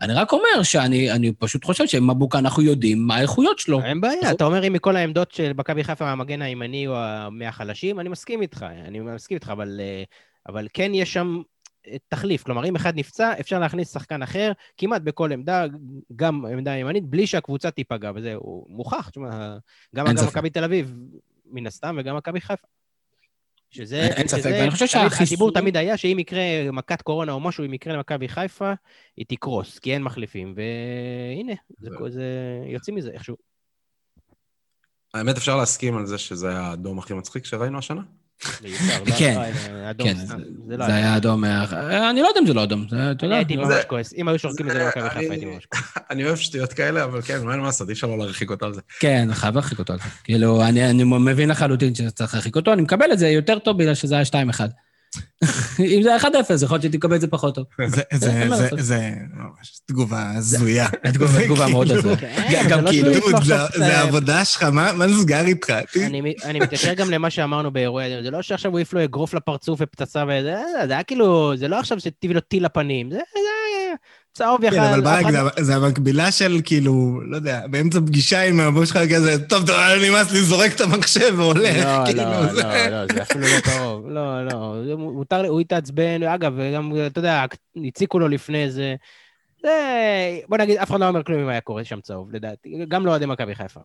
אני 0.00 0.12
רק 0.14 0.32
אומר 0.32 0.62
שאני 0.62 1.12
אני 1.12 1.32
פשוט 1.32 1.64
חושב 1.64 1.86
שמבוקה, 1.86 2.38
אנחנו 2.38 2.62
יודעים 2.62 3.06
מה 3.06 3.16
האיכויות 3.16 3.58
שלו. 3.58 3.82
אין 3.82 4.00
בעיה, 4.00 4.30
אתה 4.30 4.44
אומר 4.44 4.66
אם 4.66 4.72
מכל 4.72 4.96
העמדות 4.96 5.32
של 5.32 5.52
מכבי 5.56 5.84
חיפה 5.84 6.10
המגן 6.10 6.42
הימני 6.42 6.84
הוא 6.84 6.96
מהחלשים, 7.30 8.00
אני 8.00 8.08
מסכים 8.08 8.42
איתך, 8.42 8.62
אני 8.62 9.00
מסכים 9.00 9.34
איתך, 9.34 9.48
אבל, 9.48 9.80
אה, 9.80 10.02
אבל 10.48 10.68
כן 10.72 10.94
יש 10.94 11.12
שם 11.12 11.42
אה, 11.86 11.96
תחליף. 12.08 12.42
כלומר, 12.42 12.64
אם 12.64 12.76
אחד 12.76 12.98
נפצע, 12.98 13.32
אפשר 13.40 13.58
להכניס 13.58 13.92
שחקן 13.92 14.22
אחר 14.22 14.52
כמעט 14.76 15.02
בכל 15.02 15.32
עמדה, 15.32 15.64
גם 16.16 16.46
עמדה 16.46 16.76
ימנית, 16.76 17.04
בלי 17.04 17.26
שהקבוצה 17.26 17.70
תיפגע, 17.70 18.10
וזה 18.14 18.34
מוכח. 18.68 19.08
תשמע, 19.10 19.56
גם. 19.94 20.06
מכבי 20.26 20.50
תל 20.50 20.64
אביב, 20.64 20.94
מן 21.46 21.66
הסתם, 21.66 21.96
וגם 21.98 22.16
מכבי 22.16 22.40
חיפה. 22.40 22.66
שזה, 23.74 24.00
אין- 24.16 24.28
ספק, 24.28 24.42
ואני 24.44 24.70
חושב 24.70 24.86
שהחיסון- 24.86 25.26
הדיבור 25.26 25.52
תמיד 25.52 25.76
היה 25.76 25.96
שאם 25.96 26.18
יקרה 26.18 26.42
מכת 26.72 27.02
קורונה 27.02 27.32
או 27.32 27.40
משהו, 27.40 27.64
אם 27.64 27.74
יקרה 27.74 27.94
למכבי 27.94 28.28
חיפה, 28.28 28.72
היא 29.16 29.26
תקרוס, 29.28 29.78
כי 29.78 29.92
אין 29.94 30.02
מחליפים, 30.02 30.54
והנה, 30.56 31.52
זה, 31.78 31.90
זה, 32.08 32.22
יוצאים 32.66 32.96
מזה 32.96 33.10
איכשהו. 33.10 33.36
האמת, 35.14 35.36
אפשר 35.36 35.56
להסכים 35.56 35.96
על 35.96 36.06
זה 36.06 36.18
שזה 36.18 36.48
היה 36.48 36.60
האדום 36.60 36.98
הכי 36.98 37.14
מצחיק 37.14 37.44
שראינו 37.44 37.78
השנה? 37.78 38.02
כן, 39.18 39.40
כן, 39.98 40.14
זה- 40.16 40.34
זה 40.68 40.76
לא 40.76 40.86
זה 40.86 40.94
היה 40.94 41.16
אדום. 41.16 41.40
מה- 41.40 41.64
אני 42.10 42.22
לא 42.22 42.28
יודע 42.28 42.40
אם 42.40 42.46
זה 42.46 42.54
לא 42.54 42.62
אדום, 42.64 42.86
זה- 42.90 42.96
אתה 42.96 43.02
אני 43.02 43.12
יודע. 43.22 43.36
הייתי 43.36 43.56
לא- 43.56 43.64
ממש 43.68 43.84
כועס, 43.88 44.14
אם 44.16 44.28
היו 44.28 44.38
שורקים 44.38 44.66
את 44.66 44.72
זה 44.72 44.78
למכבי 44.78 45.10
חיפה, 45.10 45.32
הייתי 45.32 45.44
ממש 45.46 45.66
כועס. 45.66 45.82
אני 46.10 46.24
אוהב 46.24 46.36
שטויות 46.36 46.72
כאלה, 46.72 47.04
אבל 47.04 47.22
כן, 47.22 47.44
מה 47.44 47.52
אין 47.52 47.60
מה 47.60 47.66
לעשות, 47.66 47.88
אי 47.88 47.92
אפשר 47.92 48.06
לא 48.06 48.18
להרחיק 48.18 48.50
אותו 48.50 48.66
על 48.66 48.74
זה. 48.74 48.80
כן, 49.00 49.28
חייב 49.32 49.54
להרחיק 49.54 49.78
אותו 49.78 49.92
על 49.92 49.98
זה. 49.98 50.04
כאילו, 50.24 50.62
אני, 50.64 50.90
אני 50.90 51.04
מבין 51.04 51.48
לחלוטין 51.48 51.94
שצריך 51.94 52.34
להרחיק 52.34 52.56
אותו, 52.56 52.72
אני 52.72 52.82
מקבל 52.82 53.12
את 53.12 53.18
זה 53.18 53.28
יותר 53.28 53.58
טוב 53.58 53.78
בגלל 53.78 53.94
שזה 53.94 54.14
היה 54.14 54.24
2-1. 54.24 54.60
אם 55.80 56.02
זה 56.02 56.08
היה 56.08 56.18
1-0, 56.18 56.24
יכול 56.26 56.38
להיות 56.74 56.82
שהייתי 56.82 56.96
מקבל 56.96 57.16
את 57.16 57.20
זה 57.20 57.26
פחות 57.26 57.54
טוב. 57.54 57.64
זה- 58.78 59.14
ממש 59.34 59.80
תגובה 59.86 60.30
הזויה. 60.36 60.86
תגובה- 61.14 61.44
תגובה 61.44 61.66
מאוד 61.68 61.86
כאילו, 61.86 62.00
הזויה. 62.00 62.16
כן, 62.50 62.62
גם 62.68 62.78
זה 62.78 62.84
לא 62.84 62.90
כאילו, 62.90 63.42
זה- 63.44 63.54
אה, 63.82 64.00
העבודה 64.00 64.44
שלך, 64.44 64.62
מה 64.62 65.06
נסגר 65.06 65.44
איתך? 65.46 65.72
אני 66.44 66.60
מתקשר 66.60 66.94
גם 66.94 67.10
למה 67.10 67.30
שאמרנו 67.30 67.70
באירועי, 67.70 68.22
זה 68.22 68.30
לא 68.30 68.42
שעכשיו 68.42 68.70
הוא 68.70 68.78
העיף 68.78 68.92
לו 68.92 69.04
אגרוף 69.04 69.34
לפרצוף 69.34 69.80
ופצצה 69.82 70.24
וזה, 70.28 70.54
זה 70.86 70.92
היה 70.92 71.02
כאילו, 71.02 71.56
זה 71.56 71.68
לא 71.68 71.78
עכשיו 71.78 72.00
שתביא 72.00 72.34
לו 72.34 72.40
טיל 72.40 72.64
לפנים, 72.64 73.10
זה 73.10 73.16
היה 73.16 73.94
צהוב 74.34 74.64
יחד. 74.64 74.76
כן, 74.76 74.82
אבל 74.82 75.00
ברק, 75.00 75.26
זה- 75.30 75.64
זה 75.64 75.76
המקבילה 75.76 76.32
של 76.32 76.60
כאילו, 76.64 77.20
לא 77.26 77.36
יודע, 77.36 77.60
באמצע 77.70 77.98
פגישה 78.06 78.42
עם 78.42 78.60
הבוס 78.60 78.88
שלך 78.88 78.98
כזה, 79.14 79.38
טוב, 79.48 79.66
טוב, 79.66 79.76
נמאס 80.08 80.30
לי, 80.32 80.40
זורק 80.42 80.72
את 80.76 80.80
המחשב 80.80 81.34
והולך. 81.36 81.76
לא, 81.84 82.04
כאילו, 82.04 82.22
לא, 82.22 82.46
זה- 82.54 82.62
לא, 82.62 82.88
לא, 83.02 83.06
זה 83.14 83.22
אפילו 83.22 83.40
לא 83.46 83.60
קרוב. 83.60 84.08
לא, 84.08 84.46
לא, 84.46 84.74
מותר, 84.98 85.42
לי- 85.42 85.48
הוא 85.48 85.60
התעצבן, 85.60 86.22
אגב, 86.22 86.52
גם, 86.74 86.92
אתה 87.06 87.18
יודע, 87.18 87.44
הציקו 87.88 88.18
לו 88.18 88.28
לפני 88.28 88.70
זה. 88.70 88.94
זה, 89.62 89.70
בוא 90.48 90.58
נגיד, 90.58 90.76
אף 90.76 90.90
אחד 90.90 91.00
לא 91.00 91.08
אומר 91.08 91.22
כלום 91.22 91.40
אם 91.40 91.48
היה 91.48 91.60
קורה 91.60 91.84
שם 91.84 92.00
צהוב, 92.00 92.28
לדעתי. 92.32 92.68
גם 92.88 93.06
לא 93.06 93.10
אוהדי 93.10 93.26
מכבי 93.26 93.54
חיפה. 93.54 93.80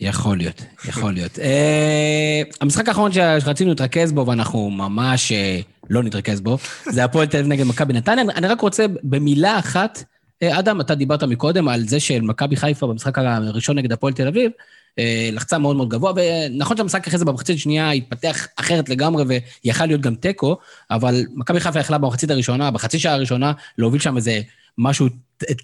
יכול 0.00 0.36
להיות, 0.36 0.62
יכול 0.88 1.12
להיות. 1.12 1.38
אה, 1.38 2.42
המשחק 2.60 2.88
האחרון 2.88 3.10
שרצינו 3.12 3.70
להתרכז 3.70 4.12
בו, 4.12 4.26
ואנחנו 4.26 4.70
ממש 4.70 5.32
אה, 5.32 5.60
לא 5.90 6.02
נתרכז 6.02 6.40
בו, 6.40 6.58
זה 6.90 7.04
הפועל 7.04 7.26
תל 7.26 7.38
אביב 7.38 7.52
נגד 7.52 7.64
מכבי 7.64 7.92
נתניה. 7.92 8.24
אני 8.34 8.46
רק 8.46 8.60
רוצה 8.60 8.86
במילה 9.02 9.58
אחת, 9.58 10.04
אה, 10.42 10.58
אדם, 10.58 10.80
אתה 10.80 10.94
דיברת 10.94 11.22
מקודם 11.22 11.68
על 11.68 11.88
זה 11.88 12.00
של 12.00 12.20
מכבי 12.20 12.56
חיפה 12.56 12.86
במשחק 12.86 13.18
הראשון 13.18 13.78
נגד 13.78 13.92
הפועל 13.92 14.12
תל 14.12 14.26
אביב, 14.28 14.50
אה, 14.98 15.30
לחצה 15.32 15.58
מאוד 15.58 15.76
מאוד 15.76 15.88
גבוה, 15.88 16.12
ונכון 16.16 16.76
שהמשחק 16.76 17.06
אחרי 17.06 17.18
זה 17.18 17.24
במחצית 17.24 17.56
השנייה 17.56 17.90
התפתח 17.90 18.46
אחרת 18.56 18.88
לגמרי 18.88 19.24
ויכל 19.64 19.86
להיות 19.86 20.00
גם 20.00 20.14
תיקו, 20.14 20.56
אבל 20.90 21.24
מכבי 21.34 21.60
חיפה 21.60 21.80
יכלה 21.80 21.98
במחצית 21.98 22.30
הראשונה, 22.30 22.70
בחצי 22.70 22.98
שעה 22.98 23.14
הראשונה, 23.14 23.52
להוביל 23.78 24.00
שם 24.00 24.16
איזה 24.16 24.40
משהו 24.78 25.06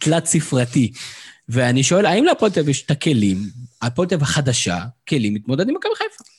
תלת 0.01 0.27
ספרתי. 0.27 0.93
ואני 1.49 1.83
שואל, 1.83 2.07
האם 2.07 2.25
להפועל 2.25 2.53
תל 2.53 2.61
אביב 2.61 2.71
יש 2.71 2.83
את 2.83 2.91
הכלים, 2.91 3.39
הפועל 3.83 4.09
תל 4.09 4.15
אביב 4.15 4.23
החדשה, 4.23 4.79
כלים 5.09 5.35
להתמודד 5.35 5.69
עם 5.69 5.75
מכבי 5.75 5.93
חיפה? 5.97 6.36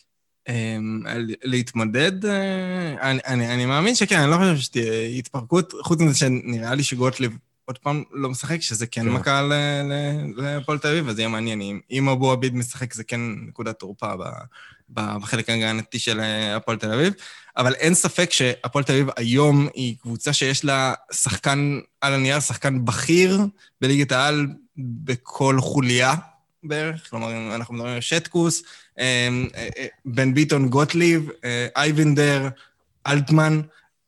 אמ, 0.48 1.04
להתמודד, 1.44 2.26
אה, 2.26 3.12
אני, 3.12 3.20
אני, 3.28 3.54
אני 3.54 3.66
מאמין 3.66 3.96
שכן, 3.96 4.20
אני 4.20 4.32
לא 4.32 4.38
חושב 4.38 4.58
שתהיה 4.58 5.08
התפרקות, 5.08 5.74
חוץ 5.82 6.02
מזה 6.02 6.18
שנראה 6.18 6.76
לי 6.76 6.84
שגוטליב 6.84 7.38
עוד 7.66 7.78
פעם 7.78 8.04
לא 8.12 8.30
משחק, 8.30 8.62
שזה 8.62 8.88
כן, 8.88 9.02
כן. 9.02 9.10
מכה 9.10 9.42
להפועל 10.36 10.78
תל 10.78 10.88
אביב, 10.88 11.10
אז 11.10 11.20
יהיה 11.20 11.30
מעניין. 11.30 11.80
אם 11.92 12.10
אבו 12.10 12.32
עביד 12.32 12.56
משחק, 12.56 12.94
זה 12.94 13.04
כן 13.04 13.22
נקודת 13.48 13.80
תורפה 13.80 14.14
בחלק 14.90 15.50
ההגנתי 15.50 16.00
של 16.00 16.20
אה, 16.20 16.56
הפועל 16.56 16.78
תל 16.78 16.94
אביב. 16.94 17.14
אבל 17.58 17.74
אין 17.74 17.94
ספק 17.94 18.32
שהפועל 18.32 18.84
תל 18.84 18.94
אביב 18.94 19.08
היום 19.18 19.68
היא 19.74 19.96
קבוצה 20.02 20.34
שיש 20.34 20.66
לה 20.66 20.94
שחקן 21.12 21.80
על 22.02 22.14
הנייר, 22.14 22.40
שחקן 22.40 22.86
בכיר 22.86 23.42
בליגת 23.82 24.12
העל 24.12 24.48
בכל 24.78 25.58
חוליה 25.60 26.14
בערך. 26.64 27.10
כלומר, 27.10 27.56
אנחנו 27.56 27.74
מדברים 27.74 27.94
על 27.94 28.02
שטקוס, 28.02 28.64
בן 30.06 30.34
ביטון 30.34 30.70
גוטליב, 30.70 31.30
אייבנדר, 31.76 32.48
אלטמן. 33.08 33.62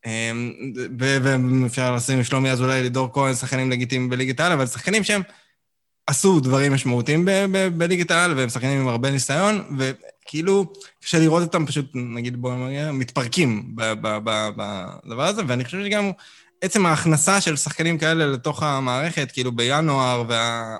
אמ, 0.06 0.54
ואפשר 1.00 1.96
לשים 1.96 2.24
שלומי 2.24 2.52
אזולאי, 2.52 2.82
לידור 2.82 3.10
כהן, 3.14 3.34
שחקנים 3.34 3.72
לגיטימיים 3.72 4.10
בליגת 4.10 4.40
העל, 4.40 4.52
אבל 4.52 4.68
שחקנים 4.68 5.04
שהם 5.04 5.22
עשו 6.08 6.40
דברים 6.40 6.74
משמעותיים 6.74 7.28
בליגת 7.78 8.12
העל, 8.12 8.38
והם 8.38 8.50
שחקנים 8.50 8.82
עם 8.82 8.88
הרבה 8.88 9.12
ניסיון, 9.12 9.78
וכאילו, 9.78 10.74
קשה 11.04 11.20
לראות 11.20 11.44
אותם 11.44 11.66
פשוט, 11.66 11.92
נגיד, 11.94 12.42
בואו 12.42 12.68
נגיד, 12.68 12.92
מתפרקים 12.92 13.76
בדבר 13.76 15.26
הזה, 15.26 15.42
ואני 15.48 15.66
חושב 15.66 15.86
שגם 15.86 16.12
עצם 16.62 16.86
ההכנסה 16.86 17.42
של 17.42 17.56
שחקנים 17.56 17.98
כאלה 17.98 18.26
לתוך 18.26 18.64
המערכת, 18.64 19.32
כאילו 19.32 19.52
בינואר, 19.52 20.24
וה... 20.28 20.78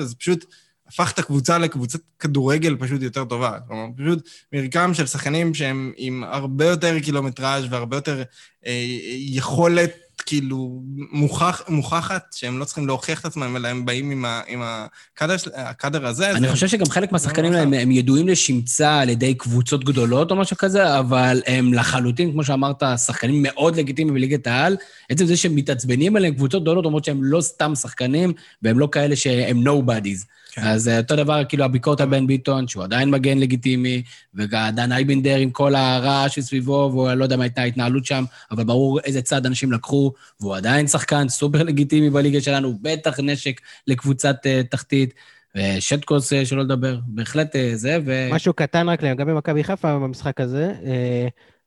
זה 0.00 0.14
פשוט... 0.14 0.44
הפך 0.92 1.12
את 1.12 1.18
הקבוצה 1.18 1.58
לקבוצת 1.58 2.00
כדורגל 2.18 2.76
פשוט 2.76 3.02
יותר 3.02 3.24
טובה. 3.24 3.58
כלומר, 3.68 3.86
פשוט 3.96 4.28
מרקם 4.52 4.94
של 4.94 5.06
שחקנים 5.06 5.54
שהם 5.54 5.92
עם 5.96 6.24
הרבה 6.24 6.64
יותר 6.64 7.00
קילומטראז' 7.00 7.64
והרבה 7.70 7.96
יותר 7.96 8.22
אה, 8.66 8.84
יכולת, 9.18 9.90
כאילו, 10.26 10.82
מוכח, 11.12 11.62
מוכחת, 11.68 12.22
שהם 12.32 12.58
לא 12.58 12.64
צריכים 12.64 12.86
להוכיח 12.86 13.20
את 13.20 13.24
עצמם, 13.24 13.56
אלא 13.56 13.68
הם 13.68 13.84
באים 13.84 14.10
עם, 14.10 14.24
ה, 14.24 14.40
עם 14.46 14.62
הקאדר, 14.62 15.36
הקאדר 15.54 16.06
הזה. 16.06 16.30
אני. 16.30 16.48
חושב 16.48 16.68
שגם 16.68 16.86
חלק 16.86 17.12
מהשחקנים 17.12 17.52
האלה, 17.52 17.80
הם 17.80 17.90
ידועים 17.90 18.28
לשמצה 18.28 19.00
על 19.00 19.08
ידי 19.08 19.34
קבוצות 19.34 19.84
גדולות 19.84 20.30
או 20.30 20.36
משהו 20.36 20.56
כזה, 20.56 20.98
אבל 20.98 21.42
הם 21.46 21.74
לחלוטין, 21.74 22.32
כמו 22.32 22.44
שאמרת, 22.44 22.82
שחקנים 23.06 23.42
מאוד 23.42 23.76
לגיטימיים 23.76 24.14
בליגת 24.14 24.46
העל. 24.46 24.76
עצם 25.10 25.26
זה 25.26 25.36
שהם 25.36 25.56
מתעצבנים 25.56 26.16
עליהם 26.16 26.34
קבוצות 26.34 26.62
גדולות, 26.62 26.84
אומרות 26.84 27.04
שהם 27.04 27.24
לא 27.24 27.40
סתם 27.40 27.74
שחקנים, 27.74 28.32
והם 28.62 28.78
לא 28.78 28.88
כאלה 28.92 29.16
שהם 29.16 29.66
nobodies. 29.66 30.41
כן. 30.54 30.62
אז 30.62 30.88
אה, 30.88 30.98
אותו 30.98 31.16
דבר, 31.16 31.44
כאילו, 31.48 31.64
הביקורת 31.64 32.00
על 32.00 32.08
בן 32.08 32.26
ביטון, 32.26 32.68
שהוא 32.68 32.84
עדיין 32.84 33.10
מגן 33.10 33.38
לגיטימי, 33.38 34.02
ודן 34.34 34.92
אייבנדר 34.92 35.36
עם 35.36 35.50
כל 35.50 35.74
הרעש 35.74 36.34
שסביבו, 36.34 36.90
והוא 36.92 37.12
לא 37.12 37.24
יודע 37.24 37.36
מה 37.36 37.42
הייתה 37.42 37.60
ההתנהלות 37.62 38.04
שם, 38.04 38.24
אבל 38.50 38.64
ברור 38.64 39.00
איזה 39.00 39.22
צד 39.22 39.46
אנשים 39.46 39.72
לקחו, 39.72 40.12
והוא 40.40 40.56
עדיין 40.56 40.86
שחקן 40.86 41.28
סופר 41.28 41.62
לגיטימי 41.62 42.10
בליגה 42.10 42.40
שלנו, 42.40 42.78
בטח 42.82 43.20
נשק 43.20 43.60
לקבוצת 43.86 44.36
uh, 44.46 44.66
תחתית. 44.68 45.14
ושטקוס, 45.56 46.32
uh, 46.32 46.36
שלא 46.44 46.62
לדבר, 46.62 46.98
בהחלט 47.06 47.56
זה, 47.74 47.98
ו... 48.04 48.28
משהו 48.32 48.52
קטן 48.52 48.88
רק 48.88 49.02
לגבי 49.02 49.32
מכבי 49.32 49.64
חיפה 49.64 49.94
במשחק 49.94 50.40
הזה, 50.40 50.72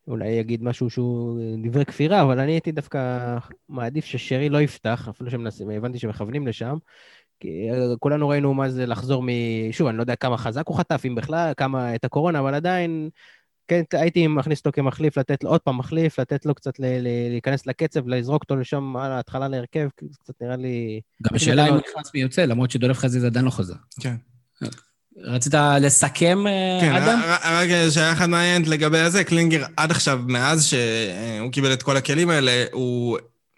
אולי 0.07 0.27
יגיד 0.27 0.63
משהו 0.63 0.89
שהוא 0.89 1.39
דברי 1.63 1.85
כפירה, 1.85 2.21
אבל 2.21 2.39
אני 2.39 2.51
הייתי 2.51 2.71
דווקא 2.71 3.37
מעדיף 3.69 4.05
ששרי 4.05 4.49
לא 4.49 4.61
יפתח, 4.61 5.07
אפילו 5.09 5.31
שהבנתי 5.31 5.99
שמכוונים 5.99 6.47
לשם. 6.47 6.77
כי 7.39 7.69
אה, 7.71 7.97
כולנו 7.99 8.29
ראינו 8.29 8.53
מה 8.53 8.69
זה 8.69 8.85
לחזור 8.85 9.23
מ... 9.23 9.27
שוב, 9.71 9.87
אני 9.87 9.97
לא 9.97 10.03
יודע 10.03 10.15
כמה 10.15 10.37
חזק 10.37 10.63
הוא 10.67 10.77
חטף, 10.77 11.01
אם 11.07 11.15
בכלל, 11.15 11.51
כמה 11.57 11.95
את 11.95 12.05
הקורונה, 12.05 12.39
אבל 12.39 12.53
עדיין, 12.53 13.09
כן, 13.67 13.81
הייתי 13.93 14.27
מכניס 14.27 14.59
אותו 14.59 14.71
כמחליף, 14.71 15.17
לתת 15.17 15.43
לו 15.43 15.49
עוד 15.49 15.61
פעם 15.61 15.77
מחליף, 15.77 16.19
לתת 16.19 16.45
לו 16.45 16.55
קצת 16.55 16.79
ל- 16.79 16.85
ל- 16.85 17.29
להיכנס 17.29 17.67
לקצב, 17.67 18.07
לזרוק 18.07 18.43
אותו 18.43 18.55
לשם 18.55 18.97
על 18.97 19.11
ההתחלה 19.11 19.47
להרכב, 19.47 19.87
זה 20.01 20.17
קצת 20.23 20.33
נראה 20.41 20.55
לי... 20.55 21.01
גם 21.23 21.35
השאלה 21.35 21.67
אם 21.67 21.73
הוא 21.73 21.81
נכנס 21.91 22.11
ויוצא, 22.13 22.45
למרות 22.45 22.71
שדולף 22.71 22.97
חזיזה 22.97 23.27
עדיין 23.27 23.45
לא 23.45 23.49
חוזר. 23.49 23.75
כן. 23.99 24.15
רצית 25.17 25.53
לסכם, 25.81 26.47
אה, 26.47 26.77
כן, 26.81 26.95
אדם? 26.95 27.19
כן, 27.21 27.49
רק 27.49 27.89
שהיה 27.89 28.11
אחד 28.11 28.29
מעניין 28.29 28.61
לגבי 28.67 28.99
הזה, 28.99 29.23
קלינגר 29.23 29.65
עד 29.77 29.91
עכשיו, 29.91 30.21
מאז 30.27 30.65
שהוא 30.65 31.51
קיבל 31.51 31.73
את 31.73 31.83
כל 31.83 31.97
הכלים 31.97 32.29
האלה, 32.29 32.65
הוא 32.71 33.17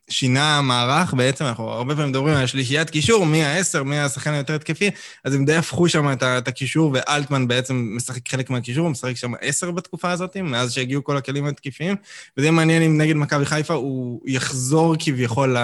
שינה 0.10 0.62
מערך, 0.62 1.14
בעצם 1.14 1.45
אנחנו 1.45 1.70
הרבה 1.70 1.95
פעמים 1.95 2.10
מדברים 2.10 2.36
על 2.36 2.45
שלישיית 2.45 2.89
קישור, 2.89 3.26
מי 3.26 3.43
העשר, 3.43 3.84
מי 3.84 3.99
השחקן 3.99 4.34
היותר 4.34 4.55
התקפי, 4.55 4.89
אז 5.24 5.36
הם 5.36 5.45
די 5.45 5.55
הפכו 5.55 5.89
שם 5.89 6.12
את, 6.12 6.24
את 6.24 6.47
הקישור, 6.47 6.91
ואלטמן 6.93 7.47
בעצם 7.47 7.89
משחק 7.95 8.30
חלק 8.30 8.49
מהקישור, 8.49 8.84
הוא 8.84 8.91
משחק 8.91 9.18
שם 9.18 9.32
עשר 9.41 9.72
בתקופה 9.72 10.12
הזאת, 10.12 10.38
מאז 10.38 10.74
שהגיעו 10.74 11.03
כל 11.03 11.18
הכלים 11.18 11.45
התקיפיים, 11.45 11.95
וזה 12.38 12.51
מעניין 12.51 12.82
אם 12.82 12.97
נגד 12.97 13.16
מכבי 13.16 13.45
חיפה 13.45 13.74
הוא 13.74 14.22
יחזור 14.26 14.95
כביכול 14.99 15.58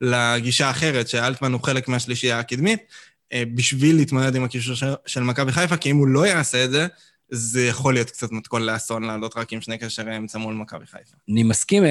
לגישה 0.00 0.66
האחרת, 0.66 1.08
שאלטמן 1.08 1.52
הוא 1.52 1.62
חלק 1.62 1.88
מהשלישייה 1.88 2.38
הקדמית, 2.38 2.80
אה, 3.32 3.42
בשביל 3.54 3.96
להתמודד 3.96 4.36
עם 4.36 4.44
הקישור 4.44 4.74
של, 4.74 4.94
של 5.06 5.22
מכבי 5.22 5.52
חיפה, 5.52 5.76
כי 5.76 5.90
אם 5.90 5.96
הוא 5.96 6.08
לא 6.08 6.26
יעשה 6.26 6.64
את 6.64 6.70
זה, 6.70 6.86
זה 7.30 7.66
יכול 7.66 7.94
להיות 7.94 8.10
קצת 8.10 8.32
מתכון 8.32 8.62
לאסון 8.62 9.04
לעלות 9.04 9.36
רק 9.36 9.52
עם 9.52 9.60
שני 9.60 9.78
קשרי 9.78 10.16
אמצע 10.16 10.38
מול 10.38 10.54
מכבי 10.54 10.86
חיפה. 10.86 11.16
אני 11.30 11.42
מסכים, 11.42 11.82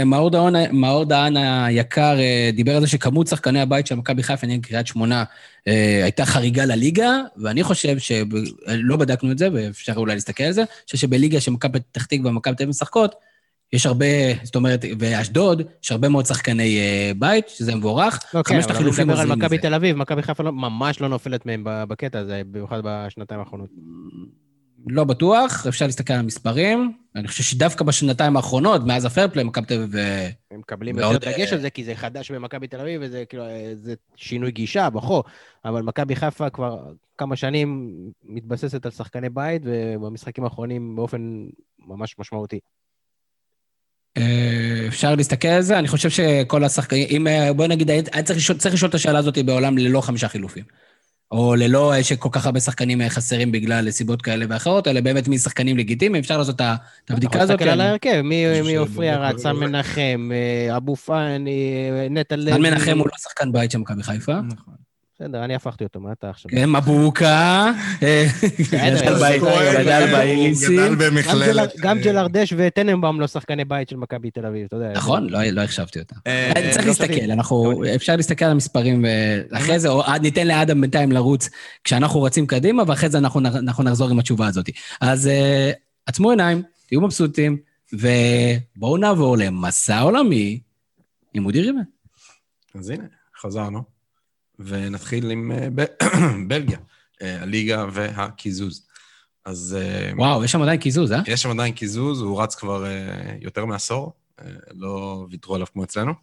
מאור 0.73 1.05
דהן 1.05 1.37
היקר 1.37 2.19
אה, 2.19 2.49
דיבר 2.53 2.75
על 2.75 2.81
זה 2.81 2.87
שכמות 2.87 3.27
שחקני 3.27 3.61
הבית 3.61 3.87
של 3.87 3.95
מכבי 3.95 4.23
חיפה, 4.23 4.47
נגיד 4.47 4.65
קריית 4.65 4.87
שמונה, 4.87 5.23
אה, 5.67 5.99
הייתה 6.03 6.25
חריגה 6.25 6.65
לליגה, 6.65 7.11
ואני 7.37 7.63
חושב 7.63 7.99
שלא 7.99 8.97
בדקנו 8.97 9.31
את 9.31 9.37
זה, 9.37 9.47
ואפשר 9.53 9.93
אולי 9.95 10.15
להסתכל 10.15 10.43
על 10.43 10.51
זה, 10.51 10.61
אני 10.61 10.69
חושב 10.85 10.97
שבליגה 10.97 11.41
שמכבי 11.41 11.79
פתח 11.79 12.05
תקווה 12.05 12.31
ומכבי 12.31 12.55
תל 12.55 12.63
אביב 12.63 12.69
משחקות, 12.69 13.15
יש 13.73 13.85
הרבה, 13.85 14.05
זאת 14.43 14.55
אומרת, 14.55 14.85
ואשדוד, 14.99 15.61
יש 15.83 15.91
הרבה 15.91 16.09
מאוד 16.09 16.25
שחקני 16.25 16.79
אה, 16.79 17.11
בית, 17.17 17.49
שזה 17.49 17.75
מבורך. 17.75 18.19
לא, 18.33 18.43
כן, 18.43 18.59
אבל 18.59 18.75
אני 18.75 18.89
מדבר 18.89 19.19
על 19.19 19.27
מכבי 19.27 19.57
תל 19.57 19.73
אביב, 19.73 19.95
מכבי 19.95 20.21
חיפה 20.21 20.43
לא, 20.43 20.51
ממש 20.51 21.01
לא 21.01 21.07
נופלת 21.07 21.45
מהם 21.45 21.61
בקטע 21.65 22.19
הזה, 22.19 22.41
במיוחד 22.51 22.79
בשנתיים 22.83 23.39
האחרונות. 23.39 23.69
לא 24.87 25.03
בטוח, 25.03 25.67
אפשר 25.67 25.85
להסתכל 25.85 26.13
על 26.13 26.19
המספרים. 26.19 26.93
אני 27.15 27.27
חושב 27.27 27.43
שדווקא 27.43 27.85
בשנתיים 27.85 28.37
האחרונות, 28.37 28.81
מאז 28.85 29.05
הפרפליי, 29.05 29.43
מכבי 29.43 29.65
תל 29.65 29.73
אביב... 29.73 29.95
הם 30.51 30.59
מקבלים 30.59 30.99
יותר 30.99 31.31
דגש 31.31 31.53
על 31.53 31.59
זה, 31.59 31.69
כי 31.69 31.83
זה 31.83 31.95
חדש 31.95 32.31
במכבי 32.31 32.67
תל 32.67 32.79
אביב, 32.79 33.01
וזה 33.03 33.23
כאילו, 33.29 33.43
זה 33.73 33.93
שינוי 34.15 34.51
גישה, 34.51 34.89
בוכו. 34.89 35.23
אבל 35.65 35.81
מכבי 35.81 36.15
חיפה 36.15 36.49
כבר 36.49 36.79
כמה 37.17 37.35
שנים 37.35 37.91
מתבססת 38.23 38.85
על 38.85 38.91
שחקני 38.91 39.29
בית, 39.29 39.61
ובמשחקים 39.65 40.43
האחרונים 40.43 40.95
באופן 40.95 41.45
ממש 41.79 42.15
משמעותי. 42.19 42.59
אה, 44.17 44.85
אפשר 44.87 45.15
להסתכל 45.15 45.47
על 45.47 45.61
זה, 45.61 45.79
אני 45.79 45.87
חושב 45.87 46.09
שכל 46.09 46.63
השחקנים, 46.63 47.07
אם, 47.09 47.27
אה, 47.27 47.53
בוא 47.53 47.67
נגיד, 47.67 47.91
צריך 48.23 48.73
לשאול 48.73 48.89
את 48.89 48.95
השאלה 48.95 49.19
הזאת 49.19 49.37
בעולם 49.37 49.77
ללא 49.77 50.01
חמישה 50.01 50.27
חילופים. 50.27 50.63
או 51.31 51.55
ללא 51.55 51.93
שכל 52.01 52.29
כך 52.31 52.45
הרבה 52.45 52.59
שחקנים 52.59 53.01
חסרים 53.09 53.51
בגלל 53.51 53.91
סיבות 53.91 54.21
כאלה 54.21 54.45
ואחרות, 54.49 54.87
אלא 54.87 55.01
באמת 55.01 55.27
מי 55.27 55.37
שחקנים 55.37 55.77
לגיטימיים, 55.77 56.23
אפשר 56.23 56.37
לעשות 56.37 56.61
את 56.61 57.11
הבדיקה 57.11 57.41
הזאת. 57.41 57.55
תסתכל 57.55 57.69
על 57.69 57.81
ההרכב, 57.81 58.21
מי 58.21 58.75
עופרי 58.75 59.13
ארד, 59.13 59.37
סן 59.37 59.55
מנחם, 59.55 60.29
אה, 60.33 60.77
אבו 60.77 60.95
פאני, 60.95 61.89
נטע 62.09 62.35
לוי. 62.35 62.53
סן 62.53 62.61
מנחם 62.61 62.99
הוא 62.99 63.07
לא 63.07 63.17
שחקן 63.17 63.51
בית 63.51 63.71
של 63.71 63.77
מכבי 63.77 64.03
חיפה. 64.03 64.41
נכון. 64.41 64.84
בסדר, 65.15 65.43
אני 65.43 65.55
הפכתי 65.55 65.83
אותו, 65.83 65.99
מה 65.99 66.11
אתה 66.11 66.29
עכשיו? 66.29 66.51
כן, 66.51 66.69
מבוקה. 66.69 67.71
גדל 68.71 70.11
באיריסים. 70.11 70.79
גדל 70.79 70.95
במכללת. 70.95 71.73
גם 71.79 71.99
ג'לרדש 71.99 72.53
וטננבאום 72.57 73.21
לא 73.21 73.27
שחקני 73.27 73.65
בית 73.65 73.89
של 73.89 73.95
מכבי 73.95 74.31
תל 74.31 74.45
אביב, 74.45 74.65
אתה 74.65 74.75
יודע. 74.75 74.91
נכון, 74.91 75.29
לא, 75.29 75.43
לא 75.43 75.61
החשבתי 75.61 75.99
אותם. 75.99 76.15
אה, 76.27 76.53
צריך 76.71 76.85
לא 76.85 76.87
להסתכל, 76.87 77.31
אנחנו, 77.31 77.83
אפשר 77.95 78.15
להסתכל 78.15 78.45
על 78.45 78.51
המספרים, 78.51 79.05
ואחרי 79.51 79.79
זה, 79.79 79.89
או 79.89 80.03
ניתן 80.21 80.47
לאדם 80.47 80.81
בינתיים 80.81 81.11
לרוץ 81.11 81.49
כשאנחנו 81.83 82.23
רצים 82.23 82.47
קדימה, 82.47 82.83
ואחרי 82.87 83.09
זה 83.09 83.17
אנחנו 83.17 83.83
נחזור 83.83 84.09
עם 84.09 84.19
התשובה 84.19 84.47
הזאת. 84.47 84.69
אז 85.01 85.27
אה, 85.27 85.71
עצמו 86.05 86.29
עיניים, 86.29 86.61
תהיו 86.87 87.01
מבסוטים, 87.01 87.57
ובואו 87.93 88.97
נעבור 88.97 89.37
למסע 89.37 89.99
עולמי 89.99 90.59
עם 91.33 91.45
אודי 91.45 91.61
ריבן. 91.61 91.81
אז 92.75 92.89
הנה, 92.89 93.03
חזרנו. 93.41 93.94
ונתחיל 94.59 95.31
עם 95.31 95.51
אה, 95.51 95.67
בלגיה, 96.47 96.77
אה, 97.21 97.41
הליגה 97.41 97.85
והקיזוז. 97.91 98.87
אז... 99.45 99.77
אה, 99.79 100.11
וואו, 100.17 100.43
יש 100.43 100.51
שם 100.51 100.61
עדיין 100.61 100.79
קיזוז, 100.79 101.11
אה? 101.11 101.21
יש 101.27 101.41
שם 101.41 101.49
עדיין 101.49 101.73
קיזוז, 101.73 102.21
הוא 102.21 102.41
רץ 102.41 102.55
כבר 102.55 102.85
יותר 103.41 103.65
מעשור, 103.65 104.13
לא 104.71 105.25
ויתרו 105.31 105.55
עליו 105.55 105.67
כמו 105.73 105.83
אצלנו. 105.83 106.13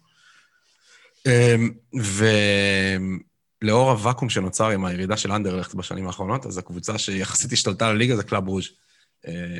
לאור 3.61 3.91
הוואקום 3.91 4.29
שנוצר 4.29 4.69
עם 4.69 4.85
הירידה 4.85 5.17
של 5.17 5.31
אנדרלכט 5.31 5.73
בשנים 5.73 6.07
האחרונות, 6.07 6.45
אז 6.45 6.57
הקבוצה 6.57 6.97
שיחסית 6.97 7.51
השתלטה 7.51 7.87
על 7.87 7.95
הליגה 7.95 8.15
זה 8.15 8.23
קלאב 8.23 8.47
ברוז'. 8.47 8.69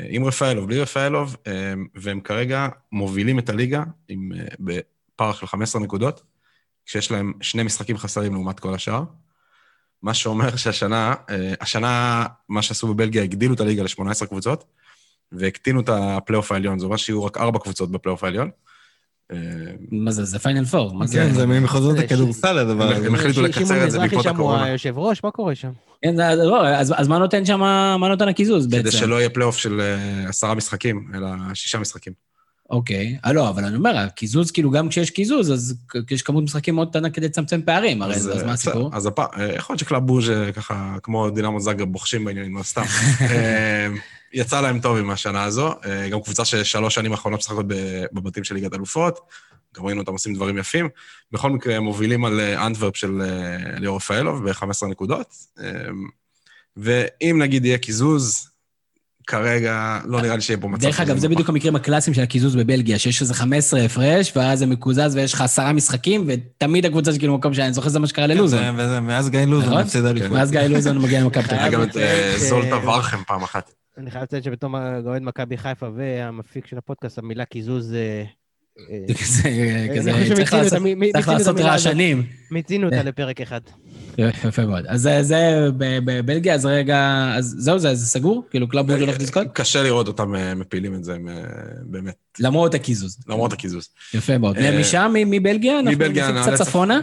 עם 0.10 0.26
רפאלוב, 0.26 0.68
בלי 0.68 0.82
רפאלוב, 0.82 1.36
והם 1.96 2.22
כרגע 2.22 2.68
מובילים 2.92 3.40
את 3.40 3.50
הליגה 3.50 3.84
עם, 4.08 4.32
בפער 4.60 5.34
של 5.34 5.48
15 5.48 5.82
נקודות, 5.82 6.24
כשיש 6.86 7.12
להם 7.12 7.34
שני 7.42 7.64
משחקים 7.64 7.98
חסרים 7.98 8.34
לעומת 8.34 8.60
כל 8.60 8.74
השאר. 8.74 9.04
מה 10.02 10.14
שאומר 10.14 10.56
שהשנה, 10.56 11.14
השנה, 11.62 12.26
מה 12.50 12.62
שעשו 12.62 12.94
בבלגיה, 12.94 13.24
הגדילו 13.24 13.54
את 13.54 13.60
הליגה 13.60 13.84
ל-18 13.84 14.26
קבוצות, 14.26 14.64
והקטינו 15.32 15.82
את 15.82 15.90
הפלייאוף 15.90 16.52
העליון. 16.52 16.80
זה 16.80 16.86
אומר 16.86 16.98
שיהיו 16.98 17.24
רק 17.26 17.38
ארבע 17.38 17.60
קבוצות 17.60 17.92
בפלייאוף 17.92 18.24
העליון. 18.24 18.50
מה 19.92 20.12
זה? 20.12 20.24
זה 20.24 20.40
פיינל 20.40 20.66
פור. 20.66 21.06
כן, 21.14 21.34
זה 21.34 21.46
ממחוזות 21.46 22.00
הכדורסל 22.00 22.58
הדבר 22.58 22.92
הזה. 22.92 23.08
הם 23.08 23.16
החליטו 23.16 23.42
לקצר 23.42 23.86
את 23.86 23.92
זה 23.92 24.00
בעקבות 24.00 24.24
שמעון 24.24 24.24
מזרחי 24.24 24.24
שם 24.24 24.36
הקורונה. 24.36 24.60
הוא 24.60 24.68
היושב 24.68 24.98
ראש, 24.98 25.24
מה 25.24 25.32
קורה 25.32 25.56
שם? 25.56 25.72
כן, 26.02 26.16
לא, 26.38 26.68
אז 26.68 26.94
אז 26.98 27.08
מה 27.08 27.18
נותן 27.18 27.46
שם, 27.46 27.60
מה 28.00 28.08
נותן 28.10 28.28
הקיזוז 28.28 28.68
בעצם? 28.68 28.82
כדי 28.82 28.92
שלא 28.92 29.16
יהיה 29.16 29.30
פלייאוף 29.30 29.58
של 29.58 29.82
אה, 29.82 30.30
עשרה 30.30 30.56
משחקים, 30.56 31.12
אלא 31.14 31.28
שישה 31.54 31.80
משחקים. 31.80 32.14
אוקיי. 32.70 33.18
אה, 33.26 33.34
לא, 33.34 33.50
אבל 33.50 33.66
אני 33.66 33.76
אומר, 33.76 33.98
הקיזוז, 33.98 34.52
כאילו, 34.52 34.72
גם 34.72 34.90
כשיש 34.90 35.10
קיזוז, 35.10 35.52
אז 35.52 35.76
יש 36.12 36.22
כמות 36.22 36.44
משחקים 36.44 36.76
מאוד 36.76 36.90
קטנה 36.90 37.10
כדי 37.10 37.26
לצמצם 37.26 37.62
פערים, 37.66 38.02
הרי 38.02 38.16
אז 38.16 38.30
אז 38.30 38.42
אה, 38.42 38.46
מה 38.46 38.54
בסדר, 38.54 38.72
הסיפור? 38.72 38.90
אז 38.94 39.06
הפעם, 39.06 39.28
אה, 39.38 39.56
יכול 39.56 39.74
להיות 39.74 39.80
שקלאב 39.80 40.08
ברוז' 40.08 40.30
אה, 40.30 40.52
ככה, 40.52 40.96
כמו 41.04 41.30
דינמו 41.30 41.60
זאגרב, 41.60 41.88
בוחשים 41.90 42.26
בעניינים, 42.26 42.58
לא 42.58 42.64
סתם. 42.64 42.82
אה, 43.32 43.88
יצא 44.34 44.62
להם 44.62 44.80
טוב 44.80 44.98
עם 44.98 45.10
השנה 45.10 45.44
הזו. 45.44 45.74
אה, 45.86 46.10
גם 46.10 46.22
קבוצה 46.22 46.46
ששלוש 46.46 46.96
שנים 46.96 47.12
האחרונות 47.12 47.40
משחקות 47.40 47.66
בבתים 48.12 48.44
של 48.44 48.56
ליגת 48.56 48.74
אלופות. 48.74 49.20
גם 49.78 49.86
ראינו 49.86 50.02
אותם 50.02 50.12
עושים 50.12 50.34
דברים 50.34 50.58
יפים. 50.58 50.90
בכל 51.32 51.50
מקרה, 51.50 51.76
הם 51.76 51.84
מובילים 51.84 52.26
על 52.26 52.40
אה, 52.40 52.66
אנטוורפ 52.66 52.98
של 52.98 53.22
אה, 53.22 53.80
ליאור 53.80 53.96
רפאלוב 53.96 54.50
ב-15 54.50 54.88
נקודות. 54.88 55.36
אה, 55.60 55.66
ואם 56.78 57.42
נגיד 57.42 57.66
יהיה 57.66 57.78
קיזוז, 57.78 58.50
כרגע 59.28 60.00
לא 60.06 60.22
נראה 60.22 60.36
לי 60.36 60.42
שיהיה 60.42 60.60
פה 60.60 60.68
מצב. 60.68 60.82
דרך 60.82 61.00
אגב, 61.00 61.18
זה. 61.18 61.30
בדיוק 61.30 61.50
המקרים 61.50 61.76
הקלאסיים 61.76 62.14
של 62.14 62.22
הקיזוז 62.22 62.56
בבלגיה, 62.56 63.00
שיש 63.00 63.22
איזה 63.22 63.34
15 63.34 63.82
הפרש, 63.86 64.34
ואז 64.36 64.60
זה 64.60 64.66
מקוזז 64.66 65.16
ויש 65.16 65.34
לך 65.34 65.42
עשרה 65.42 65.74
משחקים, 65.74 66.24
ותמיד 66.28 66.86
הקבוצה 66.86 67.14
שכאילו 67.14 67.34
במקום 67.34 67.54
שאני 67.54 67.74
זוכר 67.74 67.90
שזה 67.90 68.00
מה 68.00 68.08
שקרה 68.08 68.28
ללוזון. 68.28 68.60
זה- 68.60 68.84
וזה- 68.84 69.00
ואז 69.08 69.30
גיא 69.30 69.40
לוזון 69.40 69.70
נכון? 69.70 69.82
הפסיד 69.82 70.06
אליפות. 70.06 70.32
ואז 70.32 70.52
גיא 70.52 70.60
לוזון 70.62 70.98
מגיע 70.98 71.22
למכבי 71.22 71.44
תל 71.44 71.56
היה 71.56 71.68
אביב. 71.68 71.80
גם 71.80 71.90
את 71.90 71.98
אה, 71.98 72.34
ש- 72.38 72.42
זולטה 72.42 72.76
ורחם 72.76 73.24
פעם 73.28 73.44
אחת. 73.44 73.72
אני 73.98 74.12
חייב 74.12 74.24
לציין 74.24 74.44
שבתור 74.44 74.70
אוהד 75.06 75.22
מכבי 75.22 75.58
חיפה 75.58 75.88
והמפיק 75.96 76.68
של 76.68 76.78
הפודקאסט, 76.78 77.18
המילה 77.18 77.46
קיזוז... 77.46 77.94
אה, 78.80 78.86
אה, 79.10 79.14
כזה, 79.14 79.50
כזה, 79.98 80.14
חושב 80.14 80.36
צריך 80.36 80.54
לעשות-. 80.54 81.60
רעשנים. 81.60 82.24
מיצינו 82.52 82.86
אותה 82.86 83.04
לפרק 83.04 83.42
אחד. 83.42 83.62
יפה 84.18 84.66
מאוד. 84.66 84.86
אז 84.88 85.10
זה- 85.22 85.68
בבלגיה, 85.78 86.54
אז 86.56 86.66
רגע, 86.66 87.32
אז 87.38 87.56
זהו, 87.58 87.80
זה 87.80 87.96
סגור? 87.96 88.44
כאילו 88.50 88.68
קלאב 88.70 88.88
ברוז' 88.88 89.02
הולך 89.02 89.20
לזכות? 89.20 89.48
קשה 89.54 89.84
לראות 89.84 90.08
אותם 90.08 90.36
אה, 90.36 90.56
מפילים 90.56 90.96
את 90.96 91.04
זה, 91.04 91.14
אה, 91.14 91.18
באמת, 91.84 92.16
למרות 92.40 92.74
הקיזוז. 92.74 93.18
למרות 93.28 93.54
הקיזוז. 93.54 93.90
יפה 94.14 94.38
מאוד. 94.38 94.58
אה, 94.58 94.80
משם, 94.80 95.14
מבלגיה, 95.16 95.80
אנחנו 95.80 95.92
מבלגיה 95.92 96.42
קצת 96.44 96.54
צפ- 96.54 96.64
צפונה? 96.66 97.00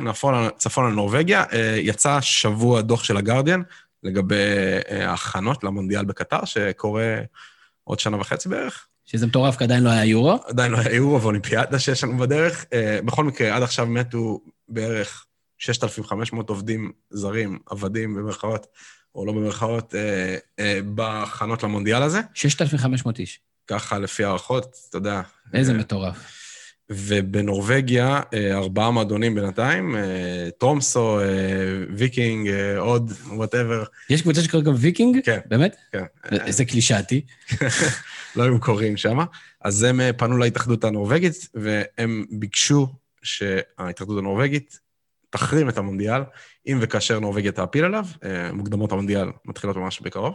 צפונה, 0.58 0.90
לנורבגיה. 0.90 1.44
אה, 1.52 1.76
יצא 1.80 2.18
שבוע 2.20 2.80
דוח 2.80 3.04
של 3.04 3.16
הגרדיאן 3.16 3.62
לגבי 4.02 4.34
אה, 4.90 5.10
ההכנות 5.10 5.64
למונדיאל 5.64 6.04
בקטר, 6.04 6.44
שקורה 6.44 7.16
עוד 7.84 8.00
שנה 8.00 8.16
וחצי 8.20 8.48
בערך. 8.48 8.86
שזה 9.12 9.26
מטורף, 9.26 9.56
כי 9.56 9.64
עדיין 9.64 9.82
לא 9.82 9.90
היה 9.90 10.04
יורו. 10.04 10.38
עדיין 10.46 10.72
לא 10.72 10.78
היה 10.78 10.94
יורו 10.94 11.22
ואולימפיאדה 11.22 11.78
שיש 11.78 12.04
לנו 12.04 12.18
בדרך. 12.18 12.64
אה, 12.72 12.98
בכל 13.04 13.24
מקרה, 13.24 13.56
עד 13.56 13.62
עכשיו 13.62 13.86
מתו 13.86 14.40
בערך 14.68 15.26
6,500 15.58 16.48
עובדים 16.48 16.92
זרים, 17.10 17.58
עבדים 17.70 18.14
במרכאות, 18.14 18.66
או 19.14 19.26
לא 19.26 19.32
במרכאות, 19.32 19.94
אה, 19.94 20.36
אה, 20.58 20.80
בהכנות 20.84 21.62
למונדיאל 21.62 22.02
הזה. 22.02 22.20
6,500 22.34 23.18
איש. 23.18 23.40
ככה 23.66 23.98
לפי 23.98 24.24
הערכות, 24.24 24.76
אתה 24.88 24.96
יודע. 24.96 25.20
איזה 25.54 25.74
מטורף. 25.74 26.16
ובנורבגיה, 26.90 28.20
אה, 28.34 28.56
ארבעה 28.56 28.90
מועדונים 28.90 29.34
בינתיים, 29.34 29.96
טרומסו, 30.58 31.20
אה, 31.20 31.24
ויקינג, 31.96 32.48
אה, 32.48 32.78
עוד, 32.78 33.12
whatever. 33.26 33.84
יש 34.10 34.22
קבוצה 34.22 34.42
שקוראים 34.42 34.66
גם 34.66 34.74
ויקינג? 34.76 35.18
כן. 35.24 35.38
באמת? 35.46 35.76
כן. 35.92 36.04
איזה 36.32 36.64
קלישאתי. 36.64 37.20
לא 38.36 38.42
היו 38.42 38.60
קוראים 38.60 38.96
שם. 38.96 39.18
אז 39.60 39.82
הם 39.82 40.00
פנו 40.16 40.38
להתאחדות 40.38 40.84
הנורבגית, 40.84 41.48
והם 41.54 42.24
ביקשו 42.30 42.86
שההתאחדות 43.22 44.18
הנורבגית 44.18 44.80
תחרים 45.30 45.68
את 45.68 45.78
המונדיאל, 45.78 46.22
אם 46.66 46.78
וכאשר 46.80 47.20
נורבגיה 47.20 47.52
תעפיל 47.52 47.84
עליו. 47.84 48.04
מוקדמות 48.52 48.92
המונדיאל 48.92 49.28
מתחילות 49.44 49.76
ממש 49.76 50.00
בקרוב, 50.00 50.34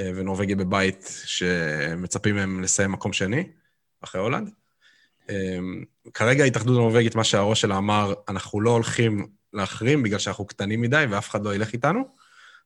ונורבגיה 0.00 0.56
בבית 0.56 1.22
שמצפים 1.24 2.34
מהם 2.34 2.62
לסיים 2.62 2.92
מקום 2.92 3.12
שני, 3.12 3.44
אחרי 4.04 4.20
הולנד. 4.20 4.50
אה, 5.32 5.58
כרגע 6.14 6.44
ההתאחדות 6.44 6.76
הנורבגית, 6.76 7.14
מה 7.14 7.24
שהראש 7.24 7.60
שלה 7.60 7.78
אמר, 7.78 8.12
אנחנו 8.28 8.60
לא 8.60 8.70
הולכים 8.70 9.26
להחרים 9.52 10.02
בגלל 10.02 10.18
שאנחנו 10.18 10.44
קטנים 10.46 10.80
מדי 10.80 11.04
ואף 11.10 11.30
אחד 11.30 11.44
לא 11.44 11.54
ילך 11.54 11.72
איתנו, 11.72 12.04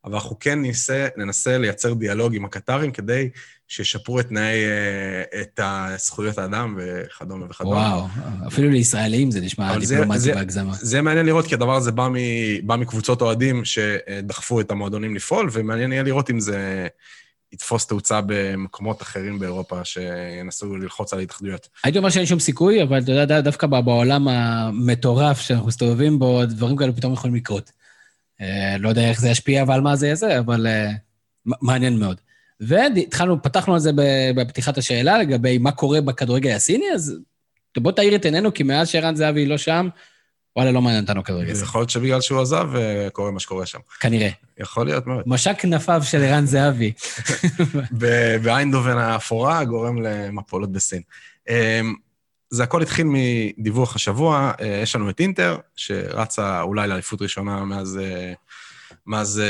אבל 0.05 0.15
אנחנו 0.15 0.39
כן 0.39 0.59
ניסה, 0.63 1.09
ננסה 1.17 1.59
לייצר 1.59 1.95
דיאלוג 1.95 2.35
עם 2.35 2.45
הקטרים 2.45 2.91
כדי 2.93 3.29
שישפרו 3.69 4.21
את 4.21 4.29
תנאי, 4.29 4.65
אה, 4.65 5.41
את 5.41 5.61
זכויות 5.99 6.39
האדם 6.39 6.79
וכדומה 6.79 7.47
וכדומה. 7.51 7.77
וואו, 7.77 8.07
אפילו 8.47 8.71
לישראלים 8.71 9.31
זה 9.31 9.41
נשמע 9.41 9.79
דיפלומטי 9.79 10.19
זה- 10.21 10.35
בהגזמה. 10.35 10.73
זה 10.81 11.03
מעניין 11.03 11.27
לראות, 11.27 11.47
כי 11.47 11.55
הדבר 11.55 11.77
הזה 11.77 11.93
בא, 11.93 12.09
מ, 12.09 12.15
בא 12.67 12.77
מקבוצות 12.77 13.23
אוהדים 13.23 13.65
שדחפו 13.65 14.61
את 14.61 14.71
המועדונים 14.71 15.15
לפעול, 15.15 15.49
ומעניין 15.53 15.93
יהיה 15.93 16.03
לראות 16.03 16.31
אם 16.31 16.41
זה 16.41 16.87
יתפוס 17.53 17.87
תאוצה 17.87 18.21
במקומות 18.27 19.03
אחרים 19.03 19.39
באירופה 19.39 19.85
שינסו 19.85 20.77
ללחוץ 20.77 21.13
על 21.13 21.19
ההתאחדויות. 21.19 21.69
הייתי 21.85 21.99
אומר 21.99 22.11
שאין 22.11 22.27
שום 22.27 22.39
סיכוי, 22.39 22.83
אבל 22.83 22.99
אתה 22.99 23.13
יודע, 23.13 23.41
דווקא 23.41 23.67
בעולם 23.67 24.29
המטורף 24.29 25.41
שאנחנו 25.41 25.67
מסתובבים 25.67 26.19
בו, 26.19 26.47
דברים 26.47 26.77
כאלה 26.77 26.93
פתאום 26.93 27.13
יכולים 27.13 27.37
לקרות. 27.37 27.71
אה, 28.41 28.77
לא 28.79 28.89
יודע 28.89 29.09
איך 29.09 29.21
זה 29.21 29.29
ישפיע 29.29 29.65
ועל 29.67 29.81
מה 29.81 29.97
זה 29.97 30.09
יעשה, 30.09 30.39
אבל 30.39 30.67
אה, 30.67 30.91
מעניין 31.45 31.99
מאוד. 31.99 32.21
והתחלנו, 32.61 33.43
פתחנו 33.43 33.75
על 33.75 33.81
זה 33.81 33.91
בפתיחת 34.35 34.79
השאלה 34.79 35.19
לגבי 35.19 35.59
מה 35.59 35.73
קורה 35.73 36.01
בכדורגל 36.01 36.51
הסיני, 36.51 36.85
אז 36.95 37.19
בוא 37.79 37.93
תאיר 37.93 38.15
את 38.15 38.25
עינינו, 38.25 38.55
כי 38.55 38.63
מאז 38.63 38.89
שערן 38.89 39.15
זהבי 39.15 39.47
לא 39.47 39.59
שם, 39.59 39.89
וואלה, 40.57 40.73
לא 40.73 40.83
מעניין 40.83 41.03
אותנו 41.03 41.25
כדורגל. 41.25 41.53
יכול 41.63 41.81
להיות 41.81 41.91
שבגלל 41.91 42.21
שהוא 42.21 42.41
עזב, 42.41 42.71
אה, 42.77 43.09
קורה 43.13 43.31
מה 43.31 43.41
שקורה 43.41 43.67
שם. 43.67 43.79
כנראה. 44.01 44.29
יכול 44.59 44.87
להיות 44.87 45.07
מאוד. 45.07 45.23
משק 45.27 45.61
כנפיו 45.61 46.01
של 46.05 46.23
ערן 46.23 46.47
זהבי. 46.47 46.93
באיינדובן 48.43 48.99
האפורה 48.99 49.65
גורם 49.65 50.03
למפולות 50.03 50.73
בסין. 50.73 51.03
אמ, 51.49 51.95
זה 52.51 52.63
הכל 52.63 52.83
התחיל 52.83 53.07
מדיווח 53.09 53.97
השבוע, 53.97 54.53
אה, 54.61 54.81
יש 54.83 54.97
לנו 54.97 55.11
את 55.11 55.21
אינטר, 55.21 55.59
שרצה 55.77 56.63
אולי 56.63 56.89
לאליפות 56.89 57.23
ראשונה 57.23 57.65
מאז, 57.65 57.99
אה, 58.03 58.33
מאז 59.07 59.43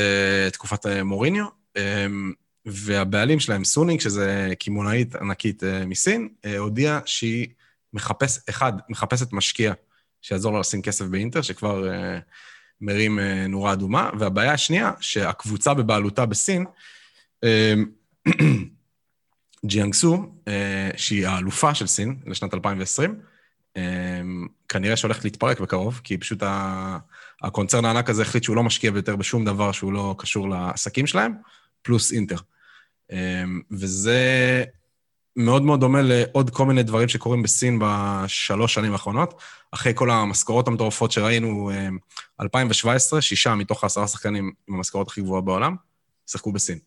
תקופת 0.51 0.85
מוריניו, 1.03 1.45
אמ, 1.77 2.33
והבעלים 2.65 3.39
שלהם, 3.39 3.63
סונינג, 3.63 3.99
שזה 3.99 4.53
קמעונאית 4.59 5.15
ענקית 5.15 5.63
מסין, 5.85 6.29
הודיעה 6.57 6.99
שהיא 7.05 7.47
מחפש, 7.93 8.39
אחד, 8.49 8.73
מחפשת 8.89 9.33
משקיע 9.33 9.73
שיעזור 10.21 10.53
לה 10.53 10.59
לשים 10.59 10.81
כסף 10.81 11.05
באינטר, 11.05 11.41
שכבר 11.41 11.91
אה, 11.91 12.19
מרים 12.81 13.19
אה, 13.19 13.47
נורה 13.47 13.73
אדומה, 13.73 14.09
והבעיה 14.19 14.53
השנייה, 14.53 14.91
שהקבוצה 14.99 15.73
בבעלותה 15.73 16.25
בסין, 16.25 16.65
אמ, 17.43 17.85
ג'יאנגסו, 19.65 20.31
אה, 20.47 20.89
שהיא 20.97 21.27
האלופה 21.27 21.75
של 21.75 21.87
סין 21.87 22.15
לשנת 22.25 22.53
2020, 22.53 23.19
אה, 23.77 24.21
כנראה 24.69 24.97
שהולכת 24.97 25.23
להתפרק 25.23 25.59
בקרוב, 25.59 26.01
כי 26.03 26.17
פשוט 26.17 26.43
ה- 26.43 26.97
הקונצרן 27.41 27.85
הענק 27.85 28.09
הזה 28.09 28.21
החליט 28.21 28.43
שהוא 28.43 28.55
לא 28.55 28.63
משקיע 28.63 28.91
יותר 28.95 29.15
בשום 29.15 29.45
דבר 29.45 29.71
שהוא 29.71 29.93
לא 29.93 30.15
קשור 30.17 30.49
לעסקים 30.49 31.07
שלהם, 31.07 31.33
פלוס 31.81 32.11
אינטר. 32.11 32.37
אה, 33.11 33.43
וזה 33.71 34.63
מאוד 35.37 35.63
מאוד 35.63 35.79
דומה 35.79 36.01
לעוד 36.01 36.49
כל 36.49 36.65
מיני 36.65 36.83
דברים 36.83 37.07
שקורים 37.07 37.43
בסין 37.43 37.79
בשלוש 37.81 38.73
שנים 38.73 38.91
האחרונות. 38.91 39.41
אחרי 39.71 39.91
כל 39.95 40.11
המשכורות 40.11 40.67
המטורפות 40.67 41.11
שראינו, 41.11 41.71
אה, 41.71 41.89
2017, 42.41 43.21
שישה 43.21 43.55
מתוך 43.55 43.83
העשרה 43.83 44.07
שחקנים 44.07 44.51
עם 44.67 44.75
המשכורות 44.75 45.07
הכי 45.07 45.21
גבוהות 45.21 45.45
בעולם, 45.45 45.75
שיחקו 46.27 46.51
בסין. 46.51 46.79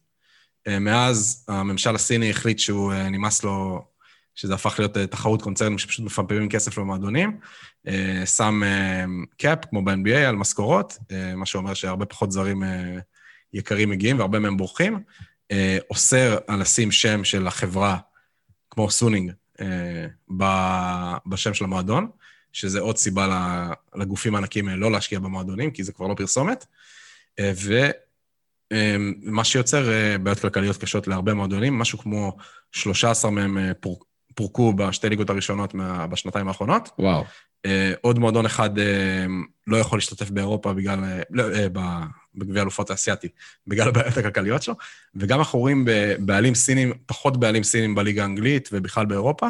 אה, 0.69 0.79
מאז 0.79 1.45
הממשל 1.49 1.95
הסיני 1.95 2.31
החליט 2.31 2.59
שהוא 2.59 2.93
אה, 2.93 3.09
נמאס 3.09 3.45
לו, 3.45 3.85
שזה 4.35 4.55
הפך 4.55 4.79
להיות 4.79 4.97
אה, 4.97 5.07
תחרות 5.07 5.43
קונצרנים 5.43 5.79
שפשוט 5.79 6.05
מפמפמים 6.05 6.49
כסף 6.49 6.79
למועדונים, 6.79 7.39
אה, 7.89 8.23
שם 8.27 8.63
cap, 9.39 9.59
כמו 9.71 9.85
ב-NBA, 9.85 10.17
על 10.17 10.37
משכורות, 10.37 10.99
אה, 11.13 11.37
מה 11.37 11.47
שאומר 11.47 11.75
שהרבה 11.75 12.07
פחות 12.07 12.33
זרים 12.33 12.65
אה, 12.65 12.99
יקרים 13.53 13.91
מגיעים 13.91 14.19
והרבה 14.19 14.39
מהם 14.39 14.57
בורחים, 14.57 15.03
אה, 15.51 15.79
אוסר 15.91 16.39
על 16.47 16.61
לשים 16.61 16.93
שם 16.93 17.25
של 17.25 17.47
החברה, 17.47 17.97
כמו 18.71 18.91
סונינג, 18.91 19.33
אה, 19.61 20.07
בשם 21.27 21.55
של 21.55 21.65
המועדון, 21.65 22.11
שזה 22.53 22.81
עוד 22.81 22.97
סיבה 22.97 23.27
לגופים 23.95 24.35
הענקים 24.35 24.69
האלה 24.69 24.81
לא 24.81 24.93
להשקיע 24.93 25.19
במועדונים, 25.19 25.71
כי 25.71 25.85
זה 25.85 25.93
כבר 25.93 26.07
לא 26.07 26.15
פרסומת. 26.15 26.67
אה, 27.39 27.53
ומה 28.73 29.45
שיוצר 29.45 29.93
אה, 29.93 30.19
בעיות 30.19 30.39
כלכליות 30.41 30.77
קשות 30.77 31.09
להרבה 31.09 31.35
מועדונים, 31.35 31.79
משהו 31.79 31.99
כמו 31.99 32.37
13 32.73 33.31
מהם 33.31 33.59
אה, 33.59 33.75
פור- 33.81 34.05
פורקו 34.35 34.73
בשתי 34.73 35.09
ליגות 35.09 35.31
הראשונות 35.31 35.75
מה- 35.75 36.07
בשנתיים 36.07 36.49
האחרונות. 36.49 36.89
וואו. 36.99 37.25
אה, 37.67 37.93
עוד 38.01 38.19
מועדון 38.19 38.47
אחד 38.47 38.79
אה, 38.79 39.27
לא 39.67 39.77
יכול 39.77 39.97
להשתתף 39.99 40.31
באירופה 40.31 40.73
בגלל, 40.73 41.05
אה, 41.05 41.23
לא, 41.31 41.45
אה, 41.55 41.69
בגביע 42.35 42.59
האלופות 42.61 42.91
האסייתי, 42.91 43.29
בגלל 43.67 43.89
הבעיות 43.89 44.17
הכלכליות 44.17 44.63
שלו, 44.63 44.75
וגם 45.15 45.39
אנחנו 45.39 45.59
רואים 45.59 45.85
בעלים 46.19 46.55
סינים, 46.55 46.93
פחות 47.07 47.41
בעלים 47.41 47.63
סינים 47.63 47.95
בליגה 47.95 48.23
האנגלית 48.23 48.69
ובכלל 48.73 49.07
באירופה, 49.07 49.47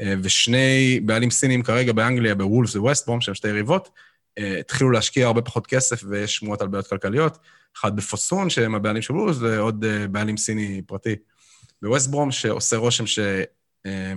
אה, 0.00 0.14
ושני 0.22 1.00
בעלים 1.04 1.30
סינים 1.30 1.62
כרגע 1.62 1.92
באנגליה, 1.92 2.34
בוולפס 2.34 2.76
וווסטבום, 2.76 3.20
שהם 3.20 3.34
שתי 3.34 3.48
יריבות, 3.48 3.90
אה, 4.38 4.58
התחילו 4.60 4.90
להשקיע 4.90 5.26
הרבה 5.26 5.42
פחות 5.42 5.66
כסף 5.66 6.02
ויש 6.08 6.36
שמועות 6.36 6.62
על 6.62 6.68
בעיות 6.68 6.86
כלכליות. 6.86 7.38
אחד 7.76 7.96
בפוסון, 7.96 8.50
שהם 8.50 8.74
הבעלים 8.74 9.02
של 9.02 9.14
וולפס, 9.14 9.38
ועוד 9.40 9.84
אה, 9.84 10.08
בעלים 10.08 10.36
סיני 10.36 10.82
פרטי 10.86 11.16
בווסטברום, 11.82 12.32
שעושה 12.32 12.76
רושם 12.76 13.06
ש... 13.06 13.18
אה, 13.86 14.12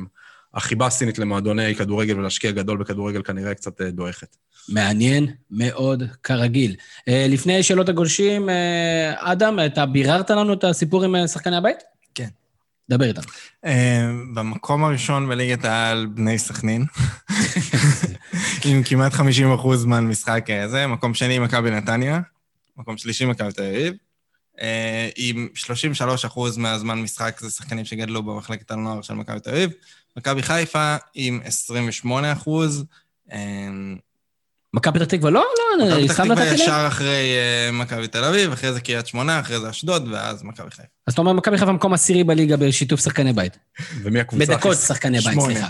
החיבה 0.54 0.86
הסינית 0.86 1.20
למועדוני 1.20 1.76
כדורגל 1.76 2.20
ולהשקיע 2.20 2.52
גדול 2.52 2.78
בכדורגל 2.78 3.24
כנראה 3.24 3.54
קצת 3.54 3.82
דועכת. 3.82 4.36
מעניין 4.70 5.28
מאוד, 5.52 6.04
כרגיל. 6.24 6.76
אה, 7.08 7.26
לפני 7.30 7.64
שאלות 7.64 7.90
הגולשים, 7.90 8.50
אה, 8.50 9.14
אדם, 9.18 9.60
אתה 9.66 9.86
ביררת 9.86 10.30
לנו 10.30 10.54
את 10.54 10.64
הסיפור 10.64 11.04
עם 11.04 11.16
אה, 11.16 11.28
שחקני 11.28 11.56
הבית? 11.56 11.78
כן. 12.16 12.28
דבר 12.90 13.06
איתנו. 13.06 13.24
במקום 14.34 14.84
הראשון 14.84 15.30
בליגת 15.30 15.66
העל, 15.66 16.06
בני 16.06 16.38
סכנין, 16.38 16.86
עם 18.66 18.84
כמעט 18.84 19.14
50 19.14 19.54
אחוז 19.54 19.82
זמן 19.82 20.08
משחק 20.08 20.46
הזה, 20.50 20.88
מקום 20.88 21.14
שני, 21.14 21.40
מכבי 21.40 21.72
נתניה, 21.72 22.20
מקום 22.78 22.98
שלישי, 22.98 23.26
מכבי 23.26 23.52
תל 23.52 23.64
אביב, 23.64 23.94
עם 25.16 25.48
33 25.54 26.26
אחוז 26.26 26.58
מהזמן 26.58 27.02
משחק 27.02 27.40
זה 27.40 27.52
שחקנים 27.52 27.86
שגדלו 27.86 28.24
במחלקת 28.24 28.72
הנוער 28.72 29.02
של 29.02 29.14
מכבי 29.14 29.40
תל 29.40 29.50
אביב, 29.50 29.70
מכבי 30.18 30.44
חיפה 30.44 30.96
עם 31.16 31.40
28 31.44 32.34
אחוז, 32.34 32.86
מכבי 34.74 35.00
פתח 35.00 35.08
תקווה, 35.08 35.32
לא, 35.32 35.46
לא, 35.80 35.86
מכבי 35.86 35.96
אני 35.96 36.08
פתח 36.08 36.14
סתם 36.14 36.24
תקווה 36.24 36.36
נתתי 36.36 36.54
לב. 36.56 36.60
ישר 36.60 36.86
אחרי 36.88 37.36
אה, 37.36 37.70
מכבי 37.72 38.08
תל 38.08 38.24
אביב, 38.24 38.52
אחרי 38.52 38.74
זה 38.74 38.82
קריית 38.82 39.08
שמונה, 39.08 39.40
אחרי 39.40 39.60
זה 39.60 39.70
אשדוד, 39.70 40.08
ואז 40.12 40.44
מכבי 40.44 40.72
חיפה. 40.72 40.84
אז 41.08 41.14
אתה 41.14 41.22
אומר, 41.22 41.34
מכבי 41.34 41.58
חיפה 41.58 41.72
מקום 41.72 41.94
עשירי 41.94 42.24
בליגה 42.24 42.58
בשיתוף 42.58 43.00
שחקני 43.00 43.34
בית. 43.34 43.58
ומי 44.04 44.20
הקבוצה 44.20 44.44
הכי... 44.44 44.54
בדקות 44.56 44.78
שחקני 44.78 45.20
בית. 45.20 45.40
סליחה. 45.40 45.68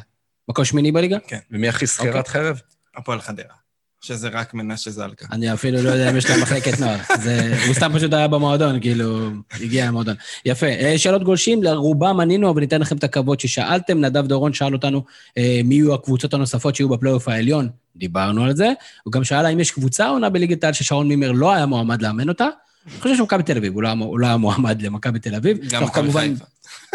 מקום 0.50 0.66
שמיני 0.66 0.92
בליגה? 0.92 1.18
ומי 1.52 1.70
הכי 1.70 1.88
שכירת 1.88 2.28
חרב? 2.28 2.62
הפועל 2.96 3.22
חדרה, 3.22 3.56
שזה 4.04 4.30
רק 4.30 4.54
מנשה 4.54 4.92
זלקה. 4.92 5.26
אני 5.32 5.54
אפילו 5.54 5.82
לא 5.82 5.90
יודע 5.90 6.10
אם 6.10 6.18
יש 6.18 6.30
להם 6.30 6.42
מחלקת 6.42 6.80
נוער. 6.80 6.98
זה, 7.22 7.64
הוא 7.68 7.74
סתם 7.74 7.92
פשוט 7.96 8.14
היה 8.14 8.28
במועדון, 8.28 8.80
כאילו, 8.80 9.30
הגיע 9.62 9.88
למועדון. 9.88 10.16
יפה. 10.46 10.66
אה, 10.66 10.98
שאלות 10.98 11.24
גולשים, 11.24 11.64
לרובם 11.64 12.20
ענינו, 12.20 12.50
אבל 12.50 12.62
ניתן 12.62 12.82
לכם 12.82 12.98
את 12.98 13.04
הכבוד 13.04 13.40
ששאלתם. 13.40 14.02
נדב 14.02 14.28
דורון 14.28 14.54
שאל 14.54 14.74
אותנו 14.74 15.04
אה, 15.38 15.62
מי 15.64 15.76
יהיו 15.76 15.94
הקבוצות 15.94 16.34
הנוספות 16.34 16.76
שיהיו 16.76 16.90
בפלייאוף 16.90 17.28
העליון. 17.28 17.70
דיברנו 17.96 18.44
על 18.44 18.56
זה. 18.56 18.72
הוא 19.04 19.12
גם 19.12 19.24
שאל 19.24 19.46
האם 19.46 19.60
יש 19.60 19.72
קבוצה 19.72 20.08
עונה 20.08 20.30
בליגת 20.30 20.64
העל 20.64 20.74
ששרון 20.74 21.08
מימר 21.08 21.32
לא 21.32 21.54
היה 21.54 21.66
מועמד 21.66 22.02
לאמן 22.02 22.30
אותה. 22.30 22.48
אני 22.92 23.02
חושב 23.02 23.16
שמכבי 23.16 23.44
תל 23.44 23.58
אביב, 23.58 23.74
הוא 23.74 23.84
לא 23.84 23.88
היה- 23.88 23.98
הוא 24.00 24.20
לא 24.20 24.28
היה 24.28 24.38
מועמד 24.38 24.82
למכבי 24.82 25.20
תל 25.20 25.36
אביב. 25.36 25.58
גם 25.70 25.84
מכבי 25.84 26.12
חיפה. 26.12 26.46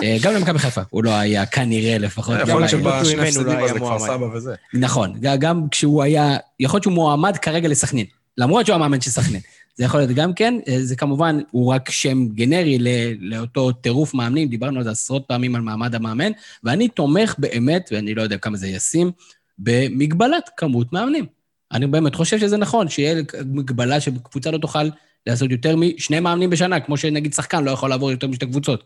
אה, 0.03 0.17
גם 0.23 0.35
למכבי 0.35 0.59
חיפה, 0.59 0.81
הוא 0.91 1.05
לא 1.05 1.11
היה 1.11 1.47
כנראה 1.47 1.99
לפחות. 1.99 2.35
יכול 2.41 2.51
גם 2.53 2.59
להיות 2.59 2.71
שבשני 2.71 3.23
הפסדים 3.23 3.47
לא 3.47 3.53
היה 3.53 3.65
אז 3.65 3.73
זה 3.73 3.79
כפר. 3.79 3.99
סבא 3.99 4.25
וזה. 4.25 4.55
נכון, 4.75 5.15
גם 5.21 5.69
כשהוא 5.71 6.03
היה, 6.03 6.37
יכול 6.61 6.77
להיות 6.77 6.83
שהוא 6.83 6.95
מועמד 6.95 7.37
כרגע 7.37 7.69
לסכנין, 7.69 8.07
למרות 8.39 8.67
שהוא 8.67 8.75
המאמן 8.75 9.01
של 9.01 9.11
סכנין. 9.11 9.41
זה 9.77 9.85
יכול 9.85 10.01
להיות 10.01 10.11
גם 10.13 10.33
כן, 10.33 10.55
אה, 10.69 10.77
זה 10.85 10.97
כמובן, 10.97 11.39
הוא 11.51 11.73
רק 11.75 11.91
שם 11.91 12.29
גנרי 12.29 12.79
ל- 12.79 12.89
לאותו 13.35 13.73
טירוף 13.73 14.15
מאמנים, 14.15 14.49
דיברנו 14.49 14.79
על 14.79 14.85
זה 14.85 14.91
עשרות 14.91 15.25
פעמים 15.29 15.55
על 15.55 15.61
מעמד 15.63 15.95
המאמן, 15.95 16.33
ואני 16.65 16.89
תומך 16.89 17.35
באמת, 17.39 17.89
ואני 17.93 18.15
לא 18.15 18.23
יודע 18.23 18.37
כמה 18.39 18.57
זה 18.57 18.69
ישים, 18.69 19.11
במגבלת 19.59 20.51
כמות 20.57 20.93
מאמנים. 20.93 21.27
אני 21.73 21.87
באמת 21.87 22.15
חושב 22.15 22.39
שזה 22.39 22.57
נכון, 22.57 22.89
שיהיה 22.89 23.23
מגבלה 23.47 24.01
שקבוצה 24.01 24.51
לא 24.51 24.59
תוכל 24.59 24.89
לעשות 25.29 25.51
יותר 25.51 25.77
משני 25.77 26.21
מאמנים 26.21 26.51
בשנה, 26.51 26.81
כמו 26.81 26.97
שנגיד 26.97 27.35
שחקן 27.35 27.65
לא 27.65 27.71
יכול 27.71 27.91
לעבור 27.91 28.11
יותר 28.11 28.27
משתי 28.27 28.47
קבוצות. 28.47 28.85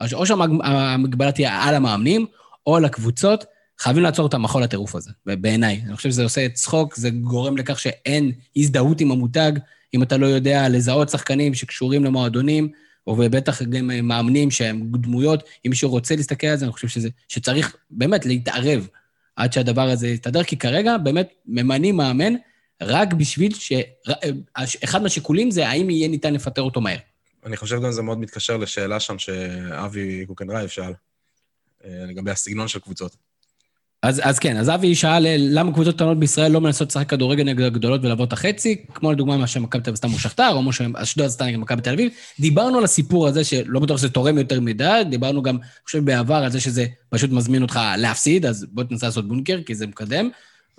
אז 0.00 0.12
או 0.12 0.26
שהמגבלה 0.26 1.32
תהיה 1.32 1.62
על 1.62 1.74
המאמנים, 1.74 2.26
או 2.66 2.76
על 2.76 2.84
הקבוצות, 2.84 3.44
חייבים 3.78 4.02
לעצור 4.02 4.26
את 4.26 4.34
המחול 4.34 4.62
הטירוף 4.62 4.94
הזה, 4.94 5.10
בעיניי. 5.26 5.80
אני 5.86 5.96
חושב 5.96 6.10
שזה 6.10 6.22
עושה 6.22 6.48
צחוק, 6.48 6.96
זה 6.96 7.10
גורם 7.10 7.56
לכך 7.56 7.78
שאין 7.78 8.32
הזדהות 8.56 9.00
עם 9.00 9.10
המותג, 9.12 9.52
אם 9.94 10.02
אתה 10.02 10.16
לא 10.16 10.26
יודע 10.26 10.68
לזהות 10.68 11.08
שחקנים 11.08 11.54
שקשורים 11.54 12.04
למועדונים, 12.04 12.68
ובטח 13.06 13.62
גם 13.62 13.90
מאמנים 14.02 14.50
שהם 14.50 14.92
דמויות, 14.92 15.42
אם 15.66 15.70
מישהו 15.70 15.90
רוצה 15.90 16.16
להסתכל 16.16 16.46
על 16.46 16.56
זה, 16.56 16.64
אני 16.64 16.72
חושב 16.72 16.88
שזה, 16.88 17.08
שצריך 17.28 17.76
באמת 17.90 18.26
להתערב 18.26 18.88
עד 19.36 19.52
שהדבר 19.52 19.88
הזה 19.90 20.08
יסתדר, 20.08 20.42
כי 20.42 20.56
כרגע 20.56 20.98
באמת 20.98 21.28
ממנים 21.46 21.96
מאמן 21.96 22.34
רק 22.82 23.12
בשביל 23.12 23.54
ש... 23.54 23.72
אחד 24.84 25.02
מהשיקולים 25.02 25.50
זה 25.50 25.68
האם 25.68 25.90
יהיה 25.90 26.08
ניתן 26.08 26.34
לפטר 26.34 26.62
אותו 26.62 26.80
מהר. 26.80 26.98
אני 27.46 27.56
חושב 27.56 27.82
גם 27.82 27.92
זה 27.92 28.02
מאוד 28.02 28.18
מתקשר 28.18 28.56
לשאלה 28.56 29.00
שם 29.00 29.18
שאבי 29.18 30.26
קוקנרייב 30.26 30.68
שאל, 30.68 30.92
אה, 31.84 32.04
לגבי 32.08 32.30
הסגנון 32.30 32.68
של 32.68 32.78
קבוצות. 32.78 33.16
אז, 34.02 34.20
אז 34.24 34.38
כן, 34.38 34.56
אז 34.56 34.68
אבי 34.68 34.94
שאל 34.94 35.26
למה 35.38 35.72
קבוצות 35.72 35.94
קטנות 35.94 36.18
בישראל 36.18 36.52
לא 36.52 36.60
מנסות 36.60 36.88
לשחק 36.88 37.08
כדורגל 37.08 37.44
נגד 37.44 37.64
הגדולות 37.64 38.04
ולעבור 38.04 38.24
את 38.24 38.32
החצי, 38.32 38.84
כמו 38.94 39.12
לדוגמה 39.12 39.36
מה 39.36 39.46
שמכבי 39.46 39.82
תל 39.82 39.90
אביב 39.90 39.96
עשתה 39.96 40.10
מול 40.10 40.18
שחטאר, 40.18 40.50
או 40.52 40.62
מה 40.62 40.72
שאשדוד 40.72 41.26
עשתה 41.26 41.44
נגד 41.44 41.56
מכבי 41.56 41.82
תל 41.82 41.92
אביב. 41.92 42.12
דיברנו 42.40 42.78
על 42.78 42.84
הסיפור 42.84 43.28
הזה 43.28 43.44
שלא 43.44 43.80
בטוח 43.80 43.98
שזה 43.98 44.08
תורם 44.08 44.38
יותר 44.38 44.60
מדי, 44.60 45.02
דיברנו 45.10 45.42
גם, 45.42 45.56
אני 45.56 45.64
חושב, 45.84 46.04
בעבר 46.04 46.34
על 46.34 46.50
זה 46.50 46.60
שזה 46.60 46.86
פשוט 47.08 47.30
מזמין 47.30 47.62
אותך 47.62 47.80
להפסיד, 47.96 48.46
אז 48.46 48.66
בוא 48.72 48.84
תנסה 48.84 49.06
לעשות 49.06 49.28
בונקר, 49.28 49.62
כי 49.66 49.74
זה 49.74 49.86
מקדם. 49.86 50.30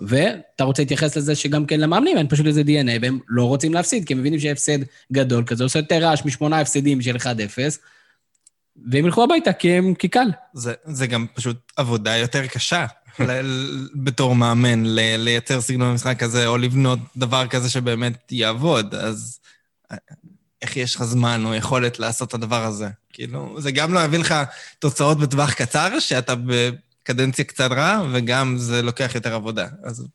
ואתה 0.06 0.64
רוצה 0.64 0.82
להתייחס 0.82 1.16
לזה 1.16 1.34
שגם 1.34 1.66
כן 1.66 1.80
למאמנים 1.80 2.18
אין 2.18 2.28
פשוט 2.28 2.46
איזה 2.46 2.62
DNA, 2.62 2.98
והם 3.02 3.18
לא 3.28 3.44
רוצים 3.44 3.74
להפסיד, 3.74 4.06
כי 4.06 4.12
הם 4.12 4.18
מבינים 4.18 4.40
שהפסד 4.40 4.78
גדול 5.12 5.44
כזה 5.46 5.64
עושה 5.64 5.78
יותר 5.78 6.02
רעש 6.02 6.24
משמונה 6.24 6.60
הפסדים 6.60 7.02
של 7.02 7.16
1-0, 7.16 7.26
והם 8.90 9.06
ילכו 9.06 9.24
הביתה 9.24 9.52
כי 9.52 9.72
הם, 9.72 9.94
כי 9.94 10.08
קל. 10.08 10.30
זה, 10.54 10.74
זה 10.84 11.06
גם 11.06 11.26
פשוט 11.34 11.72
עבודה 11.76 12.16
יותר 12.16 12.46
קשה 12.46 12.86
בתור 13.94 14.34
מאמן, 14.34 14.82
לייצר 15.18 15.60
סגנון 15.60 15.94
משחק 15.94 16.18
כזה, 16.18 16.46
או 16.46 16.58
לבנות 16.58 16.98
דבר 17.16 17.46
כזה 17.46 17.70
שבאמת 17.70 18.32
יעבוד, 18.32 18.94
אז 18.94 19.38
אה, 19.92 19.96
איך 20.62 20.76
יש 20.76 20.96
לך 20.96 21.04
זמן 21.04 21.42
או 21.44 21.54
יכולת 21.54 21.98
לעשות 21.98 22.28
את 22.28 22.34
הדבר 22.34 22.64
הזה? 22.64 22.88
כאילו, 23.12 23.60
זה 23.60 23.70
גם 23.70 23.94
לא 23.94 24.00
יביא 24.00 24.18
לך 24.18 24.34
תוצאות 24.78 25.18
בטווח 25.18 25.52
קצר, 25.52 25.98
שאתה 25.98 26.34
בקדנציה 27.02 27.44
קצרה, 27.44 28.02
וגם 28.12 28.56
זה 28.58 28.82
לוקח 28.82 29.14
יותר 29.14 29.34
עבודה. 29.34 29.66
אז 29.84 30.08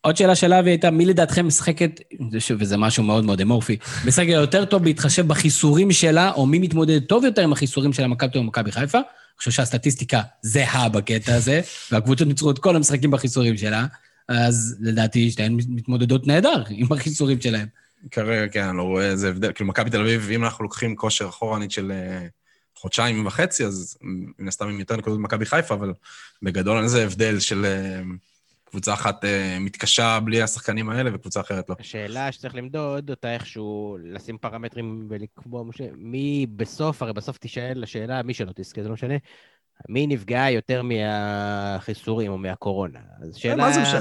עוד 0.00 0.16
שאלה 0.16 0.34
של 0.34 0.52
אבי 0.52 0.70
הייתה, 0.70 0.90
מי 0.90 1.06
לדעתכם 1.06 1.46
משחקת, 1.46 2.00
וזה 2.58 2.76
משהו 2.76 3.02
מאוד 3.02 3.24
מאוד 3.24 3.40
אמורפי, 3.40 3.76
משחקת 4.06 4.28
יותר 4.28 4.64
טוב 4.64 4.84
בהתחשב 4.84 5.28
בחיסורים 5.28 5.92
שלה, 5.92 6.32
או 6.32 6.46
מי 6.46 6.58
מתמודד 6.58 7.04
טוב 7.04 7.24
יותר 7.24 7.42
עם 7.42 7.52
החיסורים 7.52 7.92
של 7.92 8.06
מכבי 8.06 8.30
תל 8.30 8.38
אביב 8.38 8.46
ומכבי 8.46 8.72
חיפה? 8.72 8.98
אני 8.98 9.38
חושב 9.38 9.50
שהסטטיסטיקה 9.50 10.22
זהה 10.42 10.88
בקטע 10.88 11.34
הזה, 11.34 11.60
והקבוצות 11.92 12.28
ניצחו 12.28 12.50
את 12.50 12.58
כל 12.58 12.76
המשחקים 12.76 13.10
בחיסורים 13.10 13.56
שלה, 13.56 13.86
אז 14.28 14.76
לדעתי 14.80 15.30
שתיהן 15.30 15.56
מתמודדות 15.68 16.26
נהדר 16.26 16.62
עם 16.70 16.92
החיסורים 16.92 17.40
שלהן. 17.40 17.66
כרגע, 18.10 18.48
כן, 18.52 18.64
אני 18.64 18.76
לא 18.76 18.82
רואה 18.82 19.10
איזה 19.10 19.28
הבדל. 19.28 19.52
כאילו, 19.52 19.68
מכבי 19.68 19.90
תל 19.90 20.00
אביב, 20.00 20.30
אם 20.34 20.44
אנחנו 20.44 20.64
לוקחים 20.64 20.96
כושר 20.96 21.28
אחורנית 21.28 21.70
של 21.70 21.92
אה, 21.92 22.26
חודשיים 22.80 23.26
וחצי, 23.26 23.64
אז 23.64 23.98
מן 24.38 24.48
הסתם 24.48 24.68
עם 24.68 24.80
יותר 24.80 24.96
נקודות 24.96 25.18
ממכבי 25.18 25.46
חיפה, 25.46 25.74
אבל 25.74 25.92
בגדול 26.42 26.76
אין 26.76 26.84
איזה 26.84 27.04
הבדל 27.04 27.40
של 27.40 27.64
אה, 27.64 28.00
קבוצה 28.64 28.94
אחת 28.94 29.24
אה, 29.24 29.56
מתקשה 29.60 30.20
בלי 30.24 30.42
השחקנים 30.42 30.90
האלה 30.90 31.10
וקבוצה 31.14 31.40
אחרת 31.40 31.70
לא. 31.70 31.76
השאלה 31.80 32.32
שצריך 32.32 32.54
למדוד 32.54 33.10
אותה 33.10 33.34
איכשהו, 33.34 33.98
לשים 34.04 34.38
פרמטרים 34.38 35.06
ולקבוע 35.08 35.64
מי 35.96 36.46
בסוף, 36.56 37.02
הרי 37.02 37.12
בסוף 37.12 37.38
תישאל 37.38 37.82
השאלה, 37.82 38.22
מי 38.22 38.34
שלא 38.34 38.52
תזכה, 38.54 38.82
זה 38.82 38.88
לא 38.88 38.94
משנה, 38.94 39.14
מי 39.88 40.06
נפגע 40.06 40.50
יותר 40.50 40.82
מהחיסורים 40.82 42.32
או 42.32 42.38
מהקורונה. 42.38 42.98
אז 43.22 43.36
שאלה... 43.36 43.56
מה 43.56 43.72
זה 43.72 43.80
משנה? 43.80 44.00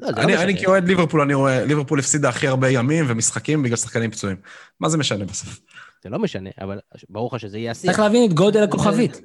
לא, 0.00 0.06
זה 0.06 0.12
לא 0.16 0.22
אני, 0.22 0.32
משנה. 0.32 0.42
אני 0.42 0.58
כאוהד 0.58 0.88
ליברפול, 0.88 1.20
אני 1.20 1.34
רואה, 1.34 1.64
ליברפול 1.64 1.98
הפסידה 1.98 2.28
הכי 2.28 2.46
הרבה 2.46 2.70
ימים 2.70 3.04
ומשחקים 3.08 3.62
בגלל 3.62 3.76
שחקנים 3.76 4.10
פצועים. 4.10 4.36
מה 4.80 4.88
זה 4.88 4.98
משנה 4.98 5.24
בסוף? 5.24 5.60
זה 6.02 6.10
לא 6.10 6.18
משנה, 6.18 6.50
אבל 6.60 6.78
ברור 7.08 7.30
לך 7.32 7.40
שזה 7.40 7.58
יהיה 7.58 7.70
השיח. 7.70 7.90
צריך 7.90 7.98
להבין 7.98 8.30
את 8.30 8.34
גודל 8.34 8.62
הכוכבית. 8.62 9.20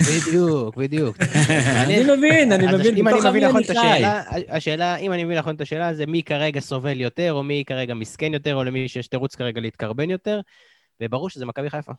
בדיוק, 0.00 0.76
בדיוק. 0.76 1.16
אני 1.84 2.02
מבין, 2.16 2.52
אני 2.52 2.66
מבין, 2.66 2.96
אם 2.96 3.08
אני 3.08 3.16
בתוך 3.16 3.26
מבין 3.26 3.44
עמי 3.44 3.48
נכון 3.48 3.62
אני 3.62 3.64
את 3.64 3.70
חי. 3.70 3.88
השאלה, 3.88 4.22
השאלה, 4.48 4.96
אם 4.96 5.12
אני 5.12 5.24
מבין 5.24 5.38
נכון 5.38 5.54
את 5.54 5.60
השאלה, 5.60 5.94
זה 5.94 6.06
מי 6.06 6.22
כרגע 6.22 6.60
סובל 6.60 7.00
יותר, 7.00 7.32
או 7.32 7.42
מי 7.42 7.64
כרגע 7.66 7.94
מסכן 7.94 8.34
יותר, 8.34 8.54
או 8.54 8.64
למי 8.64 8.88
שיש 8.88 9.06
תירוץ 9.06 9.34
כרגע 9.34 9.60
להתקרבן 9.60 10.10
יותר, 10.10 10.40
וברור 11.00 11.30
שזה 11.30 11.46
מכבי 11.46 11.70
חיפה. 11.70 11.92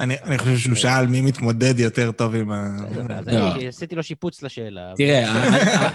אני 0.00 0.14
אני 0.24 0.38
חושב 0.38 0.56
שהוא 0.56 0.74
שאל 0.74 1.06
מי 1.06 1.20
מתמודד 1.20 1.80
יותר 1.80 2.12
טוב 2.12 2.34
עם 2.34 2.52
ה... 2.52 2.76
אז 3.18 3.28
לא. 3.28 3.52
אני 3.54 3.68
עשיתי 3.68 3.94
לו 3.94 4.02
שיפוץ 4.02 4.42
לשאלה. 4.42 4.92
תראה, 4.96 5.48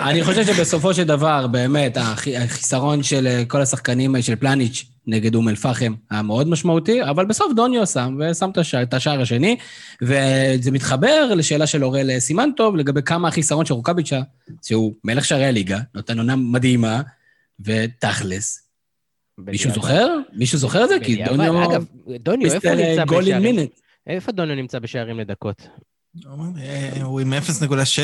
אני- 0.10 0.24
חושב 0.24 0.46
שבסופו 0.46 0.94
של 0.94 1.04
דבר, 1.04 1.48
באמת, 1.48 1.98
הח- 1.98 2.28
החיסרון 2.28 3.04
של 3.04 3.28
אה, 3.28 3.44
כל 3.48 3.62
השחקנים 3.62 4.16
אה, 4.16 4.22
של 4.22 4.36
פלניץ' 4.36 4.86
נגד 5.08 5.36
אום 5.36 5.50
אל-פחם 5.50 5.94
היה 6.12 6.22
מאוד 6.22 6.48
משמעותי, 6.48 7.04
אבל 7.04 7.26
בסוף 7.26 7.54
דוניו 7.56 7.88
שם, 7.88 8.18
ושם 8.20 8.50
את 8.84 8.94
השער- 8.94 9.22
השני, 9.22 9.58
וזה 10.02 10.72
מתחבר 10.72 11.34
לשאלה 11.36 11.68
של 11.68 11.84
אוראל 11.84 12.20
סימנטוב 12.20 12.76
לגבי 12.76 13.02
כמה 13.02 13.28
החיסרון 13.28 13.66
של 13.66 13.74
רוקאביצ'ה, 13.74 14.20
שהוא 14.66 14.94
מלך 15.04 15.26
שערי 15.26 15.46
הליגה, 15.46 15.80
נותן 15.96 16.18
עונה 16.18 16.36
מדהימה, 16.36 17.02
ותכלס. 17.60 18.62
מישהו. 19.38 19.72
זוכר? 19.74 20.08
מישהו 20.34 20.58
זוכר 20.58 20.84
את 20.84 20.90
זה? 20.90 20.96
כי. 21.04 21.24
דוניו... 21.26 21.72
אגב, 21.72 21.86
דוניו, 22.20 22.54
איפה 22.54 22.70
הוא 22.72 22.78
נמצא 22.82 23.06
בשערים? 23.06 23.56
איפה 24.08 24.32
דוניו 24.32 24.56
נמצא 24.56 24.80
בשערים 24.80 25.20
לדקות? 25.20 25.68
אה, 26.58 27.04
הוא 27.04 27.20
עם 27.20 27.34
0.7, 27.34 28.00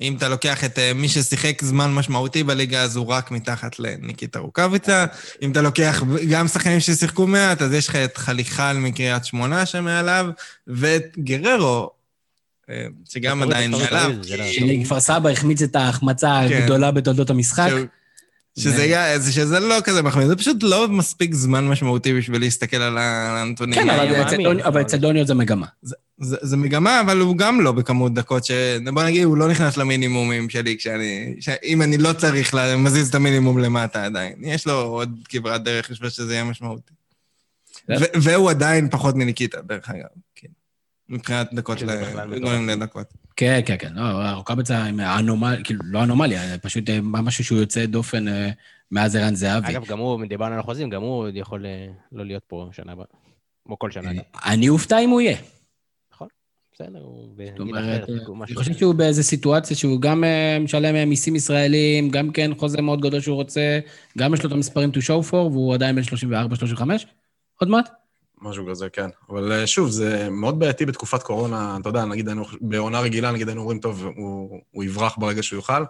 אם 0.00 0.16
אתה 0.16 0.28
לוקח 0.28 0.64
את 0.64 0.78
אה, 0.78 0.92
מי 0.94 1.08
ששיחק 1.08 1.62
זמן 1.64 1.94
משמעותי 1.94 2.42
בליגה, 2.42 2.82
אז 2.82 2.96
הוא 2.96 3.06
רק 3.06 3.30
מתחת 3.30 3.78
לניקיטה 3.78 4.38
רוקאביצה. 4.38 5.06
אם 5.42 5.52
אתה 5.52 5.62
לוקח 5.62 6.02
גם 6.30 6.48
שחקנים 6.48 6.80
ששיחקו 6.80 7.26
מעט, 7.26 7.62
אז 7.62 7.72
יש 7.72 7.88
לך 7.88 7.96
את 7.96 8.16
חליחל 8.16 8.76
מקריית 8.76 9.24
שמונה 9.24 9.66
שמעליו, 9.66 10.26
ואת 10.66 11.18
גררו, 11.18 11.90
אה, 12.70 12.86
שגם 13.08 13.38
תוריד, 13.38 13.52
עדיין 13.52 13.70
מעליו. 13.70 14.12
לא- 14.38 14.82
שכפר 14.82 15.00
סבא 15.00 15.28
החמיץ 15.28 15.62
את 15.62 15.76
ההחמצה 15.76 16.40
כן. 16.48 16.62
הגדולה 16.62 16.90
בתולדות 16.90 17.30
המשחק. 17.30 17.70
שזה, 18.58 18.82
היה, 18.82 19.18
זה- 19.18 19.32
שזה 19.32 19.60
לא 19.60 19.76
כזה 19.84 20.02
מחמיא, 20.02 20.26
זה 20.26 20.36
פשוט 20.36 20.56
לא 20.62 20.88
מספיק 20.88 21.34
זמן 21.34 21.68
משמעותי 21.68 22.14
בשביל 22.14 22.40
להסתכל 22.40 22.76
על 22.76 22.98
הנתונים. 22.98 23.74
כן, 23.74 23.90
אבל 23.90 24.22
אצל 24.22 24.36
דוניו- 24.36 24.50
אבל 24.50 24.60
אבל- 24.62 24.80
אצל 24.80 24.96
דוניו 24.96 25.26
זה 25.26 25.34
מגמה. 25.34 25.66
זה, 25.82 25.96
זה 26.42 26.56
מגמה, 26.56 27.00
אבל 27.00 27.18
הוא 27.20 27.36
גם 27.36 27.60
לא 27.60 27.72
בכמות 27.72 28.14
דקות 28.14 28.44
ש... 28.44 28.50
בוא 28.94 29.02
נגיד, 29.04 29.24
הוא 29.24 29.36
לא 29.36 29.48
נכנס 29.48 29.76
למינימומים 29.76 30.50
שלי 30.50 30.76
כשאני... 30.78 31.34
ש... 31.40 31.48
אם 31.64 31.82
אני 31.82 31.98
לא 31.98 32.12
צריך 32.12 32.54
לה- 32.54 32.76
מזיז 32.76 33.08
את 33.08 33.14
המינימום 33.14 33.58
למטה 33.58 34.04
עדיין. 34.04 34.32
יש 34.40 34.66
לו 34.66 34.72
עוד 34.80 35.18
כברת 35.28 35.64
דרך 35.64 35.90
בשביל 35.90 36.10
שזה 36.10 36.32
יהיה 36.32 36.44
משמעותי. 36.44 36.92
כן. 37.86 37.94
ו- 38.00 38.22
והוא 38.22 38.50
עדיין 38.50 38.88
פחות 38.90 39.14
מניקיטה, 39.14 39.60
דרך 39.60 39.90
אגב. 39.90 40.06
כן. 40.36 40.48
מבחינת 41.08 41.48
דקות, 41.52 41.82
ל... 41.82 41.90
גולים 42.40 42.68
לדקות. 42.68 43.06
כן, 43.36 43.60
כן, 43.66 43.76
כן. 43.78 43.92
לא, 43.94 44.02
רוקאביצה 44.36 44.84
עם 44.84 45.00
אנומליה, 45.00 45.64
כאילו, 45.64 45.80
לא 45.84 46.02
אנומליה, 46.02 46.58
פשוט 46.58 46.90
אה, 46.90 46.98
משהו 47.02 47.44
שהוא 47.44 47.58
יוצא 47.58 47.86
דופן 47.86 48.28
אה, 48.28 48.50
מאז 48.90 49.16
ערן 49.16 49.34
זהבי. 49.34 49.72
אגב, 49.72 49.84
גם 49.84 49.98
הוא, 49.98 50.26
דיברנו 50.26 50.54
על 50.54 50.60
החוזים, 50.60 50.90
גם 50.90 51.02
הוא 51.02 51.28
יכול 51.34 51.66
אה, 51.66 51.86
לא 52.12 52.26
להיות 52.26 52.42
פה 52.46 52.68
שנה 52.72 52.92
הבאה. 52.92 53.06
כמו 53.64 53.78
כל 53.78 53.90
שנה. 53.90 54.10
אני 54.46 54.68
אופתע 54.68 54.98
אם 54.98 55.10
הוא 55.10 55.20
יהיה. 55.20 55.36
בסדר, 56.72 57.00
הוא 57.02 57.28
זאת 57.28 57.36
בגיל 57.36 57.60
אומרת, 57.60 58.04
אחר, 58.04 58.14
אני 58.46 58.54
חושב. 58.54 58.72
שהוא 58.72 58.94
באיזה 58.94 59.22
סיטואציה 59.22 59.76
שהוא 59.76 60.00
גם 60.00 60.24
משלם 60.60 61.08
מיסים 61.08 61.36
ישראלים, 61.36 62.10
גם 62.10 62.30
כן 62.30 62.50
חוזה 62.54 62.82
מאוד 62.82 63.00
גדול 63.00 63.20
שהוא 63.20 63.36
רוצה, 63.36 63.80
גם 64.18 64.34
יש 64.34 64.42
לו 64.42 64.48
את 64.48 64.54
המספרים 64.54 64.90
to 64.90 64.98
show 64.98 65.30
for, 65.30 65.34
והוא 65.34 65.74
עדיין 65.74 65.96
בן 65.96 66.02
34-35, 66.02 66.82
עוד 67.60 67.68
מעט. 67.68 67.99
משהו 68.42 68.66
כזה, 68.70 68.88
כן. 68.88 69.08
אבל 69.30 69.52
אה, 69.52 69.66
שוב, 69.66 69.90
זה 69.90 70.28
מאוד 70.30 70.58
בעייתי 70.58 70.86
בתקופת 70.86 71.22
קורונה. 71.22 71.76
אתה 71.80 71.88
יודע, 71.88 72.04
נגיד, 72.04 72.28
היינו- 72.28 72.44
בעונה 72.60 73.00
רגילה, 73.00 73.32
נגיד, 73.32 73.48
היינו 73.48 73.60
אומרים, 73.60 73.78
טוב, 73.78 74.06
הוא, 74.16 74.60
הוא 74.70 74.84
יברח 74.84 75.16
ברגע 75.18 75.42
שהוא 75.42 75.56
יוכל. 75.56 75.82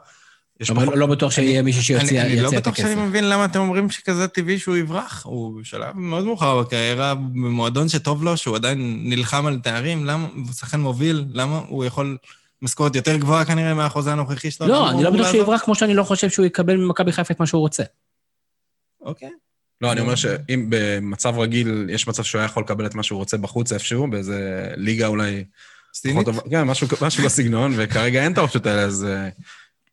יש 0.60 0.70
אבל 0.70 0.84
פחות... 0.86 0.98
לא 0.98 1.06
בטוח 1.06 1.32
שיהיה 1.32 1.62
מישהו 1.62 1.82
שיציע 1.82 2.22
אני, 2.22 2.32
אני 2.32 2.40
לא 2.40 2.48
את 2.48 2.54
בטוח 2.54 2.74
שאני 2.76 2.92
הכסף. 2.92 3.02
מבין 3.02 3.28
למה 3.28 3.44
אתם 3.44 3.60
אומרים 3.60 3.90
שכזה 3.90 4.28
טבעי 4.28 4.58
שהוא 4.58 4.76
יברח. 4.76 5.26
הוא 5.26 5.60
בשלב 5.60 5.96
מאוד 5.96 6.24
מאוחר 6.24 6.60
בקריירה, 6.60 7.14
במועדון 7.14 7.88
שטוב 7.88 8.24
לו, 8.24 8.36
שהוא 8.36 8.56
עדיין 8.56 9.00
נלחם 9.04 9.46
על 9.46 9.58
תארים, 9.62 10.06
למה, 10.06 10.26
הוא 10.34 10.52
שחקן 10.52 10.80
מוביל, 10.80 11.24
למה 11.32 11.60
הוא 11.68 11.84
יכול 11.84 12.16
משכורת 12.62 12.96
יותר 12.96 13.16
גבוהה 13.16 13.44
כנראה 13.44 13.74
מהחוזה 13.74 14.12
הנוכחי 14.12 14.50
שלו? 14.50 14.66
לא, 14.66 14.90
אני 14.90 15.02
לא 15.02 15.10
בטוח 15.10 15.22
שהוא 15.26 15.36
לעזוב? 15.36 15.40
יברח 15.48 15.64
כמו 15.64 15.74
שאני 15.74 15.94
לא 15.94 16.02
חושב 16.02 16.30
שהוא 16.30 16.46
יקבל 16.46 16.76
ממכבי 16.76 17.12
חיפה 17.12 17.34
את 17.34 17.40
מה 17.40 17.46
שהוא 17.46 17.60
רוצה. 17.60 17.82
אוקיי. 19.00 19.30
לא, 19.80 19.92
אני 19.92 20.00
אומר 20.00 20.14
שאם 20.14 20.66
במצב 20.68 21.38
רגיל, 21.38 21.86
יש 21.90 22.08
מצב 22.08 22.22
שהוא 22.22 22.38
היה 22.38 22.46
יכול 22.46 22.62
לקבל 22.62 22.86
את 22.86 22.94
מה 22.94 23.02
שהוא 23.02 23.18
רוצה 23.18 23.36
בחוץ 23.36 23.72
איפשהו, 23.72 24.10
באיזה 24.10 24.68
ליגה 24.76 25.06
אולי... 25.06 25.44
טובה. 26.24 26.42
כן, 26.50 26.62
משהו, 26.62 26.88
משהו 27.02 27.24
בסגנון, 27.24 27.72
וכרגע 27.76 28.24
אין 28.24 28.32
את 28.32 28.38
האופציות 28.38 28.66
האלה, 28.66 28.82
אז 28.82 29.04
אה, 29.04 29.28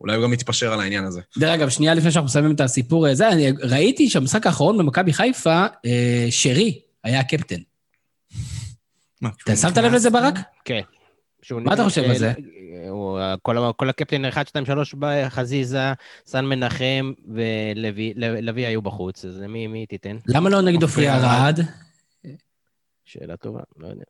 אולי 0.01 0.15
הוא 0.15 0.23
גם 0.23 0.31
מתפשר 0.31 0.73
על 0.73 0.79
העניין 0.79 1.03
הזה. 1.03 1.21
דרך 1.37 1.49
אגב, 1.49 1.69
שנייה 1.69 1.93
לפני 1.93 2.11
שאנחנו 2.11 2.25
מסיימים 2.25 2.51
את 2.51 2.61
הסיפור 2.61 3.07
הזה, 3.07 3.29
אני 3.29 3.51
ראיתי 3.61 4.09
שהמשחק 4.09 4.47
האחרון 4.47 4.77
במכבי 4.77 5.13
חיפה, 5.13 5.65
אה, 5.85 6.27
שרי 6.29 6.79
היה 7.03 7.19
הקפטן. 7.19 7.59
מה, 9.21 9.29
אתה 9.43 9.55
שמת 9.55 9.77
לב? 9.77 9.93
לזה, 9.93 10.09
ברק? 10.09 10.39
כן. 10.65 10.81
מה 11.51 11.73
אתה 11.73 11.83
חושב 11.83 12.01
אה, 12.03 12.09
על 12.11 12.17
זה? 12.17 12.33
הוא- 12.89 13.19
כל 13.41 13.57
ה- 13.57 13.71
כל 13.75 13.89
הקפטן 13.89 14.25
1, 14.25 14.47
2, 14.47 14.65
3, 14.65 14.95
חזיזה, 15.29 15.93
סן 16.25 16.45
מנחם 16.45 17.13
ולוי 17.27 18.13
לוי 18.41 18.65
היו 18.65 18.81
בחוץ, 18.81 19.25
אז 19.25 19.37
למי 19.41 19.67
מי 19.67 19.85
תיתן? 19.85 20.17
למה 20.27 20.49
לא 20.49 20.61
נגד 20.61 20.81
עופרי 20.83 21.09
ארד. 21.09 21.23
ארד? 21.23 21.59
שאלה 23.05 23.37
טובה, 23.37 23.59
לא 23.77 23.87
יודע. 23.87 24.03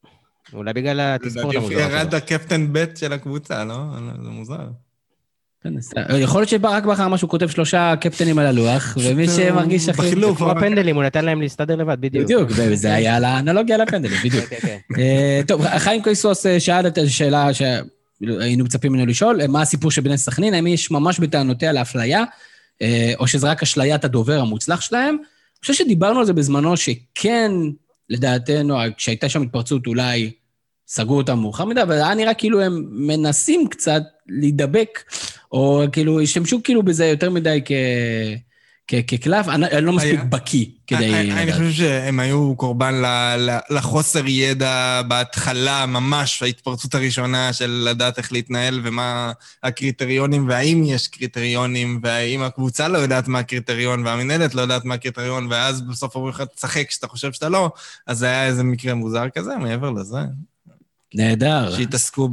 אולי 0.53 0.73
בגלל 0.73 0.99
התספורת 0.99 1.55
לדעתי 1.55 1.57
המוזרה 1.57 2.01
שלו. 2.09 2.17
הקפטן 2.17 2.73
ב' 2.73 2.85
של 2.95 3.13
הקבוצה, 3.13 3.63
לא? 3.65 3.75
זה 4.23 4.29
מוזר. 4.29 4.67
יכול 6.19 6.41
להיות 6.41 6.49
שברק 6.49 6.83
בכר 6.83 7.07
משהו 7.07 7.29
כותב 7.29 7.47
שלושה 7.47 7.93
קפטנים 8.01 8.39
על 8.39 8.45
הלוח, 8.45 8.97
ומי 9.03 9.27
שמרגיש 9.27 9.83
הוא 9.83 9.91
הכי... 9.91 10.01
בחילוף. 10.01 10.37
כמו 10.37 10.51
הפנדלים, 10.51 10.95
הוא 10.95 11.03
נתן 11.03 11.25
להם 11.25 11.41
להסתדר 11.41 11.75
לבד, 11.75 12.01
בדיוק. 12.01 12.25
בדיוק, 12.25 12.49
וזה 12.55 12.93
היה 12.93 13.19
לאנלוגיה 13.19 13.77
לפנדלים, 13.77 14.17
בדיוק. 14.23 14.45
כן, 14.45 14.57
כן, 14.67 14.99
אה, 14.99 15.41
טוב, 15.47 15.67
חיים 15.77 16.03
קויסוס 16.03 16.45
אה, 16.45 16.59
שאל 16.59 16.87
את 16.87 16.97
השאלה 16.97 17.47
שהיינו 17.53 18.63
מצפים 18.63 18.93
ממנו 18.93 19.05
לשאול, 19.05 19.41
אה, 19.41 19.47
מה 19.47 19.61
הסיפור 19.61 19.91
של 19.91 20.01
בני 20.01 20.17
סכנין, 20.17 20.53
האם 20.53 20.67
יש 20.67 20.91
ממש 20.91 21.19
בטענותיה 21.19 21.73
לאפליה, 21.73 22.23
אה, 22.81 23.13
או 23.19 23.27
שזה 23.27 23.49
רק 23.49 23.63
אשליית 23.63 24.05
הדובר 24.05 24.39
המוצלח 24.39 24.81
שלהם? 24.81 25.15
אני 25.15 25.61
חושב 25.61 25.73
שדיברנו 25.73 26.19
על 26.19 26.25
זה 26.25 26.33
בזמנו, 26.33 26.77
שכן, 26.77 27.51
לדעתנו, 28.09 28.77
כשהייתה 28.97 29.29
שם 29.29 29.41
התפרצות, 29.41 29.87
אולי 29.87 30.31
סגרו 30.87 31.17
אותם 31.17 31.39
מאוחר 31.39 31.65
מדי, 31.65 31.81
אבל 31.81 31.95
היה 31.95 32.13
נראה 32.13 32.33
כאילו 32.33 32.61
הם 32.61 32.83
מנסים 32.91 33.67
קצת 33.67 34.01
להידבק, 34.27 34.99
או 35.51 35.83
כאילו, 35.91 36.21
השתמשו 36.21 36.63
כאילו 36.63 36.83
בזה 36.83 37.05
יותר 37.05 37.29
מדי 37.29 37.61
כ... 37.65 37.71
כקלף, 38.87 39.47
אני 39.47 39.65
אני 39.65 39.85
לא 39.85 39.93
מספיק 39.93 40.19
בקיא 40.29 40.65
כדי... 40.87 41.13
אני 41.13 41.43
אני. 41.43 41.53
חושב 41.53 41.71
שהם 41.71 42.19
היו 42.19 42.55
קורבן 42.55 42.95
ל- 42.95 43.35
ל- 43.37 43.75
לחוסר 43.75 44.27
ידע 44.27 45.01
בהתחלה, 45.07 45.85
ממש, 45.85 46.43
ההתפרצות 46.43 46.95
הראשונה 46.95 47.53
של 47.53 47.87
לדעת 47.89 48.17
איך 48.17 48.33
להתנהל 48.33 48.81
ומה 48.83 49.31
הקריטריונים, 49.63 50.49
והאם 50.49 50.83
יש 50.85 51.07
קריטריונים, 51.07 51.99
והאם 52.03 52.41
הקבוצה 52.41 52.87
לא 52.87 52.97
יודעת 52.97 53.27
מה 53.27 53.39
הקריטריון, 53.39 54.05
והמנהלת 54.05 54.55
לא 54.55 54.61
יודעת 54.61 54.85
מה 54.85 54.93
הקריטריון, 54.93 55.47
ואז 55.49 55.81
בסוף 55.81 56.15
אומרים 56.15 56.33
לך, 56.33 56.43
תשחק 56.55 56.87
כשאתה 56.87 57.07
חושב 57.07 57.33
שאתה 57.33 57.49
לא, 57.49 57.71
אז 58.07 58.17
זה 58.17 58.25
היה 58.25 58.45
איזה 58.45 58.63
מקרה 58.63 58.93
מוזר 58.93 59.29
כזה, 59.29 59.57
מעבר 59.57 59.91
לזה. 59.91 60.19
נהדר. 61.15 61.75
שהתעסקו 61.77 62.29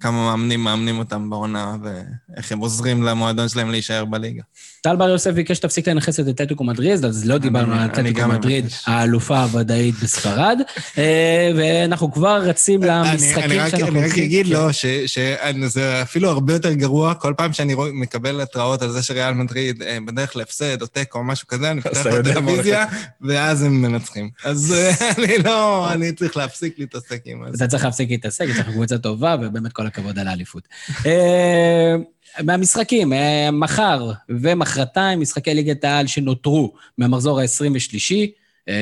בכמה 0.00 0.12
מאמנים 0.12 0.64
מאמנים 0.64 0.98
אותם 0.98 1.30
בעונה, 1.30 1.76
ואיך 1.82 2.52
הם 2.52 2.58
עוזרים 2.58 3.02
למועדון 3.02 3.48
שלהם 3.48 3.70
להישאר 3.70 4.04
בליגה. 4.04 4.42
טל 4.82 4.96
בר 4.96 5.08
יוסף 5.08 5.30
ביקש 5.30 5.56
שתפסיק 5.56 5.88
לנכס 5.88 6.20
את 6.20 6.28
אתלטיקו 6.28 6.64
מדריד, 6.64 7.04
אז 7.04 7.28
לא 7.28 7.38
דיברנו 7.38 7.74
על 7.74 7.86
אתלטיקו 7.86 8.28
מדריד. 8.28 8.66
האלופה 8.86 9.42
הוודאית 9.42 9.94
בספרד, 10.02 10.58
אה, 10.98 11.50
ואנחנו 11.56 12.12
כבר 12.12 12.42
רצים 12.42 12.82
למשחקים 12.82 13.60
שאנחנו 13.70 13.88
אני 13.88 14.06
רק. 14.06 14.18
אגיד 14.18 14.46
לו 14.46 14.72
שזה 14.72 16.02
אפילו 16.02 16.28
הרבה 16.30 16.52
יותר 16.52 16.72
גרוע, 16.72 17.14
כל 17.14 17.34
פעם 17.36 17.52
שאני 17.52 17.74
מקבל 17.92 18.40
התראות 18.40 18.82
על 18.82 18.90
זה 18.90 19.02
שריאל 19.02 19.34
מדריד 19.34 19.82
אה, 19.82 19.98
בדרך 20.06 20.36
להפסד 20.36 20.82
או 20.82 20.86
תיקו 20.86 21.18
או 21.18 21.24
משהו 21.24 21.48
כזה, 21.48 21.70
אני 21.70 21.80
פותח 21.80 22.06
מה 22.06 22.18
בטלוויזיה, 22.18 22.86
ואז 23.20 23.62
הם 23.62 23.82
מנצחים. 23.82 24.30
אז 24.44 24.74
אה, 24.76 24.92
אני 25.18 25.38
לא, 25.44 25.92
אני 25.92 26.12
צריך 26.12 26.36
להפסיק 26.36 26.78
להתעסק 26.78 27.22
עם 27.24 27.44
זה. 27.48 27.56
אתה 27.56 27.66
צריך 27.66 27.84
להפסיק 27.84 28.10
להתעסק, 28.10 28.44
יש 28.48 28.58
לך 28.58 28.68
קבוצה 28.70 28.98
טובה, 28.98 29.36
ובאמת 29.42 29.72
כל 29.72 29.86
הכבוד 29.90 30.18
על 30.18 30.28
האליפות. 30.28 30.68
אה, 31.06 31.94
מהמשחקים, 32.42 33.12
אה, 33.12 33.50
מחר 33.52 34.12
ומחרתיים, 34.28 35.20
משחקי 35.20 35.54
ליגת 35.54 35.84
העל 35.84 36.06
שנותרו 36.06 36.72
מהמחזור 36.98 37.40
ה-23. 37.40 38.14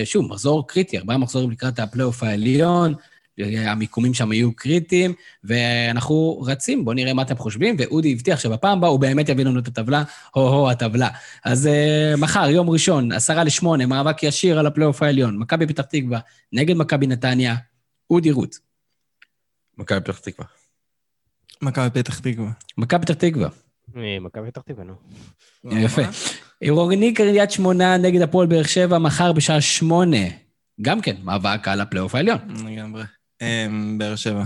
שוב, 0.04 0.26
מחזור 0.26 0.68
קריטי, 0.68 0.98
ארבעה 0.98 1.18
מחזורים 1.18 1.50
לקראת 1.50 1.78
הפלייאוף 1.78 2.22
העליון, 2.22 2.94
אה, 3.40 3.72
המיקומים 3.72 4.14
שם 4.14 4.32
יהיו 4.32 4.52
קריטיים, 4.52 5.14
ואנחנו 5.44 6.40
רצים, 6.46 6.84
בואו 6.84 6.94
נראה 6.94 7.14
מה 7.14 7.22
אתם 7.22 7.36
חושבים, 7.36 7.76
ואודי 7.78 8.12
הבטיח 8.12 8.40
שבפעם 8.40 8.78
הבאה 8.78 8.90
הוא 8.90 9.00
באמת 9.00 9.28
יביא 9.28 9.44
לנו 9.44 9.58
את 9.58 9.68
הטבלה, 9.68 10.02
הו-הו 10.34 10.70
הטבלה. 10.70 11.08
אז 11.44 11.66
אה, 11.66 12.14
מחר, 12.18 12.48
יום 12.50 12.70
ראשון, 12.70 13.12
עשרה 13.12 13.44
לשמונה, 13.44 13.86
מאבק 13.86 14.22
ישיר 14.22 14.58
על 14.58 14.66
הפלייאוף 14.66 15.02
העליון, 15.02 15.38
מכבי 15.38 15.66
פתח 15.66 15.82
תקווה 15.82 16.18
נגד 16.52 16.76
מכבי 16.76 17.06
נתניה, 17.06 17.56
אודי 18.10 18.30
רות. 18.30 18.58
מכבי 19.78 20.00
פתח 20.00 20.18
תקווה. 20.18 20.57
מכבי 21.62 21.90
פתח 21.90 22.18
תקווה. 22.18 22.50
מכבי 22.78 23.02
פתח 23.02 23.14
תקווה, 23.14 23.48
אה, 23.96 24.16
מכבי 24.20 24.50
פתח 24.50 24.60
תקווה, 24.60 24.84
נו. 24.84 24.94
יפה. 25.64 26.02
עירוני 26.60 27.14
קריית 27.14 27.50
שמונה 27.50 27.96
נגד 27.96 28.22
הפועל 28.22 28.46
באר 28.46 28.62
שבע, 28.62 28.98
מחר 28.98 29.32
בשעה 29.32 29.60
שמונה. 29.60 30.26
גם 30.82 31.00
כן, 31.00 31.16
מאבק 31.22 31.68
על 31.68 31.80
הפלייאוף 31.80 32.14
העליון. 32.14 32.38
לגמרי. 32.66 33.02
אמ, 33.42 33.98
באר 33.98 34.16
שבע. 34.16 34.44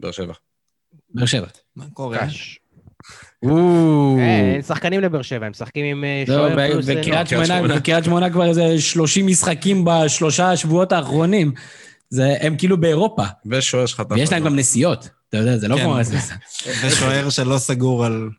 באר 0.00 0.10
שבע. 0.10 0.32
באר 1.14 1.26
שבע. 1.26 1.46
מה 1.76 1.84
קורה? 1.92 2.18
קש. 2.18 2.58
או. 3.42 4.16
אה, 4.18 4.52
אין 4.54 4.62
שחקנים 4.62 5.00
לבאר 5.00 5.22
שבע, 5.22 5.46
הם 5.46 5.50
משחקים 5.50 5.84
עם 5.84 6.04
אה, 6.04 6.22
שוער 6.26 6.70
פלוס... 6.70 6.88
אה, 6.88 6.94
בקריית 6.94 7.06
קריית 7.06 7.28
שמונה, 7.28 7.46
שמונה. 7.46 7.76
בקריית 7.76 8.04
שמונה 8.04 8.30
כבר 8.30 8.48
איזה 8.48 8.80
30 8.80 9.26
משחקים 9.26 9.84
בשלושה 9.84 10.50
השבועות 10.50 10.92
האחרונים. 10.92 11.52
זה, 12.10 12.36
הם 12.40 12.56
כאילו 12.56 12.80
באירופה, 12.80 13.22
ושוער 13.46 13.86
שחטף. 13.86 14.14
ויש 14.16 14.32
להם. 14.32 14.44
גם 14.44 14.56
נסיעות. 14.56 15.08
אתה 15.30 15.38
יודע, 15.38 15.56
זה 15.56 15.68
לא 15.68 15.76
כן. 15.76 15.82
כמו... 15.84 15.96
ושוער 16.84 17.30
שלא 17.30 17.58
סגור 17.58 18.04
על... 18.04 18.30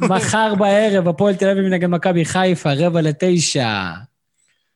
מחר, 0.00 0.54
בערב, 0.54 1.08
הפועל 1.08 1.34
תל 1.36 1.48
אביב 1.48 1.64
נגד 1.64 1.86
מכבי 1.88 2.24
חיפה, 2.24 2.72
רבע 2.72 3.00
לתשע. 3.00 3.90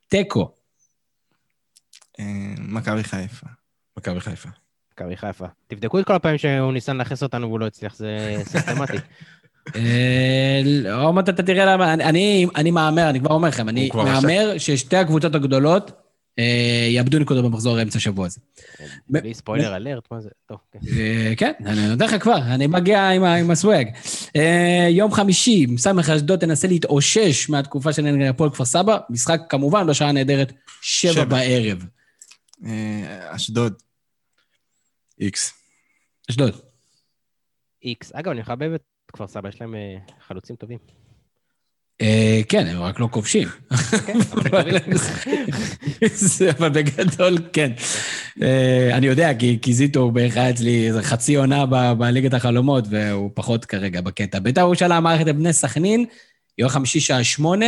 תיקו. 0.08 0.50
אה, 2.20 2.24
מכבי 2.58 3.04
חיפה. 3.04 3.46
מכבי 3.98 4.20
חיפה. 4.20 4.48
מכבי 4.94 5.16
חיפה. 5.16 5.46
תבדקו 5.66 5.98
את 5.98 6.04
כל 6.06 6.14
הפעמים 6.14 6.38
שהוא 6.38 6.72
ניסה 6.72 6.92
לנכס 6.92 7.22
אותנו 7.22 7.46
והוא 7.48 7.60
לא 7.60 7.66
הצליח, 7.66 7.96
זה 7.96 8.36
סיסטמטי. 8.44 8.96
אה, 9.76 10.62
עוד 11.02 11.14
מעט 11.14 11.28
אתה 11.28 11.42
תראה 11.42 11.64
למה, 11.64 11.94
אני- 11.94 12.46
מהמר, 12.72 13.10
אני 13.10 13.20
כבר 13.20 13.30
אומר 13.30 13.48
לכם, 13.48 13.68
אני 13.68 13.90
מהמר 13.94 14.58
ששתי 14.58 14.96
הקבוצות 14.96 15.34
הגדולות 15.34 15.90
אה, 15.90 15.96
יאבדו 16.90 17.18
נקודות 17.18 17.44
במחזור 17.44 17.82
אמצע 17.82 17.98
השבוע 17.98 18.26
הזה. 18.26 18.40
בלי 19.08 19.34
ספוילר 19.34 19.76
אלרט, 19.76 20.08
מה 20.10 20.20
זה? 20.20 20.28
טוב, 20.46 20.58
כן. 20.72 20.78
אה, 20.98 21.32
כן, 21.36 21.52
אני 21.66 21.88
נותן 21.88 22.04
לך 22.04 22.22
כבר, 22.22 22.38
אני 22.54 22.66
מגיע 22.66 23.08
עם, 23.08 23.50
הסוואג. 23.50 23.88
אה, 24.36 24.86
יום 24.90 25.12
חמישי, 25.12 25.66
סמך 25.76 26.10
אשדוד 26.10 26.38
תנסה 26.38 26.68
להתאושש 26.68 27.48
מהתקופה 27.48 27.92
של 27.92 28.02
נגד 28.02 28.28
הפועל 28.28 28.50
כפר 28.50 28.64
סבא, 28.64 28.98
משחק 29.10 29.40
כמובן 29.48 29.86
בשעה 29.86 30.12
נהדרת, 30.12 30.52
שבע 30.82 31.12
שבע. 31.12 31.24
בערב. 31.24 31.84
אה, 32.66 33.36
אשדוד. 33.36 33.74
איקס. 35.20 35.52
אשדוד. 36.30 36.60
איקס. 37.84 38.12
אגב, 38.14 38.30
אני 38.30 38.40
מחבב 38.40 38.72
את 38.74 38.82
כפר 39.12 39.26
סבא, 39.26 39.48
יש 39.48 39.60
להם 39.60 39.74
אה, 39.74 39.96
חלוצים 40.26 40.56
טובים. 40.56 40.78
אה, 42.02 42.40
כן, 42.48 42.66
הם 42.66 42.82
רק 42.82 43.00
לא 43.00 43.08
כובשים. 43.10 43.48
זה- 46.14 46.50
אבל 46.50 46.68
בגדול, 46.68 47.38
כן. 47.52 47.72
אה, 48.42 48.90
אני 48.96 49.06
יודע, 49.06 49.34
כי 49.34 49.58
כי 49.62 49.74
זיטו 49.74 50.10
בערך 50.10 50.36
היה 50.36 50.50
אצלי 50.50 50.86
איזה 50.88 51.02
חצי 51.02 51.34
עונה 51.34 51.66
ב- 51.66 51.92
בליגת 51.98 52.34
החלומות, 52.34 52.84
והוא 52.90 53.30
פחות 53.34 53.64
כרגע 53.64 54.00
בקטע. 54.00 54.38
בית"ר 54.38 54.60
ירושלים 54.60 55.02
מערכת 55.02 55.28
את 55.28 55.36
בני 55.36 55.52
סכנין, 55.52 56.04
יום 56.58 56.68
חמישי 56.68 57.00
שעה 57.00 57.24
שמונה, 57.24 57.66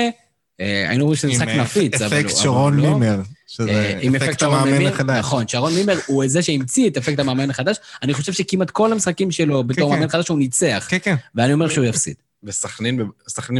אה, 0.60 0.86
היינו 0.88 1.04
רואים 1.04 1.16
שזה 1.16 1.28
משחק 1.28 1.48
עם, 1.48 1.60
נפיץ, 1.60 2.02
אבל... 2.02 2.16
אפקט 2.20 2.30
הוא- 2.30 2.40
שרון 2.42 2.78
אבל 2.78 2.82
לא. 2.88 2.98
מימר, 2.98 3.18
אה, 3.18 3.22
שזה 3.46 3.98
עם 4.00 4.14
אפקט 4.14 4.28
אפקט 4.28 4.40
שרון 4.40 4.58
המאמן 4.58 4.78
מימר, 4.78 4.92
החדש. 4.94 5.18
נכון, 5.18 5.48
שרון 5.48 5.74
מימר 5.74 5.98
הוא 6.06 6.24
זה 6.26 6.42
שהמציא 6.42 6.90
את 6.90 6.96
אפקט 6.96 7.18
המאמן 7.18 7.50
החדש. 7.50 7.76
אני 8.02 8.14
חושב 8.14 8.32
שכמעט 8.32 8.70
כל 8.70 8.92
המשחקים 8.92 9.30
שלו 9.30 9.64
בתור 9.64 9.90
כן. 9.90 9.96
מאמן 9.98 10.08
חדש 10.08 10.28
הוא 10.28 10.38
ניצח, 10.38 10.86
כן, 10.90 10.98
כן. 11.02 11.14
ואני 11.34 11.52
אומר 11.52 11.68
שהוא 11.68 11.84
יפסיד, 11.84 12.14
וסכנין, 12.44 12.96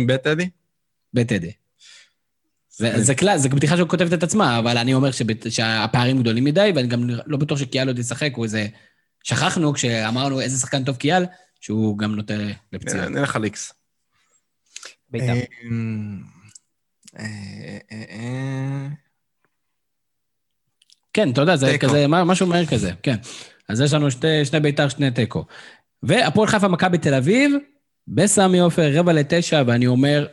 ב- 0.07 0.17
טדי? 0.17 0.49
בטדי. 1.15 1.53
זה, 2.70 3.03
זה 3.03 3.15
קלאס, 3.15 3.41
זו 3.41 3.49
בדיחה 3.49 3.77
שכותבת 3.77 4.12
את 4.12 4.23
עצמה, 4.23 4.59
אבל 4.59 4.78
אני 4.78 4.95
אומר 4.95 5.11
שבט, 5.11 5.51
שהפערים 5.51 6.19
גדולים 6.20 6.45
מדי, 6.45 6.73
ואני 6.74 6.89
גם 6.89 7.11
לא 7.27 7.36
בטוח 7.36 7.59
שקיאל 7.59 7.89
עוד 7.89 7.99
ישחק, 7.99 8.31
הוא 8.36 8.45
איזה... 8.45 8.66
שכחנו 9.24 9.73
כשאמרנו 9.73 10.41
איזה 10.41 10.59
שחקן 10.59 10.85
טוב 10.85 10.97
קיאל, 10.97 11.27
שהוא 11.61 11.99
גם 11.99 12.15
נוטה 12.15 12.35
לפציעות. 12.73 13.09
נלך 13.09 13.36
על 13.36 13.45
איקס. 13.45 13.73
בית"ר. 15.11 15.32
אה, 17.19 17.24
אה, 17.93 18.05
אה, 18.11 18.89
כן, 21.12 21.31
אתה 21.31 21.41
יודע, 21.41 21.57
זה. 21.57 21.78
כזה, 21.78 22.07
מה- 22.07 22.24
משהו 22.24 22.47
מהר 22.47 22.66
כזה, 22.66 22.91
כן. 23.03 23.16
אז 23.69 23.81
יש 23.81 23.93
לנו 23.93 24.11
שתי, 24.11 24.45
שני 24.45 24.61
בית"ר, 24.61 24.89
שני 24.89 25.11
תיקו. 25.11 25.45
והפועל 26.03 26.49
חיפה, 26.49 26.69
מכבי 26.69 26.99
תל 26.99 27.15
אביב, 27.15 27.53
בסמי 28.09 28.59
עופר, 28.59 28.91
רבע 28.99 29.12
לתשע, 29.12 29.62
ואני 29.66 29.86
אומר, 29.86 30.27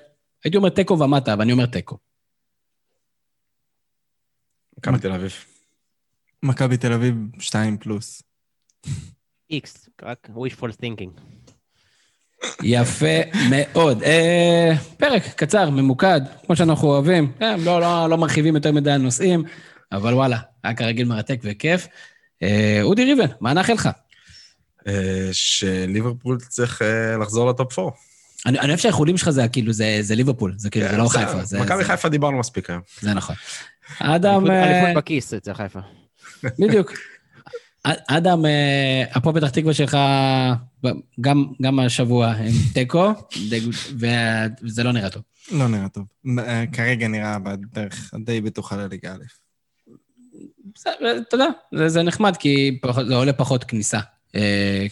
הייתי 0.46 0.58
אומר 0.58 0.70
תיקו 0.70 1.00
ומטה, 1.00 1.34
אבל 1.34 1.42
אני 1.42 1.52
אומר 1.52 1.66
תיקו. 1.66 1.98
מכבי 4.78 5.00
תל 5.00 5.12
אביב. 5.12 5.34
מכבי 6.44 6.78
תל 6.78 6.94
אביב, 6.94 7.16
שתיים 7.40 7.78
פלוס. 7.78 8.24
איקס, 9.50 9.90
רק 10.02 10.30
wishful 10.30 10.72
thinking. 10.82 11.22
יפה 12.64 13.20
מאוד. 13.50 14.04
אה, 14.04 14.72
פרק 14.98 15.24
קצר, 15.36 15.70
ממוקד, 15.70 16.22
כמו 16.46 16.56
שאנחנו 16.56 16.88
אוהבים. 16.88 17.32
אה, 17.42 17.58
לא, 17.58 17.82
לא, 17.82 18.10
לא 18.10 18.18
מרחיבים 18.18 18.56
יותר 18.56 18.72
מדי 18.72 18.92
על 18.92 19.02
נושאים, 19.02 19.44
אבל 19.92 20.14
וואלה, 20.14 20.38
היה 20.64 20.76
כרגיל 20.76 21.08
מרתק 21.08 21.40
וכיף. 21.44 21.88
אה, 22.44 22.80
אודי 22.82 23.06
ריבן, 23.06 23.34
מה 23.40 23.54
נאחל 23.54 23.74
לך? 23.74 23.90
שליברפול 25.32 26.38
צריך 26.40 26.82
לחזור 27.22 27.50
לטופ 27.50 27.80
4. 27.80 27.92
אני, 28.46 28.60
אני 28.60 28.68
אוהב 28.68 28.80
שהאיחולים 28.80 29.18
שלך 29.18 29.30
זה 29.30 29.48
כאילו, 29.48 29.74
זה, 29.74 29.98
זה 30.02 30.16
ליברפול, 30.16 30.54
זה 30.58 30.70
כאילו, 30.70 30.88
זה 30.90 30.98
לא 30.98 31.08
חיפה. 31.08 31.60
מכבי 31.62 31.84
חיפה 31.84 32.10
דיברנו 32.10 32.40
מספיק 32.40 32.70
היום. 32.70 32.82
זה 33.02 33.14
נכון. 33.14 33.36
אדם, 34.00 34.46
אליפות- 34.52 34.52
אה, 34.88 34.94
בכיס 34.96 35.34
אצל 35.34 35.54
חיפה. 35.54 35.80
בדיוק. 36.60 36.92
אדם, 38.08 38.46
אה, 38.46 39.04
הפועל 39.12 39.36
פתח 39.36 39.50
תקווה 39.50 39.74
שלך, 39.74 39.98
גם, 41.22 41.46
גם 41.62 41.80
השבוע 41.80 42.28
הם 42.28 42.52
תיקו, 42.74 43.12
וזה 44.64 44.84
לא 44.84 44.92
נראה 44.92 45.10
טוב. 45.10 45.24
לא 45.52 45.68
נראה 45.68 45.90
טוב. 45.90 46.04
אה, 46.40 46.64
כרגע 46.74 47.08
נראה 47.08 47.40
בדרך 47.40 48.14
די 48.26 48.42
בטוחה 48.42 48.76
לליגה 48.76 49.14
א'. 49.14 49.24
בסדר, 50.76 51.18
אתה 51.28 51.36
יודע, 51.36 51.46
זה, 51.76 51.90
זה 51.90 52.04
נחמד, 52.04 52.38
כי 52.38 52.80
זה 53.08 53.16
עולה 53.16 53.34
פחות 53.34 53.64
כניסה, 53.64 54.00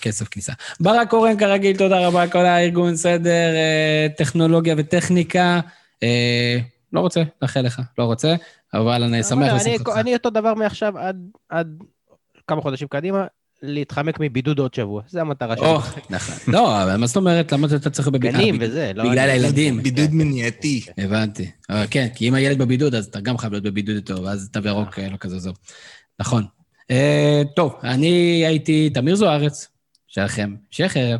כסף 0.01 0.27
כניסה. 0.27 0.53
ברק 0.79 1.09
קורן, 1.09 1.37
כרגיל, 1.37 1.77
תודה 1.77 2.07
רבה, 2.07 2.27
כל 2.27 2.45
הארגון, 2.45 2.95
סדר, 2.95 3.29
אה, 3.55 4.07
טכנולוגיה 4.17 4.75
וטכניקה. 4.77 5.59
אה, 6.03 6.57
לא 6.93 6.99
רוצה 6.99 7.21
לאחל 7.41 7.61
לך, 7.61 7.81
לא 7.97 8.03
רוצה, 8.03 8.35
אבל 8.73 9.03
אני 9.03 9.23
שמח 9.23 9.47
אבל 9.49 9.55
לשמחתך. 9.57 9.89
אני- 9.93 10.01
אני 10.01 10.13
אותו 10.13 10.29
דבר 10.29 10.53
מעכשיו 10.53 10.97
עד- 10.97 11.29
עד 11.49 11.67
כמה 12.47 12.61
חודשים 12.61 12.87
קדימה, 12.87 13.25
להתחמק 13.63 14.17
מבידוד 14.19 14.59
עוד 14.59 14.73
שבוע. 14.73 15.01
זו 15.09 15.19
המטרה 15.19 15.57
שלי. 15.57 15.65
או, 15.65 15.79
נכון. 16.09 16.35
לא, 16.53 16.83
אבל 16.83 16.95
מה 16.97 17.07
זאת 17.07 17.17
אומרת? 17.17 17.51
למה 17.51 17.67
אתה 17.75 17.89
צריך 17.89 18.07
בבידוד? 18.07 18.35
גנים 18.35 18.61
אה, 18.61 18.67
וזה, 18.67 18.91
לא... 18.95 19.09
בגלל 19.09 19.29
הילדים. 19.29 19.83
בידוד 19.83 20.13
מניעתי. 20.13 20.85
הבנתי. 20.97 21.51
כן, 21.89 22.07
כי 22.15 22.27
אם 22.29 22.33
הילד 22.33 22.57
בבידוד, 22.57 22.95
אז 22.95 23.05
אתה 23.05 23.19
גם 23.19 23.37
חייב 23.37 23.53
להיות 23.53 23.63
בבידוד 23.63 23.95
איתו, 23.95 24.23
ואז 24.23 24.49
תו 24.53 24.59
ירוק 24.65 24.99
אה, 24.99 25.09
לא 25.09 25.17
כזה 25.17 25.39
זו. 25.39 25.53
נכון. 26.19 26.45
אה, 26.91 27.41
טוב, 27.55 27.75
אני 27.83 28.43
הייתי 28.47 28.89
תמיר 28.89 29.15
זוארץ, 29.15 29.67
שלכם, 30.07 30.55
המשך 30.67 30.97
ערב. 30.97 31.19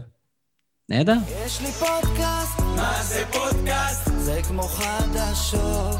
נהדר. 0.89 1.13
יש 1.45 1.61
לי 1.61 1.71
פודקאסט, 1.71 2.59
מה 2.59 3.03
זה 3.03 3.23
פודקאסט? 3.31 4.09
זה 4.17 4.39
כמו 4.47 4.63
חדשות. 4.63 5.99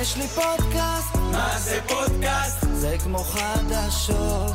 יש 0.00 0.16
לי 0.16 0.26
פודקאסט, 0.28 1.14
מה 1.32 1.58
זה 1.58 1.80
פודקאסט? 1.88 2.66
זה 2.72 2.96
כמו 3.04 3.18
חדשות. 3.18 4.52